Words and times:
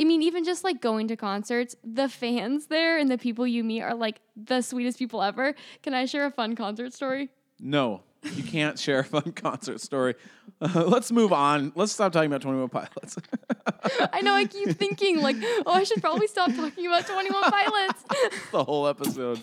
I 0.00 0.04
mean, 0.04 0.22
even 0.22 0.44
just 0.44 0.64
like 0.64 0.80
going 0.80 1.08
to 1.08 1.16
concerts, 1.16 1.76
the 1.84 2.08
fans 2.08 2.66
there 2.68 2.96
and 2.96 3.10
the 3.10 3.18
people 3.18 3.46
you 3.46 3.62
meet 3.62 3.82
are 3.82 3.94
like 3.94 4.20
the 4.34 4.62
sweetest 4.62 4.98
people 4.98 5.22
ever. 5.22 5.54
Can 5.82 5.92
I 5.92 6.06
share 6.06 6.24
a 6.24 6.30
fun 6.30 6.56
concert 6.56 6.94
story? 6.94 7.28
No, 7.58 8.02
you 8.22 8.42
can't 8.42 8.78
share 8.84 9.00
a 9.00 9.04
fun 9.04 9.32
concert 9.32 9.80
story. 9.80 10.14
Uh, 10.60 10.84
let's 10.86 11.12
move 11.12 11.32
on. 11.34 11.72
Let's 11.74 11.92
stop 11.92 12.12
talking 12.12 12.30
about 12.30 12.40
21 12.40 12.70
Pilots. 12.70 13.18
I 14.12 14.22
know 14.22 14.32
I 14.32 14.46
keep 14.46 14.70
thinking 14.70 15.20
like, 15.20 15.36
oh, 15.66 15.72
I 15.72 15.84
should 15.84 16.00
probably 16.00 16.26
stop 16.28 16.54
talking 16.54 16.86
about 16.86 17.06
21 17.06 17.42
Pilots. 17.50 18.04
the 18.52 18.64
whole 18.64 18.86
episode. 18.86 19.38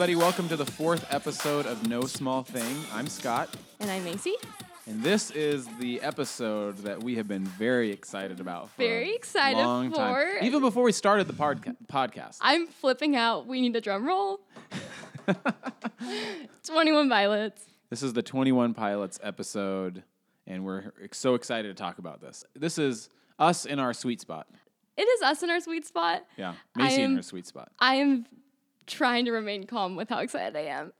Everybody, 0.00 0.14
welcome 0.14 0.48
to 0.48 0.54
the 0.54 0.64
fourth 0.64 1.12
episode 1.12 1.66
of 1.66 1.88
No 1.88 2.02
Small 2.02 2.44
Thing. 2.44 2.76
I'm 2.94 3.08
Scott, 3.08 3.52
and 3.80 3.90
I'm 3.90 4.04
Macy. 4.04 4.34
and 4.86 5.02
this 5.02 5.32
is 5.32 5.66
the 5.80 6.00
episode 6.02 6.76
that 6.84 7.02
we 7.02 7.16
have 7.16 7.26
been 7.26 7.44
very 7.44 7.90
excited 7.90 8.38
about. 8.38 8.70
For 8.70 8.76
Very 8.82 9.10
a 9.10 9.14
excited 9.16 9.58
long 9.58 9.90
time. 9.90 10.14
for. 10.14 10.44
Even 10.44 10.60
before 10.60 10.84
we 10.84 10.92
started 10.92 11.26
the 11.26 11.32
podca- 11.32 11.74
podcast. 11.92 12.38
I'm 12.42 12.68
flipping 12.68 13.16
out. 13.16 13.48
We 13.48 13.60
need 13.60 13.74
a 13.74 13.80
drum 13.80 14.06
roll. 14.06 14.38
21 16.64 17.08
Pilots. 17.08 17.64
This 17.90 18.04
is 18.04 18.12
the 18.12 18.22
21 18.22 18.74
Pilots 18.74 19.18
episode, 19.20 20.04
and 20.46 20.64
we're 20.64 20.92
so 21.10 21.34
excited 21.34 21.76
to 21.76 21.82
talk 21.82 21.98
about 21.98 22.20
this. 22.20 22.44
This 22.54 22.78
is 22.78 23.08
us 23.40 23.64
in 23.64 23.80
our 23.80 23.92
sweet 23.92 24.20
spot. 24.20 24.46
It 24.96 25.08
is 25.08 25.22
us 25.22 25.42
in 25.42 25.50
our 25.50 25.58
sweet 25.58 25.84
spot. 25.86 26.24
Yeah, 26.36 26.54
Macy 26.76 27.02
in 27.02 27.16
her 27.16 27.22
sweet 27.22 27.48
spot. 27.48 27.72
I 27.80 27.96
am 27.96 28.26
trying 28.88 29.24
to 29.26 29.30
remain 29.32 29.64
calm 29.64 29.94
with 29.96 30.08
how 30.08 30.18
excited 30.18 30.56
I 30.56 30.62
am. 30.66 30.92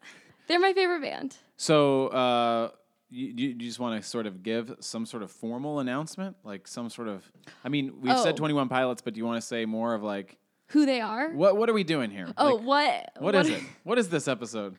They're 0.47 0.61
my 0.61 0.73
favorite 0.73 1.03
band. 1.03 1.37
So, 1.57 2.09
uh, 2.09 2.71
you, 3.11 3.27
you 3.27 3.49
you 3.49 3.55
just 3.55 3.81
want 3.81 4.01
to 4.03 4.07
sort 4.09 4.27
of 4.27 4.43
give 4.43 4.75
some 4.81 5.07
sort 5.07 5.23
of 5.23 5.31
formal 5.31 5.81
announcement, 5.81 6.37
like 6.45 6.69
some 6.69 6.89
sort 6.91 7.09
of. 7.09 7.25
I 7.65 7.69
mean, 7.69 8.01
we've 8.01 8.13
Oh. 8.13 8.23
said 8.23 8.37
21 8.37 8.69
Pilots, 8.69 9.03
but 9.03 9.15
do 9.15 9.19
you 9.19 9.25
want 9.27 9.39
to 9.41 9.47
say 9.47 9.65
more 9.67 9.95
of 9.95 10.03
like 10.03 10.37
Who 10.69 10.87
they 10.87 11.01
are? 11.01 11.31
what 11.33 11.57
what 11.57 11.69
are 11.69 11.73
we 11.73 11.85
doing 11.85 12.11
here? 12.11 12.29
Oh, 12.37 12.55
Like, 12.57 12.65
what? 12.65 13.13
what 13.23 13.35
is 13.35 13.49
it? 13.49 13.63
What 13.85 13.99
is 13.99 14.09
this 14.11 14.29
episode? 14.29 14.77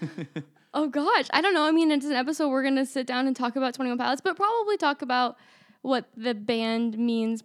Oh 0.74 0.86
gosh, 0.86 1.26
I 1.32 1.40
don't 1.40 1.54
know. 1.54 1.64
I 1.64 1.70
mean, 1.70 1.90
it's 1.90 2.04
an 2.04 2.12
episode 2.12 2.50
we're 2.50 2.62
gonna 2.62 2.84
sit 2.84 3.06
down 3.06 3.26
and 3.26 3.34
talk 3.34 3.56
about 3.56 3.72
Twenty 3.74 3.90
One 3.90 3.96
Pilots, 3.98 4.20
but 4.20 4.36
probably 4.36 4.76
talk 4.76 5.00
about 5.00 5.36
what 5.80 6.04
the 6.14 6.34
band 6.34 6.98
means 6.98 7.42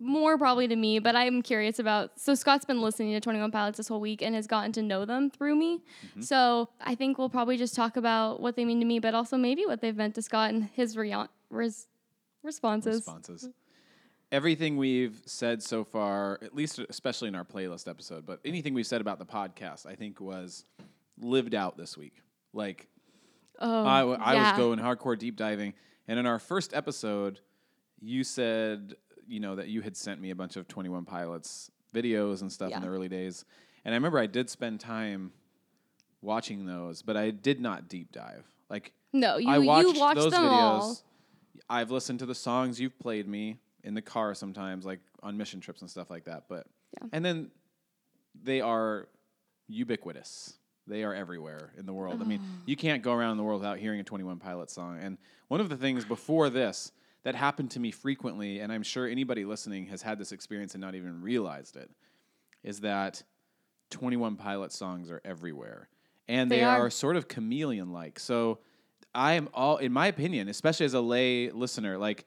more 0.00 0.36
probably 0.38 0.68
to 0.68 0.76
me. 0.76 0.98
But 0.98 1.16
I'm 1.16 1.42
curious 1.42 1.78
about. 1.78 2.18
So 2.18 2.34
Scott's 2.34 2.64
been 2.64 2.80
listening 2.80 3.12
to 3.12 3.20
Twenty 3.20 3.40
One 3.40 3.50
Pilots 3.50 3.76
this 3.76 3.88
whole 3.88 4.00
week 4.00 4.22
and 4.22 4.34
has 4.34 4.46
gotten 4.46 4.72
to 4.72 4.82
know 4.82 5.04
them 5.04 5.30
through 5.30 5.56
me. 5.56 5.82
Mm-hmm. 6.08 6.22
So 6.22 6.68
I 6.80 6.94
think 6.94 7.18
we'll 7.18 7.28
probably 7.30 7.56
just 7.56 7.74
talk 7.74 7.96
about 7.96 8.40
what 8.40 8.56
they 8.56 8.64
mean 8.64 8.80
to 8.80 8.86
me, 8.86 8.98
but 8.98 9.14
also 9.14 9.36
maybe 9.36 9.66
what 9.66 9.80
they've 9.80 9.96
meant 9.96 10.14
to 10.16 10.22
Scott 10.22 10.50
and 10.50 10.64
his 10.74 10.96
rea- 10.96 11.26
res- 11.50 11.86
responses. 12.42 12.96
responses. 12.96 13.48
Everything 14.32 14.76
we've 14.76 15.22
said 15.24 15.62
so 15.62 15.84
far, 15.84 16.40
at 16.42 16.52
least 16.54 16.80
especially 16.88 17.28
in 17.28 17.36
our 17.36 17.44
playlist 17.44 17.88
episode, 17.88 18.26
but 18.26 18.40
anything 18.44 18.74
we've 18.74 18.86
said 18.86 19.00
about 19.00 19.20
the 19.20 19.24
podcast, 19.24 19.86
I 19.86 19.94
think 19.94 20.20
was 20.20 20.64
lived 21.18 21.54
out 21.54 21.76
this 21.76 21.96
week. 21.96 22.14
Like 22.52 22.88
Oh, 23.58 23.86
I, 23.86 24.00
w- 24.00 24.18
I 24.20 24.34
yeah. 24.34 24.50
was 24.50 24.58
going 24.58 24.78
hardcore 24.80 25.16
deep 25.18 25.36
diving, 25.36 25.72
and 26.08 26.18
in 26.18 26.26
our 26.26 26.38
first 26.38 26.74
episode, 26.74 27.40
you 28.00 28.22
said 28.24 28.94
you 29.28 29.40
know 29.40 29.56
that 29.56 29.68
you 29.68 29.80
had 29.80 29.96
sent 29.96 30.20
me 30.20 30.30
a 30.30 30.34
bunch 30.34 30.56
of 30.56 30.68
Twenty 30.68 30.88
One 30.88 31.04
Pilots 31.04 31.70
videos 31.94 32.42
and 32.42 32.52
stuff 32.52 32.72
in 32.72 32.80
the 32.82 32.88
early 32.88 33.08
days, 33.08 33.44
and 33.84 33.94
I 33.94 33.96
remember 33.96 34.18
I 34.18 34.26
did 34.26 34.50
spend 34.50 34.80
time 34.80 35.32
watching 36.22 36.66
those, 36.66 37.02
but 37.02 37.16
I 37.16 37.30
did 37.30 37.60
not 37.60 37.88
deep 37.88 38.12
dive. 38.12 38.44
Like 38.68 38.92
No, 39.12 39.36
you 39.38 39.48
I 39.48 39.58
watched, 39.58 39.88
you 39.88 40.00
watched 40.00 40.20
those 40.20 40.32
them 40.32 40.42
videos. 40.42 40.50
all. 40.50 40.98
I've 41.68 41.90
listened 41.90 42.18
to 42.20 42.26
the 42.26 42.34
songs 42.34 42.80
you've 42.80 42.98
played 42.98 43.26
me 43.26 43.58
in 43.82 43.94
the 43.94 44.02
car 44.02 44.34
sometimes, 44.34 44.84
like 44.84 45.00
on 45.22 45.36
mission 45.36 45.60
trips 45.60 45.80
and 45.80 45.90
stuff 45.90 46.10
like 46.10 46.24
that. 46.24 46.44
But 46.48 46.66
Yeah. 47.00 47.08
and 47.12 47.24
then 47.24 47.50
they 48.42 48.60
are 48.60 49.08
ubiquitous. 49.68 50.54
They 50.88 51.02
are 51.02 51.14
everywhere 51.14 51.72
in 51.76 51.86
the 51.86 51.92
world. 51.92 52.20
I 52.22 52.24
mean, 52.24 52.38
mm-hmm. 52.38 52.60
you 52.66 52.76
can't 52.76 53.02
go 53.02 53.12
around 53.12 53.38
the 53.38 53.42
world 53.42 53.60
without 53.60 53.78
hearing 53.78 53.98
a 54.00 54.04
Twenty 54.04 54.24
One 54.24 54.38
Pilots 54.38 54.72
song. 54.72 54.98
And 55.00 55.18
one 55.48 55.60
of 55.60 55.68
the 55.68 55.76
things 55.76 56.04
before 56.04 56.50
this 56.50 56.92
that 57.26 57.34
happened 57.34 57.72
to 57.72 57.80
me 57.80 57.90
frequently, 57.90 58.60
and 58.60 58.72
I'm 58.72 58.84
sure 58.84 59.08
anybody 59.08 59.44
listening 59.44 59.86
has 59.86 60.00
had 60.00 60.16
this 60.16 60.30
experience 60.30 60.74
and 60.74 60.80
not 60.80 60.94
even 60.94 61.20
realized 61.22 61.74
it, 61.76 61.90
is 62.62 62.82
that 62.82 63.24
21 63.90 64.36
Pilot 64.36 64.70
songs 64.70 65.10
are 65.10 65.20
everywhere. 65.24 65.88
And 66.28 66.48
they, 66.48 66.58
They 66.58 66.62
are. 66.62 66.86
are. 66.86 66.90
sort 66.90 67.16
of 67.16 67.26
chameleon 67.26 67.90
like. 67.92 68.20
So 68.20 68.60
I 69.12 69.32
am 69.32 69.48
all, 69.52 69.78
in 69.78 69.92
my 69.92 70.06
opinion, 70.06 70.48
especially 70.48 70.86
as 70.86 70.94
a 70.94 71.00
lay 71.00 71.50
listener, 71.50 71.98
like 71.98 72.26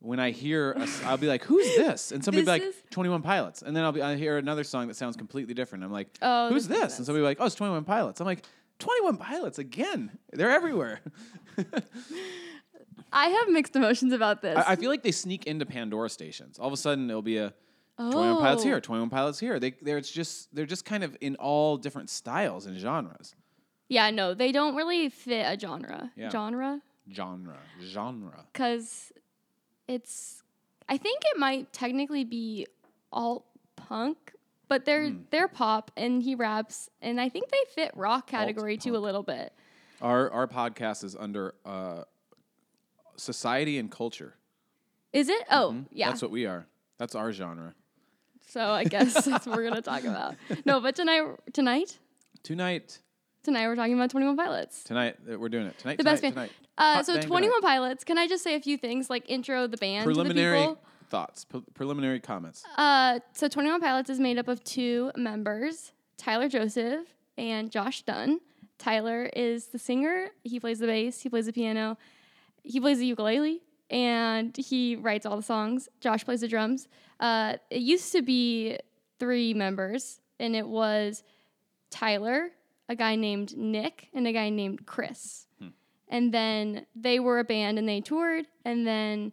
when 0.00 0.20
I 0.20 0.32
hear, 0.32 0.72
a 0.72 0.86
I'll 1.06 1.16
be 1.16 1.28
like, 1.28 1.42
who's 1.44 1.64
this? 1.76 2.12
And 2.12 2.22
somebody 2.22 2.44
be 2.44 2.50
like, 2.50 2.62
is- 2.62 2.82
21 2.90 3.22
Pilots. 3.22 3.62
And 3.62 3.74
then 3.74 3.84
I'll 3.84 3.92
be, 3.92 4.02
I 4.02 4.16
hear 4.16 4.36
another 4.36 4.64
song 4.64 4.88
that 4.88 4.96
sounds 4.96 5.16
completely 5.16 5.54
different. 5.54 5.82
I'm 5.82 5.92
like, 5.92 6.08
Oh, 6.20 6.50
who's 6.50 6.68
this 6.68 6.78
this? 6.78 6.98
And 6.98 7.06
somebody 7.06 7.22
be 7.22 7.26
like, 7.26 7.38
oh, 7.40 7.46
it's 7.46 7.54
21 7.54 7.84
Pilots. 7.84 8.20
I'm 8.20 8.26
like, 8.26 8.44
21 8.80 9.16
Pilots 9.16 9.58
again. 9.58 10.10
They're 10.34 10.50
everywhere. 10.50 11.00
I 13.12 13.28
have 13.28 13.48
mixed 13.48 13.74
emotions 13.76 14.12
about 14.12 14.42
this. 14.42 14.56
I, 14.58 14.72
I 14.72 14.76
feel 14.76 14.90
like 14.90 15.02
they 15.02 15.12
sneak 15.12 15.46
into 15.46 15.64
Pandora 15.66 16.08
stations. 16.10 16.58
All 16.58 16.66
of 16.66 16.72
a 16.72 16.76
sudden, 16.76 17.08
it'll 17.08 17.22
be 17.22 17.38
a 17.38 17.54
21 17.98 18.38
Pilots 18.38 18.62
Oh. 18.62 18.66
here, 18.66 18.80
21 18.80 19.08
Pilots 19.10 19.38
here. 19.38 19.58
They, 19.58 19.70
they're 19.82 20.00
just, 20.00 20.54
they're 20.54 20.66
just 20.66 20.84
kind 20.84 21.02
of 21.04 21.16
in 21.20 21.36
all 21.36 21.76
different 21.76 22.10
styles 22.10 22.66
and 22.66 22.78
genres. 22.78 23.34
yeah, 23.88 24.10
no, 24.10 24.34
they 24.34 24.52
don't 24.52 24.74
really 24.74 25.08
fit 25.08 25.44
a 25.46 25.58
genre. 25.58 26.10
Yeah. 26.16 26.28
Genre. 26.30 26.80
Genre, 27.12 27.56
genre. 27.82 28.44
because 28.52 29.12
it's 29.86 30.42
I 30.88 30.96
think 30.96 31.22
it 31.32 31.38
might 31.38 31.72
technically 31.72 32.24
be 32.24 32.66
alt 33.12 33.44
punk, 33.76 34.32
but 34.68 34.84
they're 34.84 35.10
Hmm. 35.10 35.18
they're 35.30 35.46
pop 35.46 35.92
and 35.96 36.20
he 36.22 36.34
raps 36.34 36.90
and 37.00 37.20
I 37.20 37.28
think 37.28 37.48
they 37.50 37.58
fit 37.74 37.92
rock 37.94 38.26
category 38.26 38.76
too 38.76 38.96
a 38.96 38.98
little 38.98 39.22
bit. 39.22 39.52
Our 40.02 40.28
our 40.32 40.48
podcast 40.48 41.04
is 41.04 41.14
under 41.14 41.54
uh, 41.64 42.02
society 43.16 43.78
and 43.78 43.90
culture. 43.90 44.34
Is 45.12 45.28
it? 45.28 45.42
Oh, 45.50 45.84
yeah. 45.90 46.06
Mm-hmm. 46.06 46.10
That's 46.10 46.22
what 46.22 46.30
we 46.30 46.46
are. 46.46 46.66
That's 46.98 47.14
our 47.14 47.32
genre. 47.32 47.74
so 48.48 48.70
I 48.70 48.84
guess 48.84 49.12
that's 49.24 49.46
what 49.46 49.56
we're 49.56 49.68
gonna 49.68 49.82
talk 49.82 50.04
about. 50.04 50.34
No, 50.64 50.80
but 50.80 50.94
tonight 50.96 51.24
tonight 51.52 51.98
Tonight, 52.42 53.00
tonight 53.42 53.66
we're 53.66 53.74
talking 53.76 53.94
about 53.94 54.10
Twenty 54.10 54.26
One 54.26 54.36
Pilots. 54.36 54.84
tonight 54.84 55.16
uh, 55.30 55.38
we're 55.38 55.48
doing 55.48 55.66
it. 55.66 55.78
Tonight, 55.78 55.96
The 55.98 56.04
tonight, 56.04 56.12
best 56.12 56.22
band. 56.22 56.34
tonight. 56.34 56.52
Uh, 56.78 57.02
so 57.02 57.20
Twenty 57.20 57.48
One. 57.48 57.60
Pilots. 57.60 58.04
Can 58.04 58.18
I 58.18 58.26
just 58.28 58.44
say 58.44 58.54
a 58.54 58.60
few 58.60 58.76
things 58.78 59.10
like 59.10 59.28
intro 59.28 59.66
the 59.66 59.76
band 59.76 60.04
Preliminary 60.04 60.60
the 60.60 60.76
thoughts. 61.08 61.44
Pre- 61.44 61.62
preliminary 61.74 62.20
comments. 62.20 62.64
Uh, 62.76 63.20
so 63.32 63.46
21 63.48 63.80
Pilots 63.80 64.10
is 64.10 64.18
made 64.18 64.38
up 64.38 64.48
of 64.48 64.62
two 64.64 65.12
members, 65.16 65.92
Tyler 66.18 66.48
Joseph 66.48 67.06
and 67.38 67.70
Josh 67.70 68.02
Dun. 68.02 68.40
Tyler 68.78 69.30
is 69.36 69.66
the 69.68 69.78
singer. 69.78 70.28
He 70.42 70.58
plays 70.60 70.80
the 70.80 70.86
bass. 70.86 71.20
He 71.20 71.28
plays 71.28 71.46
the 71.46 71.52
piano. 71.52 71.96
He 72.66 72.80
plays 72.80 72.98
the 72.98 73.06
ukulele, 73.06 73.62
and 73.90 74.56
he 74.56 74.96
writes 74.96 75.24
all 75.24 75.36
the 75.36 75.42
songs. 75.42 75.88
Josh 76.00 76.24
plays 76.24 76.40
the 76.40 76.48
drums. 76.48 76.88
Uh, 77.20 77.54
it 77.70 77.80
used 77.82 78.10
to 78.12 78.22
be 78.22 78.78
three 79.20 79.54
members, 79.54 80.20
and 80.40 80.54
it 80.56 80.66
was 80.68 81.22
Tyler, 81.90 82.50
a 82.88 82.96
guy 82.96 83.14
named 83.16 83.56
Nick, 83.56 84.08
and 84.12 84.26
a 84.26 84.32
guy 84.32 84.50
named 84.50 84.86
Chris. 84.86 85.46
And 86.08 86.32
then 86.32 86.86
they 86.94 87.18
were 87.18 87.40
a 87.40 87.44
band, 87.44 87.78
and 87.80 87.88
they 87.88 88.00
toured, 88.00 88.46
and 88.64 88.86
then 88.86 89.32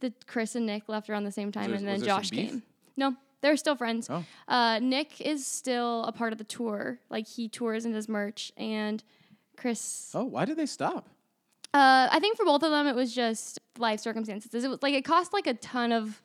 the 0.00 0.12
Chris 0.26 0.54
and 0.54 0.64
Nick 0.66 0.88
left 0.88 1.10
around 1.10 1.24
the 1.24 1.32
same 1.32 1.52
time, 1.52 1.66
there- 1.70 1.76
and 1.76 1.86
then 1.86 1.94
was 1.94 2.02
there 2.02 2.10
some 2.14 2.22
Josh 2.22 2.30
came. 2.30 2.62
No, 2.96 3.14
they're 3.42 3.58
still 3.58 3.76
friends. 3.76 4.08
Oh. 4.10 4.24
Uh, 4.48 4.78
Nick 4.78 5.20
is 5.20 5.46
still 5.46 6.04
a 6.04 6.12
part 6.12 6.32
of 6.32 6.38
the 6.38 6.44
tour. 6.44 6.98
Like 7.10 7.26
he 7.26 7.48
tours 7.50 7.84
and 7.84 7.92
does 7.92 8.08
merch, 8.08 8.52
and 8.56 9.02
Chris. 9.58 10.10
Oh, 10.14 10.24
why 10.24 10.44
did 10.46 10.56
they 10.56 10.64
stop? 10.66 11.10
Uh, 11.76 12.08
I 12.10 12.20
think 12.20 12.38
for 12.38 12.46
both 12.46 12.62
of 12.62 12.70
them, 12.70 12.86
it 12.86 12.94
was 12.94 13.14
just 13.14 13.58
life 13.76 14.00
circumstances. 14.00 14.64
It 14.64 14.68
was 14.68 14.78
like 14.80 14.94
it 14.94 15.04
cost 15.04 15.34
like 15.34 15.46
a 15.46 15.52
ton 15.52 15.92
of 15.92 16.22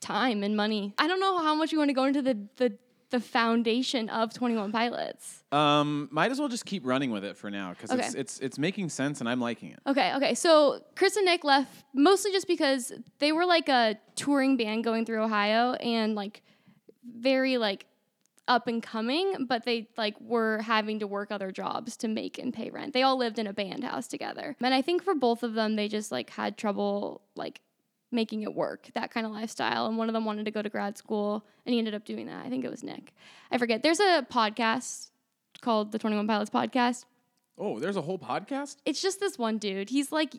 time 0.00 0.42
and 0.42 0.54
money. 0.54 0.92
I 0.98 1.08
don't 1.08 1.18
know 1.18 1.38
how 1.38 1.54
much 1.54 1.72
you 1.72 1.78
want 1.78 1.88
to 1.88 1.94
go 1.94 2.04
into 2.04 2.20
the 2.20 2.36
the 2.56 2.76
the 3.08 3.20
foundation 3.20 4.10
of 4.10 4.34
Twenty 4.34 4.54
One 4.54 4.70
Pilots. 4.70 5.44
Um, 5.50 6.08
might 6.10 6.30
as 6.30 6.38
well 6.38 6.48
just 6.50 6.66
keep 6.66 6.84
running 6.84 7.10
with 7.10 7.24
it 7.24 7.38
for 7.38 7.50
now 7.50 7.70
because 7.70 7.90
it's, 7.90 8.14
it's 8.14 8.38
it's 8.40 8.58
making 8.58 8.90
sense 8.90 9.20
and 9.20 9.28
I'm 9.30 9.40
liking 9.40 9.70
it. 9.70 9.78
Okay, 9.86 10.14
okay. 10.16 10.34
So 10.34 10.82
Chris 10.94 11.16
and 11.16 11.24
Nick 11.24 11.42
left 11.42 11.84
mostly 11.94 12.30
just 12.30 12.46
because 12.46 12.92
they 13.18 13.32
were 13.32 13.46
like 13.46 13.70
a 13.70 13.98
touring 14.14 14.58
band 14.58 14.84
going 14.84 15.06
through 15.06 15.22
Ohio 15.22 15.72
and 15.74 16.14
like 16.14 16.42
very 17.16 17.56
like 17.56 17.86
up 18.48 18.66
and 18.66 18.82
coming, 18.82 19.46
but 19.48 19.64
they 19.64 19.88
like 19.96 20.20
were 20.20 20.58
having 20.62 20.98
to 20.98 21.06
work 21.06 21.30
other 21.30 21.52
jobs 21.52 21.96
to 21.98 22.08
make 22.08 22.38
and 22.38 22.52
pay 22.52 22.70
rent. 22.70 22.92
They 22.92 23.02
all 23.02 23.16
lived 23.16 23.38
in 23.38 23.46
a 23.46 23.52
band 23.52 23.84
house 23.84 24.08
together. 24.08 24.56
And 24.60 24.74
I 24.74 24.82
think 24.82 25.02
for 25.02 25.14
both 25.14 25.42
of 25.42 25.54
them 25.54 25.76
they 25.76 25.88
just 25.88 26.10
like 26.10 26.30
had 26.30 26.56
trouble 26.56 27.22
like 27.36 27.60
making 28.12 28.42
it 28.42 28.54
work, 28.54 28.90
that 28.94 29.10
kind 29.10 29.26
of 29.26 29.32
lifestyle. 29.32 29.86
And 29.86 29.96
one 29.96 30.08
of 30.08 30.12
them 30.12 30.24
wanted 30.24 30.44
to 30.44 30.50
go 30.50 30.62
to 30.62 30.68
grad 30.68 30.98
school, 30.98 31.44
and 31.64 31.72
he 31.72 31.78
ended 31.78 31.94
up 31.94 32.04
doing 32.04 32.26
that. 32.26 32.44
I 32.44 32.50
think 32.50 32.64
it 32.64 32.70
was 32.70 32.82
Nick. 32.82 33.12
I 33.50 33.58
forget. 33.58 33.82
There's 33.82 34.00
a 34.00 34.26
podcast 34.30 35.10
called 35.60 35.92
the 35.92 35.98
21 35.98 36.26
Pilots 36.26 36.50
Podcast. 36.50 37.04
Oh, 37.58 37.78
there's 37.78 37.96
a 37.96 38.02
whole 38.02 38.18
podcast. 38.18 38.76
It's 38.84 39.00
just 39.00 39.20
this 39.20 39.38
one 39.38 39.58
dude. 39.58 39.90
He's 39.90 40.12
like 40.12 40.34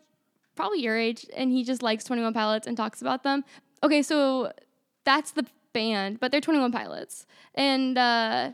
probably 0.55 0.81
your 0.81 0.97
age, 0.97 1.25
and 1.35 1.51
he 1.51 1.63
just 1.63 1.81
likes 1.81 2.03
21 2.03 2.33
Pilots 2.33 2.67
and 2.67 2.77
talks 2.77 3.01
about 3.01 3.23
them. 3.23 3.43
Okay, 3.81 4.01
so 4.01 4.51
that's 5.03 5.31
the 5.31 5.45
band, 5.73 6.19
but 6.19 6.31
they're 6.31 6.41
21 6.41 6.71
Pilots. 6.71 7.25
And 7.55 7.97
uh, 7.97 8.51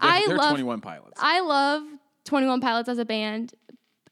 They're, 0.00 0.10
I 0.10 0.24
they're 0.26 0.36
love 0.36 0.50
21 0.50 0.80
pilots. 0.80 1.18
I 1.18 1.40
love 1.40 1.82
21 2.24 2.60
Pilots 2.60 2.88
as 2.88 2.98
a 2.98 3.04
band, 3.04 3.54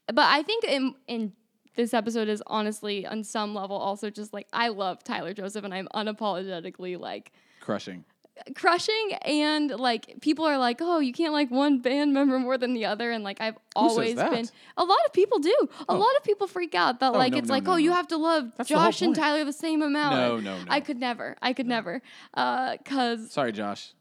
but 0.07 0.25
I 0.25 0.41
think 0.43 0.63
in 0.63 0.95
in 1.07 1.33
this 1.75 1.93
episode 1.93 2.29
is 2.29 2.41
honestly 2.47 3.05
on 3.05 3.23
some 3.23 3.53
level 3.53 3.75
also 3.75 4.09
just 4.09 4.33
like 4.33 4.47
I 4.53 4.69
love 4.69 5.03
Tyler 5.03 5.33
Joseph 5.33 5.65
and 5.65 5.73
I'm 5.73 5.87
unapologetically 5.93 6.97
like 6.99 7.33
Crushing. 7.59 8.05
Crushing 8.55 9.13
and 9.23 9.69
like 9.71 10.19
people 10.21 10.45
are 10.45 10.57
like, 10.57 10.77
"Oh, 10.81 10.99
you 10.99 11.13
can't 11.13 11.33
like 11.33 11.49
one 11.51 11.79
band 11.79 12.13
member 12.13 12.37
more 12.39 12.57
than 12.57 12.73
the 12.73 12.85
other." 12.85 13.11
And 13.11 13.23
like 13.23 13.39
I've 13.41 13.57
always 13.75 14.15
been 14.15 14.49
a 14.77 14.83
lot 14.83 14.99
of 15.05 15.13
people 15.13 15.39
do. 15.39 15.55
A 15.87 15.93
Oh. 15.93 15.97
lot 15.97 16.15
of 16.17 16.23
people 16.23 16.47
freak 16.47 16.75
out 16.75 16.99
that 16.99 17.13
Oh, 17.13 17.17
like 17.17 17.31
no, 17.33 17.37
it's 17.39 17.47
no, 17.47 17.53
like, 17.53 17.63
no, 17.63 17.73
"Oh, 17.73 17.77
you 17.77 17.91
have 17.91 18.07
to 18.09 18.17
love 18.17 18.51
That's 18.57 18.69
Josh 18.69 19.01
and. 19.01 19.15
Tyler 19.15 19.45
the 19.45 19.53
same 19.53 19.81
amount." 19.81 20.15
No, 20.15 20.39
no, 20.39 20.57
no. 20.63 20.65
I 20.69 20.79
could 20.79 20.97
never. 20.99 21.35
I 21.41 21.53
could 21.53 21.67
never. 21.67 22.01
Uh 22.33 22.77
cuz 22.85 23.31
Sorry, 23.31 23.51
Josh. 23.51 23.93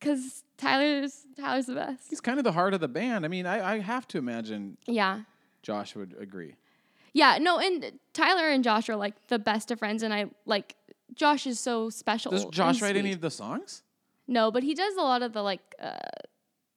cuz 0.00 0.42
Tyler's 0.56 1.26
Tyler's 1.38 1.66
the 1.66 1.74
best. 1.74 2.10
He's 2.10 2.20
kind 2.20 2.38
of 2.38 2.44
the 2.44 2.52
heart 2.52 2.74
of 2.74 2.80
the 2.80 2.88
band. 2.88 3.24
I 3.24 3.28
mean, 3.28 3.46
I, 3.46 3.74
I 3.74 3.78
have 3.78 4.06
to 4.08 4.18
imagine 4.18 4.76
Yeah. 4.86 5.20
Josh 5.62 5.94
would 5.94 6.14
agree. 6.18 6.54
Yeah, 7.12 7.38
no, 7.40 7.58
and 7.58 7.98
Tyler 8.12 8.48
and 8.48 8.62
Josh 8.62 8.88
are 8.88 8.94
like 8.96 9.14
the 9.28 9.38
best 9.38 9.70
of 9.72 9.78
friends, 9.80 10.02
and 10.04 10.14
I 10.14 10.26
like 10.46 10.76
Josh 11.14 11.46
is 11.46 11.58
so 11.60 11.90
special. 11.90 12.30
Does 12.32 12.44
Josh 12.46 12.80
write 12.82 12.90
sweet. 12.92 12.98
any 13.00 13.12
of 13.12 13.20
the 13.20 13.30
songs? 13.30 13.82
No, 14.28 14.50
but 14.50 14.62
he 14.62 14.74
does 14.74 14.94
a 14.96 15.02
lot 15.02 15.22
of 15.22 15.32
the 15.32 15.42
like. 15.42 15.60
Uh, 15.80 15.92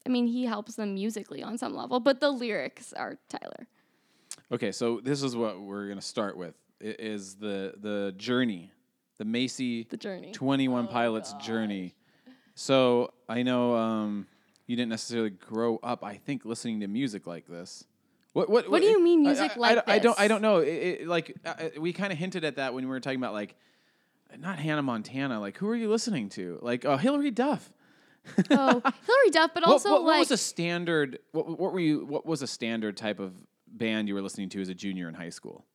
I 0.06 0.10
mean, 0.10 0.28
he 0.28 0.46
helps 0.46 0.76
them 0.76 0.96
musically 0.96 1.42
on 1.44 1.58
some 1.58 1.76
level, 1.76 2.00
but 2.00 2.20
the 2.20 2.30
lyrics 2.32 2.92
are 2.94 3.18
Tyler. 3.30 3.68
Okay, 4.52 4.72
so 4.72 5.00
this 5.02 5.24
is 5.24 5.36
what 5.36 5.62
we're 5.62 5.88
gonna 5.88 6.02
start 6.02 6.36
with. 6.38 6.56
It 6.80 7.00
is 7.00 7.36
the 7.36 7.74
the 7.80 8.14
journey, 8.18 8.72
the 9.18 9.26
Macy 9.26 9.88
The 9.90 9.98
journey. 9.98 10.32
21 10.32 10.86
Oh, 10.86 10.92
Pilots 10.92 11.34
gosh. 11.34 11.46
journey. 11.46 11.96
So 12.56 13.14
I 13.30 13.44
know 13.44 13.76
um, 13.76 14.28
you 14.68 14.76
didn't 14.76 14.90
necessarily 14.90 15.30
grow 15.32 15.78
up. 15.82 16.04
I 16.04 16.16
think 16.18 16.46
listening 16.46 16.82
to 16.82 16.88
music 16.88 17.26
like 17.26 17.48
this. 17.48 17.86
What 18.34 18.50
what 18.50 18.70
What 18.70 18.82
do 18.82 18.88
you 18.88 19.02
mean 19.02 19.22
music 19.24 19.52
I, 19.52 19.56
I- 19.56 19.58
like 19.76 19.90
I, 19.90 19.94
I 19.96 20.00
don't 20.00 20.20
I 20.20 20.28
don't 20.28 20.42
know. 20.42 20.58
It, 20.58 20.68
it, 21.02 21.08
like 21.08 21.36
uh, 21.46 21.50
uh, 21.50 21.70
we 21.80 21.94
kind 21.94 22.12
of 22.12 22.20
hinted 22.20 22.44
at 22.44 22.56
that 22.58 22.74
when 22.74 22.84
we 22.84 22.90
were 22.90 23.00
talking 23.00 23.20
about 23.20 23.34
like 23.34 23.56
not 24.40 24.60
Hannah 24.60 24.82
Montana. 24.82 25.40
Like 25.40 25.58
who 25.58 25.68
are 25.68 25.76
you 25.76 25.90
listening 25.90 26.30
to? 26.30 26.60
Like 26.62 26.86
uh, 26.86 26.98
Hilary 26.98 27.32
Duff. 27.32 27.72
oh, 28.52 28.82
Hilary 29.06 29.30
Duff, 29.32 29.52
but 29.54 29.64
also 29.68 29.92
what, 29.92 30.04
what, 30.04 30.12
like 30.12 30.20
was 30.20 30.32
a 30.32 30.38
standard? 30.38 31.20
What, 31.32 31.60
what 31.60 31.74
were 31.74 31.80
you? 31.80 32.06
What 32.06 32.26
was 32.26 32.42
a 32.42 32.48
standard 32.48 32.98
type 32.98 33.20
of 33.20 33.34
band 33.68 34.08
you 34.08 34.14
were 34.14 34.22
listening 34.22 34.50
to 34.50 34.62
as 34.62 34.70
a 34.70 34.76
junior 34.76 35.08
in 35.08 35.16
high 35.16 35.30
school? 35.30 35.66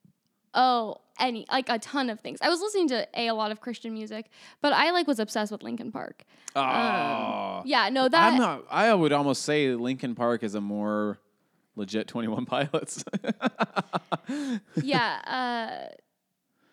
oh 0.55 0.97
any 1.21 1.47
like 1.51 1.69
a 1.69 1.79
ton 1.79 2.11
of 2.11 2.21
things. 2.21 2.39
I 2.43 2.49
was 2.49 2.61
listening 2.61 2.89
to 2.89 3.07
a 3.15 3.29
a 3.29 3.35
lot 3.35 3.51
of 3.51 3.61
Christian 3.61 3.93
music, 3.93 4.31
but 4.61 4.73
I 4.73 4.91
like 4.91 5.07
was 5.07 5.19
obsessed 5.19 5.53
with 5.53 5.63
Linkin 5.63 5.93
Park. 5.93 6.25
Oh, 6.57 7.63
Yeah, 7.65 7.89
no, 7.91 8.09
that 8.09 8.33
I'm 8.33 8.39
not. 8.39 8.65
I 8.71 8.93
would 8.93 9.13
almost 9.13 9.43
say 9.43 9.75
Linkin 9.75 10.15
Park 10.15 10.43
is 10.43 10.55
a 10.55 10.61
more 10.61 11.19
legit 11.77 12.07
Twenty 12.09 12.29
One 12.29 12.47
Pilots. 12.47 13.05
yeah, 14.83 15.89
uh 15.91 15.95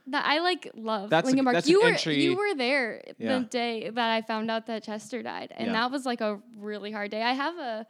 that 0.08 0.26
I 0.26 0.40
like 0.40 0.70
love 0.76 1.10
That's 1.10 1.32
a- 1.32 1.36
Park. 1.44 1.66
you 1.68 1.82
were 1.82 1.88
entry- 1.90 2.24
you 2.24 2.36
were 2.36 2.54
there 2.56 3.02
Yeah. 3.18 3.40
the 3.40 3.46
day 3.46 3.90
that 3.90 4.12
I 4.12 4.22
found 4.22 4.52
out 4.52 4.68
that 4.68 4.84
Chester 4.84 5.24
died, 5.24 5.52
and 5.56 5.68
Yeah. 5.68 5.74
that 5.74 5.92
was 5.92 6.06
like 6.06 6.22
a 6.22 6.40
really 6.58 6.92
hard 6.92 7.12
day. 7.12 7.22
I 7.24 7.34
have 7.34 7.58
a 7.58 7.88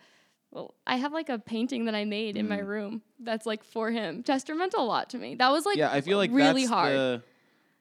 well, 0.52 0.74
I 0.88 0.96
have 0.96 1.12
like 1.12 1.28
a 1.28 1.38
painting 1.38 1.84
that 1.86 1.96
I 1.96 2.06
made 2.06 2.38
in 2.38 2.48
my 2.48 2.60
Mm. 2.60 2.68
room 2.68 3.02
that's 3.20 3.46
like 3.46 3.62
for 3.64 3.92
him. 3.92 4.24
Chester 4.24 4.56
meant 4.56 4.74
a 4.74 4.82
lot 4.82 5.10
to 5.10 5.18
me. 5.18 5.36
That 5.36 5.52
was 5.52 5.66
like 5.66 5.76
yeah, 5.78 5.92
I 5.92 6.00
feel 6.00 6.18
like 6.18 6.32
really 6.32 6.62
that's 6.62 6.74
hard. 6.74 6.94
The, 6.94 7.24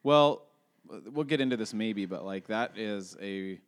well, 0.02 0.46
we'll 1.12 1.24
get 1.24 1.40
into 1.40 1.56
this 1.56 1.72
maybe, 1.72 2.04
but 2.06 2.24
like 2.24 2.48
that 2.48 2.76
is 2.76 3.16
a 3.22 3.60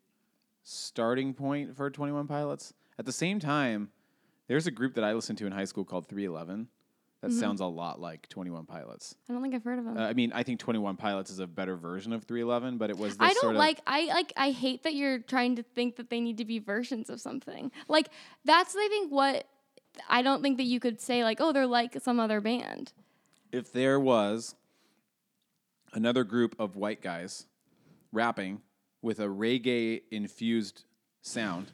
starting 0.64 1.34
point 1.34 1.76
for 1.76 1.88
Twenty 1.90 2.12
One 2.12 2.26
Pilots. 2.26 2.74
At 2.98 3.04
the 3.06 3.12
same 3.12 3.38
time, 3.38 3.90
there's 4.48 4.66
a 4.66 4.70
group 4.72 4.94
that 4.94 5.04
I 5.04 5.12
listened 5.12 5.38
to 5.38 5.46
in 5.46 5.52
high 5.52 5.64
school 5.66 5.84
called 5.84 6.08
Three 6.08 6.24
Eleven. 6.24 6.68
That 7.22 7.28
Mm-hmm. 7.30 7.40
sounds 7.40 7.60
a 7.60 7.66
lot 7.66 7.98
like 8.00 8.28
Twenty 8.28 8.50
One 8.50 8.66
Pilots. 8.66 9.14
I 9.28 9.32
don't 9.32 9.42
think 9.42 9.54
I've 9.54 9.64
heard 9.64 9.78
of 9.78 9.84
them. 9.86 9.96
Uh, 9.96 10.02
I 10.02 10.12
mean, 10.12 10.32
I 10.34 10.42
think 10.42 10.60
Twenty 10.60 10.78
One 10.78 10.96
Pilots 10.96 11.30
is 11.30 11.38
a 11.38 11.46
better 11.46 11.74
version 11.76 12.12
of 12.12 12.24
Three 12.24 12.42
Eleven, 12.42 12.76
but 12.76 12.90
it 12.90 12.96
was. 12.98 13.16
This 13.16 13.30
I 13.30 13.32
don't 13.40 13.54
like 13.54 13.80
I 13.86 14.04
like 14.06 14.32
I 14.36 14.50
hate 14.50 14.82
that 14.82 14.94
you're 14.94 15.18
trying 15.20 15.56
to 15.56 15.62
think 15.62 15.96
that 15.96 16.10
they 16.10 16.20
need 16.20 16.36
to 16.38 16.44
be 16.44 16.58
versions 16.58 17.08
of 17.10 17.20
something. 17.20 17.72
Like 17.88 18.08
that's 18.44 18.76
I 18.76 18.86
think 18.88 19.10
what 19.10 19.46
I 20.10 20.20
don't 20.20 20.42
think 20.42 20.58
that 20.58 20.64
you 20.64 20.78
could 20.78 21.00
say 21.00 21.24
like, 21.24 21.40
oh, 21.40 21.52
they're 21.52 21.66
like 21.66 21.96
some 22.02 22.20
other 22.20 22.40
band. 22.42 22.92
if 23.50 23.72
there 23.72 23.98
was 23.98 24.54
another 25.94 26.22
group 26.24 26.54
of 26.58 26.76
white 26.76 27.00
guys 27.00 27.46
rapping 28.12 28.60
with 29.00 29.20
a 29.20 29.26
reggae 29.26 30.02
infused 30.10 30.84
sound 31.22 31.72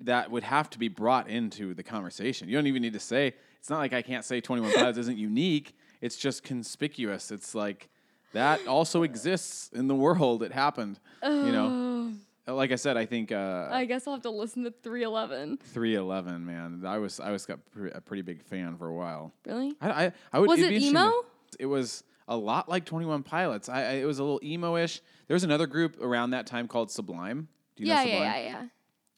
that 0.00 0.30
would 0.30 0.44
have 0.44 0.70
to 0.70 0.78
be 0.78 0.88
brought 0.88 1.28
into 1.28 1.74
the 1.74 1.82
conversation. 1.82 2.48
You 2.48 2.56
don't 2.56 2.66
even 2.68 2.82
need 2.82 2.92
to 2.92 3.00
say 3.00 3.34
it's 3.66 3.70
not 3.72 3.78
like 3.80 3.92
I 3.92 4.00
can't 4.00 4.24
say 4.24 4.40
21 4.40 4.74
Pilots 4.74 4.96
isn't 4.96 5.18
unique. 5.18 5.74
It's 6.00 6.14
just 6.16 6.44
conspicuous. 6.44 7.32
It's 7.32 7.52
like 7.52 7.88
that 8.32 8.64
also 8.68 9.02
exists 9.02 9.70
in 9.74 9.88
the 9.88 9.94
world. 9.96 10.44
It 10.44 10.52
happened. 10.52 11.00
You 11.24 11.50
know, 11.50 12.12
like 12.46 12.70
I 12.70 12.76
said, 12.76 12.96
I 12.96 13.06
think 13.06 13.32
uh, 13.32 13.66
I 13.72 13.86
guess 13.86 14.06
I'll 14.06 14.14
have 14.14 14.22
to 14.22 14.30
listen 14.30 14.62
to 14.62 14.70
311. 14.84 15.56
311, 15.64 16.46
man. 16.46 16.84
I 16.86 16.98
was 16.98 17.18
I 17.18 17.32
was 17.32 17.44
got 17.44 17.58
pre- 17.72 17.90
a 17.90 18.00
pretty 18.00 18.22
big 18.22 18.40
fan 18.44 18.76
for 18.76 18.86
a 18.86 18.94
while. 18.94 19.32
Really? 19.44 19.74
I, 19.80 19.90
I, 20.04 20.12
I 20.32 20.38
would. 20.38 20.48
Was 20.48 20.60
it'd 20.60 20.66
it 20.72 20.78
be 20.78 20.86
interesting 20.86 20.94
to- 20.94 21.16
emo? 21.16 21.22
It 21.58 21.66
was 21.66 22.04
a 22.28 22.36
lot 22.36 22.68
like 22.68 22.84
Twenty 22.84 23.06
One 23.06 23.24
Pilots. 23.24 23.68
I, 23.68 23.80
I, 23.82 23.92
it 23.94 24.04
was 24.04 24.20
a 24.20 24.22
little 24.22 24.38
emo-ish. 24.44 25.00
There 25.26 25.34
was 25.34 25.42
another 25.42 25.66
group 25.66 26.00
around 26.00 26.30
that 26.30 26.46
time 26.46 26.68
called 26.68 26.92
Sublime. 26.92 27.48
Do 27.74 27.82
you 27.82 27.88
Yeah, 27.88 27.96
know 27.96 28.02
yeah, 28.02 28.14
Sublime? 28.14 28.44
yeah, 28.44 28.48
yeah. 28.60 28.62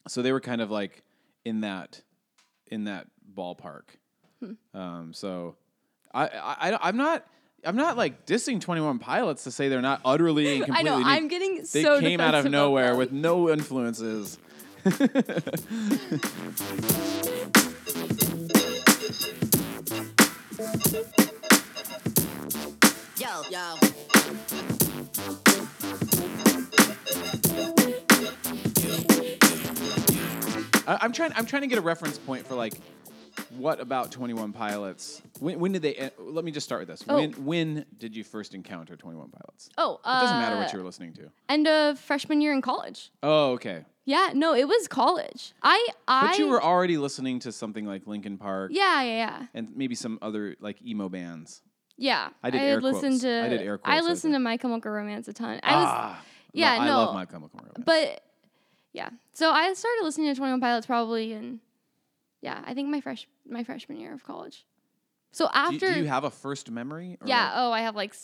So 0.09 0.23
they 0.23 0.33
were 0.33 0.41
kind 0.41 0.63
of 0.63 0.71
like 0.71 1.03
in 1.45 1.61
that 1.61 2.01
in 2.69 2.85
that 2.85 3.09
ballpark. 3.37 3.83
Hmm. 4.43 4.53
Um, 4.79 5.13
so 5.13 5.57
I, 6.13 6.27
I, 6.29 6.71
I 6.71 6.79
I'm 6.89 6.97
not. 6.97 7.27
I'm 7.65 7.75
not 7.75 7.97
like 7.97 8.25
dissing 8.25 8.61
Twenty 8.61 8.81
One 8.81 9.01
Pilots 9.01 9.43
to 9.45 9.51
say 9.51 9.69
they're 9.69 9.83
not 9.83 10.01
utterly 10.05 10.57
and 10.57 10.65
completely. 10.67 10.91
I 10.91 10.95
completely. 10.95 11.05
know. 11.05 11.09
unique. 11.09 11.23
I'm 11.23 11.29
getting 11.29 11.57
they 11.73 11.83
so 11.83 12.01
came 12.01 12.21
out 12.21 12.35
of 12.37 12.45
nowhere 12.51 12.95
with 12.95 13.11
no 13.11 13.51
influences. 13.51 14.39
Yo, 23.19 23.43
yo. 23.51 23.75
I, 30.87 30.99
I'm 31.01 31.13
trying. 31.13 31.33
I'm 31.37 31.47
trying 31.47 31.63
to 31.63 31.69
get 31.69 31.79
a 31.79 31.83
reference 31.83 32.19
point 32.19 32.47
for 32.47 32.55
like, 32.55 32.75
what 33.59 33.81
about 33.81 34.13
Twenty 34.13 34.35
One 34.35 34.53
Pilots? 34.53 35.21
When, 35.41 35.59
when 35.61 35.73
did 35.73 35.83
they? 35.83 35.97
Uh, 35.97 36.11
let 36.19 36.45
me 36.45 36.51
just 36.51 36.65
start 36.65 36.81
with 36.81 36.89
this. 36.89 37.05
Oh. 37.09 37.17
When 37.17 37.33
when 37.45 37.87
did 37.99 38.17
you 38.17 38.25
first 38.25 38.55
encounter 38.55 38.97
Twenty 38.97 39.19
One 39.19 39.29
Pilots? 39.31 39.69
Oh, 39.77 40.01
uh, 40.05 40.19
It 40.19 40.25
doesn't 40.25 40.41
matter 40.41 40.57
what 40.57 40.73
you 40.73 40.79
were 40.79 40.85
listening 40.85 41.13
to. 41.15 41.31
End 41.49 41.67
of 41.69 41.99
freshman 41.99 42.41
year 42.41 42.53
in 42.53 42.63
college. 42.63 43.11
Oh, 43.23 43.53
okay. 43.53 43.85
Yeah, 44.05 44.31
no, 44.35 44.55
it 44.55 44.67
was 44.67 44.89
college. 44.89 45.53
I, 45.63 45.87
I. 46.07 46.29
But 46.29 46.39
you 46.39 46.49
were 46.49 46.63
already 46.63 46.97
listening 46.97 47.41
to 47.41 47.53
something 47.53 47.85
like 47.85 48.07
Linkin 48.07 48.39
Park 48.39 48.71
Yeah, 48.73 49.03
yeah, 49.03 49.17
yeah. 49.17 49.47
and 49.53 49.77
maybe 49.77 49.95
some 49.95 50.19
other 50.23 50.57
like 50.61 50.81
emo 50.83 51.11
bands. 51.11 51.61
Yeah. 51.99 52.31
I 52.43 52.49
did 52.51 52.63
air 52.63 52.81
listened 52.81 53.21
quotes. 53.21 53.23
to. 53.23 53.45
I 53.45 53.49
did 53.49 53.61
air 53.61 53.77
quotes 53.77 53.99
I 53.99 54.01
listened 54.01 54.33
to 54.33 54.39
My 54.39 54.57
Chemical 54.57 54.93
Romance 54.93 55.29
a 55.29 55.35
ton. 55.35 55.61
I 55.63 55.75
was, 55.77 55.85
ah, 55.87 56.25
yeah, 56.55 56.73
I 56.81 56.87
no, 56.87 56.97
love 56.99 57.15
My 57.15 57.27
Chemical 57.27 57.59
Romance. 57.61 57.83
but 57.85 58.23
yeah. 58.95 59.11
So 59.35 59.51
I 59.51 59.75
started 59.75 60.05
listening 60.05 60.29
to 60.33 60.35
Twenty 60.39 60.53
One 60.53 60.61
Pilots 60.61 60.87
probably 60.87 61.35
in, 61.35 61.61
yeah, 62.41 62.63
I 62.67 62.75
think 62.75 62.89
my 62.89 63.01
fresh 63.01 63.27
my 63.49 63.65
freshman 63.65 63.99
year 63.99 64.13
of 64.15 64.25
college. 64.25 64.65
So 65.31 65.45
do, 65.47 65.51
you- 65.59 65.75
after, 65.77 65.93
do 65.95 66.01
you 66.01 66.07
have 66.07 66.25
a 66.25 66.31
first 66.31 66.71
memory? 66.71 67.19
or 67.21 67.27
yeah. 67.29 67.53
Oh, 67.55 67.71
I 67.73 67.81
have 67.83 67.95
like 67.97 68.15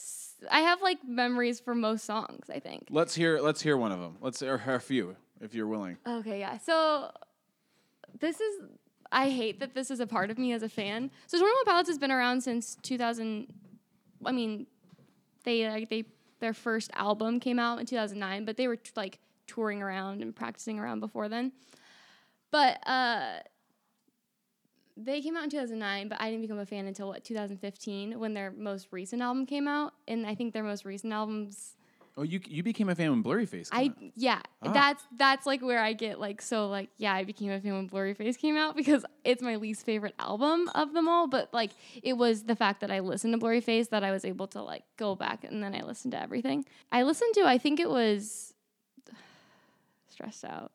I 0.50 0.61
have 0.61 0.80
like 0.83 0.99
memories 1.06 1.61
for 1.61 1.75
most 1.75 2.04
songs. 2.04 2.47
I 2.50 2.61
think. 2.61 2.88
let's 2.90 3.14
hear. 3.14 3.40
Let's 3.40 3.61
hear 3.62 3.76
one 3.76 3.92
of 3.92 4.00
them. 4.00 4.16
Let's 4.21 4.42
or 4.42 4.54
a 4.66 4.80
few 4.80 5.16
if 5.40 5.54
you're 5.54 5.66
willing. 5.66 5.99
Okay, 6.06 6.40
yeah. 6.40 6.59
So 6.59 7.11
this 8.21 8.40
is 8.40 8.62
I 9.12 9.28
hate 9.30 9.61
that 9.61 9.75
this 9.75 9.90
is 9.90 10.00
a 10.00 10.06
part 10.06 10.30
of 10.30 10.38
me 10.38 10.52
as 10.52 10.62
a 10.62 10.68
fan. 10.68 11.11
So 11.26 11.38
Twenty 11.38 11.52
One 11.52 11.64
Pilots 11.66 11.88
has 11.88 11.99
been 11.99 12.11
around 12.11 12.40
since 12.42 12.76
2000. 12.83 13.47
I 14.25 14.33
mean, 14.33 14.66
they 15.44 15.68
like 15.68 15.90
they 15.90 16.04
their 16.40 16.54
first 16.54 16.90
album 16.94 17.38
came 17.40 17.59
out 17.59 17.78
in 17.80 17.87
2009, 17.87 18.44
but 18.44 18.56
they 18.56 18.66
were 18.66 18.76
t- 18.76 18.90
like 18.97 19.18
touring 19.47 19.83
around 19.83 20.23
and 20.23 20.35
practicing 20.35 20.78
around 20.78 21.00
before 21.00 21.28
then. 21.28 21.52
But 22.50 22.87
uh, 22.88 23.38
they 24.97 25.21
came 25.21 25.37
out 25.37 25.45
in 25.45 25.51
2009, 25.51 26.09
but 26.09 26.21
I 26.21 26.31
didn't 26.31 26.43
become 26.43 26.59
a 26.59 26.67
fan 26.67 26.87
until 26.87 27.09
what 27.09 27.25
2015 27.25 28.19
when 28.21 28.35
their 28.35 28.51
most 28.53 28.89
recent 28.91 29.23
album 29.23 29.45
came 29.47 29.67
out, 29.67 29.93
and 30.07 30.27
I 30.27 30.35
think 30.35 30.53
their 30.53 30.63
most 30.63 30.85
recent 30.85 31.13
albums. 31.13 31.77
Oh, 32.17 32.23
you 32.23 32.41
you 32.47 32.63
became 32.63 32.89
a 32.89 32.95
fan 32.95 33.11
when 33.11 33.25
Blurryface 33.25 33.71
came 33.73 33.81
I 33.81 33.85
out. 33.87 34.13
yeah, 34.15 34.41
Ah. 34.63 34.71
that's 34.73 35.03
that's 35.17 35.47
like 35.47 35.63
where 35.63 35.81
I 35.81 35.95
get 35.95 36.21
like 36.21 36.41
so 36.43 36.69
like 36.69 36.91
yeah, 36.97 37.13
I 37.13 37.25
became 37.25 37.51
a 37.51 37.61
fan 37.61 37.73
when 37.75 37.89
Blurryface 37.89 38.39
came 38.39 38.57
out 38.57 38.77
because 38.77 39.05
it's 39.25 39.43
my 39.43 39.57
least 39.57 39.85
favorite 39.85 40.15
album 40.21 40.71
of 40.77 40.93
them 40.93 41.09
all. 41.09 41.27
But 41.27 41.53
like 41.53 41.73
it 42.05 42.13
was 42.13 42.45
the 42.45 42.55
fact 42.55 42.83
that 42.83 42.93
I 42.93 43.01
listened 43.01 43.35
to 43.35 43.45
Blurryface 43.45 43.89
that 43.89 44.05
I 44.05 44.13
was 44.13 44.25
able 44.25 44.47
to 44.49 44.63
like 44.63 44.85
go 44.97 45.17
back 45.17 45.43
and 45.43 45.61
then 45.61 45.75
I 45.75 45.81
listened 45.81 46.13
to 46.13 46.23
everything. 46.23 46.65
I 46.93 47.03
listened 47.03 47.35
to 47.35 47.47
I 47.47 47.59
think 47.59 47.81
it 47.81 47.91
was 47.91 48.55
stressed 50.09 50.45
out. 50.45 50.71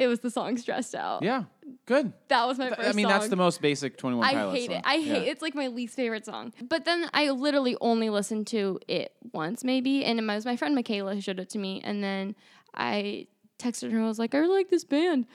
It 0.00 0.06
was 0.06 0.20
the 0.20 0.30
song 0.30 0.56
"Stressed 0.56 0.94
Out." 0.94 1.22
Yeah, 1.22 1.44
good. 1.84 2.12
That 2.28 2.46
was 2.46 2.58
my 2.58 2.70
first. 2.70 2.88
I 2.88 2.92
mean, 2.92 3.06
that's 3.06 3.28
the 3.28 3.36
most 3.36 3.60
basic 3.60 3.98
Twenty 3.98 4.16
One 4.16 4.26
I 4.26 4.50
hate 4.50 4.66
song. 4.68 4.76
it. 4.76 4.82
I 4.86 4.94
Yeah. 4.94 5.14
hate 5.14 5.28
it's 5.28 5.42
like 5.42 5.54
my 5.54 5.66
least 5.68 5.94
favorite 5.94 6.24
song. 6.24 6.52
But 6.62 6.86
then 6.86 7.08
I 7.12 7.28
literally 7.30 7.76
only 7.82 8.08
listened 8.08 8.46
to 8.48 8.80
it 8.88 9.12
once, 9.32 9.62
maybe, 9.62 10.04
and 10.04 10.18
it 10.18 10.26
was 10.26 10.46
my 10.46 10.56
friend 10.56 10.74
Michaela 10.74 11.14
who 11.14 11.20
showed 11.20 11.38
it 11.38 11.50
to 11.50 11.58
me, 11.58 11.82
and 11.84 12.02
then 12.02 12.34
I 12.74 13.26
texted 13.58 13.90
her. 13.90 13.96
and 13.98 14.04
I 14.04 14.08
was 14.08 14.18
like, 14.18 14.34
I 14.34 14.38
really 14.38 14.56
like 14.56 14.70
this 14.70 14.84
band, 14.84 15.26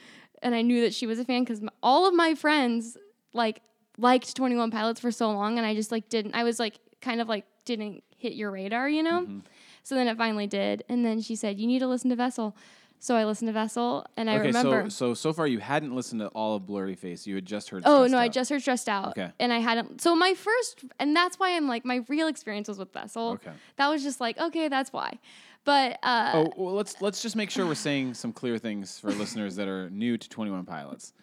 and 0.42 0.56
I 0.56 0.64
knew 0.64 0.82
that 0.82 0.94
she 0.96 1.06
was 1.06 1.20
a 1.20 1.26
fan 1.26 1.44
because 1.44 1.62
all 1.84 2.08
of 2.08 2.16
my 2.16 2.34
friends 2.34 2.98
like 3.34 3.62
liked 4.00 4.36
Twenty 4.36 4.56
One 4.56 4.72
Pilots 4.72 5.00
for 5.00 5.12
so 5.12 5.30
long, 5.32 5.58
and 5.60 5.66
I 5.68 5.76
just 5.76 5.92
like 5.92 6.10
didn't. 6.10 6.34
I 6.34 6.44
was 6.44 6.60
like 6.60 6.80
kind 7.02 7.22
of 7.22 7.30
like 7.30 7.46
didn't 7.66 8.04
hit 8.18 8.34
your 8.34 8.50
radar, 8.50 8.90
you 8.90 9.04
know. 9.04 9.22
Mm-hmm. 9.22 9.40
So 9.84 9.94
then 9.94 10.08
it 10.08 10.18
finally 10.18 10.48
did, 10.48 10.84
and 10.90 11.06
then 11.06 11.22
she 11.22 11.36
said, 11.36 11.60
"You 11.60 11.68
need 11.68 11.80
to 11.80 11.88
listen 11.88 12.10
to 12.10 12.16
Vessel." 12.16 12.56
So 13.00 13.16
I 13.16 13.26
listened 13.26 13.50
to 13.50 13.54
Vessel, 13.54 14.06
and 14.18 14.30
I 14.30 14.36
okay, 14.38 14.48
remember. 14.48 14.90
so 14.90 15.10
so 15.10 15.14
so 15.14 15.34
far 15.34 15.46
you 15.46 15.60
hadn't 15.60 15.94
listened 15.96 16.22
to 16.22 16.28
all 16.30 16.56
of 16.56 16.64
Blurryface. 16.64 17.28
You 17.28 17.36
had 17.36 17.46
just 17.46 17.70
heard. 17.70 17.84
Oh 17.86 18.00
Stressed 18.00 18.12
no, 18.14 18.18
I 18.18 18.28
just 18.30 18.50
heard 18.50 18.62
stressed 18.62 18.90
out. 18.90 19.10
Okay. 19.10 19.32
And 19.40 19.54
I 19.54 19.60
hadn't 19.60 20.02
so 20.02 20.16
my 20.16 20.34
first 20.34 20.86
and 21.00 21.16
that's 21.16 21.38
why 21.38 21.56
I'm 21.56 21.68
like 21.68 21.86
my 21.86 22.02
real 22.08 22.28
experience 22.28 22.68
was 22.68 22.80
with 22.80 22.92
Vessel. 22.94 23.32
Okay. 23.34 23.52
That 23.76 23.90
was 23.90 24.02
just 24.02 24.20
like, 24.20 24.40
okay, 24.40 24.70
that's 24.70 24.92
why. 24.92 25.20
But 25.66 26.00
uh 26.02 26.32
Oh, 26.34 26.54
well, 26.58 26.74
let's 26.74 27.00
let's 27.02 27.22
just 27.22 27.36
make 27.36 27.52
sure 27.52 27.66
we're 27.68 27.76
saying 27.76 28.16
some 28.16 28.32
clear 28.34 28.58
things 28.58 28.98
for 29.00 29.12
listeners 29.12 29.56
that 29.58 29.68
are 29.68 29.90
new 29.92 30.18
to 30.18 30.30
Twenty 30.30 30.50
One 30.52 30.66
Pilots. 30.66 31.14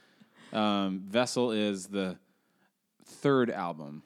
Um, 0.52 1.02
Vessel 1.09 1.50
is 1.50 1.87
the 1.87 2.17
third 3.05 3.50
album 3.50 4.02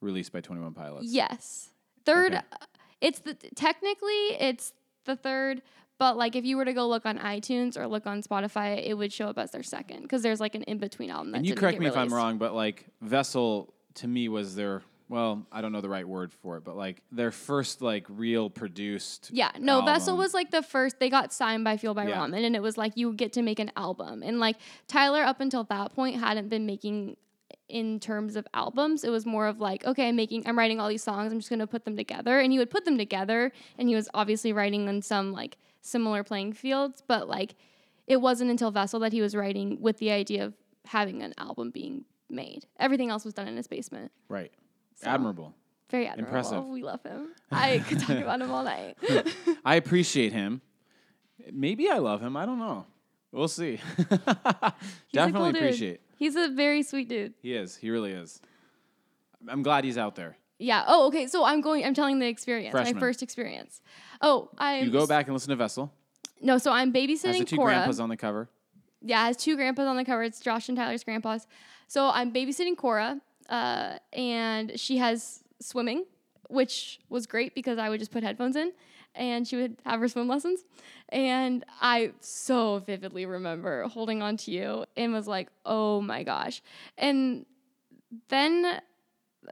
released 0.00 0.32
by 0.32 0.40
Twenty 0.40 0.60
One 0.62 0.74
Pilots. 0.74 1.06
yes. 1.06 1.70
Third 2.04 2.34
Okay. 2.34 2.44
it's 3.00 3.18
the 3.20 3.34
technically 3.56 4.12
it's 4.38 4.72
the 5.04 5.16
third, 5.16 5.62
but 5.98 6.16
like 6.16 6.36
if 6.36 6.44
you 6.44 6.56
were 6.56 6.64
to 6.64 6.72
go 6.72 6.88
look 6.88 7.06
on 7.06 7.18
iTunes 7.18 7.76
or 7.76 7.86
look 7.86 8.06
on 8.06 8.22
Spotify, 8.22 8.84
it 8.86 8.94
would 8.94 9.12
show 9.12 9.28
up 9.28 9.38
as 9.38 9.50
their 9.50 9.62
second 9.62 10.02
because 10.02 10.22
there's 10.22 10.40
like 10.40 10.54
an 10.54 10.62
in 10.64 10.78
between 10.78 11.10
album 11.10 11.32
that 11.32 11.38
and 11.38 11.46
you 11.46 11.54
correct 11.54 11.78
me 11.78 11.86
if 11.86 11.96
I'm 11.96 12.12
wrong, 12.12 12.38
but 12.38 12.54
like 12.54 12.86
Vessel 13.00 13.72
to 13.94 14.08
me 14.08 14.28
was 14.28 14.54
their 14.54 14.82
well, 15.08 15.46
I 15.52 15.60
don't 15.60 15.70
know 15.70 15.80
the 15.80 15.88
right 15.88 16.06
word 16.06 16.32
for 16.32 16.56
it, 16.56 16.64
but 16.64 16.76
like 16.76 17.02
their 17.12 17.30
first 17.30 17.80
like 17.80 18.04
real 18.08 18.50
produced. 18.50 19.30
Yeah, 19.32 19.52
no, 19.58 19.82
Vessel 19.84 20.16
was 20.16 20.34
like 20.34 20.50
the 20.50 20.62
first. 20.62 20.98
They 20.98 21.08
got 21.08 21.32
signed 21.32 21.62
by 21.64 21.76
Fuel 21.76 21.94
by 21.94 22.08
Yeah. 22.08 22.18
Ramen, 22.18 22.44
and 22.44 22.56
it 22.56 22.62
was 22.62 22.76
like 22.76 22.96
you 22.96 23.12
get 23.12 23.32
to 23.34 23.42
make 23.42 23.60
an 23.60 23.70
album. 23.76 24.22
And 24.24 24.40
like 24.40 24.56
Tyler, 24.88 25.22
up 25.22 25.40
until 25.40 25.64
that 25.64 25.94
point, 25.94 26.18
hadn't 26.18 26.48
been 26.48 26.66
making 26.66 27.16
in 27.68 28.00
terms 28.00 28.36
of 28.36 28.46
albums. 28.52 29.04
It 29.04 29.10
was 29.10 29.26
more 29.26 29.46
of 29.46 29.60
like, 29.60 29.84
okay, 29.84 30.08
I'm 30.08 30.16
making, 30.16 30.44
I'm 30.46 30.56
writing 30.58 30.80
all 30.80 30.88
these 30.88 31.02
songs. 31.02 31.32
I'm 31.32 31.38
just 31.38 31.50
gonna 31.50 31.66
put 31.66 31.84
them 31.84 31.96
together, 31.96 32.40
and 32.40 32.50
he 32.50 32.58
would 32.58 32.70
put 32.70 32.84
them 32.84 32.98
together, 32.98 33.52
and 33.78 33.88
he 33.88 33.94
was 33.94 34.08
obviously 34.12 34.52
writing 34.52 34.88
on 34.88 35.02
some 35.02 35.32
like 35.32 35.56
similar 35.86 36.22
playing 36.24 36.52
fields, 36.52 37.02
but 37.06 37.28
like 37.28 37.54
it 38.06 38.18
wasn't 38.20 38.50
until 38.50 38.70
Vessel 38.70 39.00
that 39.00 39.12
he 39.12 39.20
was 39.20 39.34
writing 39.34 39.78
with 39.80 39.98
the 39.98 40.10
idea 40.10 40.44
of 40.44 40.54
having 40.86 41.22
an 41.22 41.34
album 41.38 41.70
being 41.70 42.04
made. 42.30 42.66
Everything 42.78 43.10
else 43.10 43.24
was 43.24 43.34
done 43.34 43.48
in 43.48 43.56
his 43.56 43.66
basement. 43.66 44.12
right. 44.28 44.52
So- 44.94 45.08
Admirable. 45.08 45.54
Very 45.90 46.06
admirable. 46.08 46.28
Impressive. 46.36 46.58
Oh, 46.58 46.72
we 46.72 46.82
love 46.82 47.00
him. 47.04 47.28
I 47.52 47.78
could 47.78 48.00
talk 48.00 48.16
about 48.18 48.40
him 48.40 48.50
all 48.50 48.64
night. 48.64 48.96
I 49.64 49.76
appreciate 49.76 50.32
him. 50.32 50.60
Maybe 51.52 51.88
I 51.88 51.98
love 51.98 52.20
him. 52.20 52.36
I 52.36 52.44
don't 52.44 52.58
know. 52.58 52.86
We'll 53.30 53.46
see. 53.46 53.76
He's 53.96 54.06
a 54.10 54.74
Definitely 55.12 55.32
cool 55.32 55.52
dude. 55.52 55.56
appreciate. 55.62 56.00
He's 56.16 56.34
a 56.34 56.48
very 56.48 56.82
sweet 56.82 57.08
dude. 57.08 57.34
He 57.40 57.54
is. 57.54 57.76
He 57.76 57.90
really 57.90 58.10
is. 58.12 58.40
I'm 59.48 59.62
glad 59.62 59.84
he's 59.84 59.96
out 59.98 60.16
there. 60.16 60.36
Yeah. 60.58 60.84
Oh, 60.86 61.06
okay. 61.08 61.26
So 61.26 61.44
I'm 61.44 61.60
going. 61.60 61.84
I'm 61.84 61.94
telling 61.94 62.18
the 62.18 62.26
experience. 62.26 62.72
Freshman. 62.72 62.94
My 62.94 63.00
first 63.00 63.22
experience. 63.22 63.80
Oh, 64.20 64.50
I. 64.58 64.80
You 64.80 64.90
go 64.90 65.06
back 65.06 65.26
and 65.26 65.34
listen 65.34 65.50
to 65.50 65.56
Vessel. 65.56 65.92
No, 66.40 66.58
so 66.58 66.72
I'm 66.72 66.92
babysitting. 66.92 67.26
Has 67.26 67.38
the 67.38 67.44
two 67.44 67.56
Cora. 67.56 67.74
grandpas 67.74 68.00
on 68.00 68.08
the 68.08 68.16
cover. 68.16 68.48
Yeah, 69.02 69.24
it 69.24 69.26
has 69.26 69.36
two 69.36 69.56
grandpas 69.56 69.86
on 69.86 69.96
the 69.96 70.04
cover. 70.04 70.22
It's 70.22 70.40
Josh 70.40 70.68
and 70.68 70.76
Tyler's 70.76 71.04
grandpas. 71.04 71.46
So 71.88 72.08
I'm 72.08 72.32
babysitting 72.32 72.76
Cora, 72.76 73.20
uh, 73.48 73.98
and 74.12 74.78
she 74.78 74.98
has 74.98 75.44
swimming, 75.60 76.04
which 76.48 77.00
was 77.08 77.26
great 77.26 77.54
because 77.54 77.78
I 77.78 77.88
would 77.88 78.00
just 78.00 78.10
put 78.10 78.22
headphones 78.22 78.56
in, 78.56 78.72
and 79.14 79.46
she 79.46 79.56
would 79.56 79.76
have 79.84 80.00
her 80.00 80.08
swim 80.08 80.28
lessons. 80.28 80.64
And 81.10 81.64
I 81.80 82.12
so 82.20 82.78
vividly 82.80 83.26
remember 83.26 83.84
holding 83.84 84.22
on 84.22 84.36
to 84.38 84.50
you 84.50 84.86
and 84.96 85.12
was 85.12 85.28
like, 85.28 85.48
oh 85.64 86.00
my 86.00 86.22
gosh. 86.22 86.62
And 86.98 87.46
then, 88.28 88.80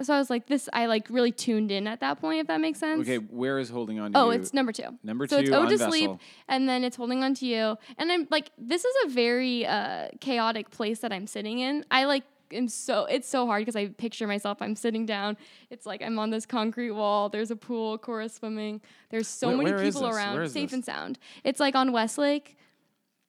so 0.03 0.15
I 0.15 0.19
was 0.19 0.31
like, 0.31 0.47
this, 0.47 0.69
I 0.73 0.87
like 0.87 1.09
really 1.11 1.33
tuned 1.33 1.71
in 1.71 1.87
at 1.87 2.01
that 2.01 2.21
point, 2.21 2.41
if 2.41 2.47
that 2.49 2.61
makes 2.61 2.79
sense. 2.79 3.01
Okay, 3.03 3.17
where 3.19 3.59
is 3.59 3.71
holding 3.71 3.99
on 4.01 4.13
to 4.13 4.19
Oh, 4.19 4.31
you? 4.31 4.39
it's 4.41 4.53
number 4.55 4.73
two. 4.73 4.99
Number 5.03 5.27
so 5.27 5.39
it's 5.39 5.49
two 5.49 5.55
Ode 5.55 5.65
on 5.67 5.71
to 5.71 5.79
Sleep, 5.79 6.11
and 6.49 6.69
then 6.69 6.85
it's 6.85 6.97
Holding 6.97 7.23
On 7.23 7.35
to 7.35 7.47
You. 7.47 7.77
And 7.99 8.11
I'm 8.13 8.27
like, 8.31 8.51
this 8.59 8.85
is 8.85 8.95
a 9.07 9.09
very 9.11 9.67
uh, 9.67 10.09
chaotic 10.21 10.71
place 10.71 11.01
that 11.01 11.13
I'm 11.13 11.27
sitting 11.27 11.59
in. 11.61 11.85
I 11.91 12.05
like 12.05 12.25
am 12.53 12.69
so 12.69 13.07
it's 13.07 13.29
so 13.29 13.47
hard 13.47 13.63
because 13.63 13.75
I 13.75 13.89
picture 13.89 14.27
myself. 14.27 14.59
I'm 14.61 14.77
sitting 14.77 15.07
down. 15.07 15.37
It's 15.71 15.87
like 15.87 16.03
I'm 16.03 16.19
on 16.19 16.31
this 16.31 16.47
concrete 16.47 16.93
wall. 16.93 17.29
There's 17.29 17.51
a 17.51 17.57
pool, 17.57 17.99
Cora 17.99 18.29
swimming. 18.29 18.81
There's 19.11 19.27
so 19.29 19.49
Where- 19.49 19.57
many 19.59 19.73
where 19.73 19.83
people 19.83 20.07
around. 20.07 20.49
Safe 20.51 20.71
this? 20.71 20.73
and 20.75 20.85
sound. 20.85 21.19
It's 21.43 21.59
like 21.59 21.75
on 21.75 21.91
Westlake. 21.93 22.57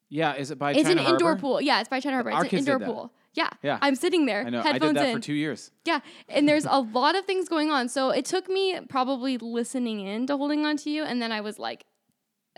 yeah, 0.08 0.34
is 0.34 0.50
it 0.50 0.58
by 0.58 0.72
It's 0.72 0.82
China 0.88 1.00
an 1.02 1.06
indoor 1.08 1.36
pool. 1.36 1.60
Yeah, 1.60 1.80
it's 1.80 1.88
by 1.88 1.98
China 2.00 2.16
Harbor. 2.16 2.30
Our 2.32 2.44
It's 2.44 2.52
an 2.52 2.58
indoor 2.60 2.78
that. 2.78 2.86
pool. 2.86 3.12
Yeah. 3.36 3.50
Yeah. 3.62 3.78
I'm 3.82 3.94
sitting 3.94 4.26
there. 4.26 4.44
I 4.44 4.50
know. 4.50 4.60
I 4.60 4.62
Headphones 4.62 4.94
did 4.94 5.02
that 5.02 5.08
in. 5.10 5.16
for 5.16 5.22
two 5.22 5.34
years. 5.34 5.70
Yeah, 5.84 6.00
and 6.28 6.48
there's 6.48 6.64
a 6.64 6.80
lot 7.00 7.14
of 7.14 7.24
things 7.26 7.48
going 7.48 7.70
on. 7.70 7.88
So 7.88 8.10
it 8.10 8.24
took 8.24 8.48
me 8.48 8.80
probably 8.88 9.38
listening 9.38 10.00
in 10.00 10.26
to 10.26 10.36
holding 10.36 10.64
on 10.64 10.76
to 10.78 10.90
you, 10.90 11.04
and 11.04 11.22
then 11.22 11.30
I 11.30 11.42
was 11.42 11.58
like, 11.58 11.84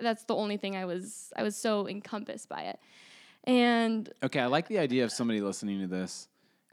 that's 0.00 0.24
the 0.24 0.34
only 0.36 0.56
thing 0.56 0.76
I 0.76 0.84
was 0.84 1.32
I 1.36 1.42
was 1.42 1.56
so 1.56 1.88
encompassed 1.88 2.48
by 2.48 2.62
it. 2.62 2.78
And 3.44 4.08
Okay, 4.22 4.40
I 4.40 4.46
like 4.46 4.68
the 4.68 4.78
idea 4.78 5.04
of 5.04 5.10
somebody 5.12 5.40
listening 5.40 5.80
to 5.80 5.88
this 5.88 6.28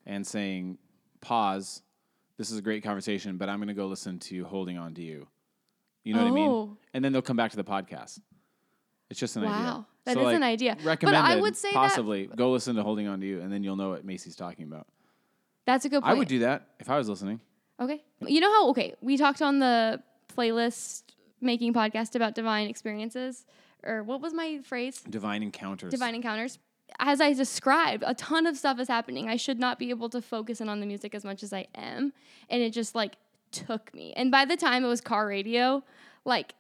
and 0.06 0.26
saying, 0.26 0.78
"Pause. 1.22 1.82
This 2.38 2.52
is 2.52 2.58
a 2.58 2.62
great 2.62 2.84
conversation, 2.84 3.38
but 3.38 3.50
I'm 3.50 3.58
going 3.60 3.70
to 3.70 3.74
go 3.74 3.88
listen 3.88 4.20
to 4.20 4.44
Holding 4.46 4.78
On 4.78 4.94
to 4.94 5.02
You." 5.02 5.28
You 6.04 6.14
know 6.14 6.24
what 6.24 6.32
I 6.32 6.36
mean? 6.36 6.50
Oh. 6.50 6.78
And 6.94 7.04
then 7.04 7.12
they'll 7.12 7.24
come 7.24 7.38
back 7.38 7.52
to 7.52 7.58
the 7.58 7.64
podcast. 7.64 8.20
It's 9.10 9.20
just 9.20 9.36
an 9.38 9.46
idea. 9.46 9.86
That 10.06 10.14
so 10.14 10.22
is 10.22 10.26
like, 10.26 10.36
an 10.36 10.44
idea. 10.44 10.78
But 10.84 11.14
I 11.14 11.36
would 11.36 11.56
say 11.56 11.70
that- 11.70 11.76
possibly 11.76 12.28
go 12.28 12.52
listen 12.52 12.76
to 12.76 12.84
Holding 12.84 13.08
On 13.08 13.20
to 13.20 13.26
You, 13.26 13.42
and 13.42 13.52
then 13.52 13.64
you'll 13.64 13.76
know 13.76 13.90
what 13.90 14.06
Macy's 14.06 14.36
talking 14.36 14.66
about. 14.66 14.88
that's 15.66 15.86
a 15.86 15.90
good 15.90 16.04
point. 16.04 16.16
I 16.16 16.18
would 16.18 16.28
do 16.28 16.40
that 16.40 16.70
if 16.80 16.90
I 16.90 16.98
was 16.98 17.10
listening. 17.10 17.40
Okay. 17.80 18.04
You 18.22 18.40
know 18.40 18.52
how 18.52 18.70
okay, 18.70 18.94
we 19.02 19.18
talked 19.18 19.42
on 19.42 19.60
the 19.60 20.02
playlist 20.36 21.04
making 21.42 21.74
podcast 21.74 22.16
about 22.16 22.36
divine 22.36 22.68
experiences 22.68 23.46
or 23.86 24.04
what 24.04 24.22
was 24.22 24.34
my 24.34 24.60
phrase? 24.64 25.02
Divine 25.02 25.44
encounters. 25.44 25.92
divine 25.92 26.16
encounters. 26.16 26.60
As 27.00 27.20
I 27.20 27.34
described, 27.34 28.04
a 28.06 28.14
ton 28.14 28.46
of 28.46 28.58
stuff 28.58 28.80
is 28.80 28.88
happening. 28.88 29.28
I 29.28 29.36
should 29.38 29.60
not 29.60 29.80
be 29.80 29.90
able 29.90 30.10
to 30.10 30.22
focus 30.22 30.62
in 30.62 30.70
on 30.70 30.80
the 30.80 30.86
music 30.86 31.16
as 31.16 31.24
much 31.24 31.44
as 31.44 31.52
I 31.52 31.68
am. 31.76 32.14
And 32.50 32.62
it 32.62 32.72
just 32.72 32.96
like 32.96 33.18
took 33.52 33.94
me. 33.94 34.14
And 34.16 34.32
by 34.32 34.46
the 34.46 34.56
time 34.56 34.84
it 34.84 34.88
was 34.88 35.02
car 35.02 35.28
radio, 35.28 35.84
like 36.26 36.54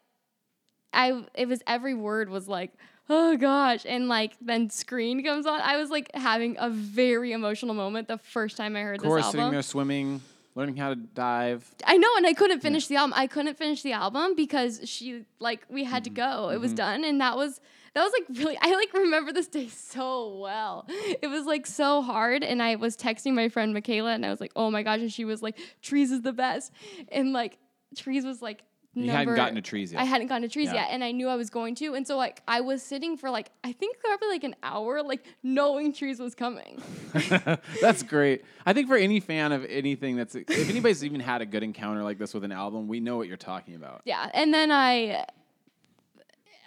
I 0.93 1.25
it 1.33 1.47
was 1.47 1.61
every 1.67 1.93
word 1.93 2.29
was 2.29 2.47
like, 2.47 2.73
oh 3.09 3.37
gosh. 3.37 3.85
And 3.87 4.07
like 4.07 4.33
then 4.41 4.69
screen 4.69 5.23
comes 5.23 5.45
on. 5.45 5.61
I 5.61 5.77
was 5.77 5.89
like 5.89 6.09
having 6.13 6.55
a 6.59 6.69
very 6.69 7.31
emotional 7.31 7.75
moment 7.75 8.07
the 8.07 8.17
first 8.17 8.57
time 8.57 8.75
I 8.75 8.81
heard 8.81 9.01
Cora 9.01 9.21
this 9.21 9.31
sitting 9.31 9.51
there 9.51 9.61
swimming, 9.61 10.21
learning 10.55 10.77
how 10.77 10.89
to 10.89 10.95
dive. 10.95 11.69
I 11.85 11.97
know, 11.97 12.09
and 12.17 12.25
I 12.25 12.33
couldn't 12.33 12.61
finish 12.61 12.87
the 12.87 12.95
album. 12.95 13.13
I 13.15 13.27
couldn't 13.27 13.57
finish 13.57 13.81
the 13.81 13.93
album 13.93 14.35
because 14.35 14.81
she 14.85 15.25
like 15.39 15.65
we 15.69 15.83
had 15.83 16.03
to 16.05 16.09
mm-hmm. 16.09 16.15
go. 16.15 16.49
It 16.49 16.59
was 16.59 16.71
mm-hmm. 16.71 16.77
done, 16.77 17.05
and 17.05 17.21
that 17.21 17.35
was 17.37 17.59
that 17.93 18.03
was 18.03 18.11
like 18.11 18.39
really. 18.39 18.57
I 18.61 18.73
like 18.75 18.93
remember 18.93 19.31
this 19.31 19.47
day 19.47 19.67
so 19.67 20.37
well. 20.37 20.85
It 20.89 21.27
was 21.27 21.45
like 21.45 21.65
so 21.65 22.01
hard, 22.01 22.43
and 22.43 22.61
I 22.61 22.75
was 22.75 22.97
texting 22.97 23.33
my 23.33 23.49
friend 23.49 23.73
Michaela, 23.73 24.13
and 24.13 24.25
I 24.25 24.29
was 24.29 24.41
like, 24.41 24.51
"Oh 24.55 24.69
my 24.69 24.83
gosh!" 24.83 24.99
And 24.99 25.11
she 25.11 25.25
was 25.25 25.41
like, 25.41 25.57
"Trees 25.81 26.11
is 26.11 26.21
the 26.21 26.33
best," 26.33 26.71
and 27.09 27.33
like 27.33 27.57
Trees 27.95 28.25
was 28.25 28.41
like. 28.41 28.63
You 28.95 29.11
hadn't 29.11 29.35
gotten 29.35 29.55
to 29.55 29.61
Trees 29.61 29.91
yet. 29.91 30.01
I 30.01 30.05
hadn't 30.05 30.27
gotten 30.27 30.43
to 30.43 30.47
trees 30.47 30.67
Yeah. 30.67 30.75
yet, 30.75 30.87
and 30.91 31.03
I 31.03 31.11
knew 31.11 31.27
I 31.27 31.35
was 31.35 31.49
going 31.49 31.75
to, 31.75 31.93
and 31.95 32.07
so 32.07 32.15
like 32.15 32.41
I 32.47 32.61
was 32.61 32.81
sitting 32.81 33.17
for 33.17 33.29
like 33.29 33.51
I 33.63 33.73
think 33.73 33.99
probably 33.99 34.29
like 34.29 34.43
an 34.45 34.55
hour, 34.63 35.03
like 35.03 35.25
knowing 35.43 35.93
trees 35.93 36.19
was 36.19 36.33
coming. 36.33 36.81
that's 37.81 38.03
great. 38.03 38.43
I 38.65 38.73
think 38.73 38.87
for 38.87 38.95
any 38.95 39.19
fan 39.19 39.51
of 39.51 39.65
anything 39.65 40.15
that's 40.15 40.35
if 40.35 40.69
anybody's 40.69 41.03
even 41.03 41.19
had 41.19 41.41
a 41.41 41.45
good 41.45 41.61
encounter 41.63 42.03
like 42.03 42.17
this 42.17 42.33
with 42.33 42.43
an 42.45 42.51
album, 42.51 42.87
we 42.87 42.99
know 42.99 43.17
what 43.17 43.27
you're 43.27 43.37
talking 43.37 43.75
about. 43.75 44.01
Yeah, 44.05 44.29
and 44.33 44.53
then 44.53 44.71
I 44.71 45.25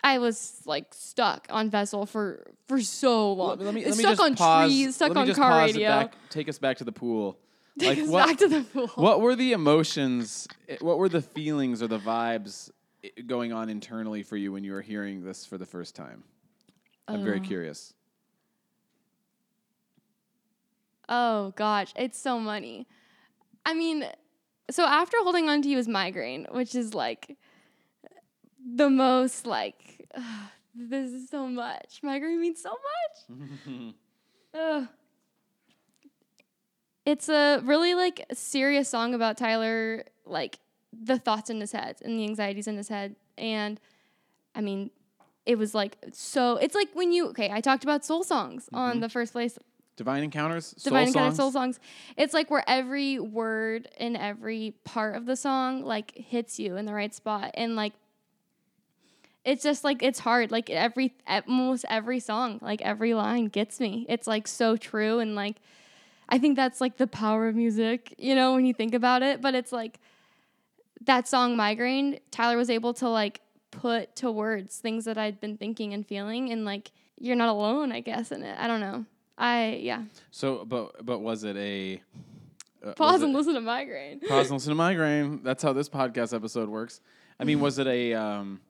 I 0.04 0.18
was 0.18 0.62
like 0.64 0.87
stuck 0.92 1.47
on 1.50 1.70
Vessel 1.70 2.06
for 2.06 2.52
for 2.66 2.80
so 2.80 3.32
long. 3.32 3.58
Let 3.58 3.75
me, 3.75 3.85
let 3.85 3.97
me 3.97 4.02
stuck 4.02 4.12
just 4.12 4.20
on 4.23 4.35
pause, 4.35 4.70
trees, 4.70 4.94
stuck 4.97 5.08
let 5.08 5.14
me 5.16 5.20
on 5.23 5.26
just 5.26 5.40
car 5.40 5.58
radio. 5.64 5.88
Back, 5.88 6.14
take 6.30 6.49
us 6.49 6.58
back 6.58 6.76
to 6.78 6.85
the 6.85 6.92
pool. 6.92 7.38
Take 7.78 7.88
like 7.97 7.99
us 7.99 8.08
what, 8.08 8.26
back 8.26 8.37
to 8.38 8.49
the 8.49 8.62
pool. 8.62 8.88
what 8.97 9.20
were 9.20 9.37
the 9.37 9.52
emotions? 9.52 10.47
eh, 10.68 10.76
What 10.80 10.99
were 10.99 11.08
the 11.08 11.23
feelings 11.23 11.82
or 11.82 11.87
the 11.87 11.99
vibes 11.99 12.70
eh, 13.04 13.08
going 13.26 13.52
on 13.52 13.68
internally 13.68 14.23
for 14.23 14.37
you 14.37 14.52
when 14.52 14.64
you 14.64 14.73
were 14.73 14.82
hearing 14.82 15.25
this 15.25 15.44
for 15.47 15.58
the 15.58 15.66
first 15.66 15.94
time? 15.94 16.25
I'm 17.06 17.25
very 17.25 17.40
Uh, 17.40 17.44
curious. 17.44 17.94
Oh 21.08 21.52
gosh, 21.56 21.92
it's 21.97 22.18
so 22.18 22.38
money. 22.38 22.87
I 23.64 23.75
mean, 23.75 24.04
so 24.70 24.85
after 24.85 25.16
holding 25.23 25.49
on 25.49 25.62
to 25.62 25.68
you 25.68 25.78
is 25.78 25.88
migraine, 25.88 26.47
which 26.50 26.75
is 26.75 26.92
like 26.94 27.37
the 28.75 28.90
most 28.90 29.47
like 29.47 30.06
this 30.75 31.11
is 31.12 31.30
so 31.30 31.47
much. 31.47 32.00
Migraine 32.02 32.40
means 32.40 32.61
so 32.62 32.70
much. 33.30 33.94
Ugh. 34.54 34.88
It's 37.09 37.31
a 37.31 37.62
really 37.65 37.95
like 37.95 38.27
serious 38.35 38.87
song 38.87 39.15
about 39.15 39.38
Tyler, 39.38 40.05
like 40.27 40.59
the 40.93 41.19
thoughts 41.19 41.49
in 41.49 41.59
his 41.59 41.73
head 41.73 41.97
and 42.03 42.19
the 42.19 42.25
anxieties 42.25 42.67
in 42.67 42.77
his 42.77 42.88
head. 42.88 43.17
And 43.38 43.81
I 44.55 44.61
mean, 44.61 44.91
it 45.47 45.57
was 45.57 45.75
like 45.75 45.97
so. 46.12 46.59
It's 46.59 46.75
like 46.75 46.88
when 46.93 47.11
you 47.11 47.29
okay. 47.29 47.50
I 47.50 47.62
talked 47.62 47.83
about 47.83 48.05
soul 48.05 48.25
songs 48.25 48.69
on 48.75 48.91
mm-hmm. 48.91 49.00
the 49.00 49.09
first 49.09 49.33
place 49.33 49.59
Divine 49.97 50.23
encounters, 50.23 50.73
Divine 50.73 51.07
soul 51.07 51.09
Encounter 51.09 51.27
songs. 51.29 51.37
Soul 51.37 51.50
songs. 51.50 51.81
It's 52.19 52.35
like 52.35 52.50
where 52.50 52.62
every 52.69 53.19
word 53.19 53.88
and 53.99 54.15
every 54.15 54.75
part 54.85 55.17
of 55.17 55.25
the 55.25 55.35
song 55.35 55.85
like 55.85 56.15
hits 56.15 56.61
you 56.61 56.77
in 56.77 56.85
the 56.85 56.93
right 56.93 57.15
spot, 57.15 57.53
and 57.55 57.75
like 57.75 57.95
it's 59.47 59.62
just 59.62 59.83
like 59.83 60.03
it's 60.03 60.19
hard. 60.19 60.50
Like 60.50 60.69
every 60.69 61.15
almost 61.27 61.87
every 61.88 62.21
song, 62.21 62.59
like 62.61 62.83
every 62.83 63.15
line 63.15 63.47
gets 63.47 63.81
me. 63.81 64.05
It's 64.11 64.27
like 64.27 64.47
so 64.47 64.77
true, 64.77 65.21
and 65.21 65.35
like 65.35 65.57
I 66.28 66.38
think 66.38 66.56
that's 66.56 66.80
like 66.80 66.97
the 66.97 67.06
power 67.06 67.49
of 67.49 67.54
music, 67.56 68.14
you 68.18 68.35
know, 68.35 68.54
when 68.54 68.66
you 68.66 68.75
think 68.75 68.94
about 68.94 69.23
it. 69.23 69.40
But 69.40 69.54
it's 69.54 69.73
like 69.73 69.99
that 71.04 71.26
song 71.28 71.56
"Migraine." 71.56 72.20
Tyler 72.30 72.56
was 72.56 72.70
able 72.70 72.94
to 72.94 73.08
like 73.08 73.40
put 73.70 74.14
to 74.16 74.30
words 74.30 74.78
things 74.78 75.04
that 75.04 75.16
I'd 75.18 75.40
been 75.40 75.56
thinking 75.56 75.92
and 75.94 76.06
feeling, 76.06 76.50
and 76.52 76.64
like 76.64 76.90
you're 77.18 77.37
not 77.37 77.49
alone, 77.49 77.92
I 77.92 78.00
guess, 78.00 78.30
in 78.32 78.42
it. 78.42 78.56
I 78.58 78.66
don't 78.66 78.80
know. 78.80 79.04
I 79.37 79.78
yeah. 79.82 80.02
So, 80.30 80.64
but 80.64 81.04
but 81.04 81.20
was 81.20 81.44
it 81.44 81.56
a 81.56 82.02
uh, 82.85 82.92
Pause 82.92 83.23
it- 83.23 83.25
and 83.26 83.35
listen 83.35 83.54
to 83.54 83.61
migraine. 83.61 84.20
Pause 84.20 84.47
and 84.47 84.50
listen 84.58 84.70
to 84.70 84.75
migraine. 84.76 85.40
That's 85.42 85.62
how 85.62 85.73
this 85.73 85.88
podcast 85.88 86.35
episode 86.35 86.68
works. 86.68 87.00
I 87.40 87.44
mean, 87.44 87.61
was 87.61 87.78
it 87.78 87.87
a 87.87 88.14
um, 88.14 88.61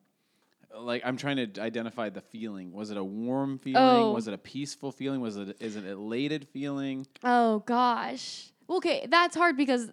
like 0.81 1.03
I'm 1.05 1.17
trying 1.17 1.53
to 1.53 1.61
identify 1.61 2.09
the 2.09 2.21
feeling. 2.21 2.73
Was 2.73 2.91
it 2.91 2.97
a 2.97 3.05
warm 3.05 3.59
feeling? 3.59 3.83
Oh. 3.83 4.13
Was 4.13 4.29
it 4.29 4.35
a 4.35 4.39
peaceful 4.39 4.93
feeling? 4.93 5.21
Was 5.21 5.37
it 5.37 5.57
is 5.61 5.77
it 5.77 5.85
an 5.85 5.91
elated 5.91 6.49
feeling? 6.49 7.07
Oh 7.25 7.61
gosh. 7.61 8.51
Okay, 8.71 9.07
that's 9.09 9.35
hard 9.37 9.57
because 9.57 9.91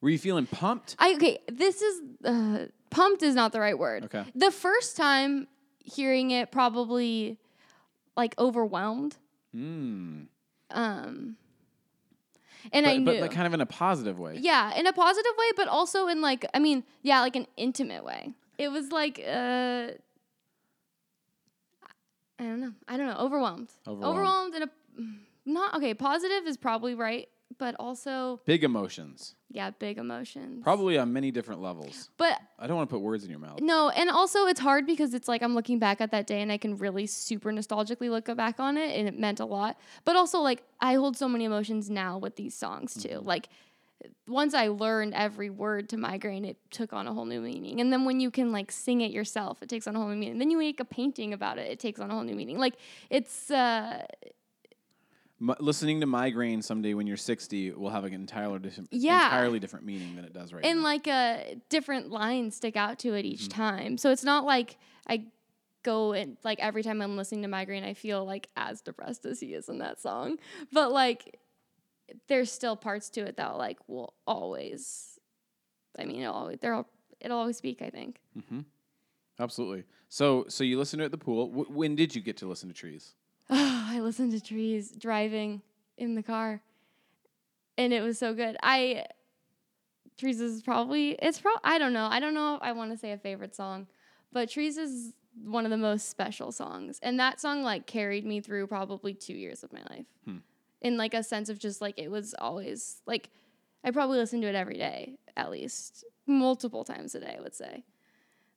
Were 0.00 0.10
you 0.10 0.18
feeling 0.18 0.46
pumped? 0.46 0.96
I 0.98 1.14
okay. 1.14 1.38
This 1.50 1.82
is 1.82 2.02
uh, 2.24 2.66
pumped 2.90 3.22
is 3.22 3.34
not 3.34 3.52
the 3.52 3.60
right 3.60 3.78
word. 3.78 4.04
Okay. 4.04 4.24
The 4.34 4.50
first 4.50 4.96
time 4.96 5.48
hearing 5.84 6.30
it, 6.30 6.50
probably 6.50 7.38
like 8.16 8.34
overwhelmed. 8.38 9.16
Mm. 9.54 10.26
Um, 10.70 11.36
and 12.72 12.84
But, 12.84 12.90
I 12.90 12.96
knew. 12.96 13.04
but 13.04 13.20
like 13.20 13.30
kind 13.32 13.46
of 13.46 13.54
in 13.54 13.60
a 13.60 13.66
positive 13.66 14.18
way. 14.18 14.38
yeah, 14.40 14.74
in 14.78 14.86
a 14.86 14.92
positive 14.92 15.32
way, 15.38 15.50
but 15.56 15.68
also 15.68 16.08
in 16.08 16.20
like 16.22 16.46
I 16.54 16.58
mean, 16.58 16.84
yeah, 17.02 17.20
like 17.20 17.36
an 17.36 17.46
intimate 17.56 18.04
way. 18.04 18.32
It 18.58 18.68
was 18.68 18.90
like 18.92 19.18
uh, 19.18 19.88
I 22.38 22.42
don't 22.44 22.60
know. 22.60 22.72
I 22.88 22.96
don't 22.96 23.06
know. 23.06 23.16
Overwhelmed. 23.18 23.68
Overwhelmed. 23.86 24.14
Overwhelmed 24.18 24.54
in 24.54 24.62
a 24.62 24.68
not 25.46 25.74
okay. 25.76 25.94
Positive 25.94 26.46
is 26.46 26.56
probably 26.56 26.94
right, 26.94 27.28
but 27.58 27.76
also 27.78 28.40
Big 28.46 28.64
emotions, 28.64 29.34
yeah, 29.50 29.70
big 29.70 29.98
emotions. 29.98 30.62
probably 30.64 30.96
on 30.98 31.12
many 31.12 31.30
different 31.30 31.60
levels. 31.60 32.10
But 32.16 32.40
I 32.58 32.66
don't 32.66 32.76
want 32.76 32.88
to 32.88 32.94
put 32.94 33.02
words 33.02 33.24
in 33.24 33.30
your 33.30 33.38
mouth. 33.38 33.60
no, 33.60 33.90
and 33.90 34.08
also 34.10 34.46
it's 34.46 34.60
hard 34.60 34.86
because 34.86 35.14
it's 35.14 35.28
like 35.28 35.42
I'm 35.42 35.54
looking 35.54 35.78
back 35.78 36.00
at 36.00 36.10
that 36.12 36.26
day 36.26 36.40
and 36.40 36.50
I 36.50 36.56
can 36.58 36.76
really 36.76 37.06
super 37.06 37.52
nostalgically 37.52 38.08
look 38.08 38.34
back 38.36 38.58
on 38.58 38.76
it 38.78 38.96
and 38.98 39.06
it 39.06 39.18
meant 39.18 39.38
a 39.40 39.44
lot. 39.44 39.78
But 40.04 40.16
also 40.16 40.40
like 40.40 40.62
I 40.80 40.94
hold 40.94 41.16
so 41.16 41.28
many 41.28 41.44
emotions 41.44 41.90
now 41.90 42.18
with 42.18 42.36
these 42.36 42.54
songs 42.54 42.94
too. 42.94 43.20
Like 43.22 43.48
once 44.26 44.54
I 44.54 44.68
learned 44.68 45.14
every 45.14 45.50
word 45.50 45.88
to 45.90 45.96
migraine, 45.96 46.44
it 46.44 46.56
took 46.70 46.92
on 46.92 47.06
a 47.06 47.12
whole 47.14 47.24
new 47.24 47.40
meaning. 47.40 47.80
And 47.80 47.92
then 47.92 48.04
when 48.04 48.20
you 48.20 48.30
can 48.30 48.52
like 48.52 48.70
sing 48.70 49.00
it 49.00 49.10
yourself, 49.10 49.62
it 49.62 49.68
takes 49.68 49.86
on 49.86 49.96
a 49.96 49.98
whole 49.98 50.08
new 50.08 50.16
meaning. 50.16 50.38
Then 50.38 50.50
you 50.50 50.58
make 50.58 50.80
a 50.80 50.84
painting 50.84 51.32
about 51.32 51.58
it, 51.58 51.70
it 51.70 51.78
takes 51.78 52.00
on 52.00 52.10
a 52.10 52.14
whole 52.14 52.22
new 52.24 52.34
meaning. 52.34 52.58
Like 52.58 52.74
it's 53.10 53.50
uh 53.50 54.04
M- 55.40 55.54
listening 55.58 56.00
to 56.00 56.06
migraine 56.06 56.62
someday 56.62 56.94
when 56.94 57.06
you're 57.06 57.16
60 57.16 57.72
will 57.72 57.90
have 57.90 58.04
an 58.04 58.12
entirely 58.14 58.60
different, 58.60 58.88
Yeah. 58.92 59.24
entirely 59.26 59.58
different 59.58 59.84
meaning 59.84 60.14
than 60.14 60.24
it 60.24 60.32
does 60.32 60.52
right 60.52 60.64
and 60.64 60.80
now. 60.82 60.86
And 60.88 61.04
like 61.04 61.08
uh 61.08 61.58
different 61.68 62.10
lines 62.10 62.56
stick 62.56 62.76
out 62.76 62.98
to 63.00 63.14
it 63.14 63.24
each 63.24 63.48
Mm-hmm. 63.48 63.60
time 63.62 63.98
so 63.98 64.10
it's 64.10 64.22
not 64.24 64.44
like 64.44 64.78
i 65.08 65.24
go 65.82 66.12
and 66.12 66.36
like 66.44 66.60
every 66.60 66.82
time 66.82 67.02
i'm 67.02 67.16
listening 67.16 67.42
to 67.42 67.48
migraine 67.48 67.84
i 67.84 67.94
feel 67.94 68.24
like 68.24 68.48
as 68.56 68.80
depressed 68.80 69.26
as 69.26 69.40
he 69.40 69.54
is 69.54 69.68
in 69.68 69.78
that 69.78 70.00
song 70.00 70.38
but 70.72 70.92
like 70.92 71.38
there's 72.28 72.50
still 72.52 72.76
parts 72.76 73.08
to 73.10 73.20
it 73.22 73.36
that 73.36 73.56
like 73.56 73.78
will 73.88 74.14
always 74.26 75.18
i 75.98 76.04
mean 76.04 76.22
it'll 76.22 76.34
always 76.34 76.58
it'll 76.62 77.38
always 77.38 77.56
speak 77.56 77.82
i 77.82 77.90
think 77.90 78.20
hmm 78.48 78.60
Absolutely. 79.40 79.82
So, 80.08 80.44
so 80.46 80.62
you 80.62 80.78
listen 80.78 80.98
to 81.00 81.02
it 81.02 81.06
at 81.06 81.10
the 81.10 81.18
pool. 81.18 81.48
W- 81.48 81.68
when 81.68 81.96
did 81.96 82.14
you 82.14 82.20
get 82.22 82.36
to 82.36 82.46
listen 82.46 82.68
to 82.68 82.74
trees? 82.74 83.14
i 83.50 83.98
listened 84.00 84.30
to 84.30 84.40
trees 84.40 84.92
driving 84.92 85.60
in 85.98 86.14
the 86.14 86.22
car 86.22 86.62
and 87.76 87.92
it 87.92 88.00
was 88.00 88.18
so 88.18 88.32
good 88.32 88.56
i 88.62 89.04
trees 90.16 90.40
is 90.40 90.62
probably 90.62 91.10
it's 91.20 91.40
pro 91.40 91.52
i 91.64 91.78
don't 91.78 91.92
know 91.92 92.06
i 92.10 92.20
don't 92.20 92.34
know 92.34 92.54
if 92.54 92.62
i 92.62 92.72
want 92.72 92.90
to 92.92 92.96
say 92.96 93.12
a 93.12 93.18
favorite 93.18 93.54
song 93.54 93.86
but 94.32 94.48
trees 94.48 94.76
is 94.76 95.12
one 95.42 95.64
of 95.64 95.70
the 95.70 95.76
most 95.76 96.08
special 96.08 96.52
songs 96.52 96.98
and 97.02 97.18
that 97.18 97.40
song 97.40 97.62
like 97.62 97.86
carried 97.86 98.24
me 98.24 98.40
through 98.40 98.66
probably 98.66 99.12
two 99.12 99.34
years 99.34 99.64
of 99.64 99.72
my 99.72 99.82
life 99.90 100.06
Hmm. 100.24 100.38
In 100.84 100.96
like 100.96 101.14
a 101.14 101.22
sense 101.24 101.48
of 101.48 101.58
just 101.58 101.80
like 101.80 101.98
it 101.98 102.08
was 102.10 102.34
always 102.38 103.02
like 103.06 103.30
i 103.82 103.90
probably 103.90 104.18
listened 104.18 104.42
to 104.42 104.48
it 104.48 104.54
every 104.54 104.76
day 104.76 105.16
at 105.36 105.50
least 105.50 106.04
multiple 106.26 106.84
times 106.84 107.14
a 107.16 107.20
day 107.20 107.34
i 107.36 107.42
would 107.42 107.54
say 107.54 107.82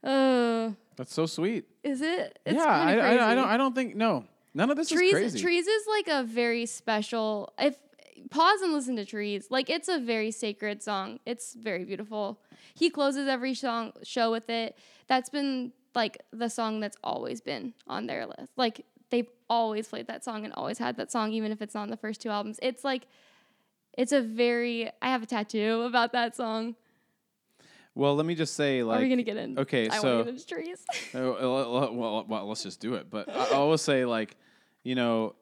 uh 0.03 0.69
That's 0.95 1.13
so 1.13 1.25
sweet. 1.25 1.65
is 1.83 2.01
it 2.01 2.37
it's 2.45 2.55
yeah, 2.55 2.65
I, 2.65 2.93
I, 2.97 3.31
I 3.31 3.35
don't. 3.35 3.49
I 3.49 3.57
don't 3.57 3.73
think 3.73 3.95
no. 3.95 4.25
None 4.53 4.69
of 4.71 4.77
this 4.77 4.89
trees 4.89 5.13
is 5.13 5.31
crazy. 5.33 5.39
trees 5.39 5.67
is 5.67 5.83
like 5.87 6.07
a 6.07 6.23
very 6.23 6.65
special 6.65 7.53
if 7.59 7.77
pause 8.29 8.61
and 8.61 8.73
listen 8.73 8.95
to 8.95 9.05
trees 9.05 9.47
like 9.49 9.69
it's 9.69 9.87
a 9.87 9.99
very 9.99 10.31
sacred 10.31 10.81
song 10.83 11.19
it's 11.25 11.53
very 11.53 11.83
beautiful 11.85 12.39
he 12.73 12.89
closes 12.89 13.27
every 13.27 13.53
song 13.53 13.91
show 14.03 14.31
with 14.31 14.49
it 14.49 14.75
that's 15.07 15.29
been 15.29 15.71
like 15.95 16.17
the 16.31 16.49
song 16.49 16.79
that's 16.79 16.97
always 17.03 17.41
been 17.41 17.73
on 17.87 18.07
their 18.07 18.25
list 18.25 18.51
like 18.57 18.85
they've 19.09 19.29
always 19.49 19.87
played 19.87 20.07
that 20.07 20.23
song 20.23 20.45
and 20.45 20.53
always 20.53 20.77
had 20.77 20.97
that 20.97 21.11
song 21.11 21.31
even 21.31 21.51
if 21.51 21.61
it's 21.61 21.73
not 21.73 21.83
on 21.83 21.89
the 21.89 21.97
first 21.97 22.21
two 22.21 22.29
albums. 22.29 22.59
It's 22.61 22.83
like 22.83 23.07
it's 23.97 24.11
a 24.11 24.21
very 24.21 24.89
i 25.01 25.09
have 25.09 25.23
a 25.23 25.25
tattoo 25.25 25.81
about 25.81 26.13
that 26.13 26.35
song. 26.35 26.75
Well, 27.95 28.15
let 28.15 28.27
me 28.27 28.35
just 28.35 28.53
say, 28.55 28.83
like, 28.83 28.99
are 28.99 29.01
we 29.01 29.09
gonna 29.09 29.23
get 29.23 29.37
in? 29.37 29.57
okay, 29.57 29.89
i 29.89 29.97
so- 29.97 30.17
want 30.17 30.27
to 30.27 30.31
get 30.31 30.39
into 30.39 30.47
trees 30.47 30.85
well, 31.13 31.37
well, 31.39 31.95
well, 31.95 32.25
well, 32.27 32.47
let's 32.47 32.63
just 32.63 32.79
do 32.79 32.93
it. 32.93 33.09
But 33.09 33.27
I, 33.29 33.55
I 33.55 33.57
will 33.59 33.77
say, 33.77 34.05
like, 34.05 34.37
you 34.83 34.93
know, 34.93 35.35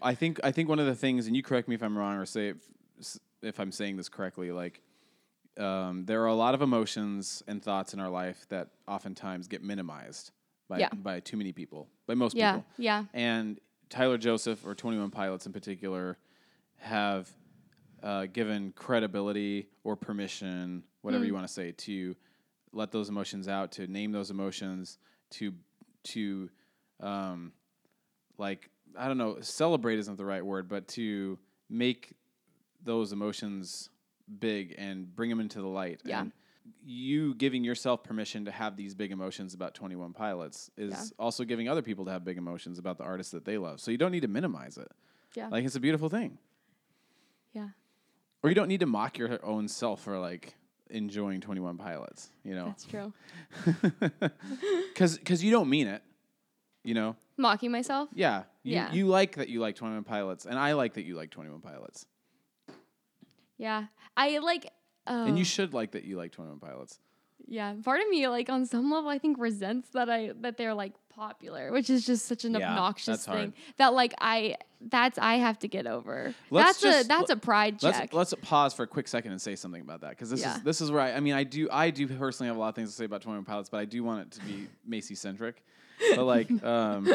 I 0.00 0.14
think 0.14 0.40
I 0.42 0.50
think 0.50 0.68
one 0.68 0.78
of 0.78 0.86
the 0.86 0.94
things, 0.94 1.26
and 1.26 1.36
you 1.36 1.42
correct 1.42 1.68
me 1.68 1.74
if 1.74 1.82
I'm 1.82 1.96
wrong, 1.96 2.16
or 2.16 2.24
say 2.24 2.48
if, 2.48 3.18
if 3.42 3.60
I'm 3.60 3.72
saying 3.72 3.96
this 3.98 4.08
correctly, 4.08 4.52
like, 4.52 4.80
um, 5.58 6.06
there 6.06 6.22
are 6.22 6.28
a 6.28 6.34
lot 6.34 6.54
of 6.54 6.62
emotions 6.62 7.42
and 7.46 7.62
thoughts 7.62 7.92
in 7.92 8.00
our 8.00 8.08
life 8.08 8.46
that 8.48 8.68
oftentimes 8.86 9.48
get 9.48 9.62
minimized 9.62 10.30
by 10.68 10.78
Yeah. 10.78 10.90
by 10.94 11.20
too 11.20 11.36
many 11.36 11.52
people, 11.52 11.88
by 12.06 12.14
most 12.14 12.36
yeah 12.36 12.52
people. 12.56 12.66
yeah 12.76 13.04
And 13.14 13.58
Tyler 13.88 14.18
Joseph 14.18 14.64
or 14.66 14.74
21 14.74 15.10
Pilots 15.10 15.46
in 15.46 15.52
particular 15.52 16.18
have 16.76 17.28
uh, 18.02 18.26
given 18.26 18.72
credibility 18.76 19.68
or 19.82 19.96
permission, 19.96 20.84
whatever 21.02 21.24
Hmm. 21.24 21.28
you 21.28 21.34
want 21.34 21.46
to 21.46 21.52
say, 21.52 21.72
to 21.72 22.14
let 22.72 22.92
those 22.92 23.08
emotions 23.08 23.48
out, 23.48 23.72
to 23.72 23.86
name 23.88 24.12
those 24.12 24.30
emotions, 24.30 24.98
to 25.30 25.52
to 26.04 26.48
um, 27.00 27.52
like 28.36 28.70
I 28.96 29.08
don't 29.08 29.18
know, 29.18 29.40
celebrate 29.40 29.98
isn't 29.98 30.16
the 30.16 30.24
right 30.24 30.44
word, 30.44 30.68
but 30.68 30.86
to 30.88 31.38
make 31.68 32.12
those 32.82 33.12
emotions 33.12 33.90
big 34.38 34.74
and 34.78 35.14
bring 35.14 35.28
them 35.30 35.40
into 35.40 35.60
the 35.60 35.66
light. 35.68 36.00
Yeah. 36.04 36.20
And 36.20 36.32
you 36.84 37.34
giving 37.34 37.64
yourself 37.64 38.02
permission 38.02 38.44
to 38.46 38.50
have 38.50 38.76
these 38.76 38.94
big 38.94 39.12
emotions 39.12 39.54
about 39.54 39.74
21 39.74 40.12
Pilots 40.12 40.70
is 40.76 40.92
Yeah. 40.92 41.04
also 41.24 41.44
giving 41.44 41.68
other 41.68 41.82
people 41.82 42.04
to 42.06 42.10
have 42.10 42.24
big 42.24 42.38
emotions 42.38 42.78
about 42.78 42.98
the 42.98 43.04
artists 43.04 43.32
that 43.32 43.44
they 43.44 43.58
love. 43.58 43.80
So 43.80 43.90
you 43.90 43.98
don't 43.98 44.12
need 44.12 44.22
to 44.22 44.28
minimize 44.28 44.76
it. 44.78 44.88
yeah 45.34 45.48
Like 45.48 45.64
it's 45.64 45.76
a 45.76 45.80
beautiful 45.80 46.08
thing. 46.08 46.38
yeah 47.52 47.68
Or 48.42 48.48
you 48.50 48.54
don't 48.54 48.68
need 48.68 48.80
to 48.80 48.86
mock 48.86 49.18
your 49.18 49.44
own 49.44 49.68
self 49.68 50.02
for 50.02 50.18
like 50.18 50.54
enjoying 50.90 51.40
Twenty 51.40 51.60
One 51.60 51.76
Pilots. 51.76 52.30
You 52.44 52.54
know, 52.54 52.66
That's 52.66 52.84
true. 52.84 53.12
because 54.92 55.18
because 55.18 55.42
you 55.44 55.50
don't 55.50 55.68
mean 55.68 55.86
it. 55.86 56.02
You 56.84 56.94
know, 56.94 57.16
Mocking 57.36 57.70
myself. 57.70 58.08
yeah, 58.14 58.44
you, 58.62 58.74
Yeah. 58.74 58.92
You 58.92 59.06
like 59.06 59.36
that 59.36 59.48
you 59.48 59.60
like 59.60 59.76
Twenty 59.76 59.94
One 59.94 60.04
Pilots, 60.04 60.46
and 60.46 60.58
I 60.58 60.72
like 60.72 60.94
that 60.94 61.02
you 61.04 61.16
like 61.16 61.30
Twenty 61.30 61.50
One 61.50 61.60
Pilots, 61.60 62.06
Yeah. 63.58 63.86
I 64.16 64.38
like. 64.38 64.72
Oh, 65.08 65.24
and 65.24 65.38
you 65.38 65.44
should 65.44 65.72
like 65.74 65.92
that 65.92 66.04
you 66.04 66.16
like 66.16 66.32
Twenty 66.32 66.50
One 66.50 66.60
Pilots. 66.60 66.98
yeah. 67.46 67.74
Part 67.84 68.00
of 68.02 68.08
me, 68.08 68.28
like 68.28 68.48
on 68.50 68.66
some 68.66 68.90
level, 68.90 69.08
I 69.10 69.18
think 69.18 69.38
resents 69.38 69.88
that 69.90 70.08
I 70.10 70.32
that 70.40 70.56
they're 70.56 70.74
like 70.74 70.92
popular, 71.08 71.72
which 71.72 71.88
is 71.90 72.04
just 72.06 72.26
such 72.26 72.44
an 72.44 72.54
Yeah, 72.54 72.70
obnoxious 72.70 73.06
that's 73.06 73.26
hard. 73.26 73.38
thing 73.40 73.52
that 73.78 73.94
like 73.94 74.14
I 74.20 74.56
that's 74.80 75.18
I 75.18 75.36
have 75.36 75.58
to 75.60 75.68
get 75.68 75.86
over. 75.86 76.34
Let's 76.50 76.80
that's 76.80 77.06
a 77.06 77.08
that's 77.08 77.30
a 77.30 77.36
pride 77.36 77.80
check. 77.80 78.12
Let's 78.12 78.32
let's 78.32 78.34
pause 78.48 78.74
for 78.74 78.82
a 78.84 78.86
quick 78.86 79.08
second 79.08 79.32
and 79.32 79.40
say 79.40 79.56
something 79.56 79.80
about 79.80 80.02
that 80.02 80.10
because 80.10 80.30
this 80.30 80.40
Yeah. 80.40 80.56
is 80.56 80.62
this 80.62 80.80
is 80.80 80.90
where 80.92 81.00
I, 81.00 81.12
I 81.14 81.20
mean 81.20 81.34
I 81.34 81.44
do 81.44 81.68
I 81.72 81.90
do 81.90 82.06
personally 82.06 82.48
have 82.48 82.56
a 82.56 82.60
lot 82.60 82.68
of 82.68 82.74
things 82.74 82.90
to 82.90 82.96
say 82.96 83.04
about 83.04 83.22
Twenty 83.22 83.38
One 83.38 83.44
Pilots, 83.44 83.68
but 83.70 83.78
I 83.78 83.84
do 83.86 84.04
want 84.04 84.20
it 84.26 84.30
to 84.38 84.44
be 84.46 84.68
Macy 84.86 85.14
centric. 85.14 85.64
But 86.14 86.24
like, 86.24 86.50
um, 86.62 87.08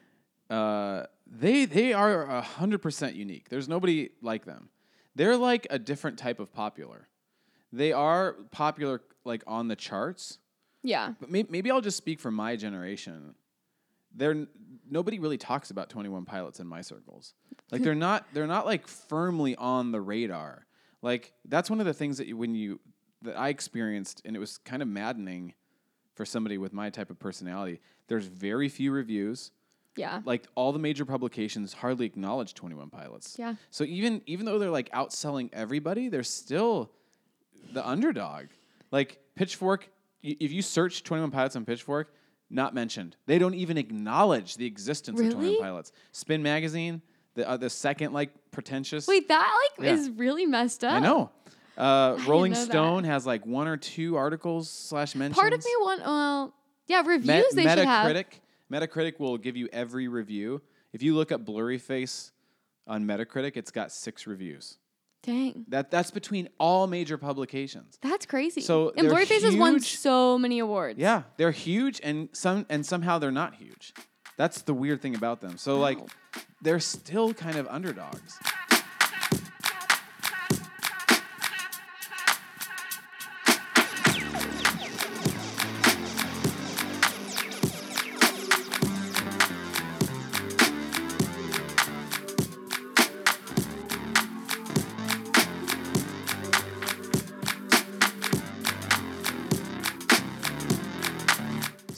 uh, 0.50 1.04
they 1.26 1.64
they 1.64 1.92
are 1.92 2.40
hundred 2.42 2.78
percent 2.82 3.14
unique. 3.16 3.48
There's 3.48 3.68
nobody 3.68 4.10
like 4.22 4.44
them. 4.44 4.68
They're 5.14 5.36
like 5.36 5.66
a 5.70 5.78
different 5.78 6.18
type 6.18 6.38
of 6.40 6.52
popular. 6.52 7.08
They 7.72 7.92
are 7.92 8.34
popular 8.50 9.02
like 9.24 9.42
on 9.46 9.68
the 9.68 9.76
charts, 9.76 10.38
yeah. 10.82 11.12
but 11.20 11.30
may, 11.30 11.44
maybe 11.48 11.70
I'll 11.70 11.80
just 11.80 11.96
speak 11.96 12.20
for 12.20 12.30
my 12.30 12.56
generation. 12.56 13.34
They're 14.14 14.30
n- 14.30 14.48
nobody 14.90 15.18
really 15.18 15.38
talks 15.38 15.70
about 15.70 15.90
Twenty 15.90 16.08
One 16.08 16.24
Pilots 16.24 16.60
in 16.60 16.66
my 16.66 16.80
circles. 16.80 17.34
Like 17.70 17.82
they're 17.82 17.94
not 17.94 18.26
they're 18.32 18.46
not 18.46 18.64
like 18.64 18.86
firmly 18.86 19.54
on 19.56 19.92
the 19.92 20.00
radar. 20.00 20.66
Like 21.02 21.32
that's 21.44 21.68
one 21.70 21.80
of 21.80 21.86
the 21.86 21.94
things 21.94 22.18
that 22.18 22.26
you, 22.26 22.36
when 22.36 22.54
you 22.54 22.80
that 23.22 23.38
I 23.38 23.48
experienced, 23.48 24.22
and 24.24 24.34
it 24.34 24.38
was 24.38 24.58
kind 24.58 24.80
of 24.82 24.88
maddening 24.88 25.54
for 26.14 26.24
somebody 26.24 26.58
with 26.58 26.72
my 26.72 26.90
type 26.90 27.10
of 27.10 27.18
personality. 27.18 27.80
There's 28.08 28.26
very 28.26 28.68
few 28.68 28.90
reviews. 28.92 29.50
Yeah. 29.96 30.20
Like 30.24 30.46
all 30.54 30.72
the 30.72 30.78
major 30.78 31.04
publications 31.04 31.72
hardly 31.72 32.06
acknowledge 32.06 32.54
Twenty 32.54 32.74
One 32.74 32.88
Pilots. 32.88 33.36
Yeah. 33.38 33.54
So 33.70 33.84
even 33.84 34.22
even 34.26 34.46
though 34.46 34.58
they're 34.58 34.70
like 34.70 34.90
outselling 34.92 35.50
everybody, 35.52 36.08
they're 36.08 36.22
still 36.22 36.92
the 37.72 37.86
underdog. 37.86 38.46
Like 38.90 39.18
Pitchfork, 39.34 39.88
if 40.22 40.50
you 40.52 40.62
search 40.62 41.02
Twenty 41.02 41.20
One 41.22 41.30
Pilots 41.30 41.56
on 41.56 41.64
Pitchfork, 41.64 42.12
not 42.50 42.74
mentioned. 42.74 43.16
They 43.26 43.38
don't 43.38 43.54
even 43.54 43.76
acknowledge 43.78 44.56
the 44.56 44.66
existence 44.66 45.20
of 45.20 45.30
Twenty 45.32 45.50
One 45.56 45.60
Pilots. 45.62 45.92
Spin 46.12 46.42
Magazine, 46.42 47.02
the 47.34 47.48
uh, 47.48 47.56
the 47.56 47.70
second 47.70 48.12
like 48.12 48.30
pretentious. 48.50 49.06
Wait, 49.06 49.28
that 49.28 49.68
like 49.78 49.86
Yeah. 49.86 49.94
is 49.94 50.10
really 50.10 50.46
messed 50.46 50.84
up. 50.84 50.94
I 50.94 51.00
know. 51.00 51.30
Uh, 51.76 52.18
Rolling 52.26 52.52
know 52.52 52.58
that. 52.58 52.66
Stone 52.70 53.04
has 53.04 53.24
like 53.26 53.46
one 53.46 53.68
or 53.68 53.76
two 53.76 54.16
articles 54.16 54.68
slash 54.68 55.14
mentions. 55.14 55.38
Part 55.38 55.52
of 55.52 55.64
me 55.64 55.70
want 55.78 56.00
well, 56.00 56.54
yeah, 56.86 57.02
reviews 57.06 57.54
Me- 57.54 57.62
they 57.62 57.68
should 57.68 57.84
have. 57.86 58.06
Metacritic. 58.10 58.24
Metacritic 58.72 59.18
will 59.20 59.38
give 59.38 59.56
you 59.56 59.68
every 59.72 60.08
review. 60.08 60.60
If 60.92 61.02
you 61.02 61.14
look 61.14 61.30
up 61.30 61.44
Blurryface 61.44 62.32
on 62.86 63.04
Metacritic, 63.04 63.56
it's 63.56 63.70
got 63.70 63.92
six 63.92 64.26
reviews. 64.26 64.78
Dang. 65.28 65.66
That 65.68 65.90
that's 65.90 66.10
between 66.10 66.48
all 66.58 66.86
major 66.86 67.18
publications. 67.18 67.98
That's 68.00 68.24
crazy. 68.24 68.62
So 68.62 68.94
and 68.96 69.08
Blurryface 69.08 69.42
has 69.42 69.54
won 69.54 69.78
so 69.78 70.38
many 70.38 70.58
awards. 70.58 70.98
Yeah, 70.98 71.24
they're 71.36 71.50
huge, 71.50 72.00
and 72.02 72.30
some 72.32 72.64
and 72.70 72.86
somehow 72.86 73.18
they're 73.18 73.30
not 73.30 73.54
huge. 73.56 73.92
That's 74.38 74.62
the 74.62 74.72
weird 74.72 75.02
thing 75.02 75.14
about 75.14 75.42
them. 75.42 75.58
So 75.58 75.78
like, 75.78 75.98
they're 76.62 76.80
still 76.80 77.34
kind 77.34 77.56
of 77.56 77.68
underdogs. 77.68 78.38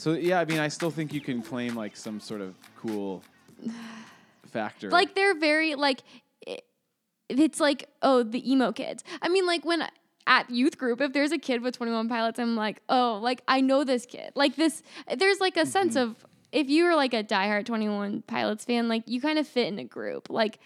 So 0.01 0.13
yeah, 0.13 0.39
I 0.39 0.45
mean, 0.45 0.57
I 0.57 0.67
still 0.67 0.89
think 0.89 1.13
you 1.13 1.21
can 1.21 1.43
claim 1.43 1.75
like 1.75 1.95
some 1.95 2.19
sort 2.19 2.41
of 2.41 2.55
cool 2.75 3.21
factor. 4.47 4.89
Like 4.89 5.13
they're 5.13 5.35
very 5.35 5.75
like 5.75 6.01
it, 6.47 6.63
it's 7.29 7.59
like 7.59 7.87
oh 8.01 8.23
the 8.23 8.41
emo 8.51 8.71
kids. 8.71 9.03
I 9.21 9.29
mean 9.29 9.45
like 9.45 9.63
when 9.63 9.83
at 10.25 10.49
youth 10.49 10.79
group 10.79 11.01
if 11.01 11.13
there's 11.13 11.31
a 11.31 11.37
kid 11.37 11.61
with 11.61 11.77
21 11.77 12.09
pilots 12.09 12.39
I'm 12.39 12.55
like 12.55 12.81
oh 12.89 13.19
like 13.21 13.43
I 13.47 13.61
know 13.61 13.83
this 13.83 14.07
kid. 14.07 14.31
Like 14.33 14.55
this 14.55 14.81
there's 15.17 15.39
like 15.39 15.55
a 15.55 15.67
sense 15.67 15.93
Mm-hmm. 15.95 16.11
of 16.13 16.25
if 16.51 16.67
you're 16.67 16.95
like 16.95 17.13
a 17.13 17.23
diehard 17.23 17.65
21 17.65 18.23
pilots 18.23 18.65
fan 18.65 18.87
like 18.87 19.03
you 19.05 19.21
kind 19.21 19.37
of 19.37 19.47
fit 19.47 19.67
in 19.67 19.77
a 19.77 19.83
group. 19.83 20.31
Like 20.31 20.57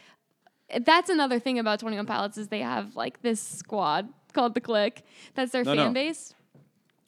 that's 0.79 1.09
another 1.09 1.39
thing 1.39 1.59
about 1.59 1.81
21 1.81 2.05
pilots 2.05 2.37
is 2.37 2.47
they 2.47 2.61
have 2.61 2.95
like 2.95 3.21
this 3.21 3.41
squad 3.41 4.07
called 4.31 4.53
the 4.53 4.61
clique. 4.61 5.03
That's 5.33 5.51
their 5.51 5.65
No, 5.65 5.75
fan 5.75 5.87
no. 5.87 5.93
base. 5.93 6.33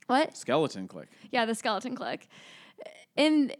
What? 0.07 0.35
skeleton 0.35 0.87
clique. 0.87 1.09
Yeah, 1.31 1.45
the 1.45 1.55
skeleton 1.55 1.95
clique. 1.95 2.27
And 3.15 3.55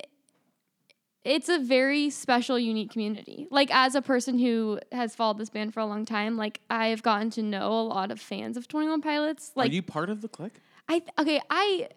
it's 1.24 1.50
a 1.50 1.60
very 1.60 2.10
special, 2.10 2.58
unique 2.58 2.92
community. 2.92 3.48
Like 3.52 3.70
as 3.74 3.96
a 3.96 4.02
person 4.02 4.40
who 4.40 4.80
has 4.92 5.14
followed 5.16 5.38
this 5.38 5.50
band 5.50 5.74
for 5.74 5.82
a 5.82 5.86
long 5.86 6.06
time, 6.06 6.38
like 6.38 6.62
I 6.70 6.88
have 6.88 7.04
gotten 7.04 7.30
to 7.32 7.42
know 7.44 7.72
a 7.72 7.84
lot 7.84 8.12
of 8.12 8.20
fans 8.20 8.56
of 8.56 8.68
Twenty 8.68 8.88
One 8.88 9.02
Pilots. 9.02 9.52
Like 9.56 9.72
Are 9.72 9.74
you 9.74 9.82
part 9.82 10.10
of 10.10 10.22
the 10.22 10.30
clique? 10.30 10.62
I 10.88 11.00
th- 11.00 11.12
okay, 11.20 11.42
I 11.50 11.90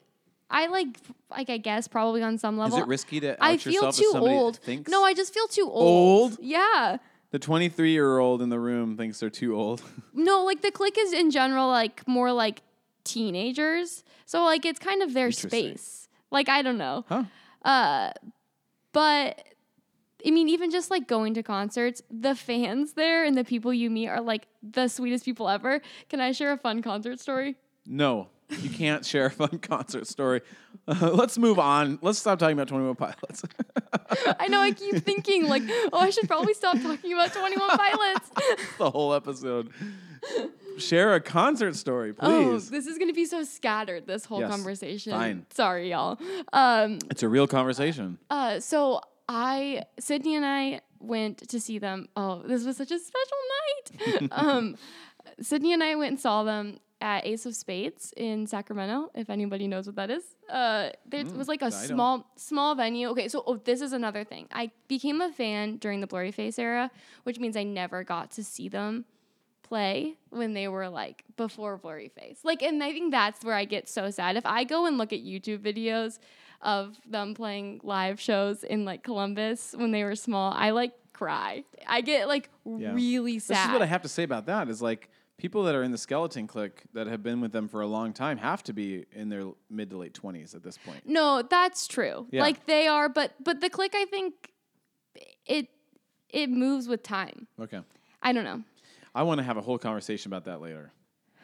I 0.51 0.67
like 0.67 0.89
like 1.31 1.49
I 1.49 1.59
guess 1.59 1.87
probably 1.87 2.23
on 2.23 2.39
some 2.39 2.59
level. 2.59 2.79
Is 2.79 2.83
it 2.83 2.89
risky 2.89 3.21
to 3.21 3.33
out 3.35 3.37
I 3.41 3.57
feel 3.57 3.75
yourself 3.75 3.97
too 3.97 4.05
as 4.07 4.13
somebody 4.13 4.35
old. 4.35 4.57
thinks 4.59 4.91
No, 4.91 5.05
I 5.05 5.15
just 5.15 5.33
feel 5.33 5.47
too 5.47 5.71
old. 5.71 6.33
Old? 6.33 6.39
Yeah. 6.41 6.97
the 7.31 7.39
23 7.39 7.93
year 7.93 8.19
old 8.19 8.43
in 8.43 8.49
the 8.49 8.59
room 8.59 8.97
thinks 8.97 9.21
they're 9.21 9.31
too 9.31 9.55
old? 9.55 9.83
No, 10.13 10.45
like 10.45 10.61
the 10.61 10.73
clique 10.73 10.99
is 10.99 11.13
in 11.13 11.31
general 11.31 11.69
like 11.69 12.07
more 12.09 12.33
like 12.33 12.63
teenagers. 13.05 14.05
So 14.27 14.45
like 14.45 14.65
it's 14.65 14.79
kind 14.79 15.03
of 15.03 15.15
their 15.15 15.33
space. 15.33 16.09
Like 16.31 16.49
I 16.49 16.63
don't 16.63 16.79
know. 16.79 17.05
huh? 17.09 17.25
Uh, 17.63 18.13
but 18.93 19.45
I 20.27 20.31
mean, 20.31 20.49
even 20.49 20.71
just 20.71 20.91
like 20.91 21.09
going 21.09 21.35
to 21.35 21.43
concerts, 21.43 22.03
the 22.11 22.35
fans 22.35 22.93
there 22.93 23.25
and 23.25 23.37
the 23.37 23.45
people 23.45 23.73
you 23.73 23.91
meet 23.91 24.09
are 24.09 24.21
like 24.21 24.47
the 24.63 24.89
sweetest 24.89 25.25
people 25.25 25.49
ever. 25.49 25.81
Can 26.09 26.21
I 26.21 26.33
share 26.33 26.53
a 26.53 26.59
fun 26.59 26.83
concert 26.83 27.19
story? 27.21 27.57
No, 27.87 28.29
you 28.61 28.71
can't 28.71 29.05
share 29.05 29.27
a 29.27 29.31
fun 29.31 29.59
concert 29.63 30.07
story. 30.07 30.41
Uh, 30.89 31.11
let's 31.13 31.39
move 31.39 31.59
on. 31.59 31.99
Let's 32.03 32.19
stop 32.19 32.39
talking 32.39 32.57
about 32.57 32.69
21 32.69 32.95
Pilots. 32.97 33.45
I 34.41 34.49
know 34.49 34.61
I 34.61 34.73
keep 34.73 34.97
thinking 35.05 35.47
like, 35.49 35.63
oh, 35.93 35.99
I 36.01 36.11
should 36.11 36.27
probably 36.29 36.55
stop 36.55 36.81
talking 36.81 37.13
about 37.13 37.33
Twenty 37.33 37.57
One 37.59 37.71
Pilots. 37.71 38.31
the 38.79 38.91
whole 38.91 39.15
episode. 39.15 39.71
Share 40.79 41.15
a 41.15 41.21
concert 41.21 41.77
story, 41.77 42.13
please. 42.13 42.27
oh, 42.29 42.51
please. 42.53 42.71
this 42.71 42.87
is 42.87 42.99
gonna 42.99 43.13
be 43.13 43.25
so 43.25 43.43
scattered. 43.45 44.07
This 44.07 44.25
whole 44.25 44.41
Yes, 44.41 44.51
conversation. 44.51 45.13
fine. 45.13 45.47
Sorry, 45.53 45.91
y'all. 45.91 46.19
Um, 46.53 46.99
It's 47.11 47.23
a 47.23 47.29
real 47.29 47.47
conversation. 47.47 48.19
Uh, 48.31 48.61
so 48.61 49.01
I, 49.29 49.85
Sydney 49.99 50.35
and 50.37 50.45
I 50.45 50.81
went 50.99 51.49
to 51.51 51.61
see 51.61 51.79
them. 51.79 52.09
Oh, 52.17 52.43
this 52.45 52.65
was 52.65 52.77
such 52.77 52.91
a 52.91 52.99
special 52.99 53.39
night. 54.21 54.29
um, 54.33 54.77
Sydney 55.41 55.73
and 55.73 55.83
I 55.83 55.95
went 55.97 56.11
and 56.13 56.21
saw 56.21 56.43
them 56.45 56.79
at 57.01 57.27
Ace 57.27 57.47
of 57.47 57.55
Spades 57.57 58.13
in 58.17 58.47
Sacramento. 58.47 59.11
If 59.15 59.31
anybody 59.31 59.67
knows 59.69 59.87
what 59.87 59.97
that 59.97 60.11
is, 60.11 60.23
uh, 60.51 60.91
there 61.07 61.25
was 61.25 61.49
like 61.49 61.63
a 61.63 61.67
I 61.67 61.71
don't. 61.71 61.79
small, 61.89 62.27
small 62.37 62.75
venue. 62.75 63.09
Okay, 63.11 63.29
so 63.29 63.43
oh, 63.47 63.57
this 63.57 63.81
is 63.81 63.93
another 63.93 64.25
thing. 64.25 64.47
I 64.53 64.71
became 64.89 65.21
a 65.21 65.31
fan 65.33 65.77
during 65.77 66.01
the 66.01 66.07
Blurryface 66.07 66.59
era, 66.59 66.91
which 67.25 67.39
means 67.39 67.57
I 67.57 67.63
never 67.63 68.05
got 68.05 68.31
to 68.33 68.45
see 68.45 68.69
them 68.69 69.05
play 69.63 70.15
when 70.31 70.53
they 70.55 70.69
were 70.69 70.89
like 70.89 71.25
before 71.37 71.79
Blurryface. 71.79 72.39
Like, 72.45 72.63
and 72.63 72.83
I 72.83 72.93
think 72.93 73.13
that's 73.13 73.45
where 73.45 73.55
I 73.55 73.65
get 73.65 73.89
so 73.89 74.11
sad. 74.11 74.37
If 74.37 74.45
I 74.47 74.65
go 74.65 74.87
and 74.87 74.99
look 74.99 75.13
at 75.13 75.21
YouTube 75.21 75.59
videos 75.61 76.19
of 76.63 76.99
them 77.09 77.35
playing 77.35 77.81
live 77.83 78.21
shows 78.21 78.65
in 78.65 78.85
like 78.85 79.03
Columbus 79.03 79.75
when 79.79 79.93
they 79.93 80.05
were 80.05 80.17
small, 80.17 80.53
I 80.53 80.71
like 80.71 80.93
cry. 81.13 81.65
I 81.87 82.01
get 82.03 82.29
like 82.29 82.51
Yeah. 82.65 82.93
really 82.95 83.39
sad. 83.39 83.57
This 83.57 83.65
is 83.67 83.73
what 83.73 83.83
I 83.83 83.87
have 83.87 84.03
to 84.03 84.09
say 84.09 84.25
about 84.25 84.47
that 84.47 84.69
is 84.69 84.83
like 84.83 85.09
people 85.41 85.63
that 85.65 85.75
are 85.75 85.83
in 85.83 85.91
the 85.91 85.99
skeleton 85.99 86.47
clique 86.47 86.83
that 86.93 87.07
have 87.07 87.23
been 87.23 87.41
with 87.41 87.53
them 87.53 87.67
for 87.69 87.81
a 87.81 87.87
long 87.87 88.13
time 88.13 88.39
have 88.39 88.63
to 88.65 88.73
be 88.73 89.07
in 89.13 89.29
their 89.29 89.45
mid 89.71 89.91
to 89.91 89.97
late 89.97 90.13
20s 90.15 90.55
at 90.55 90.63
this 90.63 90.79
point. 90.79 91.03
no, 91.07 91.43
that's 91.43 91.87
true. 91.89 92.27
Yeah. 92.31 92.43
Like 92.43 92.67
they 92.67 92.87
are, 92.87 93.09
but 93.09 93.33
but 93.43 93.61
the 93.61 93.71
clique, 93.71 93.95
I 93.95 94.05
think 94.05 94.53
it 95.47 95.69
it 96.29 96.51
moves 96.51 96.87
with 96.89 97.03
time. 97.03 97.47
Okay. 97.61 97.81
I 98.23 98.33
don't 98.33 98.45
know. 98.45 98.63
I 99.15 99.23
want 99.25 99.39
to 99.39 99.45
have 99.45 99.57
a 99.57 99.61
whole 99.63 99.79
conversation 99.79 100.31
about 100.31 100.45
that 100.45 100.61
later. 100.61 100.93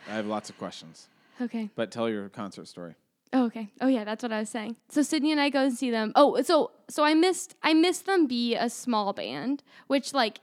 I 0.09 0.15
have 0.15 0.27
lots 0.27 0.51
of 0.51 0.59
questions, 0.59 1.09
Okay. 1.41 1.69
but 1.75 1.91
tell 1.91 2.09
your 2.09 2.29
concert 2.29 2.69
story. 2.69 2.95
Oh, 3.33 3.47
okay. 3.47 3.69
Oh 3.81 3.89
yeah, 3.89 4.05
that's 4.05 4.23
what 4.23 4.31
I 4.33 4.39
was 4.39 4.49
saying. 4.51 4.77
So 4.89 5.03
Sydney 5.03 5.33
and 5.33 5.41
I 5.41 5.49
go 5.51 5.65
and 5.65 5.73
see 5.77 5.91
them. 5.91 6.13
Oh, 6.15 6.41
so 6.43 6.71
so 6.89 7.03
I 7.05 7.15
missed 7.15 7.57
I 7.63 7.75
missed 7.75 8.07
them 8.07 8.27
be 8.27 8.55
a 8.55 8.71
small 8.71 9.13
band, 9.13 9.65
which 9.89 10.15
like 10.15 10.39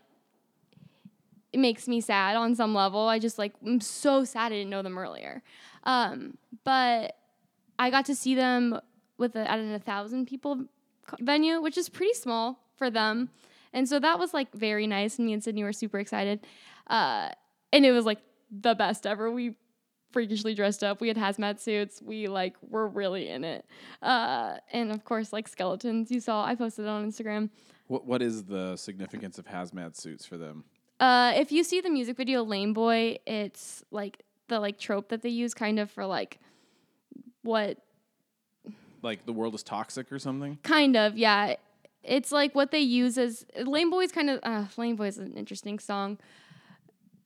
it 1.54 1.60
makes 1.60 1.88
me 1.88 2.02
sad 2.02 2.36
on 2.36 2.56
some 2.56 2.74
level. 2.74 3.08
I 3.08 3.20
just 3.20 3.38
like 3.38 3.54
I'm 3.66 3.80
so 3.80 4.26
sad 4.26 4.48
I 4.48 4.56
didn't 4.56 4.72
know 4.72 4.82
them 4.82 4.98
earlier. 4.98 5.44
Um, 5.84 6.38
but 6.63 7.16
I 7.78 7.89
got 7.89 8.06
to 8.06 8.16
see 8.16 8.36
them 8.36 8.80
with 9.18 9.36
a, 9.36 9.50
at 9.50 9.60
an 9.60 9.74
a 9.74 9.80
thousand 9.80 10.26
people 10.26 10.66
venue, 11.20 11.62
which 11.62 11.78
is 11.78 11.89
pretty 11.89 12.13
small 12.13 12.60
for 12.76 12.89
them. 12.89 13.30
And 13.72 13.88
so 13.88 14.00
that 14.00 14.20
was 14.20 14.34
like 14.34 14.52
very 14.54 14.88
nice. 14.88 15.18
And 15.18 15.28
me 15.28 15.34
and 15.34 15.44
Sydney 15.44 15.63
were 15.63 15.74
super 15.74 16.00
excited. 16.00 16.46
Uh, 16.88 17.30
and 17.72 17.86
it 17.86 17.92
was 17.92 18.06
like 18.06 18.20
the 18.52 18.76
best 18.76 19.06
ever. 19.06 19.32
We 19.32 19.56
freakishly 20.12 20.54
dressed 20.54 20.84
up. 20.84 21.02
We 21.02 21.08
had 21.08 21.18
hazmat 21.18 21.60
suits. 21.60 22.02
We 22.02 22.28
like 22.28 22.56
were 22.68 22.88
really 22.88 23.30
in 23.30 23.44
it. 23.44 23.66
Uh, 24.02 24.58
and 24.72 24.92
of 24.92 25.04
course, 25.06 25.34
like 25.34 25.48
skeletons. 25.48 26.12
You 26.12 26.20
saw 26.20 26.46
I 26.46 26.56
posted 26.56 26.86
it 26.86 26.88
on 26.88 27.10
Instagram. 27.10 27.50
What 27.88 28.06
what 28.06 28.22
is 28.22 28.46
the 28.46 28.76
significance 28.76 29.38
of 29.38 29.46
hazmat 29.46 29.96
suits 29.96 30.26
for 30.26 30.38
them? 30.38 30.63
Uh, 31.04 31.34
if 31.36 31.52
you 31.52 31.66
see 31.66 31.82
the 31.82 31.89
music 31.89 32.16
video 32.16 32.44
Lane 32.44 32.72
Boy, 32.72 33.18
it's 33.28 33.84
like 33.92 34.24
the 34.48 34.58
like 34.60 34.78
trope 34.80 35.10
that 35.10 35.22
they 35.22 35.30
use 35.30 35.54
kind 35.54 35.78
of 35.78 35.92
for 35.92 36.06
like 36.06 36.39
what 37.42 37.78
Like 39.02 39.26
the 39.26 39.34
world 39.34 39.54
is 39.54 39.63
toxic 39.63 40.10
or 40.13 40.20
something? 40.20 40.60
kind 40.63 40.96
of 40.96 41.18
yeah. 41.18 41.56
It's 42.04 42.32
like 42.32 42.56
what 42.56 42.72
they 42.72 42.80
use 42.80 43.18
as 43.18 43.46
Lane 43.58 43.89
Boy's 43.89 44.13
kind 44.13 44.30
of 44.30 44.39
uh, 44.44 44.66
Lane 44.78 44.96
Boy 44.96 45.08
is 45.08 45.18
an 45.18 45.34
interesting 45.34 45.78
song. 45.78 46.20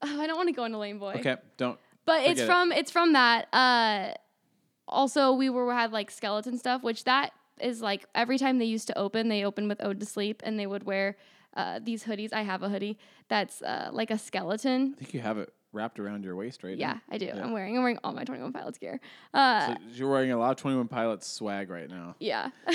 Oh, 0.02 0.22
I 0.22 0.26
don't 0.26 0.38
want 0.38 0.50
to 0.50 0.54
go 0.54 0.66
into 0.66 0.80
Lane 0.80 0.98
Boy. 0.98 1.13
Okay, 1.18 1.36
don't. 1.58 1.78
But 2.06 2.22
it's 2.22 2.42
Forget 2.42 2.44
it. 2.44 2.48
from 2.48 2.72
it's 2.72 2.92
from 2.92 3.13
that. 3.13 3.48
Uh, 3.54 4.13
also, 4.88 5.34
we 5.34 5.50
were 5.52 5.72
had 5.72 5.92
like 5.92 6.10
skeleton 6.10 6.58
stuff, 6.58 6.82
which 6.82 7.04
that 7.04 7.32
is 7.62 7.82
like 7.82 8.06
every 8.16 8.40
time 8.40 8.58
they 8.58 8.66
used 8.66 8.88
to 8.88 8.98
open, 8.98 9.28
they 9.30 9.44
opened 9.44 9.70
with 9.70 9.84
Ode 9.84 10.00
to 10.00 10.06
Sleep, 10.06 10.42
and 10.46 10.58
they 10.60 10.66
would 10.66 10.84
wear 10.84 11.16
uh, 11.58 11.80
these 11.84 12.04
hoodies. 12.06 12.32
I 12.32 12.43
have 12.43 12.63
a 12.63 12.70
hoodie 12.70 12.98
that's 13.28 13.62
uh, 13.62 13.89
like 13.91 14.12
a 14.12 14.17
skeleton. 14.17 14.93
I 14.96 15.00
think 15.00 15.13
you 15.13 15.20
have 15.22 15.38
it 15.38 15.52
wrapped 15.74 16.00
around 16.00 16.24
your 16.24 16.36
waist 16.36 16.63
right 16.63 16.78
Yeah. 16.78 16.98
I 17.12 17.17
do. 17.17 17.26
Yeah. 17.26 17.43
I'm 17.43 17.52
wearing 17.52 17.76
I'm 17.76 17.84
wearing 17.84 18.00
all 18.04 18.13
my 18.13 18.24
Twenty 18.24 18.41
One 18.41 18.54
Pilots 18.54 18.78
gear. 18.78 19.00
Uh, 19.34 19.76
So 19.76 19.76
you're 19.93 20.10
wearing 20.10 20.32
a 20.32 20.38
lot 20.38 20.52
of 20.52 20.58
21 20.58 20.88
Pilots 20.88 21.28
swag 21.28 21.70
right 21.70 21.89
now. 21.89 22.15
yeah. 22.20 22.50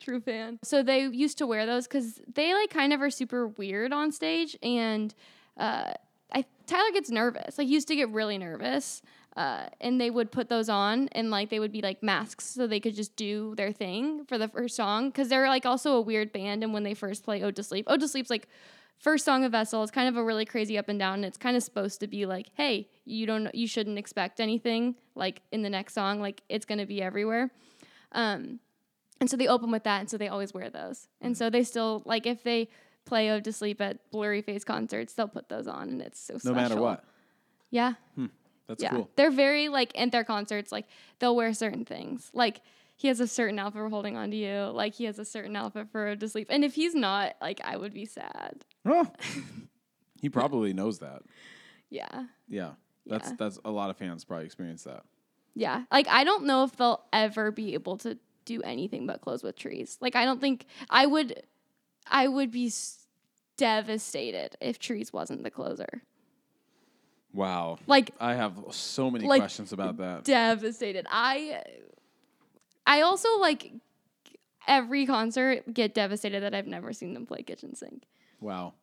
True 0.00 0.20
fan. 0.20 0.58
So 0.64 0.82
they 0.82 1.06
used 1.06 1.38
to 1.38 1.46
wear 1.46 1.64
those 1.64 1.86
because 1.86 2.20
they 2.34 2.52
like 2.54 2.70
kind 2.70 2.92
of 2.92 3.00
are 3.00 3.10
super 3.10 3.46
weird 3.46 3.92
on 3.92 4.10
stage, 4.10 4.56
and 4.62 5.14
uh, 5.56 5.92
I 6.32 6.44
Tyler 6.66 6.90
gets 6.92 7.10
nervous. 7.10 7.56
Like 7.56 7.68
he 7.68 7.74
used 7.74 7.88
to 7.88 7.94
get 7.96 8.08
really 8.10 8.36
nervous, 8.36 9.00
uh, 9.36 9.66
and 9.80 10.00
they 10.00 10.10
would 10.10 10.30
put 10.30 10.48
those 10.48 10.68
on, 10.68 11.08
and 11.12 11.30
like 11.30 11.48
they 11.50 11.58
would 11.60 11.72
be 11.72 11.80
like 11.82 12.02
masks, 12.02 12.44
so 12.44 12.66
they 12.66 12.80
could 12.80 12.94
just 12.94 13.16
do 13.16 13.54
their 13.56 13.72
thing 13.72 14.24
for 14.26 14.36
the 14.38 14.48
first 14.48 14.76
song 14.76 15.08
because 15.08 15.28
they're 15.28 15.48
like 15.48 15.64
also 15.66 15.94
a 15.96 16.00
weird 16.00 16.32
band. 16.32 16.62
And 16.62 16.72
when 16.74 16.82
they 16.82 16.94
first 16.94 17.24
play 17.24 17.42
"Ode 17.42 17.56
to 17.56 17.62
Sleep," 17.62 17.86
"Ode 17.88 18.00
to 18.00 18.08
Sleep's 18.08 18.30
like 18.30 18.48
first 18.98 19.24
song 19.24 19.42
of 19.44 19.50
Vessel. 19.52 19.82
It's 19.82 19.90
kind 19.90 20.08
of 20.08 20.16
a 20.16 20.22
really 20.22 20.44
crazy 20.44 20.78
up 20.78 20.88
and 20.88 20.98
down. 20.98 21.14
And 21.14 21.24
it's 21.24 21.36
kind 21.38 21.56
of 21.56 21.62
supposed 21.64 21.98
to 22.00 22.06
be 22.06 22.24
like, 22.24 22.46
hey, 22.54 22.88
you 23.04 23.26
don't, 23.26 23.52
you 23.52 23.66
shouldn't 23.66 23.98
expect 23.98 24.38
anything 24.38 24.94
like 25.16 25.42
in 25.50 25.62
the 25.62 25.70
next 25.70 25.94
song. 25.94 26.20
Like 26.20 26.42
it's 26.48 26.64
gonna 26.64 26.86
be 26.86 27.02
everywhere. 27.02 27.50
Um, 28.12 28.60
and 29.20 29.28
so 29.30 29.36
they 29.36 29.48
open 29.48 29.70
with 29.70 29.84
that, 29.84 30.00
and 30.00 30.10
so 30.10 30.18
they 30.18 30.28
always 30.28 30.52
wear 30.52 30.68
those. 30.70 31.08
And 31.20 31.36
so 31.36 31.48
they 31.48 31.62
still 31.64 32.02
like 32.04 32.26
if 32.26 32.42
they 32.42 32.68
play 33.06 33.30
"Ode 33.30 33.44
to 33.44 33.52
Sleep" 33.52 33.80
at 33.80 34.10
Blurryface 34.12 34.64
concerts, 34.64 35.14
they'll 35.14 35.26
put 35.28 35.48
those 35.48 35.66
on, 35.66 35.88
and 35.88 36.02
it's 36.02 36.20
so 36.20 36.34
No 36.34 36.38
special. 36.38 36.54
matter 36.54 36.80
what. 36.80 37.04
Yeah, 37.70 37.94
That's 38.72 38.82
yeah. 38.82 38.90
cool. 38.90 39.10
They're 39.16 39.30
very 39.30 39.68
like 39.68 39.92
at 39.98 40.10
their 40.12 40.24
concerts, 40.24 40.72
like 40.72 40.86
they'll 41.18 41.36
wear 41.36 41.52
certain 41.52 41.84
things. 41.84 42.30
Like 42.32 42.62
he 42.96 43.08
has 43.08 43.20
a 43.20 43.26
certain 43.26 43.58
outfit 43.58 43.80
for 43.82 43.88
holding 43.88 44.16
on 44.16 44.30
to 44.30 44.36
you. 44.36 44.70
Like 44.72 44.94
he 44.94 45.04
has 45.04 45.18
a 45.18 45.24
certain 45.24 45.54
outfit 45.56 45.88
for 45.90 46.16
to 46.16 46.28
Sleep. 46.28 46.46
And 46.50 46.64
if 46.64 46.74
he's 46.74 46.94
not, 46.94 47.34
like 47.40 47.60
I 47.62 47.76
would 47.76 47.92
be 47.92 48.06
sad. 48.06 48.64
Oh. 48.86 49.06
he 50.22 50.28
probably 50.28 50.72
knows 50.72 51.00
that. 51.00 51.22
Yeah. 51.90 52.24
Yeah. 52.48 52.72
That's 53.06 53.30
Yeah. 53.30 53.36
that's 53.38 53.58
a 53.64 53.70
lot 53.70 53.90
of 53.90 53.96
fans 53.96 54.24
probably 54.24 54.46
experience 54.46 54.84
that. 54.84 55.02
Yeah. 55.54 55.84
Like 55.92 56.08
I 56.08 56.24
don't 56.24 56.44
know 56.44 56.64
if 56.64 56.76
they'll 56.76 57.02
ever 57.12 57.50
be 57.50 57.74
able 57.74 57.98
to 57.98 58.18
do 58.44 58.62
anything 58.62 59.06
but 59.06 59.20
close 59.20 59.42
with 59.42 59.56
trees. 59.56 59.98
Like 60.00 60.16
I 60.16 60.24
don't 60.24 60.40
think 60.40 60.64
I 60.88 61.06
would 61.06 61.42
I 62.10 62.26
would 62.28 62.50
be 62.50 62.66
s- 62.68 63.06
devastated 63.56 64.56
if 64.60 64.78
trees 64.78 65.12
wasn't 65.12 65.42
the 65.42 65.50
closer. 65.50 66.02
Wow. 67.32 67.78
Like 67.86 68.12
I 68.20 68.34
have 68.34 68.54
so 68.70 69.10
many 69.10 69.26
Like, 69.26 69.40
questions 69.40 69.72
about 69.72 69.96
that. 69.98 70.24
devastated. 70.24 71.06
I 71.10 71.62
I 72.86 73.02
also 73.02 73.38
like 73.38 73.72
every 74.68 75.06
concert 75.06 75.72
get 75.72 75.94
devastated 75.94 76.42
that 76.42 76.54
I've 76.54 76.66
never 76.66 76.92
seen 76.92 77.14
them 77.14 77.26
play 77.26 77.42
kitchen 77.42 77.74
sink. 77.74 78.04
Wow. 78.40 78.74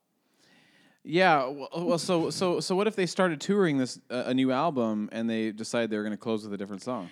Yeah. 1.04 1.46
Well, 1.46 1.70
well, 1.74 1.98
so 1.98 2.30
so 2.30 2.60
so 2.60 2.76
what 2.76 2.88
if 2.88 2.96
they 2.96 3.06
started 3.06 3.40
touring 3.40 3.78
this 3.78 4.00
uh, 4.10 4.24
a 4.26 4.34
new 4.34 4.52
album 4.52 5.10
and 5.12 5.30
they 5.30 5.52
decided 5.52 5.90
they 5.90 5.98
were 5.98 6.04
going 6.04 6.12
to 6.12 6.18
close 6.18 6.44
with 6.44 6.54
a 6.54 6.58
different 6.58 6.82
song? 6.82 7.10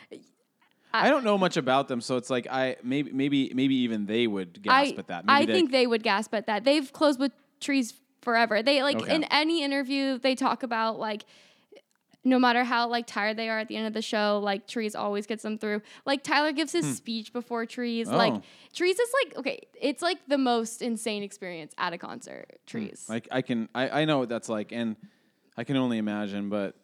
I, 0.94 1.10
don't 1.10 1.24
know 1.24 1.38
much 1.38 1.58
about 1.58 1.88
them, 1.90 2.02
so 2.02 2.18
it's 2.18 2.30
like 2.30 2.48
I 2.48 2.78
maybe 2.82 3.12
maybe 3.12 3.52
maybe 3.54 3.76
even 3.76 4.08
they 4.08 4.26
would 4.26 4.62
gasp 4.64 4.96
I, 4.96 5.00
at 5.00 5.08
that. 5.08 5.26
Maybe 5.26 5.52
I 5.52 5.56
think 5.56 5.72
they 5.72 5.86
would 5.86 6.02
gasp 6.02 6.34
at 6.34 6.48
that. 6.48 6.64
They've 6.64 6.92
closed 6.92 7.20
with 7.20 7.32
trees 7.60 7.94
forever. 8.22 8.62
They 8.64 8.84
like 8.84 8.98
Okay. 8.98 9.16
in 9.16 9.24
any 9.26 9.64
interview 9.64 10.18
they 10.18 10.36
talk 10.36 10.64
about 10.64 11.00
like 11.00 11.26
no 12.24 12.38
matter 12.40 12.66
how 12.66 12.90
like 12.90 13.08
tired 13.08 13.38
they 13.38 13.48
are 13.48 13.60
at 13.60 13.70
the 13.70 13.78
end 13.78 13.88
of 13.88 13.94
the 13.94 14.02
show, 14.02 14.40
like 14.44 14.68
Trees 14.68 14.96
always 14.96 15.26
gets 15.26 15.44
them 15.44 15.58
through. 15.58 15.82
Like 16.06 16.24
Tyler 16.24 16.52
gives 16.52 16.74
his 16.74 16.98
speech 16.98 17.32
before 17.32 17.66
Trees. 17.66 18.10
Like 18.10 18.34
Hmm. 18.34 18.40
Oh. 18.40 18.44
Trees 18.74 19.00
is 19.00 19.10
like 19.24 19.38
okay, 19.38 19.60
it's 19.80 20.02
like 20.02 20.18
the 20.28 20.38
most 20.38 20.82
insane 20.82 21.24
experience 21.24 21.74
at 21.78 21.94
a 21.94 21.98
concert. 21.98 22.60
Trees. 22.66 23.06
Like 23.08 23.28
I 23.32 23.42
can 23.42 23.70
I, 23.74 24.02
I 24.02 24.06
know 24.06 24.20
what 24.20 24.30
that's 24.30 24.50
like 24.50 24.72
and 24.74 24.98
I 25.56 25.64
can 25.64 25.78
only 25.78 25.98
imagine, 26.00 26.50
but 26.50 26.76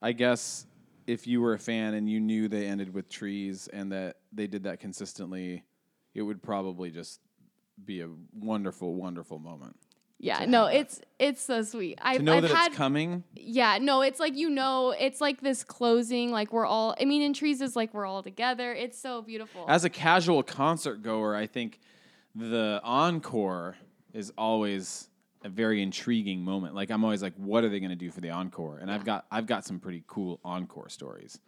I 0.00 0.12
guess 0.12 0.66
if 1.06 1.26
you 1.26 1.40
were 1.40 1.54
a 1.54 1.58
fan 1.58 1.94
and 1.94 2.08
you 2.08 2.20
knew 2.20 2.46
they 2.46 2.66
ended 2.66 2.94
with 2.94 3.08
trees 3.08 3.68
and 3.72 3.90
that 3.90 4.18
they 4.32 4.46
did 4.46 4.62
that 4.64 4.78
consistently, 4.78 5.64
it 6.14 6.22
would 6.22 6.40
probably 6.42 6.90
just 6.90 7.20
be 7.84 8.00
a 8.02 8.08
wonderful, 8.32 8.94
wonderful 8.94 9.40
moment. 9.40 9.76
Yeah, 10.22 10.44
no, 10.46 10.66
it's 10.66 11.00
it's 11.18 11.42
so 11.42 11.62
sweet. 11.62 11.98
I've, 12.00 12.18
To 12.18 12.22
know 12.22 12.34
I've 12.34 12.42
that 12.42 12.50
had 12.52 12.66
it's 12.68 12.76
coming, 12.76 13.24
yeah, 13.34 13.78
no, 13.80 14.02
it's 14.02 14.20
like 14.20 14.36
you 14.36 14.48
know, 14.48 14.94
it's 14.96 15.20
like 15.20 15.40
this 15.40 15.64
closing, 15.64 16.30
like 16.30 16.52
we're 16.52 16.64
all. 16.64 16.94
I 17.00 17.04
mean, 17.06 17.22
in 17.22 17.32
Trees 17.32 17.60
is 17.60 17.74
like 17.74 17.92
we're 17.92 18.06
all 18.06 18.22
together. 18.22 18.72
It's 18.72 18.96
so 18.96 19.22
beautiful. 19.22 19.66
as 19.68 19.84
a 19.84 19.90
casual 19.90 20.44
concert 20.44 21.02
goer, 21.02 21.34
I 21.34 21.48
think 21.48 21.80
the 22.36 22.80
encore 22.84 23.76
is 24.12 24.32
always 24.38 25.08
a 25.44 25.48
very 25.48 25.82
intriguing 25.82 26.40
moment. 26.40 26.76
Like 26.76 26.92
I'm 26.92 27.02
always 27.02 27.20
like, 27.20 27.34
what 27.34 27.64
are 27.64 27.68
they 27.68 27.80
going 27.80 27.90
to 27.90 27.96
do 27.96 28.12
for 28.12 28.20
the 28.20 28.30
encore? 28.30 28.78
And 28.78 28.92
I've 28.92 29.04
got 29.04 29.26
I've 29.28 29.46
got 29.46 29.64
some 29.64 29.80
pretty 29.80 30.04
cool 30.06 30.38
encore 30.44 30.88
stories, 30.88 31.40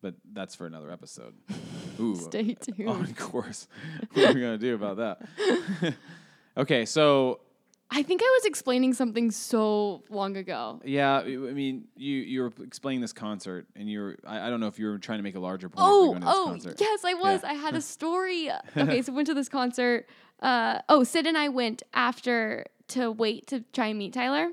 but 0.00 0.14
that's 0.32 0.54
for 0.54 0.66
another 0.66 0.90
episode. 0.90 1.34
Ooh, 2.00 2.16
Stay 2.16 2.54
tuned. 2.54 2.88
encores. 2.88 3.68
what 4.14 4.30
are 4.30 4.32
we 4.32 4.40
going 4.40 4.58
to 4.58 4.66
do 4.66 4.74
about 4.74 4.96
that? 4.96 5.94
okay, 6.56 6.86
so 6.86 7.40
I 7.90 8.02
think 8.02 8.22
I 8.22 8.30
was 8.38 8.44
explaining 8.44 8.94
something 8.94 9.30
so 9.30 10.02
long 10.08 10.36
ago. 10.36 10.80
yeah, 10.84 11.18
I 11.20 11.36
mean, 11.36 11.84
you 11.96 12.16
you 12.16 12.42
were 12.42 12.52
explaining 12.62 13.00
this 13.00 13.12
concert, 13.12 13.66
and 13.76 13.90
you're 13.90 14.16
I, 14.26 14.46
I 14.46 14.50
don't 14.50 14.60
know 14.60 14.66
if 14.66 14.78
you 14.78 14.86
were 14.86 14.98
trying 14.98 15.18
to 15.18 15.22
make 15.22 15.36
a 15.36 15.40
larger 15.40 15.68
point. 15.68 15.86
Oh, 15.86 16.06
going 16.06 16.20
to 16.20 16.26
this 16.26 16.34
oh, 16.36 16.46
concert. 16.46 16.76
yes, 16.80 17.04
I 17.04 17.14
was. 17.14 17.42
Yeah. 17.42 17.50
I 17.50 17.54
had 17.54 17.74
a 17.74 17.80
story. 17.96 18.50
okay, 18.76 19.02
so 19.02 19.12
went 19.12 19.26
to 19.26 19.34
this 19.34 19.48
concert. 19.48 20.08
Uh, 20.40 20.80
oh, 20.88 21.04
Sid 21.04 21.26
and 21.26 21.38
I 21.38 21.48
went 21.48 21.82
after 21.92 22.66
to 22.88 23.10
wait 23.10 23.46
to 23.48 23.60
try 23.72 23.86
and 23.86 23.98
meet 23.98 24.12
Tyler. 24.12 24.50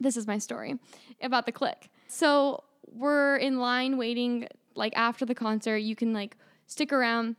This 0.00 0.16
is 0.16 0.26
my 0.26 0.38
story 0.38 0.78
about 1.20 1.46
the 1.46 1.52
clique. 1.52 1.90
So 2.08 2.64
we're 2.90 3.36
in 3.36 3.58
line 3.58 3.98
waiting, 3.98 4.48
like 4.74 4.92
after 4.96 5.24
the 5.24 5.34
concert. 5.34 5.78
You 5.78 5.94
can 5.94 6.12
like 6.12 6.36
stick 6.66 6.92
around 6.92 7.36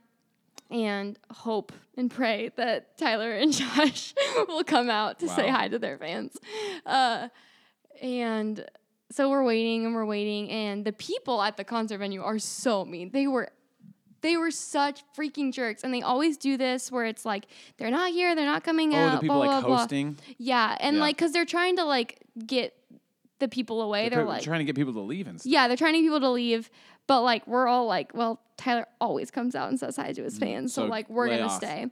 and 0.70 1.18
hope 1.30 1.72
and 1.96 2.10
pray 2.10 2.50
that 2.56 2.96
Tyler 2.98 3.32
and 3.32 3.52
Josh 3.58 4.14
will 4.48 4.64
come 4.64 4.90
out 4.90 5.18
to 5.20 5.28
say 5.28 5.48
hi 5.48 5.68
to 5.68 5.78
their 5.78 5.98
fans. 5.98 6.36
Uh, 6.86 7.28
and 8.02 8.64
so 9.10 9.30
we're 9.30 9.44
waiting 9.44 9.84
and 9.86 9.94
we're 9.94 10.04
waiting, 10.06 10.50
and 10.50 10.84
the 10.84 10.92
people 10.92 11.40
at 11.42 11.56
the 11.56 11.64
concert 11.64 11.98
venue 11.98 12.22
are 12.22 12.38
so 12.38 12.84
mean. 12.84 13.10
They 13.12 13.26
were 13.26 13.50
they 14.22 14.36
were 14.38 14.50
such 14.50 15.02
freaking 15.16 15.52
jerks, 15.52 15.84
and 15.84 15.92
they 15.92 16.00
always 16.02 16.36
do 16.38 16.56
this 16.56 16.90
where 16.90 17.04
it's 17.04 17.24
like 17.24 17.46
they're 17.76 17.90
not 17.90 18.10
here, 18.10 18.34
they're 18.34 18.46
not 18.46 18.64
coming 18.64 18.94
Oh, 18.94 18.98
out. 18.98 19.12
the 19.16 19.20
people 19.20 19.36
blah, 19.36 19.46
like 19.46 19.60
blah, 19.60 19.68
blah. 19.68 19.78
hosting. 19.80 20.16
Yeah, 20.38 20.76
and 20.80 20.96
Yeah. 20.96 21.02
like 21.02 21.16
because 21.16 21.32
they're 21.32 21.44
trying 21.44 21.76
to 21.76 21.84
like 21.84 22.18
get 22.46 22.74
the 23.38 23.48
people 23.48 23.82
away. 23.82 24.08
They're, 24.08 24.20
They're 24.20 24.26
like, 24.26 24.42
trying 24.42 24.60
to 24.60 24.64
get 24.64 24.76
people 24.76 24.94
to 24.94 25.00
leave 25.00 25.26
and 25.28 25.38
stuff. 25.40 25.52
yeah, 25.52 25.68
they're 25.68 25.76
trying 25.76 25.92
to 25.92 25.98
get 25.98 26.06
people 26.06 26.20
to 26.20 26.30
leave, 26.30 26.70
but 27.06 27.22
like 27.22 27.46
we're 27.46 27.66
all 27.66 27.86
like, 27.86 28.12
well, 28.14 28.40
Tyler 28.56 28.86
always 29.00 29.30
comes 29.30 29.54
out 29.54 29.68
and 29.68 29.78
says 29.78 29.96
hi 29.96 30.12
to 30.12 30.22
his 30.22 30.38
fans, 30.38 30.72
so, 30.72 30.82
Mm, 30.82 30.86
so 30.86 30.90
like 30.90 31.08
we're 31.10 31.28
gonna 31.28 31.42
off. 31.44 31.56
stay. 31.56 31.86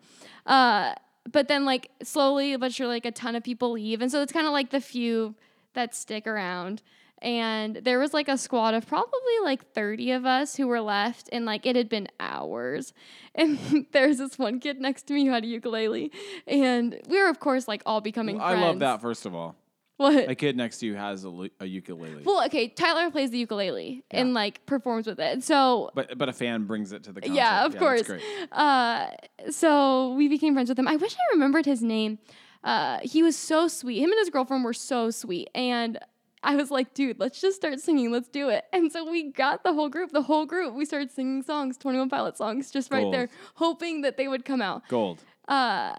Uh, 0.46 0.94
but 1.30 1.48
then 1.48 1.64
like 1.64 1.90
slowly 2.02 2.56
but 2.56 2.72
surely, 2.72 2.94
like 2.96 3.06
a 3.06 3.10
ton 3.12 3.36
of 3.36 3.42
people 3.42 3.72
leave, 3.72 4.00
and 4.02 4.10
so 4.10 4.22
it's 4.22 4.32
kind 4.32 4.46
of 4.46 4.52
like 4.52 4.70
the 4.70 4.80
few 4.80 5.34
that 5.74 5.94
stick 5.94 6.26
around. 6.26 6.82
And 7.24 7.76
there 7.76 8.00
was 8.00 8.12
like 8.12 8.26
a 8.26 8.36
squad 8.36 8.74
of 8.74 8.84
probably 8.88 9.38
like 9.44 9.64
30 9.74 10.10
of 10.10 10.26
us 10.26 10.56
who 10.56 10.66
were 10.66 10.80
left, 10.80 11.28
and 11.30 11.44
like 11.44 11.64
it 11.66 11.76
had 11.76 11.88
been 11.88 12.08
hours. 12.18 12.92
And 13.34 13.86
there's 13.92 14.18
this 14.18 14.38
one 14.38 14.60
kid 14.60 14.78
next 14.80 15.04
to 15.04 15.14
me 15.14 15.24
who 15.24 15.30
had 15.32 15.44
a 15.44 15.46
ukulele, 15.46 16.10
and 16.46 17.00
we 17.08 17.16
were, 17.16 17.28
of 17.30 17.40
course, 17.40 17.66
like 17.66 17.80
all 17.86 18.00
becoming 18.02 18.38
I 18.40 18.50
friends. 18.50 18.60
love 18.62 18.78
that. 18.80 19.00
First 19.00 19.24
of 19.24 19.34
all, 19.34 19.54
What? 19.98 20.28
A 20.28 20.34
kid 20.34 20.56
next 20.56 20.78
to 20.78 20.86
you 20.86 20.94
has 20.94 21.22
a, 21.24 21.28
lu- 21.28 21.50
a 21.60 21.66
ukulele, 21.66 22.22
well, 22.24 22.44
okay, 22.46 22.66
Tyler 22.68 23.10
plays 23.10 23.30
the 23.30 23.38
ukulele 23.38 24.04
and 24.10 24.34
like 24.34 24.64
performs 24.66 25.06
with 25.06 25.20
it. 25.20 25.44
So 25.44 25.90
but 25.94 26.18
but 26.18 26.28
a 26.28 26.32
fan 26.32 26.64
brings 26.64 26.92
it 26.92 27.04
to 27.04 27.12
the 27.12 27.20
concert. 27.20 27.36
yeah, 27.36 27.64
of 27.66 27.72
that's 27.72 27.82
course. 27.82 28.02
great. 28.02 28.22
Uh, 28.50 29.08
so 29.50 30.14
we 30.14 30.28
became 30.28 30.54
friends 30.54 30.68
with 30.70 30.78
him. 30.78 30.88
I 30.88 30.96
wish 30.96 31.14
I 31.14 31.34
remembered 31.34 31.66
his 31.66 31.82
name. 31.82 32.18
Uh, 32.64 32.98
he 33.02 33.22
was 33.22 33.36
so 33.36 33.68
sweet. 33.68 33.98
Him 33.98 34.10
and 34.10 34.18
his 34.18 34.30
girlfriend 34.30 34.64
were 34.64 34.72
so 34.72 35.10
sweet, 35.10 35.50
and 35.54 35.98
I 36.42 36.56
was 36.56 36.70
like, 36.70 36.94
dude, 36.94 37.20
let's 37.20 37.40
just 37.40 37.56
start 37.56 37.78
singing. 37.78 38.10
Let's 38.10 38.28
do 38.28 38.48
it. 38.48 38.64
And 38.72 38.90
so 38.90 39.08
we 39.08 39.30
got 39.30 39.62
the 39.62 39.72
whole 39.72 39.88
group, 39.88 40.10
the 40.10 40.22
whole 40.22 40.46
group. 40.46 40.74
We 40.74 40.84
started 40.84 41.10
singing 41.10 41.42
songs, 41.42 41.76
Twenty 41.76 41.98
One 41.98 42.08
Pilot 42.08 42.36
songs, 42.36 42.70
just 42.70 42.90
right 42.90 43.10
there, 43.12 43.28
hoping 43.54 44.00
that 44.02 44.16
they 44.16 44.26
would 44.26 44.44
come 44.44 44.62
out. 44.62 44.88
Gold. 44.88 45.22
Uh, 45.46 45.94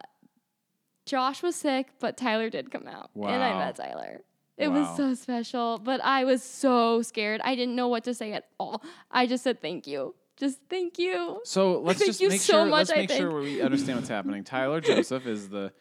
Josh 1.05 1.43
was 1.43 1.55
sick, 1.55 1.87
but 1.99 2.15
Tyler 2.17 2.49
did 2.49 2.71
come 2.71 2.87
out, 2.87 3.09
and 3.15 3.25
I 3.43 3.57
met 3.57 3.75
Tyler. 3.75 4.21
It 4.57 4.69
Wow. 4.69 4.81
was 4.87 4.97
so 4.97 5.13
special, 5.15 5.79
but 5.83 5.99
I 6.03 6.23
was 6.25 6.43
so 6.43 7.01
scared. 7.01 7.41
I 7.43 7.55
didn't 7.55 7.75
know 7.75 7.87
what 7.87 8.03
to 8.05 8.13
say 8.13 8.33
at 8.33 8.47
all. 8.59 8.83
I 9.11 9.25
just 9.25 9.43
said 9.43 9.61
thank 9.61 9.87
you. 9.87 10.15
Just 10.37 10.59
thank 10.69 10.97
you. 10.99 11.41
So 11.43 11.79
let's 11.79 11.99
Thank 11.99 12.09
just 12.09 12.21
you 12.21 12.29
make 12.29 12.41
so 12.41 12.53
sure. 12.53 12.65
much, 12.65 12.89
let's 12.89 12.91
I 12.91 12.95
make 12.97 13.11
sure 13.11 13.39
we 13.39 13.61
understand 13.61 13.97
what's 13.99 14.09
happening. 14.09 14.43
Tyler 14.43 14.81
Joseph 14.89 15.27
is 15.27 15.49
the 15.49 15.71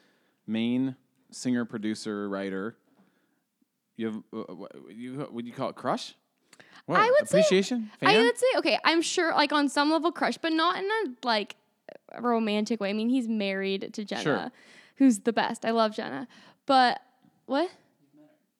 main 0.46 0.94
singer, 1.30 1.64
producer, 1.64 2.28
writer. 2.28 2.76
You 3.96 4.06
have 4.06 4.16
uh, 4.32 4.54
what 4.54 4.72
you 4.90 5.26
would 5.30 5.46
you 5.46 5.52
call 5.52 5.68
it 5.70 5.76
crush? 5.76 6.14
What? 6.86 6.98
I 7.00 7.06
would 7.10 7.28
say- 7.28 7.38
appreciation. 7.40 7.90
I 8.02 8.18
would 8.20 8.36
say 8.38 8.46
okay. 8.56 8.78
I'm 8.84 9.00
sure, 9.02 9.32
like 9.34 9.52
on 9.52 9.68
some 9.68 9.90
level, 9.90 10.12
crush, 10.12 10.36
but 10.38 10.52
not 10.52 10.76
in 10.78 10.84
a 10.84 11.26
like 11.26 11.56
romantic 12.20 12.80
way. 12.80 12.90
I 12.90 12.92
mean, 12.94 13.08
he's 13.08 13.28
married 13.28 13.92
to 13.94 14.04
Jenna, 14.04 14.22
Sure. 14.22 14.52
Who's 14.96 15.20
the 15.20 15.32
best. 15.32 15.64
I 15.64 15.70
love 15.70 15.94
Jenna, 15.94 16.28
but 16.66 17.00
what? 17.46 17.70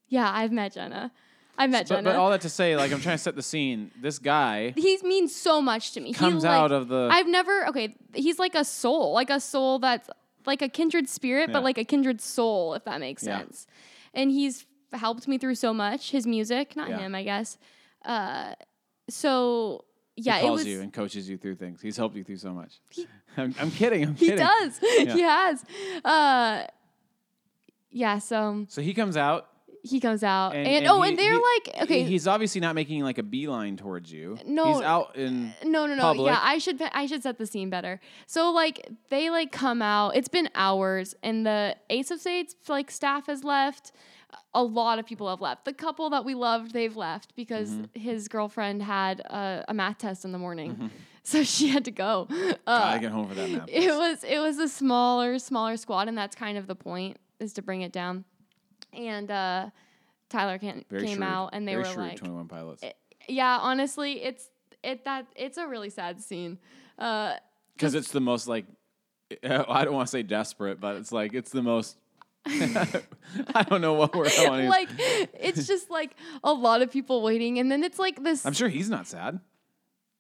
Yeah, 0.09 0.31
I've 0.31 0.53
met 0.53 0.75
Jenna. 0.75 1.11
I've 1.59 1.71
met 1.71 1.89
but, 1.89 1.97
Jenna. 1.97 2.11
but 2.11 2.17
all 2.17 2.31
that 2.31 2.41
to 2.43 2.49
say, 2.49 2.77
like 2.77 2.93
I'm 2.93 3.01
trying 3.01 3.17
to 3.17 3.23
set 3.23 3.37
the 3.37 3.43
scene. 3.43 3.91
This 4.01 4.19
guy 4.19 4.73
he 4.77 4.99
means 5.05 5.35
so 5.35 5.61
much 5.63 5.93
to 5.93 6.01
me. 6.01 6.09
He, 6.09 6.15
comes 6.15 6.45
like- 6.45 6.53
out 6.53 6.73
of 6.73 6.89
the. 6.89 7.09
I've 7.11 7.29
never 7.29 7.67
okay. 7.69 7.95
He's 8.15 8.39
like 8.39 8.55
a 8.55 8.65
soul, 8.65 9.13
like 9.13 9.31
a 9.31 9.41
soul 9.41 9.79
that's 9.79 10.09
like 10.47 10.63
a 10.63 10.69
kindred 10.69 11.09
spirit, 11.09 11.49
Yeah. 11.49 11.53
but 11.53 11.63
like 11.63 11.79
a 11.79 11.85
kindred 11.85 12.21
soul, 12.21 12.75
if 12.75 12.85
that 12.85 13.01
makes 13.01 13.23
Yeah. 13.23 13.39
sense. 13.39 13.67
And 14.15 14.31
he's 14.31 14.67
helped 14.93 15.29
me 15.29 15.39
through 15.39 15.55
so 15.55 15.73
much. 15.73 16.11
His 16.11 16.27
music, 16.27 16.75
not 16.77 16.89
Yeah. 16.89 16.99
him, 16.99 17.15
I 17.15 17.23
guess. 17.23 17.59
Uh, 18.05 18.55
so 19.09 19.85
yeah, 20.27 20.39
he 20.41 20.47
calls 20.47 20.61
was. 20.61 20.67
you 20.67 20.81
and 20.81 20.93
coaches 20.93 21.29
you 21.29 21.37
through 21.39 21.57
things. 21.57 21.81
He's 21.81 21.97
helped 21.97 22.17
you 22.17 22.25
through 22.25 22.37
so 22.39 22.53
much. 22.53 22.81
I'm, 23.37 23.55
I'm 23.61 23.71
kidding. 23.71 24.05
I'm 24.05 24.15
He 24.15 24.27
kidding. 24.27 24.45
does. 24.47 24.79
he 24.81 25.21
has. 25.23 25.65
Uh, 26.05 26.67
yeah. 27.91 28.19
So 28.19 28.67
So 28.69 28.83
he 28.83 28.95
comes 28.95 29.17
out. 29.17 29.49
he 29.85 29.99
comes 30.01 30.23
out, 30.23 30.55
and, 30.55 30.67
And, 30.67 30.87
oh, 30.87 31.03
he- 31.03 31.09
and 31.11 31.19
they're 31.19 31.33
he- 31.33 31.43
like, 31.75 31.83
okay, 31.83 32.03
He's 32.05 32.27
obviously 32.29 32.61
not 32.61 32.75
making 32.75 33.03
like 33.03 33.19
a 33.19 33.23
beeline 33.23 33.77
towards 33.77 34.13
you. 34.13 34.39
No. 34.47 34.73
He's 34.75 34.83
out 34.83 35.17
in. 35.17 35.53
No, 35.65 35.87
no, 35.87 35.95
no. 35.97 36.03
public. 36.03 36.31
Yeah, 36.33 36.39
I 36.41 36.59
should 36.59 36.81
I 36.93 37.07
should 37.07 37.23
set 37.23 37.39
the 37.39 37.47
scene 37.47 37.69
better. 37.69 38.01
So 38.27 38.53
like 38.53 38.89
they 39.11 39.29
like 39.31 39.51
come 39.53 39.83
out. 39.83 40.17
It's 40.17 40.29
been 40.29 40.49
hours, 40.55 41.15
and 41.23 41.45
the 41.45 41.77
Ace 41.91 42.11
of 42.11 42.21
Spades 42.21 42.55
like 42.69 42.91
staff 42.91 43.27
has 43.27 43.43
left. 43.45 43.93
A 44.55 44.63
lot 44.63 44.99
of 44.99 45.07
people 45.07 45.29
have 45.31 45.41
left. 45.41 45.65
The 45.65 45.73
couple 45.73 46.11
that 46.11 46.25
we 46.25 46.35
loved, 46.35 46.73
they've 46.73 46.95
left 46.97 47.35
because 47.35 47.71
Mm-hmm. 47.71 47.99
his 47.99 48.29
girlfriend 48.29 48.83
had 48.83 49.21
a, 49.21 49.65
a 49.69 49.75
math 49.75 49.99
test 49.99 50.25
in 50.27 50.33
the 50.33 50.39
morning, 50.39 50.91
so 51.23 51.43
she 51.43 51.69
had 51.69 51.85
to 51.87 51.91
go. 51.91 52.29
Uh, 52.31 52.55
Gotta 52.67 53.01
get 53.01 53.13
home 53.13 53.29
for 53.29 53.35
that 53.35 53.69
it 53.69 53.91
was 53.97 54.25
it 54.25 54.39
was 54.41 54.59
a 54.59 54.69
smaller 54.69 55.39
smaller 55.39 55.77
squad, 55.79 56.09
and 56.09 56.19
that's 56.19 56.37
kind 56.37 56.59
of 56.59 56.67
the 56.67 56.75
point 56.75 57.17
is 57.41 57.55
to 57.55 57.63
bring 57.63 57.81
it 57.83 57.93
down. 57.93 58.25
And 58.93 59.31
uh, 59.31 59.71
Tyler 60.29 60.59
can, 60.59 60.85
Very 60.91 61.07
came 61.07 61.17
shrewd. 61.17 61.29
out, 61.29 61.51
and 61.55 61.67
they 61.67 61.75
Very 61.75 61.89
were 61.89 62.03
like, 62.03 62.19
21 62.19 62.47
pilots. 62.49 62.85
yeah, 63.29 63.57
honestly, 63.59 64.23
it's 64.23 64.51
it 64.83 65.05
that 65.07 65.27
it's 65.35 65.57
a 65.57 65.67
really 65.67 65.89
sad 65.89 66.21
scene. 66.21 66.59
Uh, 66.99 67.37
Because 67.75 67.95
it's 67.95 68.11
the 68.11 68.21
most 68.21 68.49
like, 68.49 68.67
I 69.43 69.85
don't 69.85 69.95
want 69.95 70.09
to 70.09 70.11
say 70.11 70.23
desperate, 70.23 70.79
but 70.79 70.97
it's 70.97 71.11
like 71.11 71.33
it's 71.33 71.51
the 71.51 71.63
most. 71.63 71.97
I 72.47 73.63
don't 73.63 73.81
know 73.81 73.95
what 73.95 74.15
we're 74.15 74.25
use. 74.27 74.69
like 74.69 74.89
it's 74.99 75.67
just 75.67 75.91
like 75.91 76.17
a 76.43 76.53
lot 76.53 76.83
of 76.83 76.91
people 76.91 77.23
waiting, 77.23 77.59
and 77.59 77.71
then 77.71 77.85
it's 77.85 77.99
like 77.99 78.23
this. 78.23 78.45
I'm 78.45 78.53
sure 78.53 78.69
he's 78.69 78.91
not 78.91 79.07
sad. 79.07 79.41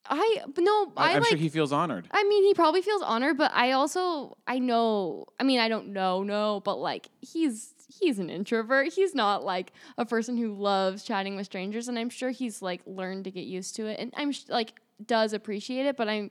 I 0.06 0.38
but 0.52 0.62
no, 0.64 0.92
I, 0.96 1.12
am 1.12 1.20
like. 1.20 1.28
sure 1.28 1.38
he 1.38 1.48
feels 1.48 1.72
honored. 1.72 2.08
I 2.10 2.24
mean, 2.24 2.44
he 2.44 2.54
probably 2.54 2.82
feels 2.82 3.02
honored, 3.02 3.38
but 3.38 3.52
I 3.54 3.72
also 3.72 4.36
I 4.46 4.58
know. 4.58 5.26
I 5.38 5.44
mean, 5.44 5.60
I 5.60 5.68
don't 5.68 5.88
know, 5.88 6.22
no, 6.22 6.60
but 6.64 6.76
like 6.76 7.08
he's 7.20 7.74
he's 8.00 8.18
an 8.18 8.30
introvert. 8.30 8.92
He's 8.92 9.14
not 9.14 9.44
like 9.44 9.72
a 9.98 10.04
person 10.04 10.36
who 10.36 10.54
loves 10.54 11.04
chatting 11.04 11.36
with 11.36 11.46
strangers, 11.46 11.88
and 11.88 11.98
I'm 11.98 12.10
sure 12.10 12.30
he's 12.30 12.62
like 12.62 12.82
learned 12.86 13.24
to 13.24 13.30
get 13.30 13.44
used 13.44 13.76
to 13.76 13.86
it, 13.86 13.98
and 14.00 14.12
I'm 14.16 14.32
sh- 14.32 14.44
like 14.48 14.74
does 15.04 15.32
appreciate 15.32 15.86
it, 15.86 15.96
but 15.96 16.08
I'm. 16.08 16.30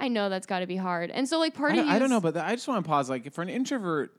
I 0.00 0.06
know 0.06 0.28
that's 0.28 0.46
got 0.46 0.60
to 0.60 0.66
be 0.66 0.76
hard, 0.76 1.10
and 1.10 1.28
so 1.28 1.38
like 1.40 1.54
part 1.54 1.72
I 1.72 1.76
of 1.76 1.84
don't, 1.86 1.94
I 1.94 1.98
don't 1.98 2.10
know, 2.10 2.20
but 2.20 2.36
I 2.36 2.54
just 2.54 2.68
want 2.68 2.84
to 2.84 2.88
pause. 2.88 3.10
Like 3.10 3.32
for 3.32 3.42
an 3.42 3.48
introvert 3.48 4.12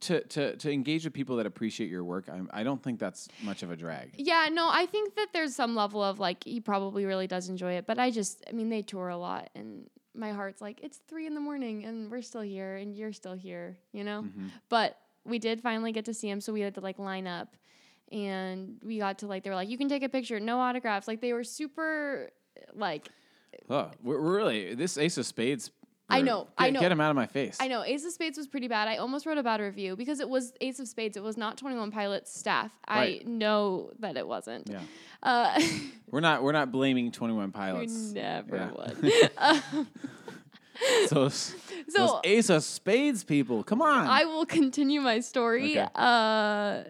to 0.00 0.20
to 0.20 0.56
to 0.56 0.72
engage 0.72 1.04
with 1.04 1.12
people 1.12 1.36
that 1.36 1.46
appreciate 1.46 1.90
your 1.90 2.04
work, 2.04 2.28
I'm, 2.28 2.48
I 2.52 2.62
don't 2.62 2.82
think 2.82 2.98
that's 2.98 3.28
much 3.42 3.62
of 3.62 3.70
a 3.70 3.76
drag. 3.76 4.14
Yeah, 4.16 4.48
no, 4.50 4.68
I 4.70 4.86
think 4.86 5.16
that 5.16 5.28
there's 5.32 5.54
some 5.54 5.74
level 5.74 6.02
of 6.02 6.18
like 6.20 6.44
he 6.44 6.60
probably 6.60 7.04
really 7.04 7.26
does 7.26 7.48
enjoy 7.48 7.72
it, 7.72 7.86
but 7.86 7.98
I 7.98 8.10
just, 8.10 8.44
I 8.48 8.52
mean, 8.52 8.68
they 8.68 8.82
tour 8.82 9.08
a 9.08 9.16
lot, 9.16 9.50
and 9.54 9.88
my 10.14 10.32
heart's 10.32 10.60
like 10.60 10.80
it's 10.82 10.98
three 11.08 11.26
in 11.26 11.34
the 11.34 11.40
morning, 11.40 11.84
and 11.84 12.10
we're 12.10 12.22
still 12.22 12.42
here, 12.42 12.76
and 12.76 12.94
you're 12.94 13.12
still 13.12 13.34
here, 13.34 13.76
you 13.92 14.04
know. 14.04 14.22
Mm-hmm. 14.22 14.48
But 14.68 14.98
we 15.24 15.38
did 15.38 15.60
finally 15.60 15.92
get 15.92 16.04
to 16.06 16.14
see 16.14 16.28
him, 16.30 16.40
so 16.40 16.52
we 16.52 16.60
had 16.60 16.74
to 16.74 16.80
like 16.80 16.98
line 16.98 17.26
up, 17.26 17.56
and 18.12 18.76
we 18.84 18.98
got 18.98 19.18
to 19.18 19.26
like 19.26 19.42
they 19.42 19.50
were 19.50 19.56
like 19.56 19.68
you 19.68 19.78
can 19.78 19.88
take 19.88 20.02
a 20.02 20.08
picture, 20.08 20.38
no 20.38 20.60
autographs, 20.60 21.08
like 21.08 21.20
they 21.20 21.32
were 21.32 21.44
super 21.44 22.30
like 22.74 23.08
Oh, 23.70 23.90
we're, 24.02 24.20
we're 24.20 24.36
really 24.36 24.74
this 24.74 24.98
Ace 24.98 25.18
of 25.18 25.26
Spades. 25.26 25.70
I 26.10 26.22
know, 26.22 26.44
Get, 26.44 26.48
I 26.58 26.70
know. 26.70 26.80
Get 26.80 26.90
him 26.92 27.00
out 27.00 27.10
of 27.10 27.16
my 27.16 27.26
face. 27.26 27.58
I 27.60 27.68
know 27.68 27.82
Ace 27.84 28.04
of 28.06 28.12
Spades 28.12 28.38
was 28.38 28.46
pretty 28.46 28.66
bad. 28.68 28.88
I 28.88 28.96
almost 28.96 29.26
wrote 29.26 29.36
a 29.38 29.42
bad 29.42 29.60
review 29.60 29.94
because 29.94 30.20
it 30.20 30.28
was 30.28 30.52
Ace 30.62 30.78
of 30.80 30.88
Spades. 30.88 31.16
It 31.16 31.22
was 31.22 31.36
not 31.36 31.58
Twenty 31.58 31.76
One 31.76 31.90
Pilots 31.90 32.32
staff. 32.38 32.72
Right. 32.88 33.22
I 33.26 33.28
know 33.28 33.90
that 34.00 34.16
it 34.16 34.26
wasn't. 34.26 34.68
Yeah, 34.70 34.80
Uh, 35.22 35.60
we're 36.10 36.20
not 36.20 36.42
we're 36.42 36.52
not 36.52 36.72
blaming 36.72 37.12
Twenty 37.12 37.34
One 37.34 37.46
we 37.48 37.52
Pilots. 37.52 38.12
never 38.12 38.56
Yeah. 38.56 38.70
would. 38.72 39.30
Um, 39.38 39.88
Those, 41.10 41.34
So- 41.88 42.06
those 42.06 42.20
Ace 42.24 42.50
of 42.50 42.62
Spades 42.62 43.24
people. 43.24 43.62
Come 43.64 43.82
on. 43.82 44.06
I 44.06 44.24
will 44.24 44.46
continue 44.46 45.00
my 45.00 45.18
story. 45.20 45.78
Okay. 45.78 45.88
Uh, 45.94 46.84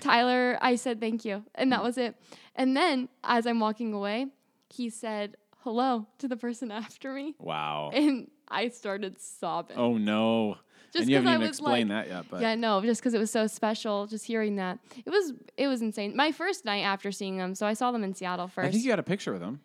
Tyler, 0.00 0.58
I 0.60 0.76
said 0.76 1.00
thank 1.00 1.24
you, 1.24 1.44
and 1.54 1.72
that 1.72 1.82
was 1.82 1.98
it. 1.98 2.14
And 2.54 2.76
then 2.76 3.08
as 3.24 3.46
I'm 3.46 3.58
walking 3.58 3.92
away, 3.92 4.26
he 4.70 4.88
said 4.90 5.36
hello 5.64 6.06
to 6.18 6.28
the 6.28 6.36
person 6.36 6.70
after 6.70 7.12
me, 7.12 7.34
wow. 7.38 7.90
and 7.92 8.30
I 8.48 8.68
started 8.68 9.20
sobbing. 9.20 9.76
Oh 9.76 9.96
no. 9.96 10.56
Just 10.92 11.02
and 11.04 11.10
you 11.10 11.16
haven't 11.16 11.30
I 11.30 11.34
even 11.36 11.48
explained 11.48 11.88
like- 11.88 12.08
that 12.08 12.14
yet, 12.14 12.24
but 12.30 12.42
yeah, 12.42 12.54
no, 12.54 12.82
just 12.82 13.00
because 13.00 13.14
it 13.14 13.18
was 13.18 13.30
so 13.30 13.46
special, 13.46 14.06
just 14.06 14.26
hearing 14.26 14.56
that 14.56 14.78
it 15.06 15.08
was 15.08 15.32
it 15.56 15.66
was 15.66 15.80
insane. 15.80 16.14
My 16.14 16.32
first 16.32 16.66
night 16.66 16.82
after 16.82 17.10
seeing 17.10 17.38
them, 17.38 17.54
so 17.54 17.66
I 17.66 17.72
saw 17.72 17.92
them 17.92 18.04
in 18.04 18.14
Seattle 18.14 18.46
first. 18.48 18.68
I 18.68 18.70
think 18.70 18.84
you 18.84 18.90
got 18.90 18.98
a 18.98 19.02
picture 19.02 19.32
with 19.32 19.40
them. 19.40 19.60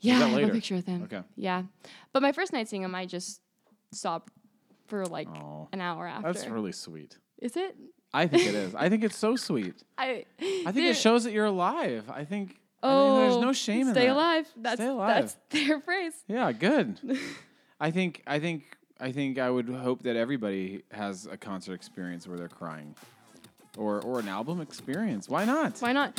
yeah, 0.00 0.24
I 0.24 0.28
have 0.40 0.48
a 0.48 0.52
picture 0.52 0.74
with 0.76 0.86
him. 0.86 1.02
Okay. 1.02 1.20
Yeah, 1.36 1.64
but 2.14 2.22
my 2.22 2.32
first 2.32 2.54
night 2.54 2.68
seeing 2.68 2.82
him, 2.82 2.94
I 2.94 3.04
just 3.04 3.40
sobbed 3.92 4.30
for 4.86 5.04
like 5.04 5.28
Oh, 5.28 5.68
an 5.72 5.82
hour 5.82 6.06
after. 6.06 6.32
that's 6.32 6.46
really 6.46 6.72
sweet. 6.72 7.18
Is 7.38 7.56
it? 7.56 7.76
I 8.14 8.26
think 8.26 8.46
it 8.46 8.54
is. 8.54 8.74
I 8.74 8.88
think 8.88 9.04
it's 9.04 9.18
so 9.18 9.36
sweet. 9.36 9.74
I 9.98 10.24
I 10.40 10.72
think 10.72 10.86
it 10.86 10.96
shows 10.96 11.24
that 11.24 11.32
you're 11.32 11.44
alive. 11.46 12.04
I 12.08 12.24
think. 12.24 12.56
I 12.84 12.92
Oh, 12.92 13.18
there's 13.18 13.36
no 13.42 13.52
shame 13.52 13.88
in 13.88 13.94
stay 13.94 14.06
that. 14.06 14.12
alive. 14.12 14.46
That's 14.56 14.80
alive. 14.80 15.08
that's 15.08 15.36
their 15.66 15.80
phrase. 15.80 16.12
Yeah, 16.28 16.52
good. 16.52 17.00
I 17.80 17.90
think. 17.90 18.22
I 18.26 18.38
think. 18.38 18.64
I 19.00 19.10
think 19.10 19.38
I 19.38 19.50
would 19.50 19.68
hope 19.68 20.02
that 20.04 20.16
everybody 20.16 20.82
has 20.92 21.26
a 21.26 21.36
concert 21.36 21.74
experience 21.74 22.28
where 22.28 22.38
they're 22.38 22.48
crying, 22.48 22.94
or 23.76 24.00
or 24.02 24.20
an 24.20 24.28
album 24.28 24.60
experience. 24.60 25.28
Why 25.28 25.44
not? 25.44 25.78
Why 25.80 25.92
not? 25.92 26.18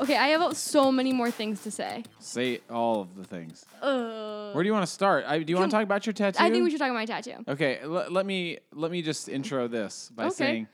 Okay, 0.00 0.16
I 0.16 0.28
have 0.28 0.56
so 0.56 0.92
many 0.92 1.12
more 1.12 1.30
things 1.30 1.62
to 1.62 1.70
say. 1.70 2.04
Say 2.18 2.60
all 2.70 3.00
of 3.00 3.16
the 3.16 3.24
things. 3.24 3.64
Uh, 3.80 4.52
Where 4.52 4.62
do 4.62 4.66
you 4.68 4.72
want 4.72 4.86
to 4.86 4.92
start? 4.92 5.24
I, 5.26 5.38
do 5.42 5.50
you 5.52 5.56
want 5.58 5.70
to 5.70 5.76
talk 5.76 5.84
about 5.84 6.06
your 6.06 6.12
tattoo? 6.12 6.38
I 6.42 6.50
think 6.50 6.64
we 6.64 6.70
should 6.70 6.78
talk 6.78 6.88
about 6.90 6.94
my 6.98 7.06
tattoo. 7.06 7.36
Okay, 7.48 7.78
l- 7.82 8.06
let 8.10 8.26
me 8.26 8.58
let 8.72 8.90
me 8.90 9.02
just 9.02 9.28
intro 9.28 9.68
this 9.68 10.10
by 10.14 10.24
Okay. 10.26 10.34
saying 10.34 10.68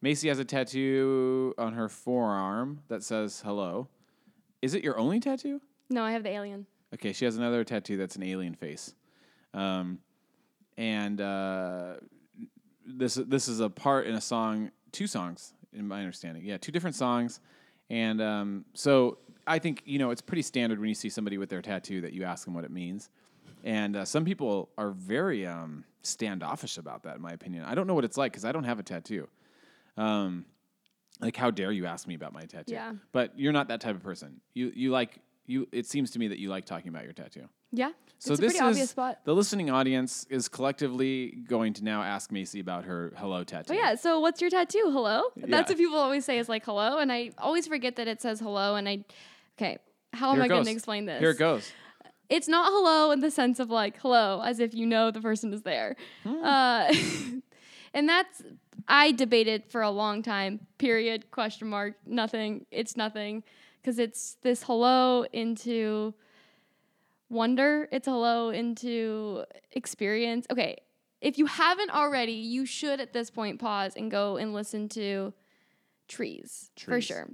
Macy 0.00 0.28
has 0.28 0.38
a 0.38 0.44
tattoo 0.44 1.54
on 1.58 1.74
her 1.74 1.88
forearm 1.88 2.80
that 2.88 3.02
says 3.02 3.42
hello. 3.44 3.88
Is 4.62 4.74
it 4.74 4.82
your 4.84 4.98
only 4.98 5.20
tattoo? 5.20 5.60
No, 5.90 6.02
I 6.04 6.12
have 6.12 6.22
the 6.22 6.30
alien. 6.30 6.66
Okay, 6.94 7.12
she 7.12 7.24
has 7.24 7.36
another 7.36 7.64
tattoo 7.64 7.96
that's 7.96 8.16
an 8.16 8.22
alien 8.22 8.54
face. 8.54 8.94
Um, 9.54 9.98
and 10.78 11.20
uh, 11.20 11.94
this 12.86 13.14
this 13.14 13.48
is 13.48 13.60
a 13.60 13.68
part 13.68 14.06
in 14.06 14.14
a 14.14 14.20
song, 14.20 14.70
two 14.92 15.06
songs, 15.06 15.52
in 15.72 15.86
my 15.86 16.00
understanding. 16.00 16.44
Yeah, 16.44 16.56
two 16.58 16.72
different 16.72 16.96
songs. 16.96 17.40
And 17.92 18.22
um, 18.22 18.64
so 18.72 19.18
I 19.46 19.58
think 19.58 19.82
you 19.84 19.98
know 19.98 20.10
it's 20.10 20.22
pretty 20.22 20.40
standard 20.42 20.80
when 20.80 20.88
you 20.88 20.94
see 20.94 21.10
somebody 21.10 21.36
with 21.36 21.50
their 21.50 21.60
tattoo 21.60 22.00
that 22.00 22.14
you 22.14 22.24
ask 22.24 22.46
them 22.46 22.54
what 22.54 22.64
it 22.64 22.70
means, 22.70 23.10
and 23.64 23.96
uh, 23.96 24.04
some 24.06 24.24
people 24.24 24.70
are 24.78 24.92
very 24.92 25.46
um, 25.46 25.84
standoffish 26.00 26.78
about 26.78 27.02
that. 27.02 27.16
In 27.16 27.22
my 27.22 27.32
opinion, 27.32 27.64
I 27.64 27.74
don't 27.74 27.86
know 27.86 27.92
what 27.92 28.04
it's 28.04 28.16
like 28.16 28.32
because 28.32 28.46
I 28.46 28.50
don't 28.52 28.64
have 28.64 28.78
a 28.78 28.82
tattoo. 28.82 29.28
Um, 29.98 30.46
like, 31.20 31.36
how 31.36 31.50
dare 31.50 31.70
you 31.70 31.84
ask 31.84 32.08
me 32.08 32.14
about 32.14 32.32
my 32.32 32.46
tattoo? 32.46 32.72
Yeah. 32.72 32.92
But 33.12 33.38
you're 33.38 33.52
not 33.52 33.68
that 33.68 33.82
type 33.82 33.94
of 33.94 34.02
person. 34.02 34.40
You 34.54 34.72
you 34.74 34.90
like 34.90 35.18
you. 35.46 35.68
It 35.70 35.84
seems 35.84 36.12
to 36.12 36.18
me 36.18 36.28
that 36.28 36.38
you 36.38 36.48
like 36.48 36.64
talking 36.64 36.88
about 36.88 37.04
your 37.04 37.12
tattoo. 37.12 37.46
Yeah. 37.72 37.90
So 38.18 38.36
this 38.36 38.38
pretty 38.38 38.54
is 38.54 38.60
obvious 38.60 38.90
spot. 38.90 39.18
the 39.24 39.34
listening 39.34 39.68
audience 39.68 40.26
is 40.30 40.48
collectively 40.48 41.30
going 41.48 41.72
to 41.74 41.84
now 41.84 42.04
ask 42.04 42.30
Macy 42.30 42.60
about 42.60 42.84
her 42.84 43.12
hello 43.16 43.42
tattoo. 43.42 43.74
Oh 43.74 43.76
yeah. 43.76 43.96
So 43.96 44.20
what's 44.20 44.40
your 44.40 44.48
tattoo? 44.48 44.90
Hello. 44.92 45.24
Yeah. 45.34 45.46
That's 45.48 45.70
what 45.70 45.78
people 45.78 45.98
always 45.98 46.24
say 46.24 46.38
is 46.38 46.48
like 46.48 46.64
hello, 46.64 46.98
and 46.98 47.10
I 47.10 47.32
always 47.38 47.66
forget 47.66 47.96
that 47.96 48.06
it 48.06 48.22
says 48.22 48.38
hello. 48.38 48.76
And 48.76 48.88
I, 48.88 49.04
okay, 49.58 49.78
how 50.12 50.32
Here 50.32 50.40
am 50.40 50.44
I 50.44 50.48
going 50.48 50.64
to 50.64 50.70
explain 50.70 51.06
this? 51.06 51.18
Here 51.18 51.30
it 51.30 51.38
goes. 51.38 51.72
It's 52.28 52.46
not 52.46 52.70
hello 52.72 53.10
in 53.10 53.20
the 53.20 53.30
sense 53.30 53.58
of 53.58 53.70
like 53.70 53.98
hello, 53.98 54.40
as 54.40 54.60
if 54.60 54.72
you 54.72 54.86
know 54.86 55.10
the 55.10 55.20
person 55.20 55.52
is 55.52 55.62
there. 55.62 55.96
Hmm. 56.22 56.44
Uh, 56.44 56.94
and 57.94 58.08
that's 58.08 58.40
I 58.86 59.10
debated 59.10 59.64
for 59.68 59.82
a 59.82 59.90
long 59.90 60.22
time. 60.22 60.60
Period. 60.78 61.32
Question 61.32 61.68
mark. 61.68 61.94
Nothing. 62.06 62.66
It's 62.70 62.96
nothing 62.96 63.42
because 63.80 63.98
it's 63.98 64.36
this 64.42 64.62
hello 64.62 65.24
into 65.32 66.14
wonder. 67.32 67.88
It's 67.90 68.06
hello 68.06 68.50
into 68.50 69.44
experience. 69.72 70.46
Okay. 70.50 70.78
If 71.20 71.38
you 71.38 71.46
haven't 71.46 71.90
already, 71.90 72.32
you 72.32 72.66
should 72.66 73.00
at 73.00 73.12
this 73.12 73.30
point 73.30 73.60
pause 73.60 73.94
and 73.96 74.10
go 74.10 74.36
and 74.36 74.52
listen 74.52 74.88
to 74.90 75.32
trees, 76.08 76.70
for 76.76 77.00
sure. 77.00 77.28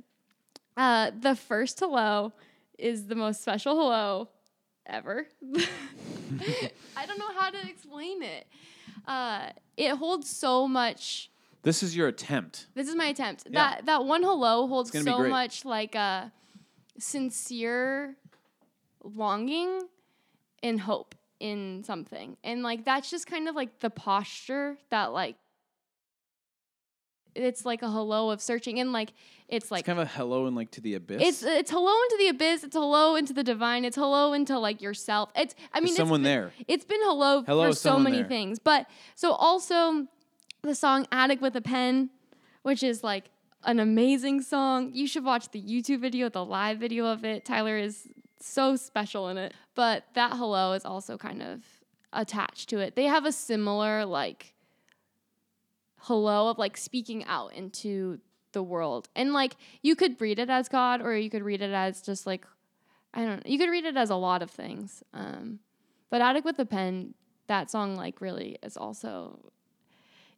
Uh, 0.77 1.11
the 1.19 1.35
first 1.35 1.81
hello 1.81 2.33
is 2.79 3.07
the 3.07 3.15
most 3.15 3.41
special 3.41 3.75
hello 3.75 4.29
ever. 4.87 5.27
I 6.97 7.07
don't 7.07 7.19
know 7.19 7.33
how 7.37 7.51
to 7.51 7.69
explain 7.69 8.23
it. 8.23 8.47
Uh, 9.07 9.51
it 9.77 9.97
holds 9.97 10.29
so 10.29 10.69
much. 10.69 11.31
This 11.63 11.83
is 11.83 11.97
your 11.97 12.09
attempt. 12.09 12.67
This 12.75 12.89
is 12.89 12.95
my 12.95 13.07
attempt. 13.07 13.45
Yeah. 13.47 13.71
That 13.77 13.87
that 13.87 14.05
one 14.05 14.23
hello 14.23 14.69
holds 14.69 14.93
so 14.93 15.27
much 15.27 15.65
like 15.65 15.95
a 15.95 16.31
sincere 16.99 18.17
longing 19.03 19.81
and 20.63 20.81
hope 20.81 21.15
in 21.41 21.85
something. 21.85 22.37
And 22.43 22.63
like 22.63 22.85
that's 22.85 23.11
just 23.11 23.27
kind 23.27 23.49
of 23.49 23.55
like 23.55 23.81
the 23.81 23.91
posture 23.91 24.77
that 24.91 25.13
like 25.13 25.37
it's 27.35 27.65
like 27.65 27.83
a 27.83 27.89
hello 27.91 28.31
of 28.31 28.41
searching 28.43 28.81
and 28.81 28.93
like 28.93 29.13
it's 29.49 29.71
like 29.71 29.81
it's 29.81 29.87
kind 29.87 30.01
of 30.01 30.07
a 30.07 30.11
hello 30.11 30.47
and 30.47 30.57
like 30.57 30.71
to 30.73 30.81
the 30.81 30.95
abyss. 30.95 31.23
it's 31.23 31.43
it's 31.45 31.71
hello 31.71 31.93
into 32.03 32.17
the 32.19 32.29
abyss, 32.29 32.65
it's 32.65 32.75
hello 32.75 33.15
into 33.15 33.33
the 33.33 33.45
divine, 33.45 33.85
it's 33.85 33.97
hello 33.97 34.33
into 34.33 34.59
like 34.59 34.83
yourself. 34.83 35.31
It's 35.37 35.55
I 35.73 35.79
mean 35.81 35.89
it's 35.91 35.97
someone 35.97 36.21
been- 36.21 36.25
there. 36.25 36.53
it's 36.67 36.85
been 36.85 37.01
hello, 37.03 37.43
Hello, 37.43 37.69
for 37.69 37.75
so 37.75 37.99
many 37.99 38.19
there. 38.19 38.27
things. 38.29 38.59
But 38.59 38.87
so 39.15 39.33
also 39.33 40.07
the 40.63 40.75
song 40.75 41.07
Addict 41.13 41.41
with 41.41 41.55
a 41.55 41.61
Pen, 41.61 42.11
which 42.63 42.83
is 42.83 43.05
like 43.05 43.31
an 43.65 43.79
amazing 43.79 44.43
song. 44.43 44.91
You 44.93 45.07
should 45.07 45.25
watch 45.25 45.51
the 45.51 45.63
YouTube 45.63 46.01
video, 46.01 46.29
the 46.29 46.45
live 46.45 46.79
video 46.79 47.07
of 47.07 47.25
it. 47.25 47.45
Tyler 47.45 47.77
is 47.79 48.09
so 48.41 48.77
special 48.77 49.29
in 49.29 49.39
it. 49.39 49.55
But 49.75 50.05
that 50.15 50.37
hello 50.37 50.73
is 50.73 50.85
also 50.85 51.17
kind 51.17 51.43
of 51.43 51.63
attached 52.13 52.69
to 52.71 52.79
it. 52.79 52.97
They 52.97 53.05
have 53.05 53.25
a 53.25 53.33
similar 53.33 54.05
like 54.05 54.55
hello 56.03 56.49
of 56.49 56.59
like 56.59 56.77
speaking 56.77 57.25
out 57.25 57.53
into 57.55 58.19
the 58.53 58.63
world. 58.63 59.09
And 59.15 59.33
like 59.33 59.57
you 59.83 59.95
could 59.95 60.21
read 60.21 60.39
it 60.39 60.51
as 60.51 60.69
God 60.69 61.03
or 61.03 61.17
you 61.17 61.31
could 61.31 61.43
read 61.43 61.63
it 61.63 61.73
as 61.73 62.03
just 62.03 62.27
like 62.27 62.47
I 63.15 63.25
don't 63.25 63.37
know. 63.37 63.51
You 63.51 63.59
could 63.59 63.71
read 63.71 63.85
it 63.85 63.97
as 63.97 64.11
a 64.11 64.17
lot 64.17 64.43
of 64.43 64.51
things. 64.51 65.03
Um, 65.15 65.61
but 66.11 66.21
Addict 66.21 66.45
with 66.45 66.59
the 66.59 66.67
Pen, 66.67 67.15
that 67.47 67.71
song 67.71 67.97
like 67.97 68.21
really 68.21 68.59
is 68.63 68.77
also 68.77 69.39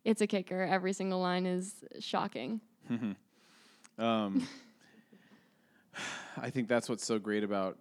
it's 0.04 0.20
a 0.20 0.26
kicker. 0.26 0.62
Every 0.62 0.92
single 0.92 1.20
line 1.20 1.46
is 1.46 1.84
shocking. 1.98 2.60
Um, 3.98 4.48
I 6.40 6.48
think 6.48 6.68
that's 6.68 6.88
what's 6.88 7.04
so 7.04 7.18
great 7.18 7.44
about 7.44 7.76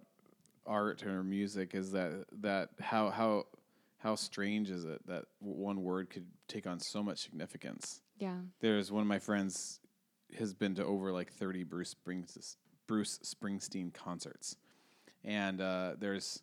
art 0.70 1.04
or 1.04 1.22
music 1.24 1.74
is 1.74 1.90
that 1.92 2.24
that 2.40 2.70
how 2.80 3.10
how 3.10 3.44
how 3.98 4.14
strange 4.14 4.70
is 4.70 4.84
it 4.84 5.04
that 5.06 5.24
one 5.40 5.82
word 5.82 6.08
could 6.08 6.26
take 6.48 6.66
on 6.66 6.78
so 6.80 7.02
much 7.02 7.18
significance. 7.18 8.00
Yeah. 8.16 8.36
There's 8.60 8.90
one 8.90 9.02
of 9.02 9.06
my 9.08 9.18
friends 9.18 9.80
has 10.38 10.54
been 10.54 10.74
to 10.76 10.84
over 10.84 11.10
like 11.12 11.30
30 11.32 11.64
Bruce 11.64 11.90
Springs 11.90 12.56
Bruce 12.86 13.18
Springsteen 13.24 13.92
concerts, 13.92 14.56
and 15.24 15.60
uh, 15.60 15.94
there's 15.98 16.42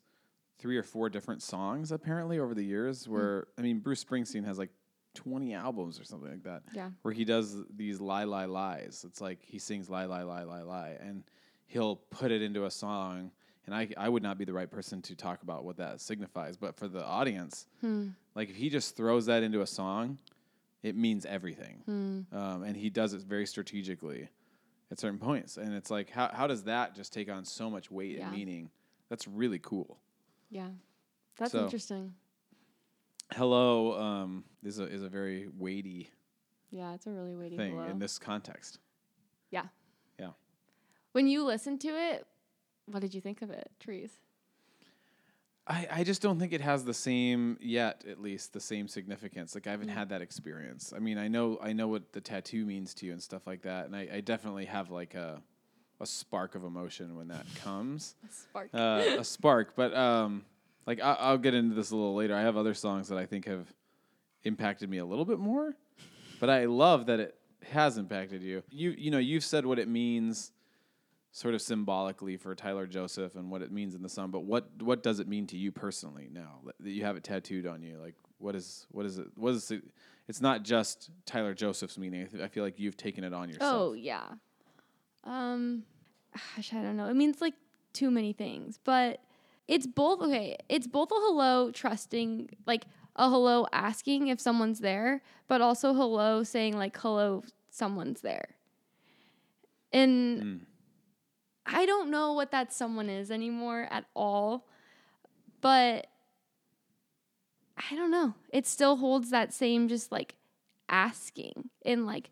three 0.59 0.77
or 0.77 0.83
four 0.83 1.09
different 1.09 1.41
songs 1.41 1.91
apparently 1.91 2.39
over 2.39 2.53
the 2.53 2.63
years 2.63 3.07
where 3.07 3.47
I 3.57 3.61
mean 3.61 3.79
Bruce 3.79 4.03
Springsteen 4.03 4.43
has 4.45 4.57
like 4.57 4.71
20 5.15 5.53
albums 5.55 5.99
or 5.99 6.03
something 6.03 6.29
like 6.29 6.43
that 6.43 6.63
Yeah. 6.73 6.89
where 7.01 7.13
he 7.13 7.25
does 7.25 7.55
these 7.75 7.99
lie 7.99 8.25
lie 8.25 8.45
lies. 8.45 9.03
It's 9.07 9.21
like 9.21 9.39
he 9.41 9.57
sings 9.57 9.89
lie 9.89 10.05
lie 10.05 10.23
lie 10.23 10.43
lie 10.43 10.61
lie, 10.61 10.95
and 11.01 11.23
he'll 11.65 11.95
put 11.95 12.31
it 12.31 12.41
into 12.41 12.65
a 12.65 12.71
song. 12.71 13.31
And 13.67 13.75
I 13.75 13.89
I 13.97 14.09
would 14.09 14.23
not 14.23 14.37
be 14.37 14.45
the 14.45 14.53
right 14.53 14.69
person 14.71 15.01
to 15.03 15.15
talk 15.15 15.43
about 15.43 15.63
what 15.65 15.77
that 15.77 16.01
signifies, 16.01 16.57
but 16.57 16.75
for 16.77 16.87
the 16.87 17.05
audience, 17.05 17.67
Hmm. 17.81 18.09
like 18.33 18.49
if 18.49 18.55
he 18.55 18.69
just 18.69 18.95
throws 18.95 19.25
that 19.27 19.43
into 19.43 19.61
a 19.61 19.67
song, 19.67 20.17
it 20.83 20.95
means 20.95 21.25
everything. 21.25 21.81
Hmm. 21.85 22.21
Um, 22.35 22.63
and 22.63 22.75
he 22.77 22.89
does 22.89 23.13
it 23.13 23.21
very 23.21 23.45
strategically 23.45 24.29
at 24.89 24.99
certain 24.99 25.19
points. 25.19 25.57
And 25.57 25.73
it's 25.75 25.91
like 25.91 26.09
how 26.09 26.29
how 26.33 26.47
does 26.47 26.63
that 26.63 26.95
just 26.95 27.11
take 27.13 27.29
on 27.29 27.43
so 27.45 27.69
much 27.69 27.91
weight 27.91 28.17
Yeah. 28.17 28.27
and 28.29 28.31
meaning? 28.37 28.71
That's 29.09 29.27
really 29.27 29.59
cool. 29.59 29.99
Yeah. 30.49 30.69
That's 31.37 31.51
So- 31.51 31.63
interesting. 31.65 32.15
Hello 33.33 33.99
um, 33.99 34.45
is 34.63 34.79
a 34.79 34.83
is 34.85 35.03
a 35.03 35.09
very 35.09 35.49
weighty 35.57 36.09
Yeah, 36.71 36.93
it's 36.93 37.05
a 37.07 37.11
really 37.11 37.35
weighty 37.35 37.57
thing 37.57 37.71
hello. 37.75 37.87
in 37.89 37.99
this 37.99 38.17
context. 38.17 38.79
yeah. 39.51 39.67
Yeah. 40.17 40.31
When 41.11 41.27
you 41.27 41.43
listen 41.43 41.77
to 41.79 41.89
it, 41.89 42.25
what 42.89 43.01
did 43.01 43.13
you 43.13 43.21
think 43.21 43.41
of 43.41 43.49
it? 43.49 43.69
Trees. 43.79 44.11
I, 45.69 45.87
I 45.91 46.03
just 46.05 46.21
don't 46.21 46.39
think 46.39 46.53
it 46.53 46.61
has 46.61 46.85
the 46.85 46.93
same 46.93 47.57
yet, 47.59 48.05
at 48.09 48.21
least 48.21 48.53
the 48.53 48.59
same 48.61 48.87
significance. 48.87 49.53
Like 49.53 49.67
I 49.67 49.71
Mm. 49.71 49.71
haven't 49.71 49.89
had 49.89 50.09
that 50.09 50.21
experience. 50.21 50.93
I 50.95 50.99
mean, 50.99 51.17
I 51.17 51.27
know 51.27 51.59
I 51.61 51.73
know 51.73 51.89
what 51.89 52.13
the 52.13 52.21
tattoo 52.21 52.65
means 52.65 52.93
to 52.95 53.05
you 53.05 53.11
and 53.11 53.21
stuff 53.21 53.45
like 53.45 53.63
that, 53.63 53.85
and 53.85 53.95
I, 53.95 54.07
I 54.13 54.21
definitely 54.21 54.65
have 54.65 54.89
like 54.91 55.13
a 55.13 55.41
a 55.99 56.05
spark 56.05 56.55
of 56.55 56.63
emotion 56.63 57.15
when 57.17 57.27
that 57.29 57.45
comes, 57.55 58.15
A 58.23 58.31
spark. 58.33 58.69
uh, 58.73 59.15
a 59.19 59.23
spark. 59.25 59.75
But 59.75 59.93
um, 59.93 60.45
like 60.85 61.01
I, 61.01 61.13
I'll 61.19 61.37
get 61.37 61.53
into 61.53 61.75
this 61.75 61.91
a 61.91 61.95
little 61.95 62.15
later. 62.15 62.33
I 62.35 62.41
have 62.41 62.55
other 62.55 62.73
songs 62.73 63.09
that 63.09 63.17
I 63.17 63.25
think 63.25 63.45
have 63.45 63.67
impacted 64.43 64.89
me 64.89 64.99
a 64.99 65.05
little 65.05 65.25
bit 65.25 65.39
more, 65.39 65.75
but 66.39 66.49
I 66.49 66.63
love 66.65 67.07
that 67.07 67.19
it 67.19 67.35
has 67.71 67.97
impacted 67.97 68.41
you. 68.41 68.63
You 68.69 68.91
you 68.97 69.11
know 69.11 69.17
you've 69.17 69.43
said 69.43 69.65
what 69.65 69.79
it 69.79 69.89
means 69.89 70.53
sort 71.37 71.53
of 71.53 71.61
symbolically 71.61 72.35
for 72.35 72.55
Tyler 72.55 72.87
Joseph 72.87 73.35
and 73.35 73.51
what 73.51 73.61
it 73.61 73.71
means 73.71 73.93
in 73.93 74.01
the 74.01 74.09
song, 74.09 74.31
but 74.31 74.39
what 74.39 74.69
what 74.81 75.03
does 75.03 75.19
it 75.19 75.27
mean 75.27 75.45
to 75.45 75.55
you 75.55 75.71
personally 75.71 76.29
now 76.31 76.61
that 76.65 76.73
that 76.79 76.89
you 76.89 77.03
have 77.03 77.15
it 77.15 77.23
tattooed 77.23 77.67
on 77.67 77.83
you? 77.83 77.99
Like 78.01 78.15
what 78.39 78.55
is 78.55 78.87
what 78.89 79.05
is 79.05 79.19
it? 79.19 79.27
What 79.35 79.53
is 79.53 79.69
it? 79.69 79.83
It's 80.27 80.41
not 80.41 80.63
just 80.63 81.11
Tyler 81.27 81.53
Joseph's 81.53 81.95
meaning. 81.95 82.23
I, 82.23 82.25
th- 82.25 82.43
I 82.43 82.47
feel 82.47 82.63
like 82.63 82.79
you've 82.79 82.97
taken 82.97 83.23
it 83.23 83.33
on 83.35 83.49
yourself. 83.49 83.71
Oh 83.71 83.93
yeah. 83.93 84.23
Um, 85.25 85.83
gosh, 86.55 86.73
I 86.73 86.81
don't 86.81 86.97
know. 86.97 87.07
It 87.07 87.13
means 87.15 87.39
like 87.39 87.53
too 87.93 88.09
many 88.09 88.33
things, 88.33 88.79
but 88.83 89.21
it's 89.67 89.85
both. 89.85 90.21
Okay, 90.23 90.57
it's 90.69 90.87
both 90.87 91.11
a 91.11 91.15
hello 91.15 91.69
trusting, 91.69 92.49
like 92.65 92.85
a 93.15 93.29
hello 93.29 93.67
asking 93.71 94.29
if 94.29 94.39
someone's 94.41 94.79
there, 94.79 95.21
but 95.47 95.61
also 95.61 95.93
hello 95.93 96.41
saying 96.41 96.75
like 96.75 96.97
hello, 96.97 97.43
someone's 97.69 98.21
there. 98.21 98.55
And 99.93 100.41
Mm. 100.41 100.59
I 101.67 101.85
don't 101.85 102.09
know 102.09 102.33
what 102.33 102.51
that 102.51 102.73
someone 102.73 103.09
is 103.09 103.29
anymore 103.29 103.87
at 103.91 104.05
all, 104.15 104.67
but 105.61 106.07
I 107.77 107.95
don't 107.95 108.09
know. 108.09 108.33
It 108.51 108.65
still 108.65 108.95
holds 108.95 109.29
that 109.31 109.53
same 109.53 109.87
just 109.87 110.11
like 110.11 110.35
asking 110.89 111.69
and 111.85 112.05
like 112.05 112.29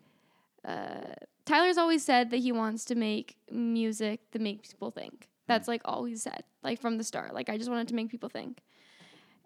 uh, 0.64 1.14
Tyler's 1.44 1.78
always 1.78 2.02
said 2.02 2.30
that 2.30 2.38
he 2.38 2.50
wants 2.50 2.84
to 2.86 2.94
make 2.94 3.36
music 3.50 4.20
that 4.32 4.40
makes 4.40 4.72
people 4.72 4.90
think. 4.90 5.28
That's 5.46 5.68
like 5.68 5.82
all 5.84 6.04
he 6.04 6.16
said, 6.16 6.42
like 6.64 6.80
from 6.80 6.98
the 6.98 7.04
start. 7.04 7.32
Like 7.34 7.48
I 7.48 7.56
just 7.56 7.70
wanted 7.70 7.88
to 7.88 7.94
make 7.94 8.10
people 8.10 8.28
think, 8.28 8.62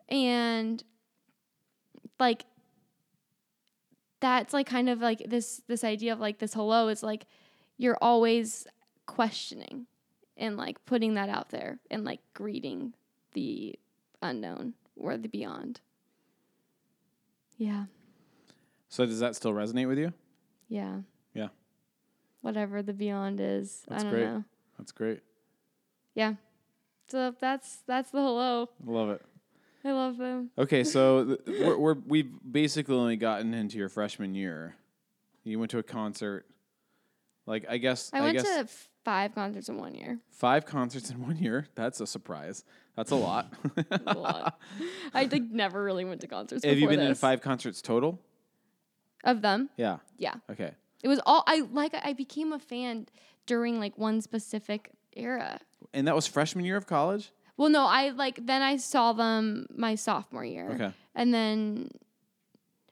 and 0.09 0.83
like 2.19 2.47
that's 4.21 4.55
like 4.55 4.67
kind 4.67 4.89
of 4.89 5.01
like 5.01 5.25
this 5.29 5.61
this 5.69 5.85
idea 5.85 6.15
of 6.15 6.21
like 6.21 6.39
this 6.39 6.55
hello 6.55 6.89
is 6.89 7.03
like 7.03 7.27
you're 7.77 7.99
always 8.01 8.67
questioning 9.11 9.87
and 10.37 10.57
like 10.57 10.85
putting 10.87 11.15
that 11.15 11.29
out 11.29 11.51
there 11.51 11.81
and 11.91 12.05
like 12.05 12.21
greeting 12.33 12.95
the 13.33 13.77
unknown 14.23 14.75
or 14.97 15.17
the 15.17 15.29
beyond. 15.29 15.81
Yeah. 17.59 17.87
So 18.89 19.05
does 19.07 19.19
that 19.19 19.35
still 19.35 19.53
resonate 19.53 19.89
with 19.89 19.99
you? 19.99 20.13
Yeah. 20.69 21.01
Yeah. 21.35 21.49
Whatever 22.41 22.83
the 22.83 22.93
beyond 22.93 23.41
is. 23.41 23.83
That's 23.89 24.03
I 24.03 24.05
don't 24.05 24.15
great. 24.15 24.25
know. 24.27 24.45
That's 24.79 24.93
great. 24.93 25.21
Yeah. 26.15 26.35
So 27.09 27.35
that's 27.41 27.79
that's 27.89 28.13
the 28.13 28.21
hello. 28.21 28.71
I 28.87 28.91
love 28.91 29.11
it. 29.11 29.23
I 29.85 29.91
love 29.91 30.19
them. 30.19 30.51
Okay, 30.57 30.85
so 30.85 31.25
th- 31.47 31.61
we're, 31.61 31.77
we're 31.77 31.97
we've 32.07 32.31
basically 32.49 32.95
only 32.95 33.17
gotten 33.17 33.55
into 33.55 33.77
your 33.77 33.89
freshman 33.89 34.37
year. 34.37 34.77
You 35.43 35.59
went 35.59 35.73
to 35.73 35.79
a 35.79 35.83
concert. 35.83 36.47
Like 37.51 37.67
I 37.69 37.79
guess 37.79 38.11
I 38.13 38.21
went 38.21 38.37
guess 38.39 38.45
to 38.45 38.69
five 39.05 39.35
concerts 39.35 39.69
in 39.69 39.77
one 39.77 39.93
year. 39.93 40.21
five 40.31 40.65
concerts 40.65 41.11
in 41.11 41.21
one 41.21 41.37
year. 41.37 41.67
That's 41.75 42.01
a 42.01 42.07
surprise. 42.07 42.65
That's 42.97 43.11
a 43.11 43.17
lot. 43.17 43.53
A 44.07 44.15
lot. 44.15 44.61
I 45.15 45.25
like 45.25 45.43
never 45.51 45.83
really 45.83 46.05
went 46.05 46.21
to 46.21 46.29
concerts. 46.29 46.65
Have 46.65 46.79
you 46.79 46.87
been 46.87 47.01
in 47.01 47.09
this. 47.09 47.21
five 47.21 47.41
concerts 47.41 47.83
total? 47.83 48.21
of 49.25 49.43
them? 49.43 49.69
Yeah. 49.77 49.99
Yeah. 50.17 50.35
Okay. 50.51 50.71
It 51.03 51.09
was 51.09 51.21
all 51.27 51.43
I 51.47 51.63
like. 51.73 51.93
I 52.01 52.13
became 52.13 52.53
a 52.53 52.59
fan 52.61 53.07
during 53.47 53.81
like 53.81 53.99
one 53.99 54.21
specific 54.21 54.93
era. 55.17 55.61
And 55.93 56.07
that 56.07 56.15
was 56.15 56.29
freshman 56.29 56.65
year 56.65 56.77
of 56.77 56.87
college. 56.87 57.33
Well, 57.57 57.69
no, 57.69 57.85
I 57.85 58.11
like 58.11 58.47
then 58.47 58.63
I 58.63 58.77
saw 58.77 59.13
them 59.13 59.67
my 59.75 59.97
sophomore 59.97 60.45
year. 60.45 60.71
Okay. 60.71 60.93
And 61.17 61.35
then 61.35 61.91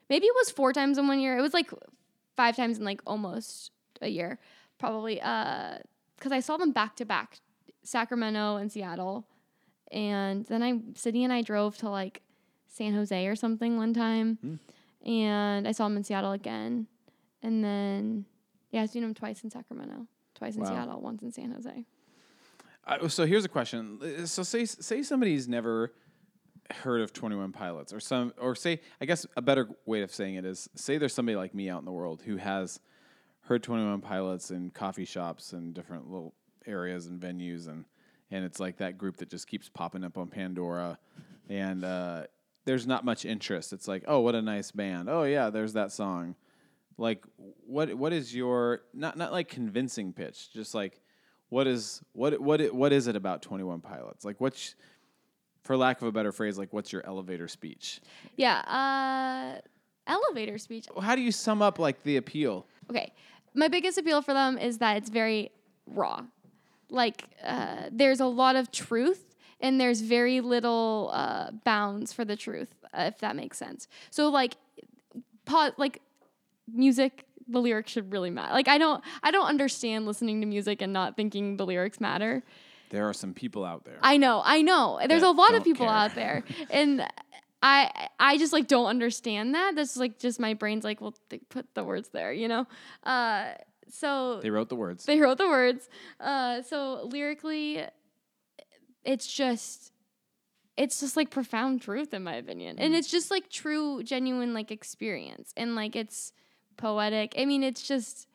maybe 0.09 0.25
it 0.25 0.35
was 0.35 0.51
four 0.51 0.73
times 0.73 0.97
in 0.97 1.07
one 1.07 1.21
year. 1.21 1.37
It 1.37 1.41
was 1.41 1.53
like 1.53 1.71
five 2.35 2.57
times 2.57 2.77
in 2.77 2.83
like 2.83 3.01
almost 3.07 3.71
a 4.01 4.07
year, 4.09 4.39
probably. 4.77 5.21
Uh, 5.21 5.79
because 6.17 6.31
I 6.33 6.39
saw 6.41 6.57
them 6.57 6.71
back 6.71 6.95
to 6.97 7.05
back, 7.05 7.39
Sacramento 7.83 8.57
and 8.57 8.71
Seattle, 8.71 9.25
and 9.91 10.45
then 10.45 10.61
I 10.61 10.79
Sydney 10.95 11.23
and 11.23 11.31
I 11.33 11.41
drove 11.41 11.77
to 11.77 11.89
like 11.89 12.21
San 12.67 12.93
Jose 12.93 13.25
or 13.27 13.35
something 13.35 13.77
one 13.77 13.93
time, 13.93 14.37
Hmm. 14.41 14.55
and 15.09 15.67
I 15.67 15.71
saw 15.71 15.85
them 15.85 15.97
in 15.97 16.03
Seattle 16.03 16.33
again, 16.33 16.87
and 17.41 17.63
then 17.63 18.25
yeah, 18.71 18.83
I've 18.83 18.89
seen 18.89 19.01
them 19.01 19.13
twice 19.13 19.43
in 19.43 19.49
Sacramento, 19.49 20.07
twice 20.35 20.55
in 20.55 20.61
Wow. 20.61 20.69
Seattle, 20.69 21.01
once 21.01 21.21
in 21.23 21.31
San 21.31 21.51
Jose. 21.51 21.85
Uh, 22.85 23.07
so 23.07 23.25
here's 23.25 23.45
a 23.45 23.49
question. 23.49 23.99
Uh, 24.01 24.25
So 24.25 24.43
say 24.43 24.65
say 24.65 25.01
somebody's 25.03 25.47
never 25.47 25.93
heard 26.83 27.01
of 27.01 27.13
Twenty 27.13 27.35
One 27.37 27.51
Pilots, 27.53 27.93
or 27.93 27.99
some, 28.01 28.33
or 28.37 28.55
say 28.55 28.81
I 29.01 29.05
guess 29.05 29.25
a 29.37 29.41
better 29.41 29.69
way 29.85 30.01
of 30.01 30.13
saying 30.13 30.35
it 30.35 30.45
is 30.45 30.69
say 30.75 30.97
there's 30.97 31.13
somebody 31.13 31.35
like 31.37 31.53
me 31.55 31.69
out 31.69 31.79
in 31.79 31.85
the 31.85 31.91
world 31.93 32.21
who 32.23 32.35
has 32.37 32.79
heard 33.49 33.63
Twenty 33.63 33.83
One 33.83 33.99
Pilots 33.99 34.51
in 34.51 34.69
coffee 34.69 35.05
shops 35.05 35.53
and 35.53 35.73
different 35.73 36.09
little 36.09 36.33
areas 36.65 37.07
and 37.07 37.19
venues, 37.19 37.67
and 37.67 37.83
and 38.31 38.45
it's 38.45 38.59
like 38.59 38.77
that 38.77 38.97
group 38.97 39.17
that 39.17 39.29
just 39.29 39.47
keeps 39.47 39.67
popping 39.69 40.03
up 40.03 40.17
on 40.17 40.27
Pandora, 40.27 40.97
and 41.49 41.83
uh, 41.83 42.23
there's 42.65 42.85
not 42.87 43.03
much 43.03 43.25
interest. 43.25 43.73
It's 43.73 43.87
like, 43.87 44.03
oh, 44.07 44.19
what 44.19 44.35
a 44.35 44.41
nice 44.41 44.71
band. 44.71 45.09
Oh 45.09 45.23
yeah, 45.23 45.49
there's 45.49 45.73
that 45.73 45.91
song. 45.91 46.35
Like, 46.97 47.25
what 47.65 47.93
what 47.95 48.13
is 48.13 48.35
your 48.35 48.81
not 48.93 49.17
not 49.17 49.31
like 49.31 49.47
convincing 49.49 50.13
pitch, 50.13 50.51
just 50.53 50.75
like 50.75 51.01
what 51.49 51.65
is 51.65 52.01
what 52.13 52.39
what 52.39 52.61
what 52.73 52.93
is 52.93 53.07
it 53.07 53.15
about 53.15 53.41
21 53.41 53.81
pilots 53.81 54.23
like 54.23 54.39
what's 54.39 54.75
for 55.63 55.75
lack 55.75 55.99
of 55.99 56.07
a 56.07 56.11
better 56.11 56.31
phrase 56.31 56.59
like 56.59 56.71
what's 56.71 56.93
your 56.93 57.03
elevator 57.07 57.47
speech 57.47 58.01
Yeah, 58.35 58.59
uh, 58.59 59.59
elevator 60.05 60.59
speech. 60.59 60.85
how 61.01 61.15
do 61.15 61.23
you 61.23 61.31
sum 61.31 61.63
up 61.63 61.79
like 61.79 62.03
the 62.03 62.17
appeal 62.17 62.67
Okay, 62.91 63.11
my 63.59 63.67
biggest 63.67 63.97
appeal 63.97 64.21
for 64.21 64.33
them 64.33 64.57
is 64.57 64.77
that 64.79 64.97
it's 64.97 65.09
very 65.09 65.51
raw. 65.85 66.23
Like, 66.89 67.25
uh, 67.43 67.89
there's 67.91 68.19
a 68.19 68.25
lot 68.25 68.55
of 68.55 68.71
truth, 68.71 69.35
and 69.59 69.79
there's 69.79 70.01
very 70.01 70.41
little 70.41 71.11
uh, 71.13 71.51
bounds 71.63 72.11
for 72.13 72.25
the 72.25 72.35
truth, 72.35 72.73
uh, 72.93 73.03
if 73.13 73.19
that 73.19 73.35
makes 73.35 73.57
sense. 73.57 73.87
So, 74.09 74.29
like, 74.29 74.55
pause, 75.45 75.73
like, 75.77 76.01
music, 76.73 77.25
the 77.47 77.59
lyrics 77.59 77.91
should 77.91 78.11
really 78.11 78.29
matter. 78.31 78.53
Like, 78.53 78.67
I 78.67 78.77
don't, 78.77 79.03
I 79.21 79.29
don't 79.31 79.47
understand 79.47 80.05
listening 80.07 80.41
to 80.41 80.47
music 80.47 80.81
and 80.81 80.91
not 80.93 81.15
thinking 81.15 81.57
the 81.57 81.65
lyrics 81.65 81.99
matter. 81.99 82.43
there 82.89 83.07
are 83.07 83.13
some 83.13 83.33
people 83.35 83.63
out 83.63 83.85
there 83.85 83.99
I 84.01 84.17
know, 84.17 84.41
I 84.43 84.61
know. 84.63 84.99
There's 85.07 85.21
a 85.21 85.29
lot 85.29 85.53
of 85.53 85.63
people 85.63 85.85
care. 85.85 85.95
out 85.95 86.15
there, 86.15 86.43
and 86.71 87.05
I 87.61 88.09
I 88.19 88.37
just 88.37 88.53
like 88.53 88.67
don't 88.67 88.87
understand 88.87 89.55
that. 89.55 89.75
That's 89.75 89.97
like 89.97 90.19
just 90.19 90.39
my 90.39 90.53
brain's 90.53 90.83
like, 90.83 91.01
well, 91.01 91.15
they 91.29 91.39
put 91.39 91.73
the 91.73 91.83
words 91.83 92.09
there, 92.09 92.31
you 92.31 92.47
know. 92.47 92.67
Uh, 93.03 93.51
so 93.89 94.39
they 94.41 94.49
wrote 94.49 94.69
the 94.69 94.75
words 94.75 95.05
they 95.05 95.19
wrote 95.19 95.37
the 95.37 95.47
words. 95.47 95.89
Uh, 96.19 96.61
so 96.61 97.03
lyrically, 97.03 97.83
it's 99.03 99.27
just. 99.27 99.93
It's 100.77 101.01
just 101.01 101.17
like 101.17 101.29
profound 101.29 101.81
truth 101.81 102.13
in 102.13 102.23
my 102.23 102.35
opinion. 102.35 102.77
Mm. 102.77 102.85
And 102.85 102.95
it's 102.95 103.11
just 103.11 103.29
like 103.29 103.49
true, 103.49 104.01
genuine 104.01 104.53
like 104.53 104.71
experience. 104.71 105.51
And 105.57 105.75
like 105.75 105.93
it's 105.93 106.31
poetic. 106.77 107.35
I 107.37 107.43
mean, 107.43 107.63
it's 107.63 107.85
just 107.85 108.29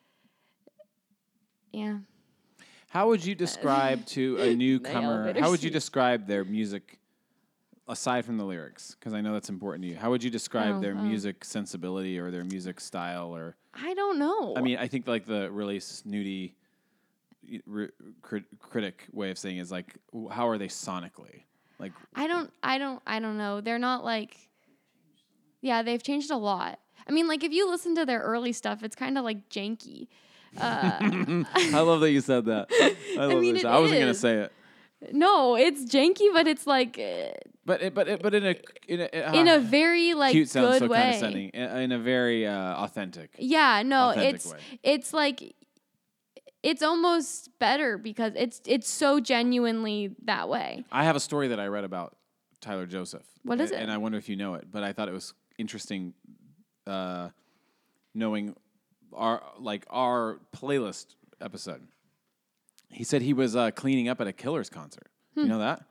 yeah. 1.73 2.01
how 2.91 3.09
would 3.09 3.25
you 3.25 3.35
describe 3.47 4.05
to 4.09 4.37
a 4.41 4.55
newcomer 4.57 5.33
how 5.41 5.51
would 5.51 5.63
you 5.63 5.71
describe 5.71 6.27
their 6.27 6.45
music 6.45 6.99
aside 7.89 8.25
from 8.25 8.39
the 8.39 8.45
lyrics 8.45 8.97
because 8.99 9.13
i 9.15 9.21
know 9.21 9.33
that's 9.35 9.49
important 9.51 9.83
to 9.83 9.89
you 9.89 9.97
how 9.97 10.11
would 10.11 10.23
you 10.25 10.31
describe 10.31 10.77
Oh, 10.77 10.81
their 10.81 10.93
oh. 10.93 11.03
music 11.03 11.45
sensibility 11.45 12.19
or 12.19 12.31
their 12.31 12.45
music 12.45 12.81
style 12.81 13.35
or 13.37 13.57
I 13.75 13.93
don't 13.95 14.19
know. 14.19 14.55
i 14.57 14.61
mean 14.61 14.79
i 14.79 14.87
think 14.89 15.07
like 15.07 15.27
the 15.27 15.51
really 15.51 15.81
snooty 15.81 16.55
crit- 18.23 18.45
critic 18.61 19.07
way 19.13 19.31
of 19.31 19.39
saying 19.39 19.59
is 19.59 19.71
like 19.71 19.97
how 20.31 20.49
are 20.49 20.57
they 20.59 20.69
sonically 20.69 21.43
like 21.79 21.93
I 22.15 22.27
don't 22.29 22.51
I 22.63 22.79
don't 22.79 23.03
I 23.05 23.19
don't 23.19 23.37
know. 23.37 23.61
They're 23.61 23.81
not 23.81 24.05
like 24.05 24.37
Yeah, 25.61 25.83
they've 25.83 26.03
changed 26.03 26.31
a 26.31 26.37
lot. 26.37 26.79
I 27.07 27.11
mean, 27.11 27.27
like 27.27 27.43
if 27.43 27.53
you 27.53 27.69
listen 27.69 27.97
to 27.97 28.07
their 28.07 28.21
early 28.21 28.53
stuff, 28.53 28.83
it's 28.85 28.95
kind 28.95 29.19
of 29.19 29.25
like 29.25 29.49
janky. 29.51 30.07
Uh, 30.57 30.99
I 31.55 31.81
love 31.81 32.01
that 32.01 32.13
you 32.13 32.21
said 32.21 32.45
that. 32.47 32.69
I 33.19 33.25
love 33.27 33.41
mean, 33.41 33.57
that. 33.57 33.67
I 33.67 33.79
wasn't 33.81 34.01
gonna 34.01 34.15
say 34.15 34.35
it, 34.37 34.53
no, 35.13 35.57
it's 35.57 35.85
janky, 35.93 36.33
but 36.33 36.47
it's 36.47 36.65
like 36.67 36.97
uh, 36.99 37.33
but 37.67 37.83
it, 37.83 37.95
but 37.95 38.09
it, 38.09 38.23
but 38.23 38.35
in 38.35 38.47
a 38.47 38.55
in 38.89 39.01
a, 39.01 39.39
in 39.39 39.49
ah, 39.49 39.57
a 39.57 39.59
very 39.59 40.15
like 40.15 40.33
cute 40.33 40.49
sounds 40.49 40.79
good 40.79 40.87
so 40.87 40.87
way. 40.89 41.01
condescending 41.01 41.49
in, 41.51 41.77
in 41.79 41.93
a 41.93 41.99
very 41.99 42.47
uh, 42.47 42.77
authentic. 42.77 43.31
Yeah, 43.39 43.83
no, 43.83 44.11
authentic 44.11 44.35
it's 44.35 44.53
way. 44.53 44.59
it's 44.83 45.13
like 45.13 45.55
it's 46.63 46.83
almost 46.83 47.51
better 47.59 47.99
because 47.99 48.33
it's 48.37 48.61
it's 48.67 48.89
so 48.89 49.21
genuinely 49.21 50.15
that 50.25 50.49
way. 50.49 50.85
I 50.91 51.05
have 51.05 51.17
a 51.17 51.21
story 51.21 51.49
that 51.49 51.61
I 51.61 51.67
read 51.67 51.85
about 51.85 52.17
Tyler 52.61 52.87
Joseph. 52.87 53.27
What 53.43 53.61
is 53.61 53.71
it? 53.71 53.81
And 53.81 53.91
I 53.91 53.99
wonder 53.99 54.19
if 54.19 54.29
you 54.29 54.37
know 54.37 54.55
it, 54.55 54.67
but 54.71 54.83
I 54.83 54.93
thought 54.93 55.09
it 55.09 55.13
was 55.13 55.35
interesting 55.59 56.15
uh, 56.87 57.29
knowing 58.15 58.57
our 59.13 59.43
like 59.59 59.87
our 59.91 60.41
playlist 60.55 61.15
episode. 61.41 61.87
He 62.89 63.05
said 63.05 63.23
he 63.23 63.33
was 63.33 63.57
uh, 63.57 63.71
cleaning 63.71 64.09
up 64.09 64.21
at 64.21 64.27
a 64.27 64.33
Killers 64.33 64.71
concert. 64.71 65.09
Hmm. 65.35 65.43
You 65.43 65.49
know 65.49 65.59
that? 65.59 65.83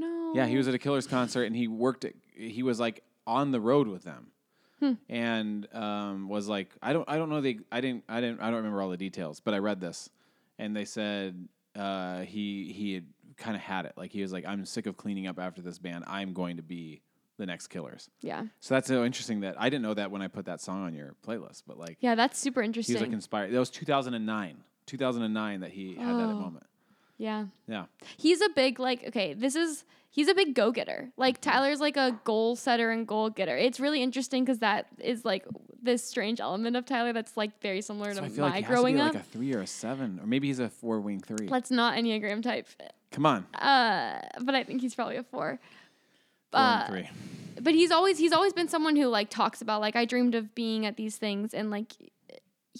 No. 0.00 0.32
Yeah, 0.34 0.46
he 0.46 0.56
was 0.56 0.68
at 0.68 0.74
a 0.74 0.78
Killers 0.78 1.06
concert 1.06 1.44
and 1.44 1.54
he 1.56 1.68
worked. 1.68 2.04
At, 2.04 2.12
he 2.36 2.62
was 2.62 2.78
like 2.80 3.02
on 3.26 3.50
the 3.50 3.60
road 3.60 3.88
with 3.88 4.04
them, 4.04 4.28
Hmm. 4.80 4.92
and 5.08 5.66
um, 5.74 6.28
was 6.28 6.48
like, 6.48 6.68
I 6.82 6.92
don't, 6.92 7.08
I 7.08 7.16
don't 7.16 7.30
know 7.30 7.40
the, 7.40 7.60
I 7.72 7.80
didn't, 7.80 8.04
I 8.08 8.20
didn't, 8.20 8.40
I 8.40 8.46
don't 8.46 8.56
remember 8.58 8.82
all 8.82 8.90
the 8.90 8.96
details, 8.98 9.40
but 9.40 9.54
I 9.54 9.58
read 9.58 9.80
this, 9.80 10.10
and 10.58 10.76
they 10.76 10.84
said 10.84 11.48
uh, 11.74 12.20
he 12.20 12.72
he 12.72 12.94
had 12.94 13.04
kind 13.38 13.56
of 13.56 13.62
had 13.62 13.86
it. 13.86 13.94
Like 13.96 14.12
he 14.12 14.20
was 14.22 14.32
like, 14.32 14.44
I'm 14.46 14.64
sick 14.66 14.86
of 14.86 14.96
cleaning 14.96 15.26
up 15.26 15.38
after 15.38 15.62
this 15.62 15.78
band. 15.78 16.04
I'm 16.06 16.32
going 16.34 16.56
to 16.58 16.62
be 16.62 17.00
the 17.38 17.44
next 17.46 17.66
Killers. 17.68 18.08
Yeah. 18.22 18.44
So 18.60 18.74
that's 18.74 18.88
so 18.88 19.04
interesting 19.04 19.40
that 19.40 19.60
I 19.60 19.68
didn't 19.68 19.82
know 19.82 19.92
that 19.94 20.10
when 20.10 20.22
I 20.22 20.28
put 20.28 20.46
that 20.46 20.60
song 20.60 20.84
on 20.84 20.94
your 20.94 21.14
playlist, 21.26 21.62
but 21.66 21.78
like 21.78 21.98
Yeah, 22.00 22.14
that's 22.14 22.38
super 22.38 22.62
interesting. 22.62 22.94
he 22.96 23.00
was 23.02 23.06
like 23.08 23.12
inspired. 23.14 23.52
That 23.52 23.58
was 23.58 23.68
2009, 23.70 24.56
2009 24.86 25.60
that 25.60 25.70
he 25.70 25.94
had 25.96 26.06
that 26.16 26.22
Oh. 26.30 26.34
moment. 26.34 26.64
Yeah. 27.18 27.46
Yeah. 27.68 27.84
He's 28.16 28.40
a 28.40 28.48
big 28.50 28.78
like 28.78 29.04
okay, 29.08 29.34
this 29.34 29.56
is 29.56 29.84
he's 30.10 30.28
a 30.28 30.34
big 30.34 30.54
go 30.54 30.70
getter. 30.72 31.10
Like 31.16 31.40
Tyler's 31.40 31.80
like 31.80 31.96
a 31.96 32.18
goal 32.24 32.56
setter 32.56 32.90
and 32.90 33.06
goal 33.06 33.30
getter. 33.30 33.56
It's 33.56 33.80
really 33.80 34.02
interesting 34.02 34.44
because 34.44 34.58
that 34.60 34.86
is 34.98 35.24
like 35.24 35.44
this 35.82 36.02
strange 36.04 36.40
element 36.40 36.74
of 36.76 36.84
Tyler 36.84 37.12
that's 37.12 37.36
like 37.36 37.60
very 37.62 37.80
similar 37.80 38.12
So 38.14 38.20
to 38.20 38.26
I 38.26 38.28
feel 38.28 38.44
my 38.44 38.50
like 38.50 38.54
he 38.56 38.62
has 38.62 38.68
to 38.70 38.74
growing 38.74 38.94
be 38.96 39.00
up. 39.00 39.14
like 39.14 39.22
a 39.22 39.26
three 39.26 39.54
or 39.54 39.60
a 39.60 39.66
seven, 39.66 40.18
or 40.20 40.26
maybe 40.26 40.48
he's 40.48 40.58
a 40.58 40.68
four 40.68 41.00
wing 41.00 41.20
three. 41.20 41.48
Let's 41.48 41.70
not 41.70 41.96
enneagram 41.96 42.42
type. 42.42 42.66
Come 43.12 43.24
on, 43.26 43.46
Uh, 43.54 44.20
but 44.42 44.54
I 44.54 44.64
think 44.64 44.80
he's 44.80 44.94
probably 44.94 45.16
a 45.16 45.22
four. 45.22 45.58
four 46.50 46.60
Uh, 46.60 46.86
three. 46.88 47.08
but 47.60 47.72
he's 47.74 47.90
always 47.90 48.18
he's 48.18 48.32
always 48.32 48.52
been 48.52 48.68
someone 48.68 48.96
who 48.96 49.06
like 49.06 49.30
talks 49.30 49.62
about 49.62 49.80
like 49.80 49.96
I 49.96 50.04
dreamed 50.04 50.34
of 50.34 50.54
being 50.54 50.84
at 50.86 50.96
these 50.96 51.16
things 51.16 51.54
and 51.54 51.70
like 51.70 51.92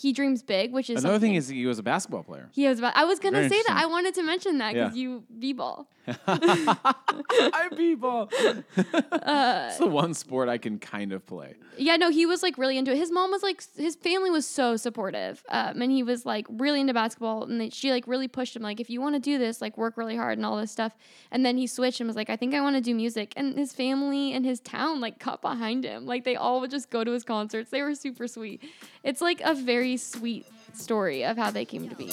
he 0.01 0.13
dreams 0.13 0.43
big, 0.43 0.73
which 0.73 0.91
is 0.91 1.03
Another 1.05 1.19
thing 1.19 1.35
is 1.35 1.49
he 1.49 1.67
was 1.67 1.79
a 1.79 1.83
basketball 1.83 2.23
player. 2.23 2.49
he 2.53 2.67
was 2.69 2.79
about. 2.79 2.97
I 2.97 3.05
was 3.05 3.19
gonna 3.19 3.39
Very 3.39 3.49
say 3.49 3.63
that. 3.67 3.77
I 3.77 3.87
wanted 3.87 4.15
to 4.15 4.23
mention 4.23 4.59
that 4.59 4.75
because 4.75 4.95
Yeah. 4.97 5.03
you 5.03 5.25
b-ball. 5.39 5.89
I 6.27 7.69
people. 7.77 8.31
Uh, 8.77 9.67
it's 9.69 9.79
the 9.79 9.87
one 9.87 10.15
sport 10.15 10.49
I 10.49 10.59
can 10.59 10.79
kind 10.79 11.13
of 11.13 11.27
play. 11.27 11.55
Yeah, 11.77 11.97
no, 11.97 12.11
he 12.11 12.27
was 12.27 12.43
like 12.43 12.57
really 12.59 12.79
into 12.79 12.93
it. 12.93 12.97
His 12.97 13.11
mom 13.11 13.31
was 13.31 13.43
like, 13.43 13.63
his 13.77 13.97
family 13.97 14.31
was 14.31 14.47
so 14.47 14.77
supportive, 14.77 15.43
um, 15.49 15.83
and 15.83 15.91
he 15.91 16.03
was 16.03 16.25
like 16.25 16.47
really 16.49 16.81
into 16.81 16.95
basketball. 16.95 17.45
And 17.45 17.61
they, 17.61 17.71
she 17.71 17.91
like 17.91 18.07
really 18.07 18.29
pushed 18.29 18.57
him, 18.57 18.63
like, 18.63 18.81
if 18.81 18.89
you 18.89 19.01
want 19.01 19.15
to 19.15 19.21
do 19.21 19.39
this, 19.39 19.61
like 19.61 19.77
work 19.77 19.97
really 19.97 20.17
hard 20.17 20.39
and 20.39 20.47
all 20.47 20.57
this 20.57 20.71
stuff. 20.71 20.97
And 21.31 21.45
then 21.45 21.57
he 21.57 21.67
switched 21.67 22.01
and 22.01 22.07
was 22.07 22.17
like, 22.17 22.31
I 22.31 22.37
think 22.37 22.55
I 22.55 22.61
want 22.61 22.77
to 22.77 22.83
do 22.83 22.95
music. 22.95 23.33
And 23.37 23.59
his 23.59 23.73
family 23.73 24.33
and 24.33 24.45
his 24.45 24.61
town 24.61 25.01
like 25.01 25.19
got 25.19 25.43
behind 25.43 25.85
him. 25.85 26.07
Like 26.07 26.25
they 26.25 26.37
all 26.37 26.61
would 26.61 26.71
just 26.71 26.91
go 26.91 27.05
to 27.05 27.11
his 27.13 27.25
concerts. 27.25 27.71
They 27.71 27.83
were 27.83 27.95
super 27.95 28.27
sweet. 28.27 28.63
It's 29.03 29.21
like 29.21 29.41
a 29.43 29.55
very 29.55 29.97
sweet 29.97 30.47
story 30.73 31.25
of 31.25 31.37
how 31.37 31.51
they 31.51 31.65
came 31.65 31.89
to 31.89 31.95
be. 31.95 32.11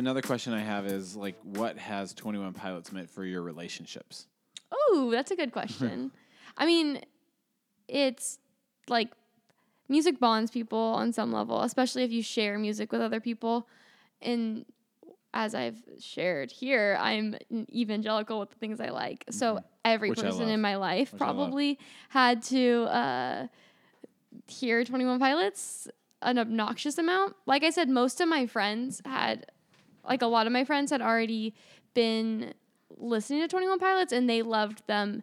Another 0.00 0.22
question 0.22 0.52
I 0.52 0.60
have 0.60 0.86
is 0.86 1.14
like, 1.14 1.36
what 1.42 1.78
has 1.78 2.12
Twenty 2.12 2.38
One 2.38 2.52
Pilots 2.52 2.90
meant 2.90 3.08
for 3.08 3.24
your 3.24 3.42
relationships? 3.42 4.26
Oh, 4.72 5.10
that's 5.12 5.30
a 5.30 5.36
good 5.36 5.52
question. 5.52 6.10
I 6.58 6.66
mean, 6.66 7.00
it's 7.86 8.38
like 8.88 9.10
music 9.88 10.18
bonds 10.18 10.50
people 10.50 10.78
on 10.78 11.12
some 11.12 11.32
level, 11.32 11.62
especially 11.62 12.02
if 12.02 12.10
you 12.10 12.22
share 12.22 12.58
music 12.58 12.90
with 12.90 13.00
other 13.00 13.20
people. 13.20 13.68
And 14.20 14.64
as 15.32 15.54
I've 15.54 15.78
shared 15.98 16.50
here, 16.50 16.98
I'm 17.00 17.36
evangelical 17.72 18.40
with 18.40 18.50
the 18.50 18.56
things 18.56 18.80
I 18.80 18.88
like. 18.88 19.24
So 19.30 19.60
every 19.84 20.10
Mm-hmm. 20.10 20.26
Which 20.26 20.32
person 20.32 20.48
in 20.48 20.60
my 20.60 20.76
life 20.76 21.12
Which 21.12 21.20
probably 21.20 21.78
had 22.08 22.42
to 22.44 22.84
uh, 22.84 23.46
hear 24.46 24.84
21 24.84 25.18
Pilots 25.18 25.88
an 26.22 26.38
obnoxious 26.38 26.98
amount. 26.98 27.34
Like 27.46 27.64
I 27.64 27.70
said, 27.70 27.88
most 27.88 28.20
of 28.20 28.28
my 28.28 28.46
friends 28.46 29.00
had, 29.04 29.46
like 30.06 30.22
a 30.22 30.26
lot 30.26 30.46
of 30.46 30.52
my 30.52 30.64
friends 30.64 30.90
had 30.90 31.02
already 31.02 31.54
been 31.94 32.54
listening 32.96 33.40
to 33.40 33.48
21 33.48 33.78
Pilots 33.78 34.12
and 34.12 34.28
they 34.28 34.42
loved 34.42 34.86
them 34.86 35.22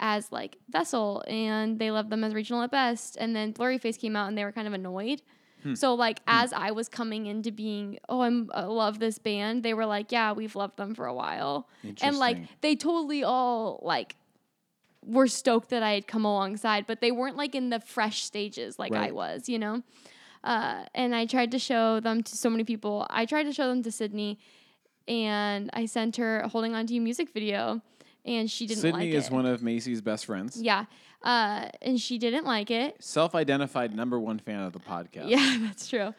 as 0.00 0.30
like 0.30 0.56
Vessel 0.68 1.24
and 1.26 1.78
they 1.78 1.90
loved 1.90 2.10
them 2.10 2.24
as 2.24 2.34
Regional 2.34 2.62
at 2.62 2.70
Best. 2.70 3.16
And 3.18 3.34
then 3.34 3.52
Blurryface 3.52 3.98
came 3.98 4.16
out 4.16 4.28
and 4.28 4.38
they 4.38 4.44
were 4.44 4.52
kind 4.52 4.66
of 4.66 4.72
annoyed. 4.72 5.22
Hmm. 5.62 5.74
So 5.74 5.94
like 5.94 6.20
as 6.26 6.52
I 6.52 6.70
was 6.70 6.88
coming 6.88 7.26
into 7.26 7.50
being, 7.50 7.98
oh, 8.08 8.22
I'm 8.22 8.50
I 8.54 8.62
love 8.62 8.98
this 8.98 9.18
band, 9.18 9.62
they 9.62 9.74
were 9.74 9.86
like, 9.86 10.12
yeah, 10.12 10.32
we've 10.32 10.54
loved 10.54 10.76
them 10.76 10.94
for 10.94 11.06
a 11.06 11.14
while. 11.14 11.68
And 12.00 12.18
like 12.18 12.38
they 12.60 12.76
totally 12.76 13.24
all 13.24 13.80
like 13.82 14.16
were 15.04 15.26
stoked 15.26 15.70
that 15.70 15.82
I 15.82 15.92
had 15.92 16.06
come 16.06 16.24
alongside, 16.24 16.86
but 16.86 17.00
they 17.00 17.10
weren't 17.10 17.36
like 17.36 17.54
in 17.54 17.70
the 17.70 17.80
fresh 17.80 18.22
stages 18.22 18.78
like 18.78 18.92
I 18.92 19.10
was, 19.10 19.48
you 19.48 19.58
know? 19.58 19.82
Uh, 20.44 20.84
and 20.94 21.14
I 21.14 21.26
tried 21.26 21.50
to 21.52 21.58
show 21.58 22.00
them 22.00 22.22
to 22.22 22.36
so 22.36 22.48
many 22.50 22.64
people. 22.64 23.06
I 23.10 23.26
tried 23.26 23.44
to 23.44 23.52
show 23.52 23.68
them 23.68 23.82
to 23.82 23.90
Sydney, 23.92 24.38
and 25.06 25.70
I 25.72 25.86
sent 25.86 26.16
her 26.16 26.42
Holding 26.48 26.74
On 26.74 26.86
To 26.86 26.94
You 26.94 27.00
music 27.00 27.32
video, 27.32 27.80
and 28.24 28.50
she 28.50 28.66
didn't 28.66 28.80
Sydney 28.82 29.06
like 29.10 29.14
is 29.14 29.26
it. 29.26 29.32
one 29.32 29.46
of 29.46 29.62
Macy's 29.62 30.00
best 30.00 30.26
friends. 30.26 30.60
yeah. 30.60 30.84
Uh, 31.20 31.68
and 31.82 32.00
she 32.00 32.16
didn't 32.16 32.44
like 32.44 32.70
it. 32.70 33.02
Self-identified 33.02 33.92
number 33.92 34.20
one 34.20 34.38
fan 34.38 34.60
of 34.60 34.72
the 34.72 34.78
podcast. 34.78 35.28
Yeah, 35.28 35.58
that's 35.62 35.88
true. 35.88 36.14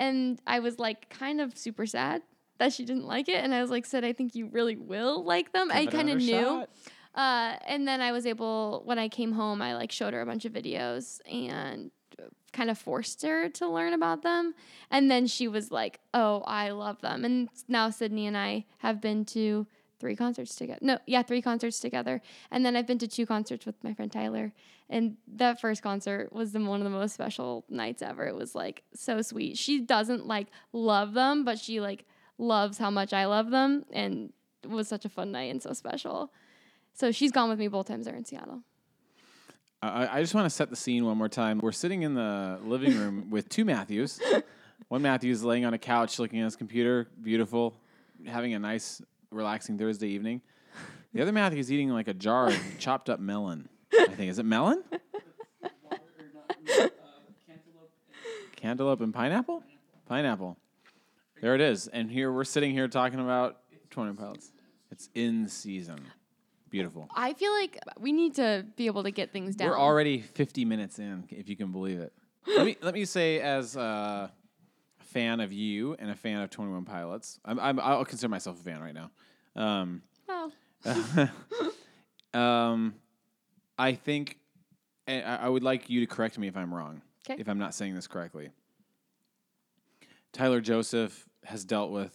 And 0.00 0.40
I 0.44 0.58
was 0.58 0.80
like 0.80 1.08
kind 1.08 1.40
of 1.40 1.56
super 1.56 1.86
sad 1.86 2.22
that 2.58 2.72
she 2.72 2.84
didn't 2.84 3.06
like 3.06 3.28
it. 3.28 3.36
And 3.44 3.54
I 3.54 3.60
was 3.60 3.70
like, 3.70 3.86
said 3.86 4.04
I 4.04 4.12
think 4.12 4.34
you 4.34 4.46
really 4.46 4.74
will 4.74 5.22
like 5.24 5.52
them. 5.52 5.70
I 5.70 5.84
Give 5.84 5.94
it 5.94 5.96
kind 5.96 6.10
of 6.10 6.18
knew. 6.18 6.64
Uh, 7.14 7.56
and 7.66 7.86
then 7.86 8.00
I 8.00 8.10
was 8.10 8.26
able, 8.26 8.82
when 8.84 8.98
I 8.98 9.08
came 9.08 9.32
home, 9.32 9.62
I 9.62 9.74
like 9.76 9.92
showed 9.92 10.14
her 10.14 10.20
a 10.20 10.26
bunch 10.26 10.44
of 10.44 10.52
videos 10.52 11.20
and 11.30 11.92
kind 12.52 12.70
of 12.70 12.78
forced 12.78 13.22
her 13.22 13.48
to 13.48 13.68
learn 13.68 13.92
about 13.92 14.22
them. 14.22 14.54
And 14.90 15.10
then 15.10 15.26
she 15.26 15.48
was 15.48 15.70
like, 15.70 16.00
oh, 16.14 16.42
I 16.46 16.70
love 16.70 17.00
them. 17.00 17.24
And 17.24 17.48
now 17.68 17.90
Sydney 17.90 18.26
and 18.26 18.36
I 18.36 18.64
have 18.78 19.00
been 19.00 19.24
to 19.26 19.66
three 19.98 20.16
concerts 20.16 20.54
together. 20.54 20.78
No, 20.82 20.98
yeah, 21.06 21.22
three 21.22 21.42
concerts 21.42 21.80
together. 21.80 22.22
And 22.50 22.64
then 22.64 22.76
I've 22.76 22.86
been 22.86 22.98
to 22.98 23.08
two 23.08 23.26
concerts 23.26 23.66
with 23.66 23.82
my 23.82 23.94
friend 23.94 24.10
Tyler. 24.10 24.52
And 24.88 25.16
that 25.36 25.60
first 25.60 25.82
concert 25.82 26.32
was 26.32 26.52
the, 26.52 26.60
one 26.60 26.80
of 26.80 26.84
the 26.84 26.90
most 26.90 27.14
special 27.14 27.64
nights 27.68 28.00
ever. 28.00 28.26
It 28.26 28.34
was 28.34 28.54
like 28.54 28.84
so 28.94 29.20
sweet. 29.22 29.58
She 29.58 29.80
doesn't 29.80 30.26
like 30.26 30.48
love 30.72 31.14
them, 31.14 31.44
but 31.44 31.58
she 31.58 31.80
like 31.80 32.06
loves 32.38 32.78
how 32.78 32.90
much 32.90 33.12
I 33.12 33.26
love 33.26 33.50
them. 33.50 33.84
And 33.92 34.32
it 34.62 34.70
was 34.70 34.88
such 34.88 35.04
a 35.04 35.08
fun 35.08 35.32
night 35.32 35.50
and 35.50 35.62
so 35.62 35.72
special. 35.72 36.32
So 36.94 37.12
she's 37.12 37.32
gone 37.32 37.50
with 37.50 37.58
me 37.58 37.68
both 37.68 37.86
times 37.86 38.06
they're 38.06 38.16
in 38.16 38.24
Seattle. 38.24 38.62
I, 39.80 40.18
I 40.18 40.20
just 40.20 40.34
want 40.34 40.46
to 40.46 40.50
set 40.50 40.70
the 40.70 40.76
scene 40.76 41.04
one 41.04 41.16
more 41.16 41.28
time. 41.28 41.58
We're 41.58 41.72
sitting 41.72 42.02
in 42.02 42.14
the 42.14 42.58
living 42.64 42.98
room 42.98 43.30
with 43.30 43.48
two 43.48 43.64
Matthews. 43.64 44.20
One 44.88 45.02
Matthew's 45.02 45.38
is 45.38 45.44
laying 45.44 45.64
on 45.64 45.74
a 45.74 45.78
couch 45.78 46.18
looking 46.18 46.40
at 46.40 46.44
his 46.44 46.56
computer, 46.56 47.08
beautiful, 47.22 47.74
having 48.26 48.54
a 48.54 48.58
nice, 48.58 49.02
relaxing 49.30 49.78
Thursday 49.78 50.08
evening. 50.08 50.40
The 51.14 51.22
other 51.22 51.32
Matthew's 51.32 51.66
is 51.66 51.72
eating 51.72 51.90
like 51.90 52.08
a 52.08 52.14
jar 52.14 52.48
of 52.48 52.58
chopped 52.78 53.08
up 53.08 53.20
melon. 53.20 53.68
I 53.92 54.06
think 54.08 54.30
is 54.30 54.38
it 54.38 54.44
melon? 54.44 54.82
Cantaloupe 58.56 59.00
and 59.00 59.14
pineapple? 59.14 59.62
Pineapple. 60.06 60.56
There 61.40 61.54
it 61.54 61.60
is. 61.60 61.86
And 61.86 62.10
here 62.10 62.32
we're 62.32 62.44
sitting 62.44 62.72
here 62.72 62.88
talking 62.88 63.20
about 63.20 63.58
20 63.90 64.14
pilots. 64.14 64.50
It's 64.90 65.08
in 65.14 65.48
season. 65.48 66.00
Beautiful. 66.70 67.08
I 67.14 67.32
feel 67.34 67.52
like 67.52 67.78
we 67.98 68.12
need 68.12 68.34
to 68.36 68.66
be 68.76 68.86
able 68.86 69.02
to 69.04 69.10
get 69.10 69.32
things 69.32 69.56
down. 69.56 69.68
We're 69.70 69.78
already 69.78 70.20
50 70.20 70.64
minutes 70.64 70.98
in, 70.98 71.24
if 71.30 71.48
you 71.48 71.56
can 71.56 71.72
believe 71.72 71.98
it. 72.00 72.12
let 72.46 72.66
me 72.66 72.76
let 72.82 72.94
me 72.94 73.04
say, 73.04 73.40
as 73.40 73.76
a 73.76 74.32
fan 74.98 75.40
of 75.40 75.52
you 75.52 75.96
and 75.98 76.10
a 76.10 76.14
fan 76.14 76.40
of 76.42 76.50
21 76.50 76.84
Pilots, 76.84 77.40
I'm, 77.44 77.58
I'm 77.58 77.80
I'll 77.80 78.04
consider 78.04 78.28
myself 78.30 78.60
a 78.60 78.62
fan 78.62 78.80
right 78.80 78.94
now. 78.94 79.10
Um, 79.56 80.02
Oh. 80.28 80.52
um, 82.38 82.94
I 83.78 83.94
think, 83.94 84.38
and 85.06 85.24
I, 85.24 85.36
I 85.46 85.48
would 85.48 85.62
like 85.62 85.88
you 85.88 86.00
to 86.00 86.06
correct 86.06 86.38
me 86.38 86.48
if 86.48 86.56
I'm 86.56 86.72
wrong, 86.74 87.00
'Kay. 87.24 87.36
if 87.38 87.48
I'm 87.48 87.58
not 87.58 87.74
saying 87.74 87.94
this 87.94 88.06
correctly. 88.06 88.50
Tyler 90.32 90.60
Joseph 90.60 91.26
has 91.44 91.64
dealt 91.64 91.90
with 91.90 92.14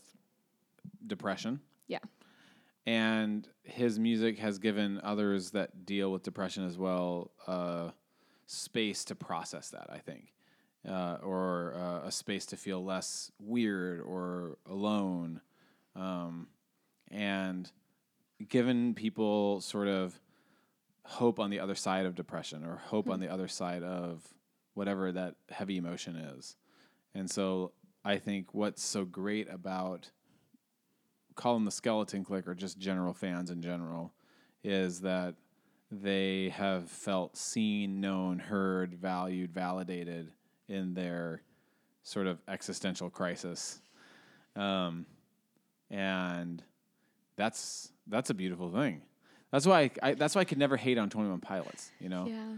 depression. 1.05 1.59
Yeah. 1.87 1.99
And 2.85 3.47
his 3.63 3.99
music 3.99 4.39
has 4.39 4.59
given 4.59 4.99
others 5.03 5.51
that 5.51 5.85
deal 5.85 6.11
with 6.11 6.23
depression 6.23 6.65
as 6.65 6.77
well 6.77 7.31
uh, 7.47 7.89
space 8.45 9.05
to 9.05 9.15
process 9.15 9.69
that. 9.69 9.87
I 9.89 9.99
think, 9.99 10.33
uh, 10.87 11.17
or 11.23 11.75
uh, 11.75 12.07
a 12.07 12.11
space 12.11 12.45
to 12.47 12.57
feel 12.57 12.83
less 12.83 13.31
weird 13.39 14.01
or 14.01 14.57
alone, 14.69 15.41
um, 15.95 16.47
and 17.09 17.71
given 18.49 18.93
people 18.93 19.61
sort 19.61 19.87
of 19.87 20.19
hope 21.05 21.39
on 21.39 21.49
the 21.49 21.59
other 21.59 21.75
side 21.75 22.05
of 22.05 22.15
depression 22.15 22.63
or 22.65 22.77
hope 22.77 23.09
on 23.09 23.19
the 23.19 23.31
other 23.31 23.47
side 23.47 23.83
of 23.83 24.21
whatever 24.73 25.11
that 25.11 25.35
heavy 25.49 25.77
emotion 25.77 26.15
is. 26.15 26.55
And 27.13 27.29
so 27.29 27.73
I 28.03 28.17
think 28.17 28.53
what's 28.53 28.83
so 28.83 29.05
great 29.05 29.49
about 29.49 30.11
call 31.35 31.53
them 31.55 31.65
the 31.65 31.71
skeleton 31.71 32.23
clique 32.23 32.47
or 32.47 32.55
just 32.55 32.77
general 32.79 33.13
fans 33.13 33.49
in 33.49 33.61
general 33.61 34.13
is 34.63 35.01
that 35.01 35.35
they 35.91 36.49
have 36.49 36.89
felt 36.89 37.37
seen, 37.37 38.01
known, 38.01 38.39
heard, 38.39 38.95
valued, 38.95 39.51
validated 39.53 40.31
in 40.67 40.93
their 40.93 41.41
sort 42.03 42.25
of 42.27 42.39
existential 42.47 43.09
crisis. 43.09 43.81
Um, 44.55 45.05
and 45.91 46.63
that's 47.35 47.91
that's 48.07 48.29
a 48.29 48.33
beautiful 48.33 48.69
thing. 48.71 49.01
That's 49.51 49.65
why 49.67 49.81
I, 49.81 49.91
I 50.01 50.13
that's 50.15 50.33
why 50.35 50.41
I 50.41 50.45
could 50.45 50.57
never 50.57 50.77
hate 50.77 50.97
on 50.97 51.09
Twenty 51.09 51.29
One 51.29 51.39
Pilots. 51.39 51.91
You 51.99 52.09
know, 52.09 52.25
Yeah. 52.27 52.53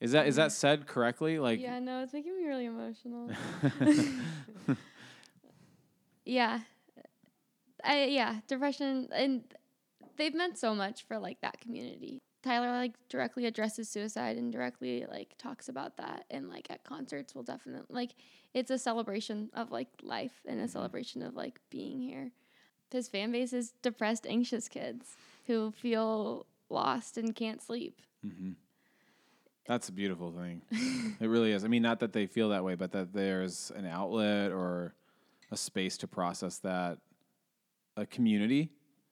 is 0.00 0.12
that 0.12 0.26
is 0.28 0.36
that 0.36 0.52
said 0.52 0.86
correctly? 0.86 1.38
Like, 1.38 1.60
yeah, 1.60 1.80
no, 1.80 2.02
it's 2.02 2.12
making 2.12 2.36
me 2.36 2.46
really 2.46 2.66
emotional. 2.66 3.30
yeah. 6.24 6.60
I 7.84 8.04
yeah, 8.06 8.40
depression 8.48 9.08
and 9.12 9.42
they've 10.16 10.34
meant 10.34 10.58
so 10.58 10.74
much 10.74 11.04
for 11.06 11.18
like 11.18 11.40
that 11.42 11.60
community. 11.60 12.20
Tyler 12.42 12.70
like 12.72 12.92
directly 13.08 13.46
addresses 13.46 13.88
suicide 13.88 14.36
and 14.36 14.52
directly 14.52 15.06
like 15.10 15.34
talks 15.38 15.68
about 15.68 15.96
that 15.96 16.24
and 16.30 16.48
like 16.48 16.70
at 16.70 16.84
concerts 16.84 17.34
will 17.34 17.42
definitely 17.42 17.86
like 17.88 18.14
it's 18.52 18.70
a 18.70 18.78
celebration 18.78 19.50
of 19.54 19.70
like 19.70 19.88
life 20.02 20.42
and 20.46 20.60
a 20.60 20.68
celebration 20.68 21.22
of 21.22 21.34
like 21.34 21.60
being 21.70 22.00
here. 22.00 22.30
His 22.90 23.08
fan 23.08 23.32
base 23.32 23.52
is 23.52 23.72
depressed, 23.82 24.26
anxious 24.26 24.68
kids 24.68 25.16
who 25.46 25.72
feel 25.72 26.46
lost 26.70 27.18
and 27.18 27.34
can't 27.34 27.60
sleep. 27.60 28.00
hmm 28.22 28.52
That's 29.66 29.88
a 29.88 29.92
beautiful 29.92 30.30
thing. 30.30 30.62
it 31.20 31.26
really 31.26 31.52
is. 31.52 31.64
I 31.64 31.68
mean, 31.68 31.82
not 31.82 32.00
that 32.00 32.12
they 32.12 32.26
feel 32.26 32.50
that 32.50 32.62
way, 32.62 32.74
but 32.74 32.92
that 32.92 33.12
there's 33.12 33.72
an 33.74 33.86
outlet 33.86 34.52
or 34.52 34.94
a 35.50 35.56
space 35.56 35.96
to 35.98 36.06
process 36.06 36.58
that. 36.58 36.98
A 37.96 38.06
community. 38.06 38.70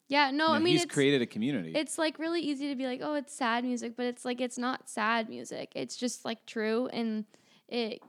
Yeah, 0.09 0.31
no, 0.31 0.49
I 0.49 0.59
mean 0.59 0.73
he's 0.73 0.83
it's 0.83 0.93
created 0.93 1.21
a 1.21 1.25
community. 1.25 1.71
it's 1.75 1.97
like 1.97 2.19
really 2.19 2.41
easy 2.41 2.67
to 2.69 2.75
be 2.75 2.85
like, 2.85 2.99
oh, 3.01 3.15
it's 3.15 3.33
sad 3.33 3.63
music, 3.63 3.95
but 3.95 4.05
it's 4.05 4.25
like 4.25 4.41
it's 4.41 4.57
not 4.57 4.89
sad 4.89 5.29
music. 5.29 5.71
It's 5.75 5.95
just 5.95 6.25
like 6.25 6.45
true 6.45 6.87
and 6.93 7.25
it 7.67 8.01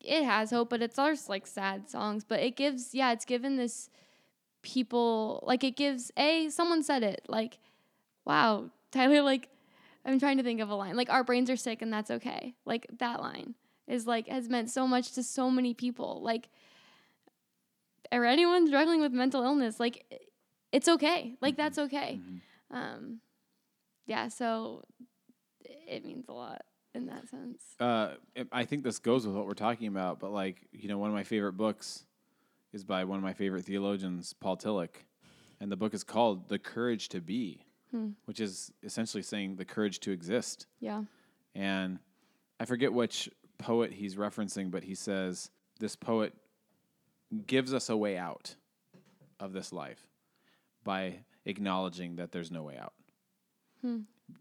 it 0.00 0.24
has 0.24 0.50
hope, 0.50 0.70
but 0.70 0.82
it's 0.82 0.98
also 0.98 1.30
like 1.30 1.46
sad 1.46 1.88
songs. 1.88 2.24
But 2.24 2.40
it 2.40 2.56
gives 2.56 2.94
yeah, 2.94 3.12
it's 3.12 3.24
given 3.24 3.56
this 3.56 3.90
people 4.62 5.42
like 5.46 5.62
it 5.64 5.76
gives 5.76 6.10
a 6.16 6.48
someone 6.50 6.82
said 6.82 7.02
it 7.02 7.24
like, 7.28 7.58
wow, 8.24 8.70
Tyler 8.90 9.22
like 9.22 9.48
I'm 10.04 10.18
trying 10.18 10.38
to 10.38 10.42
think 10.42 10.60
of 10.60 10.70
a 10.70 10.74
line 10.74 10.96
like 10.96 11.10
our 11.10 11.22
brains 11.22 11.48
are 11.48 11.56
sick 11.56 11.80
and 11.80 11.92
that's 11.92 12.10
okay. 12.10 12.54
Like 12.64 12.86
that 12.98 13.20
line 13.20 13.54
is 13.86 14.06
like 14.06 14.28
has 14.28 14.48
meant 14.48 14.70
so 14.70 14.86
much 14.86 15.12
to 15.12 15.22
so 15.22 15.50
many 15.50 15.74
people. 15.74 16.20
Like 16.22 16.48
or 18.12 18.24
anyone 18.24 18.66
struggling 18.66 19.00
with 19.00 19.12
mental 19.12 19.42
illness, 19.42 19.78
like 19.80 20.04
it's 20.72 20.88
okay. 20.88 21.36
Like 21.40 21.56
that's 21.56 21.78
okay. 21.78 22.20
Mhm. 22.22 22.40
Um, 22.70 23.20
yeah, 24.06 24.28
so 24.28 24.84
it 25.64 26.04
means 26.04 26.26
a 26.28 26.32
lot 26.32 26.62
in 26.94 27.06
that 27.06 27.28
sense. 27.28 27.62
uh, 27.80 28.14
I 28.52 28.64
think 28.64 28.82
this 28.82 28.98
goes 28.98 29.26
with 29.26 29.36
what 29.36 29.46
we're 29.46 29.52
talking 29.54 29.86
about, 29.88 30.18
but 30.20 30.30
like, 30.32 30.66
you 30.72 30.88
know, 30.88 30.98
one 30.98 31.10
of 31.10 31.14
my 31.14 31.22
favorite 31.24 31.52
books 31.52 32.04
is 32.72 32.84
by 32.84 33.04
one 33.04 33.18
of 33.18 33.22
my 33.22 33.32
favorite 33.32 33.64
theologians, 33.64 34.32
Paul 34.32 34.56
Tillich, 34.56 35.04
and 35.60 35.70
the 35.70 35.76
book 35.76 35.94
is 35.94 36.04
called 36.04 36.48
"The 36.48 36.58
Courage 36.58 37.08
to 37.10 37.20
Be," 37.20 37.64
which 38.26 38.40
is 38.40 38.72
essentially 38.82 39.22
saying 39.22 39.56
the 39.56 39.64
courage 39.64 40.00
to 40.00 40.10
exist. 40.10 40.66
Yeah. 40.80 41.04
And 41.54 41.98
I 42.60 42.64
forget 42.66 42.92
which 42.92 43.30
poet 43.58 43.92
he's 43.92 44.16
referencing, 44.16 44.70
but 44.70 44.84
he 44.84 44.94
says 44.94 45.50
this 45.80 45.96
poet 45.96 46.34
gives 47.46 47.74
us 47.74 47.88
a 47.88 47.96
way 47.96 48.16
out 48.16 48.54
of 49.40 49.52
this 49.52 49.72
life 49.72 50.06
by 50.84 51.16
acknowledging 51.44 52.16
that 52.16 52.32
there's 52.32 52.50
no 52.50 52.62
way 52.62 52.76
out. 52.78 52.92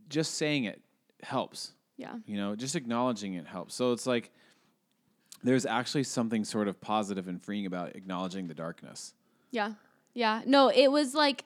Just 0.10 0.36
saying 0.36 0.66
it 0.66 0.82
helps. 1.22 1.74
Yeah. 1.98 2.16
You 2.26 2.38
know, 2.38 2.56
just 2.56 2.76
acknowledging 2.76 3.34
it 3.36 3.48
helps. 3.48 3.76
So 3.76 3.92
it's 3.92 4.08
like 4.08 4.32
there's 5.44 5.66
actually 5.66 6.04
something 6.04 6.44
sort 6.44 6.68
of 6.68 6.80
positive 6.82 7.28
and 7.28 7.42
freeing 7.42 7.66
about 7.66 7.96
acknowledging 7.96 8.48
the 8.48 8.54
darkness. 8.54 9.14
Yeah. 9.52 9.74
Yeah. 10.14 10.42
No, 10.46 10.70
it 10.70 10.92
was 10.92 11.14
like 11.14 11.46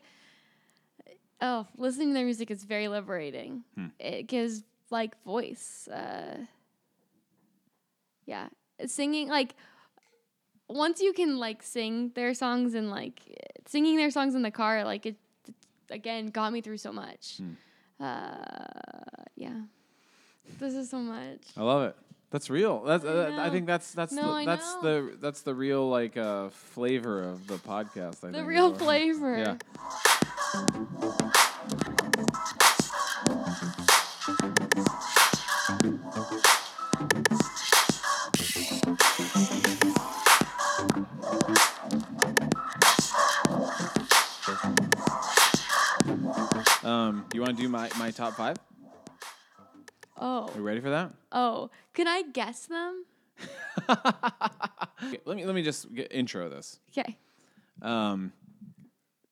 oh, 1.42 1.66
listening 1.78 2.10
to 2.10 2.14
their 2.14 2.26
music 2.26 2.52
is 2.52 2.64
very 2.64 2.88
liberating. 2.88 3.64
It 4.00 4.28
gives 4.28 4.64
like 4.90 5.22
voice. 5.24 5.88
Uh 5.88 6.46
yeah. 8.26 8.48
Singing 8.86 9.28
like 9.30 9.56
once 10.74 11.02
you 11.02 11.14
can 11.14 11.38
like 11.38 11.62
sing 11.64 12.12
their 12.16 12.34
songs 12.34 12.74
and 12.74 12.90
like 12.90 13.20
singing 13.68 13.98
their 13.98 14.12
songs 14.12 14.36
in 14.36 14.42
the 14.42 14.52
car, 14.52 14.84
like 14.84 15.06
it, 15.06 15.16
it 15.48 15.56
again 15.90 16.28
got 16.28 16.52
me 16.54 16.62
through 16.62 16.78
so 16.78 16.92
much. 16.92 17.40
Uh 18.00 18.38
yeah. 19.36 19.62
This 20.60 20.74
is 20.74 20.90
so 20.90 20.98
much. 21.00 21.42
I 21.56 21.62
love 21.64 21.84
it. 21.84 21.96
That's 22.32 22.50
real. 22.50 22.84
That's 22.84 23.04
uh, 23.04 23.30
I 23.34 23.46
know. 23.48 23.52
think 23.52 23.66
that's 23.68 23.92
that's 23.94 24.14
No, 24.14 24.40
the, 24.40 24.46
that's 24.46 24.76
know. 24.76 24.82
the 24.82 25.18
that's 25.18 25.42
the 25.42 25.54
real 25.54 25.88
like 25.90 26.16
uh, 26.18 26.50
flavor 26.50 27.22
of 27.24 27.46
the 27.48 27.56
podcast. 27.58 28.24
I 28.24 28.28
The 28.32 28.38
think, 28.38 28.48
real 28.48 28.74
flavor. 28.74 29.38
Yeah. 29.38 29.58
Um, 46.84 47.26
you 47.34 47.42
want 47.42 47.56
to 47.58 47.62
do 47.62 47.70
my, 47.70 47.90
my 48.00 48.12
top 48.12 48.34
five? 48.34 48.58
Oh. 50.18 50.48
Are 50.48 50.58
you 50.58 50.62
ready 50.64 50.80
for 50.82 50.90
that? 50.92 51.14
Oh. 51.32 51.70
Can 51.94 52.08
I 52.08 52.24
guess 52.34 52.66
them? 52.68 53.06
Okay, 53.90 55.20
let 55.26 55.36
me 55.38 55.46
let 55.46 55.56
me 55.56 55.64
just 55.64 55.94
get, 55.94 56.12
intro 56.12 56.50
this. 56.50 56.80
Okay. 56.96 57.18
Um, 57.82 58.32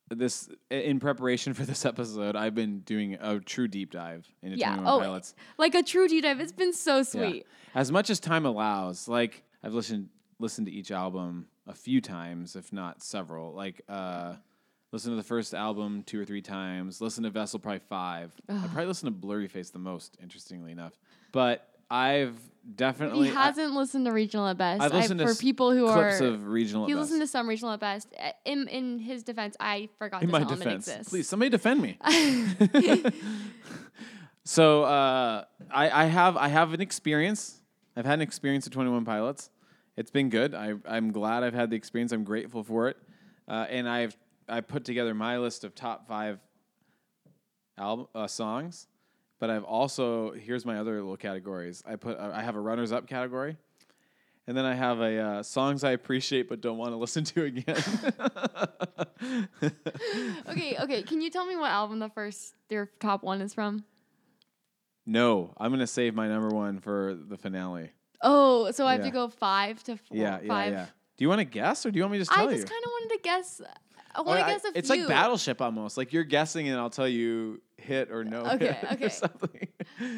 this 0.10 0.50
in 0.72 1.00
preparation 1.00 1.54
for 1.54 1.64
this 1.64 1.86
episode, 1.86 2.36
I've 2.36 2.56
been 2.56 2.80
doing 2.80 3.16
a 3.20 3.39
true 3.39 3.68
deep 3.68 3.91
dive 3.91 4.28
into 4.41 4.58
Yeah. 4.58 4.70
21 4.76 4.93
Oh, 4.93 5.00
Pilots. 5.00 5.36
like 5.60 5.76
a 5.76 5.84
true 5.84 6.08
deep 6.08 6.24
dive. 6.24 6.39
It's 6.39 6.52
been 6.52 6.74
so 6.74 6.97
Yeah. 6.97 7.04
sweet. 7.04 7.45
As 7.76 7.91
much 7.91 8.10
as 8.10 8.20
time 8.20 8.45
allows, 8.45 9.08
like 9.08 9.43
I've 9.64 9.74
listened 9.74 10.10
listened 10.39 10.68
to 10.68 10.74
each 10.74 10.89
album 10.89 11.47
a 11.68 11.74
few 11.76 12.02
times, 12.02 12.56
if 12.56 12.74
not 12.74 13.04
several. 13.04 13.54
Like 13.54 13.82
uh, 13.88 14.36
listen 14.92 15.12
to 15.12 15.16
the 15.18 15.24
first 15.24 15.54
album 15.54 16.04
two 16.04 16.20
or 16.20 16.26
three 16.26 16.42
times. 16.42 17.02
Listen 17.02 17.24
to 17.24 17.30
Vessel 17.30 17.60
probably 17.60 17.82
five. 17.90 18.32
I 18.50 18.54
probably 18.68 18.86
listen 18.86 19.12
to 19.14 19.28
Blurryface 19.28 19.72
the 19.72 19.80
most, 19.80 20.18
interestingly 20.22 20.72
enough. 20.72 20.94
But 21.32 21.68
I've 21.92 22.36
definitely 22.76 23.30
He 23.30 23.34
hasn't 23.34 23.74
listened 23.74 24.06
to 24.06 24.12
regional 24.12 24.48
at 24.48 24.58
best. 24.58 24.82
I've 24.82 24.94
listened 24.94 25.20
to 25.20 25.26
for 25.26 25.32
s- 25.32 25.42
people 25.42 25.72
who 25.72 25.92
clips 25.92 26.22
are. 26.22 26.26
of 26.28 26.48
regional. 26.48 26.86
he 26.86 26.94
at 26.94 27.00
listened 27.00 27.22
to 27.22 27.28
some 27.28 27.48
regional 27.50 27.74
at 27.74 27.80
best. 27.80 28.08
Uh, 28.22 28.30
In 28.46 28.68
in 28.68 29.00
his 29.00 29.24
defense, 29.24 29.56
I 29.60 29.90
forgot 29.98 30.22
in 30.22 30.28
to 30.28 30.32
my 30.32 30.40
tell 30.44 30.56
defense. 30.56 30.88
exists. 30.88 31.10
Please, 31.10 31.28
somebody 31.28 31.50
defend 31.50 31.82
me. 31.82 31.98
so 34.44 34.84
uh, 34.84 35.46
I, 35.72 35.90
I 35.90 36.06
have 36.06 36.38
I 36.38 36.48
have 36.48 36.74
an 36.74 36.82
experience. 36.82 37.62
I've 37.96 38.06
had 38.06 38.16
an 38.16 38.22
experience 38.22 38.66
with 38.66 38.74
Twenty 38.74 38.90
One 38.92 39.06
Pilots. 39.06 39.50
It's 39.98 40.12
been 40.12 40.30
good. 40.30 40.56
I, 40.56 40.76
I'm 40.88 41.12
glad 41.12 41.44
I've 41.44 41.54
had 41.54 41.70
the 41.70 41.76
experience. 41.76 42.12
I'm 42.12 42.24
grateful 42.24 42.64
for 42.64 42.88
it. 42.88 42.98
Uh, 43.48 43.66
and 43.70 43.90
I've 43.90 44.16
I 44.50 44.62
put 44.62 44.86
together 44.86 45.14
my 45.14 45.38
list 45.38 45.64
of 45.64 45.76
top 45.76 46.08
five 46.08 46.39
album 47.78 48.08
uh, 48.14 48.28
songs. 48.28 48.88
But 49.39 49.50
I've 49.50 49.64
also 49.64 50.32
here's 50.34 50.66
my 50.66 50.78
other 50.80 50.95
little 50.95 51.16
categories. 51.18 51.82
I 51.86 51.95
put 51.95 52.18
uh, 52.20 52.32
I 52.34 52.41
have 52.41 52.56
a 52.56 52.60
runners 52.60 52.91
up 52.91 53.08
category. 53.08 53.58
And 54.47 54.58
then 54.58 54.66
I 54.66 54.74
have 54.74 55.00
a 55.00 55.20
uh, 55.20 55.43
songs 55.43 55.84
I 55.84 55.91
appreciate 55.91 56.50
but 56.50 56.60
don't 56.60 56.78
want 56.78 56.91
to 56.91 56.95
listen 56.97 57.24
to 57.26 57.43
again. 57.43 57.78
okay, 60.50 60.76
okay. 60.80 61.04
Can 61.04 61.22
you 61.22 61.30
tell 61.30 61.45
me 61.45 61.56
what 61.56 61.70
album 61.70 62.00
the 62.00 62.10
first 62.10 62.56
your 62.70 62.89
top 63.00 63.24
one 63.24 63.41
is 63.41 63.54
from? 63.54 63.86
No, 65.06 65.54
I'm 65.58 65.72
gonna 65.72 65.88
save 65.88 66.16
my 66.16 66.28
number 66.28 66.50
one 66.50 66.80
for 66.80 67.16
the 67.16 67.38
finale. 67.38 67.91
Oh, 68.22 68.72
so 68.72 68.86
I 68.86 68.93
have 68.93 69.02
Yeah. 69.02 69.06
to 69.08 69.12
go 69.12 69.28
five 69.30 69.82
to 69.84 69.97
four. 69.97 70.18
Yeah, 70.18 70.39
yeah, 70.41 70.47
five. 70.47 70.74
yeah. 70.74 70.86
Do 71.18 71.24
you 71.26 71.30
want 71.30 71.39
to 71.39 71.45
guess 71.45 71.86
or 71.86 71.91
do 71.91 71.97
you 71.97 72.04
want 72.04 72.14
me 72.14 72.18
to 72.18 72.22
just 72.22 72.32
tell 72.32 72.47
I 72.47 72.54
just 72.54 72.68
kind 72.68 72.84
of 72.84 72.89
wanted 72.91 73.16
to 73.16 73.22
guess. 73.24 73.62
I 74.20 74.22
Oh, 74.22 74.26
want 74.26 74.39
to 74.39 74.45
guess 74.53 74.65
a 74.65 74.78
it's 74.78 74.89
few. 74.91 74.99
like 75.01 75.07
Battleship 75.09 75.61
almost. 75.61 75.97
Like 75.97 76.11
you're 76.13 76.24
guessing 76.24 76.67
and 76.67 76.78
I'll 76.80 76.89
tell 76.89 77.07
you 77.07 77.61
hit 77.78 78.11
or 78.11 78.24
no 78.26 78.41
Okay, 78.41 78.74
hit 78.74 78.91
okay. 78.93 79.05
or 79.05 79.09
something. 79.09 79.67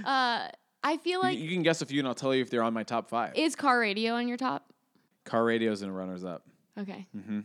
Uh, 0.03 0.47
I 0.83 0.97
feel 0.97 1.19
You- 1.19 1.23
like 1.23 1.37
you, 1.39 1.49
can 1.49 1.61
guess 1.63 1.81
a 1.81 1.85
few 1.85 1.99
and 1.99 2.07
I'll 2.07 2.15
tell 2.15 2.33
you 2.33 2.41
if 2.41 2.49
they're 2.49 2.63
on 2.63 2.73
my 2.73 2.83
top 2.83 3.09
five. 3.09 3.33
is 3.35 3.55
car 3.55 3.79
radio 3.79 4.13
on 4.13 4.27
your 4.27 4.37
top? 4.37 4.65
Car 5.25 5.43
radios 5.45 5.81
and 5.83 5.95
runners 5.95 6.23
up. 6.23 6.43
Okay. 6.79 7.07
hmm 7.13 7.41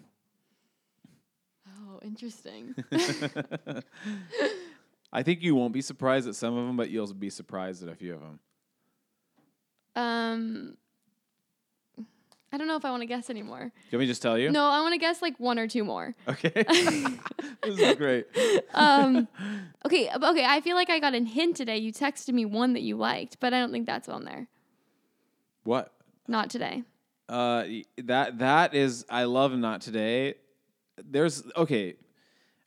Oh, 1.88 2.00
interesting. 2.02 2.74
I 5.12 5.22
think 5.22 5.42
you 5.42 5.54
won't 5.54 5.72
be 5.72 5.80
surprised 5.82 6.26
at 6.28 6.34
some 6.34 6.57
of 6.57 6.66
them, 6.66 6.76
but 6.76 6.90
you'll 6.90 7.12
be 7.14 7.30
surprised 7.30 7.82
at 7.82 7.88
a 7.88 7.94
few 7.94 8.14
of 8.14 8.20
them. 8.20 8.40
um, 9.94 10.76
I 12.53 12.59
don't 12.59 12.68
know 12.68 12.76
if 12.76 12.84
I 12.84 12.90
want 12.90 13.03
to 13.03 13.07
guess 13.07 13.28
anymore. 13.28 13.59
Do 13.59 13.64
you 13.64 13.99
want 13.99 14.01
me 14.01 14.07
to 14.07 14.11
just 14.12 14.22
tell 14.22 14.38
you? 14.38 14.51
No, 14.51 14.64
I 14.66 14.80
want 14.80 14.92
to 14.94 14.99
guess 14.99 15.20
like 15.20 15.38
one 15.38 15.59
or 15.59 15.66
two 15.66 15.84
more. 15.84 16.14
Okay. 16.28 16.51
this 17.62 17.78
is 17.78 17.97
great. 17.97 18.26
Um, 18.72 19.26
okay, 19.84 20.09
okay. 20.14 20.44
I 20.44 20.61
feel 20.61 20.76
like 20.76 20.88
I 20.88 21.01
got 21.01 21.14
a 21.14 21.20
hint 21.20 21.57
today. 21.57 21.78
You 21.78 21.92
texted 21.92 22.32
me 22.32 22.44
one 22.44 22.74
that 22.74 22.82
you 22.82 22.97
liked, 22.97 23.38
but 23.40 23.53
I 23.53 23.59
don't 23.59 23.72
think 23.72 23.86
that's 23.86 24.09
on 24.09 24.24
there. 24.24 24.47
What? 25.64 25.92
Not 26.28 26.51
today. 26.51 26.84
Uh, 27.28 27.64
that 28.05 28.38
that 28.38 28.74
is 28.74 29.05
I 29.11 29.24
love 29.24 29.53
not 29.53 29.80
today. 29.80 30.34
There's 31.05 31.42
okay. 31.57 31.97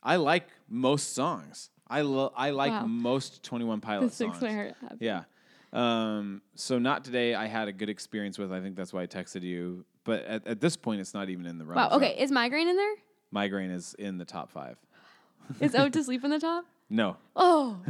I 0.04 0.18
like 0.18 0.48
most 0.68 1.14
songs. 1.14 1.70
I 1.88 2.02
lo- 2.02 2.34
I 2.36 2.52
like 2.52 2.72
Wow. 2.72 2.86
most 2.86 3.44
Twenty 3.44 3.66
One 3.66 3.80
Pilots. 3.80 4.18
Pilot 4.18 4.34
six 4.34 4.40
songs. 4.40 4.42
my 4.44 4.54
heart. 4.54 4.76
happy. 4.82 4.98
Yeah. 5.00 5.24
Um. 5.72 6.42
So 6.56 6.80
not 6.80 7.04
today. 7.04 7.36
I 7.36 7.48
had 7.48 7.68
a 7.68 7.72
good 7.72 7.90
experience 7.90 8.38
with. 8.38 8.52
I 8.52 8.62
think 8.62 8.76
that's 8.76 8.92
why 8.92 9.04
I 9.04 9.08
texted 9.08 9.44
you. 9.44 9.86
But 10.04 10.24
at, 10.26 10.48
at 10.48 10.62
this 10.62 10.76
point, 10.76 11.02
it's 11.02 11.14
not 11.14 11.30
even 11.30 11.46
in 11.46 11.58
the 11.58 11.66
run. 11.66 11.78
Wow. 11.78 11.98
Okay. 11.98 12.16
Is 12.20 12.32
migraine 12.32 12.68
in 12.68 12.76
there? 12.76 12.96
Migraine 13.32 13.70
is 13.70 13.94
in 14.00 14.18
the 14.18 14.26
top 14.26 14.50
five. 14.50 14.78
Is 15.60 15.76
Ode 15.76 15.94
to 15.94 16.04
Sleep 16.04 16.24
in 16.24 16.32
the 16.32 16.40
top? 16.40 16.66
No. 16.90 17.18
Oh 17.36 17.78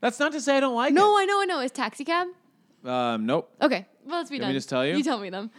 that's 0.00 0.20
not 0.20 0.32
to 0.32 0.40
say 0.40 0.58
I 0.58 0.60
don't 0.60 0.74
like 0.74 0.92
no, 0.92 1.16
I 1.18 1.24
know, 1.24 1.40
I 1.40 1.44
know. 1.46 1.60
Is 1.60 1.70
Taxi 1.70 2.04
Cab? 2.04 2.28
Um. 2.84 3.24
Nope. 3.24 3.50
Okay. 3.62 3.86
Well, 4.04 4.18
let's 4.18 4.30
be 4.30 4.36
want 4.36 4.42
done. 4.42 4.50
me 4.50 4.56
just 4.56 4.68
tell 4.68 4.86
you? 4.86 4.96
You 4.96 5.02
tell 5.02 5.18
me 5.18 5.30
them. 5.30 5.50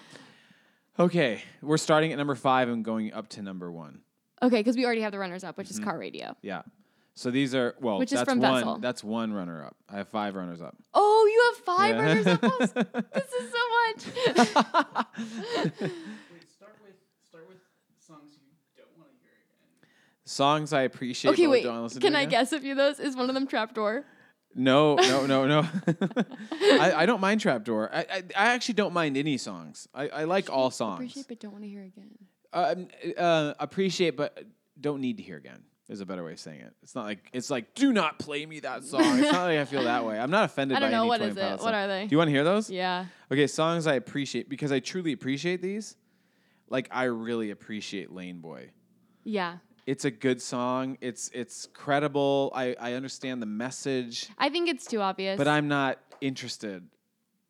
Okay. 0.99 1.41
We're 1.61 1.77
starting 1.77 2.11
at 2.11 2.17
number 2.17 2.35
five 2.35 2.69
and 2.69 2.85
going 2.85 3.11
up 3.13 3.29
to 3.29 3.41
number 3.41 3.71
one. 3.71 4.01
Okay, 4.41 4.57
because 4.57 4.75
we 4.75 4.85
already 4.85 5.01
have 5.01 5.11
the 5.11 5.19
runners 5.19 5.43
up, 5.43 5.57
which 5.57 5.71
is 5.71 5.79
car 5.79 5.97
radio. 5.97 6.35
Yeah. 6.41 6.61
So 7.17 7.31
these 7.31 7.55
are 7.55 7.73
well. 7.81 7.97
Which 7.97 8.11
is 8.11 8.19
that's 8.19 8.29
from 8.29 8.39
one. 8.39 8.53
Vessel. 8.61 8.77
That's 8.77 9.03
one 9.03 9.33
runner 9.33 9.65
up. 9.65 9.75
I 9.89 9.97
have 9.97 10.07
five 10.07 10.35
runners 10.35 10.61
up. 10.61 10.77
Oh, 10.93 11.27
you 11.31 11.51
have 11.55 11.65
five 11.65 11.95
Yeah. 11.95 12.05
runners 12.05 12.27
up. 12.27 12.41
This 13.13 13.33
is 13.33 13.51
so 13.51 13.63
much. 13.81 14.05
Wait, 15.57 16.49
start 16.51 16.75
with 16.83 16.93
start 17.27 17.47
with 17.47 17.57
songs 17.99 18.31
you 18.35 18.41
don't 18.77 18.95
want 18.97 19.09
to 19.09 19.17
hear 19.23 19.33
again. 19.33 19.89
Songs 20.25 20.73
I 20.73 20.81
appreciate. 20.83 21.31
okay, 21.31 21.45
but 21.45 21.51
wait. 21.51 21.63
Don't 21.63 21.83
listen 21.83 22.01
Can 22.01 22.11
to 22.13 22.19
I 22.19 22.21
again? 22.21 22.29
guess 22.31 22.51
a 22.53 22.59
few 22.59 22.71
of 22.71 22.77
those? 22.77 22.99
Is 22.99 23.15
one 23.15 23.29
of 23.29 23.33
them 23.33 23.47
Trapdoor? 23.47 24.05
No, 24.53 24.95
no, 24.95 25.25
no, 25.25 25.45
no. 25.47 25.67
I, 26.61 26.93
I 26.97 27.05
don't 27.07 27.21
mind 27.21 27.41
Trapdoor. 27.41 27.89
I, 27.93 27.99
I 27.99 28.23
I 28.35 28.45
actually 28.53 28.75
don't 28.75 28.93
mind 28.93 29.17
any 29.17 29.37
songs. 29.37 29.87
I, 29.93 30.09
I 30.09 30.23
like 30.25 30.49
all 30.51 30.69
songs. 30.71 30.97
Appreciate, 30.97 31.27
but 31.27 31.39
don't 31.39 31.51
want 31.51 31.63
to 31.63 31.69
hear 31.69 31.83
again. 31.83 32.11
Um, 32.53 32.87
uh, 33.17 33.53
appreciate, 33.59 34.15
but 34.17 34.37
don't 34.79 35.01
need 35.01 35.17
to 35.17 35.23
hear 35.23 35.37
again. 35.37 35.63
Is 35.89 36.01
a 36.01 36.05
better 36.05 36.23
way 36.23 36.33
of 36.33 36.39
saying 36.39 36.59
it. 36.59 36.73
It's 36.83 36.95
not 36.95 37.05
like 37.05 37.29
it's 37.31 37.49
like 37.49 37.73
do 37.73 37.93
not 37.93 38.19
play 38.19 38.45
me 38.45 38.59
that 38.59 38.83
song. 38.83 39.01
It's 39.19 39.31
not 39.31 39.45
like 39.45 39.57
I 39.59 39.63
feel 39.63 39.83
that 39.83 40.03
way. 40.05 40.19
I'm 40.19 40.29
not 40.29 40.43
offended 40.43 40.75
I 40.77 40.79
don't 40.81 40.89
by 40.91 40.97
know. 40.97 41.01
any 41.03 41.07
What 41.09 41.17
20 41.19 41.31
is 41.31 41.37
it? 41.37 41.49
What 41.51 41.59
song. 41.61 41.73
are 41.75 41.87
they? 41.87 42.07
Do 42.07 42.13
you 42.13 42.17
want 42.17 42.27
to 42.27 42.31
hear 42.33 42.43
those? 42.43 42.69
Yeah. 42.69 43.05
Okay, 43.31 43.47
songs 43.47 43.87
I 43.87 43.93
appreciate 43.93 44.49
because 44.49 44.73
I 44.73 44.79
truly 44.81 45.13
appreciate 45.13 45.61
these. 45.61 45.95
Like 46.69 46.89
I 46.91 47.05
really 47.05 47.51
appreciate 47.51 48.11
Lane 48.11 48.39
Boy. 48.39 48.71
Yeah. 49.23 49.59
It's 49.85 50.03
a 50.03 50.11
good 50.11 50.41
song. 50.41 50.97
It's 50.99 51.29
it's 51.33 51.67
credible. 51.73 52.51
I, 52.53 52.75
I 52.77 52.93
understand 52.93 53.41
the 53.41 53.45
message, 53.45 54.27
I 54.37 54.49
think 54.49 54.67
it's 54.67 54.85
too 54.85 54.99
obvious. 54.99 55.37
but 55.37 55.47
I'm 55.47 55.69
not 55.69 55.99
interested 56.19 56.83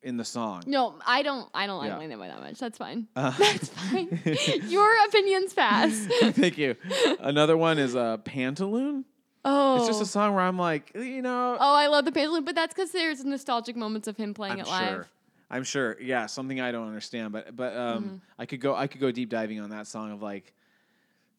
in 0.07 0.17
the 0.17 0.25
song. 0.25 0.63
No, 0.65 0.95
I 1.05 1.21
don't. 1.21 1.49
I 1.53 1.67
don't 1.67 1.77
like 1.79 1.89
Yeah. 1.89 1.97
Lane 1.97 2.09
That 2.09 2.19
Way 2.19 2.27
that 2.29 2.39
much. 2.39 2.57
That's 2.59 2.77
fine. 2.77 3.07
Uh, 3.15 3.31
That's 3.37 3.67
fine. 3.69 4.19
Your 4.67 4.89
opinions 5.07 5.53
pass. 5.53 5.93
Thank 6.31 6.57
you. 6.57 6.75
Another 7.19 7.57
one 7.57 7.77
is 7.77 7.95
uh, 7.95 8.17
Pantaloon. 8.19 9.03
Oh. 9.45 9.77
It's 9.77 9.87
just 9.87 10.01
a 10.01 10.05
song 10.05 10.33
where 10.33 10.43
I'm 10.43 10.57
like, 10.57 10.91
you 10.95 11.21
know, 11.21 11.57
Oh, 11.59 11.75
I 11.75 11.87
love 11.87 12.05
the 12.05 12.11
Pantaloon, 12.11 12.45
but 12.45 12.55
that's 12.55 12.73
because 12.73 12.91
there's 12.91 13.23
nostalgic 13.23 13.75
moments 13.75 14.07
of 14.07 14.17
him 14.17 14.33
playing 14.33 14.53
I'm 14.53 14.59
it 14.61 14.67
live. 14.67 14.89
sure. 14.89 15.07
I'm 15.49 15.63
sure. 15.63 15.97
Yeah, 16.01 16.25
something 16.25 16.59
I 16.59 16.71
don't 16.71 16.87
understand, 16.87 17.31
but 17.33 17.55
but 17.55 17.75
um, 17.75 18.03
Mm-hmm. 18.03 18.15
I 18.39 18.45
could 18.45 18.61
go 18.61 18.75
I 18.75 18.87
could 18.87 19.01
go 19.01 19.11
deep 19.11 19.29
diving 19.29 19.59
on 19.59 19.69
that 19.71 19.87
song 19.87 20.11
of 20.11 20.21
like 20.21 20.53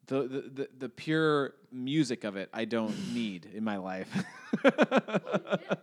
the 0.09 0.22
the, 0.22 0.40
the, 0.54 0.68
the 0.78 0.88
pure 0.88 1.54
music 1.70 2.24
of 2.24 2.36
it 2.36 2.48
I 2.52 2.64
don't 2.64 2.94
need 3.14 3.46
in 3.54 3.62
my 3.64 3.76
life. 3.78 4.09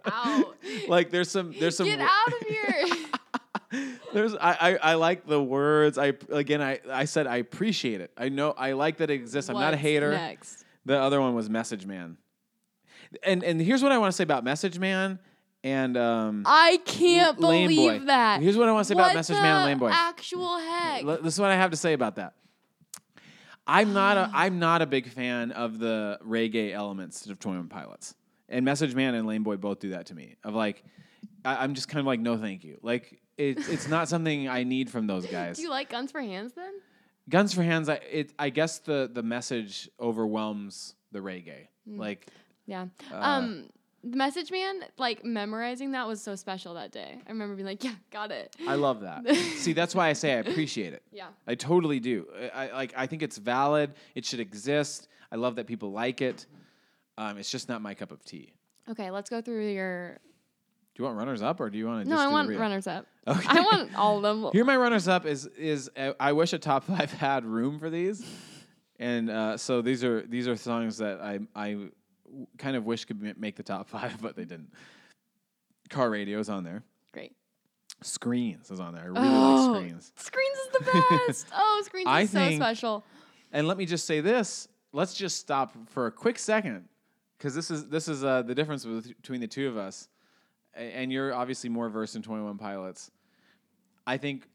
out. 0.05 0.55
like 0.87 1.09
there's 1.11 1.29
some 1.31 1.53
there's 1.59 1.77
some 1.77 1.87
Get 1.87 1.99
out 1.99 2.27
of 2.27 2.47
here. 2.47 2.85
there's 4.13 4.35
I, 4.35 4.57
I 4.59 4.75
I 4.91 4.93
like 4.95 5.25
the 5.25 5.41
words. 5.41 5.97
I 5.97 6.13
again 6.29 6.61
I 6.61 6.79
I 6.91 7.05
said 7.05 7.27
I 7.27 7.37
appreciate 7.37 8.01
it. 8.01 8.11
I 8.17 8.29
know 8.29 8.51
I 8.57 8.73
like 8.73 8.97
that 8.97 9.09
it 9.09 9.13
exists. 9.15 9.49
I'm 9.49 9.55
not 9.59 9.73
a 9.73 9.77
hater. 9.77 10.11
Next. 10.11 10.65
The 10.85 10.99
other 10.99 11.19
one 11.19 11.33
was 11.35 11.49
Message 11.49 11.85
Man. 11.85 12.17
And 13.23 13.43
and 13.43 13.61
here's 13.61 13.81
what 13.83 13.91
I 13.91 13.97
want 13.97 14.11
to 14.11 14.15
say 14.15 14.23
about 14.23 14.43
Message 14.43 14.77
Man 14.79 15.19
and 15.63 15.97
um 15.97 16.43
I 16.45 16.79
can't 16.85 17.39
believe 17.39 18.05
that. 18.07 18.41
Here's 18.41 18.57
what 18.57 18.67
I 18.69 18.71
want 18.71 18.85
to 18.85 18.87
say 18.87 18.93
about 18.99 19.13
Message 19.13 19.37
Man 19.37 19.55
and 19.57 19.65
Lane 19.65 19.77
Boy. 19.79 19.89
Actual 19.91 20.57
heck. 20.57 21.03
L- 21.03 21.17
This 21.21 21.33
is 21.35 21.39
what 21.39 21.49
I 21.51 21.55
have 21.55 21.71
to 21.71 21.77
say 21.77 21.93
about 21.93 22.15
that. 22.17 22.33
I'm 23.67 23.93
not 23.93 24.17
a 24.17 24.31
I'm 24.33 24.59
not 24.59 24.81
a 24.81 24.85
big 24.85 25.07
fan 25.09 25.51
of 25.51 25.79
the 25.79 26.19
reggae 26.25 26.71
elements 26.73 27.25
of 27.27 27.39
Twenty 27.39 27.59
One 27.59 27.67
Pilots, 27.69 28.15
and 28.49 28.65
Message 28.65 28.95
Man 28.95 29.15
and 29.15 29.27
Lane 29.27 29.43
Boy 29.43 29.57
both 29.57 29.79
do 29.79 29.89
that 29.91 30.07
to 30.07 30.15
me. 30.15 30.35
Of 30.43 30.53
like, 30.53 30.83
I, 31.43 31.63
I'm 31.63 31.73
just 31.73 31.87
kind 31.87 31.99
of 31.99 32.05
like, 32.05 32.19
no, 32.19 32.37
thank 32.37 32.63
you. 32.63 32.77
Like, 32.81 33.19
it's 33.37 33.67
it's 33.67 33.87
not 33.87 34.07
something 34.09 34.47
I 34.47 34.63
need 34.63 34.89
from 34.89 35.07
those 35.07 35.25
guys. 35.31 35.57
Do 35.57 35.63
you 35.63 35.69
like 35.69 35.89
Guns 35.89 36.11
for 36.11 36.21
Hands 36.21 36.51
then? 36.53 36.73
Guns 37.29 37.53
for 37.53 37.63
Hands, 37.63 37.89
I 37.89 37.95
it 37.95 38.33
I 38.37 38.49
guess 38.49 38.79
the 38.79 39.09
the 39.11 39.23
message 39.23 39.89
overwhelms 39.99 40.95
the 41.11 41.19
reggae. 41.19 41.67
Mm. 41.89 41.97
Like, 41.99 42.27
Yeah. 42.65 42.87
Uh, 43.11 43.15
um, 43.15 43.69
Message 44.05 44.51
Man, 44.51 44.81
like 44.97 45.25
memorizing 45.25 45.91
that 45.91 46.07
was 46.07 46.21
so 46.21 46.35
special 46.35 46.75
that 46.75 46.91
day. 46.91 47.17
I 47.25 47.31
remember 47.31 47.55
being 47.55 47.65
like, 47.65 47.83
yeah, 47.83 47.95
got 48.11 48.31
it. 48.31 48.55
I 48.67 48.75
love 48.75 49.01
that. 49.01 49.27
See, 49.35 49.73
that's 49.73 49.95
why 49.95 50.09
I 50.09 50.13
say 50.13 50.33
I 50.33 50.37
appreciate 50.37 50.93
it. 50.93 51.01
Yeah. 51.11 51.27
I 51.47 51.55
totally 51.55 51.99
do. 51.99 52.27
I, 52.53 52.67
I 52.67 52.71
like. 52.73 52.93
I 52.95 53.07
think 53.07 53.23
it's 53.23 53.37
valid. 53.37 53.93
It 54.13 54.23
should 54.25 54.39
exist. 54.39 55.07
I 55.31 55.37
love 55.37 55.55
that 55.55 55.65
people 55.65 55.91
like 55.91 56.21
it. 56.21 56.45
Um, 57.17 57.37
it's 57.37 57.49
just 57.49 57.67
not 57.67 57.81
my 57.81 57.95
cup 57.95 58.11
of 58.11 58.23
tea. 58.23 58.53
Okay, 58.89 59.09
let's 59.09 59.29
go 59.29 59.41
through 59.41 59.69
your. 59.69 60.19
Do 60.93 61.03
you 61.03 61.05
want 61.05 61.17
runners 61.17 61.41
up 61.41 61.59
or 61.59 61.69
do 61.69 61.77
you 61.77 61.87
want 61.87 62.03
to? 62.03 62.09
No, 62.09 62.15
just 62.15 62.27
I 62.27 62.31
want 62.31 62.49
runners 62.57 62.87
up. 62.87 63.07
Okay. 63.27 63.47
I 63.49 63.59
want 63.59 63.95
all 63.95 64.23
of 64.23 64.41
them. 64.41 64.51
Here, 64.53 64.63
my 64.63 64.77
runners 64.77 65.07
up 65.07 65.25
is 65.25 65.45
is 65.57 65.89
uh, 65.97 66.13
I 66.19 66.33
wish 66.33 66.53
a 66.53 66.59
top 66.59 66.83
five 66.83 67.11
had 67.19 67.43
room 67.43 67.79
for 67.79 67.89
these, 67.89 68.23
and 68.99 69.29
uh, 69.29 69.57
so 69.57 69.81
these 69.81 70.03
are 70.03 70.21
these 70.21 70.47
are 70.47 70.55
songs 70.55 70.99
that 70.99 71.19
I 71.21 71.39
I 71.55 71.89
kind 72.57 72.75
of 72.75 72.85
wish 72.85 73.05
could 73.05 73.39
make 73.39 73.55
the 73.55 73.63
top 73.63 73.87
five, 73.95 74.21
but 74.21 74.35
they 74.35 74.45
didn't. 74.45 74.71
Car 75.89 76.09
radios 76.09 76.49
on 76.49 76.63
there. 76.63 76.83
Great. 77.13 77.33
Screens 78.01 78.71
is 78.71 78.79
on 78.79 78.93
there. 78.93 79.03
I 79.03 79.05
really 79.07 79.27
Oh. 79.27 79.71
like 79.71 79.81
screens. 79.83 80.11
Screens 80.15 80.57
is 80.57 80.67
the 80.73 81.05
best. 81.27 81.47
oh, 81.53 81.81
Screens 81.85 82.07
I 82.07 82.21
is 82.21 82.31
so 82.31 82.39
think- 82.39 82.61
special. 82.61 83.03
And 83.51 83.67
let 83.67 83.77
me 83.77 83.85
just 83.85 84.05
say 84.05 84.19
this. 84.21 84.67
Let's 84.91 85.13
just 85.13 85.37
stop 85.39 85.75
for 85.89 86.07
a 86.07 86.11
quick 86.11 86.39
second, 86.39 86.85
because 87.37 87.53
this 87.55 87.69
is 87.71 87.87
this 87.87 88.07
is 88.07 88.23
uh, 88.23 88.41
the 88.41 88.55
difference 88.55 88.85
between 88.85 89.41
the 89.41 89.47
two 89.47 89.67
of 89.67 89.77
us. 89.77 90.07
And 90.73 91.11
you're 91.11 91.33
obviously 91.33 91.69
more 91.69 91.87
versed 91.89 92.15
in 92.15 92.21
Twenty 92.21 92.43
One 92.43 92.57
Pilots. 92.57 93.11
I 94.07 94.17
think 94.17 94.47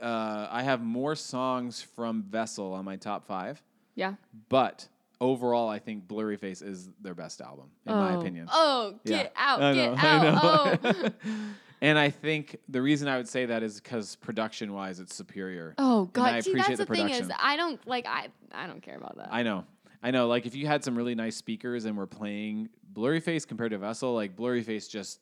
uh, 0.00 0.46
I 0.50 0.62
have 0.62 0.80
more 0.82 1.14
songs 1.16 1.82
from 1.82 2.22
Vessel 2.24 2.72
on 2.72 2.84
my 2.84 2.96
top 2.96 3.26
five, 3.26 3.62
Yeah. 3.96 4.14
but 4.48 4.86
overall, 5.20 5.68
I 5.68 5.78
think 5.78 6.06
Blurryface 6.06 6.62
is 6.66 6.90
their 7.00 7.14
best 7.14 7.40
album, 7.40 7.70
in 7.86 7.94
my 7.94 8.14
Oh. 8.14 8.20
opinion. 8.20 8.48
Oh, 8.50 8.98
Yeah. 9.04 9.24
get 9.24 9.32
out, 9.36 9.62
I 9.62 9.74
get 9.74 9.90
know, 9.92 9.96
I 9.98 10.08
out. 10.28 10.82
know. 10.84 10.92
Oh. 11.04 11.10
and 11.80 11.98
I 11.98 12.10
think 12.10 12.56
the 12.68 12.80
reason 12.82 13.08
I 13.08 13.16
would 13.16 13.28
say 13.28 13.46
that 13.46 13.62
is 13.62 13.80
because 13.80 14.16
production 14.16 14.72
wise, 14.72 15.00
it's 15.00 15.14
superior. 15.14 15.74
Oh 15.78 16.02
And 16.02 16.12
God! 16.12 16.34
I 16.34 16.40
See, 16.40 16.50
appreciate 16.50 16.76
that's 16.76 16.78
the 16.80 16.84
the, 16.86 16.94
thing 16.94 17.08
is, 17.10 17.20
production. 17.22 17.36
I 17.42 17.56
don't 17.56 17.86
like. 17.86 18.06
I 18.06 18.28
I 18.52 18.66
don't 18.66 18.80
care 18.82 18.96
about 18.96 19.16
that. 19.16 19.28
I 19.32 19.42
know. 19.42 19.64
I 20.02 20.10
know. 20.12 20.28
Like 20.28 20.46
if 20.46 20.54
you 20.54 20.66
had 20.66 20.84
some 20.84 20.96
really 20.96 21.14
nice 21.16 21.36
speakers 21.36 21.84
and 21.84 21.96
were 21.96 22.06
playing 22.06 22.68
Blurryface 22.92 23.46
compared 23.46 23.72
to 23.72 23.78
Vessel, 23.78 24.14
like 24.14 24.36
Blurryface 24.36 24.88
just 24.88 25.20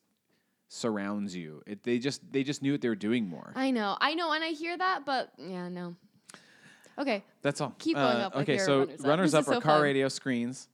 surrounds 0.69 1.35
you. 1.35 1.63
It, 1.67 1.83
they 1.85 1.99
just 1.99 2.21
they 2.33 2.43
just 2.43 2.61
knew 2.63 2.73
what 2.73 2.81
they 2.81 2.89
were 2.89 2.95
doing 2.95 3.29
more. 3.29 3.53
I 3.55 3.71
know, 3.71 3.97
I 4.01 4.15
know, 4.15 4.33
and 4.33 4.43
I 4.45 4.49
hear 4.49 4.77
that, 4.77 5.07
but 5.07 5.33
yeah, 5.39 5.69
no. 5.69 5.95
Okay, 6.99 7.25
That's 7.43 7.61
all. 7.61 7.75
Keep 7.79 7.97
going 7.97 8.07
Uh, 8.17 8.27
up 8.27 8.35
with 8.35 8.43
Okay, 8.49 8.59
so 8.59 8.79
runners 8.81 9.01
up. 9.01 9.07
runners 9.07 9.33
This 9.33 9.39
up 9.47 9.49
are 9.49 9.55
so 9.57 9.61
car 9.61 9.75
fun. 9.77 9.83
radio 9.83 10.09
screens. 10.09 10.69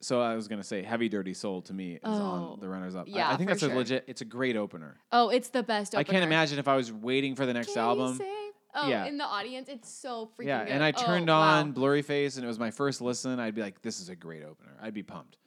So 0.00 0.20
I 0.20 0.34
was 0.34 0.46
gonna 0.48 0.62
say 0.64 0.82
Heavy 0.82 1.08
Dirty 1.08 1.34
Soul 1.34 1.62
to 1.62 1.72
me 1.72 1.94
is 1.94 2.00
Oh, 2.04 2.10
on 2.12 2.60
the 2.60 2.68
runners 2.68 2.94
up. 2.94 3.08
I- 3.12 3.32
I, 3.32 3.36
think 3.36 3.48
that's 3.48 3.62
a 3.62 3.68
legit. 3.68 4.04
It's 4.06 4.20
a 4.20 4.24
great 4.26 4.56
opener. 4.56 4.96
oh, 5.12 5.30
it's 5.30 5.48
the 5.48 5.62
best. 5.62 5.94
I 5.94 6.04
can't 6.04 6.22
imagine 6.24 6.58
if 6.58 6.68
I 6.68 6.76
was 6.76 6.92
waiting 6.92 7.34
for 7.34 7.46
the 7.46 7.54
next 7.54 7.72
Can 7.74 7.78
album. 7.82 8.16
say- 8.16 8.32
Oh, 8.78 8.88
Yeah. 8.88 9.06
in 9.06 9.16
the 9.16 9.24
audience, 9.24 9.70
it's 9.70 9.88
so 9.90 10.26
freaking 10.38 10.48
Yeah, 10.48 10.64
good. 10.64 10.72
and 10.74 10.84
I 10.84 10.92
Oh, 10.94 11.02
turned 11.06 11.28
wow. 11.28 11.40
on 11.60 11.72
Blurryface, 11.72 12.36
and 12.36 12.44
it 12.44 12.46
was 12.48 12.58
my 12.58 12.70
first 12.70 13.00
listen. 13.00 13.40
I'd 13.40 13.54
be 13.54 13.62
like, 13.62 13.80
"This 13.80 14.00
is 14.00 14.10
a 14.10 14.14
great 14.16 14.42
opener." 14.44 14.76
I'd 14.82 14.92
be 14.92 15.02
pumped. 15.02 15.38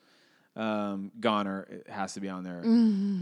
Um, 0.55 1.11
Goner 1.19 1.61
it 1.69 1.87
has 1.89 2.15
to 2.15 2.19
be 2.19 2.27
on 2.27 2.43
there. 2.43 2.61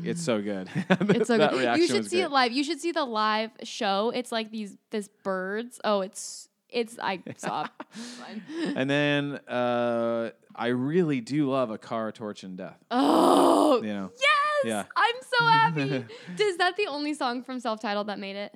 It's 0.10 0.22
so 0.24 0.42
good. 0.42 0.70
It's 0.90 1.28
so 1.28 1.38
good. 1.38 1.78
You 1.78 1.88
should 1.88 2.06
see 2.10 2.18
great. 2.18 2.26
it 2.26 2.32
live. 2.32 2.52
You 2.54 2.64
should 2.64 2.80
see 2.80 2.94
the 2.94 3.04
live 3.04 3.52
show. 3.64 4.12
It's 4.16 4.32
like 4.32 4.50
these 4.50 4.78
this 4.92 5.10
birds. 5.24 5.80
Oh, 5.84 6.00
it's 6.00 6.48
it's 6.70 6.98
I 7.02 7.22
saw. 7.38 7.64
it. 7.64 7.70
It's 7.94 8.16
fine. 8.16 8.42
And 8.76 8.90
then 8.90 9.36
uh, 9.48 10.32
I 10.56 10.68
really 10.68 11.22
do 11.22 11.50
love 11.50 11.70
a 11.72 11.78
car, 11.78 12.12
torch, 12.12 12.44
and 12.44 12.58
death. 12.58 12.78
Oh 12.92 13.82
You 13.82 13.94
know, 13.94 14.12
yes! 14.14 14.66
Yeah. 14.66 14.84
I'm 14.96 15.16
so 15.22 15.46
happy. 15.46 16.06
Is 16.44 16.58
that 16.58 16.76
the 16.78 16.88
only 16.88 17.14
song 17.14 17.44
from 17.44 17.60
self 17.60 17.80
titled 17.80 18.08
that 18.08 18.20
made 18.20 18.36
it? 18.36 18.54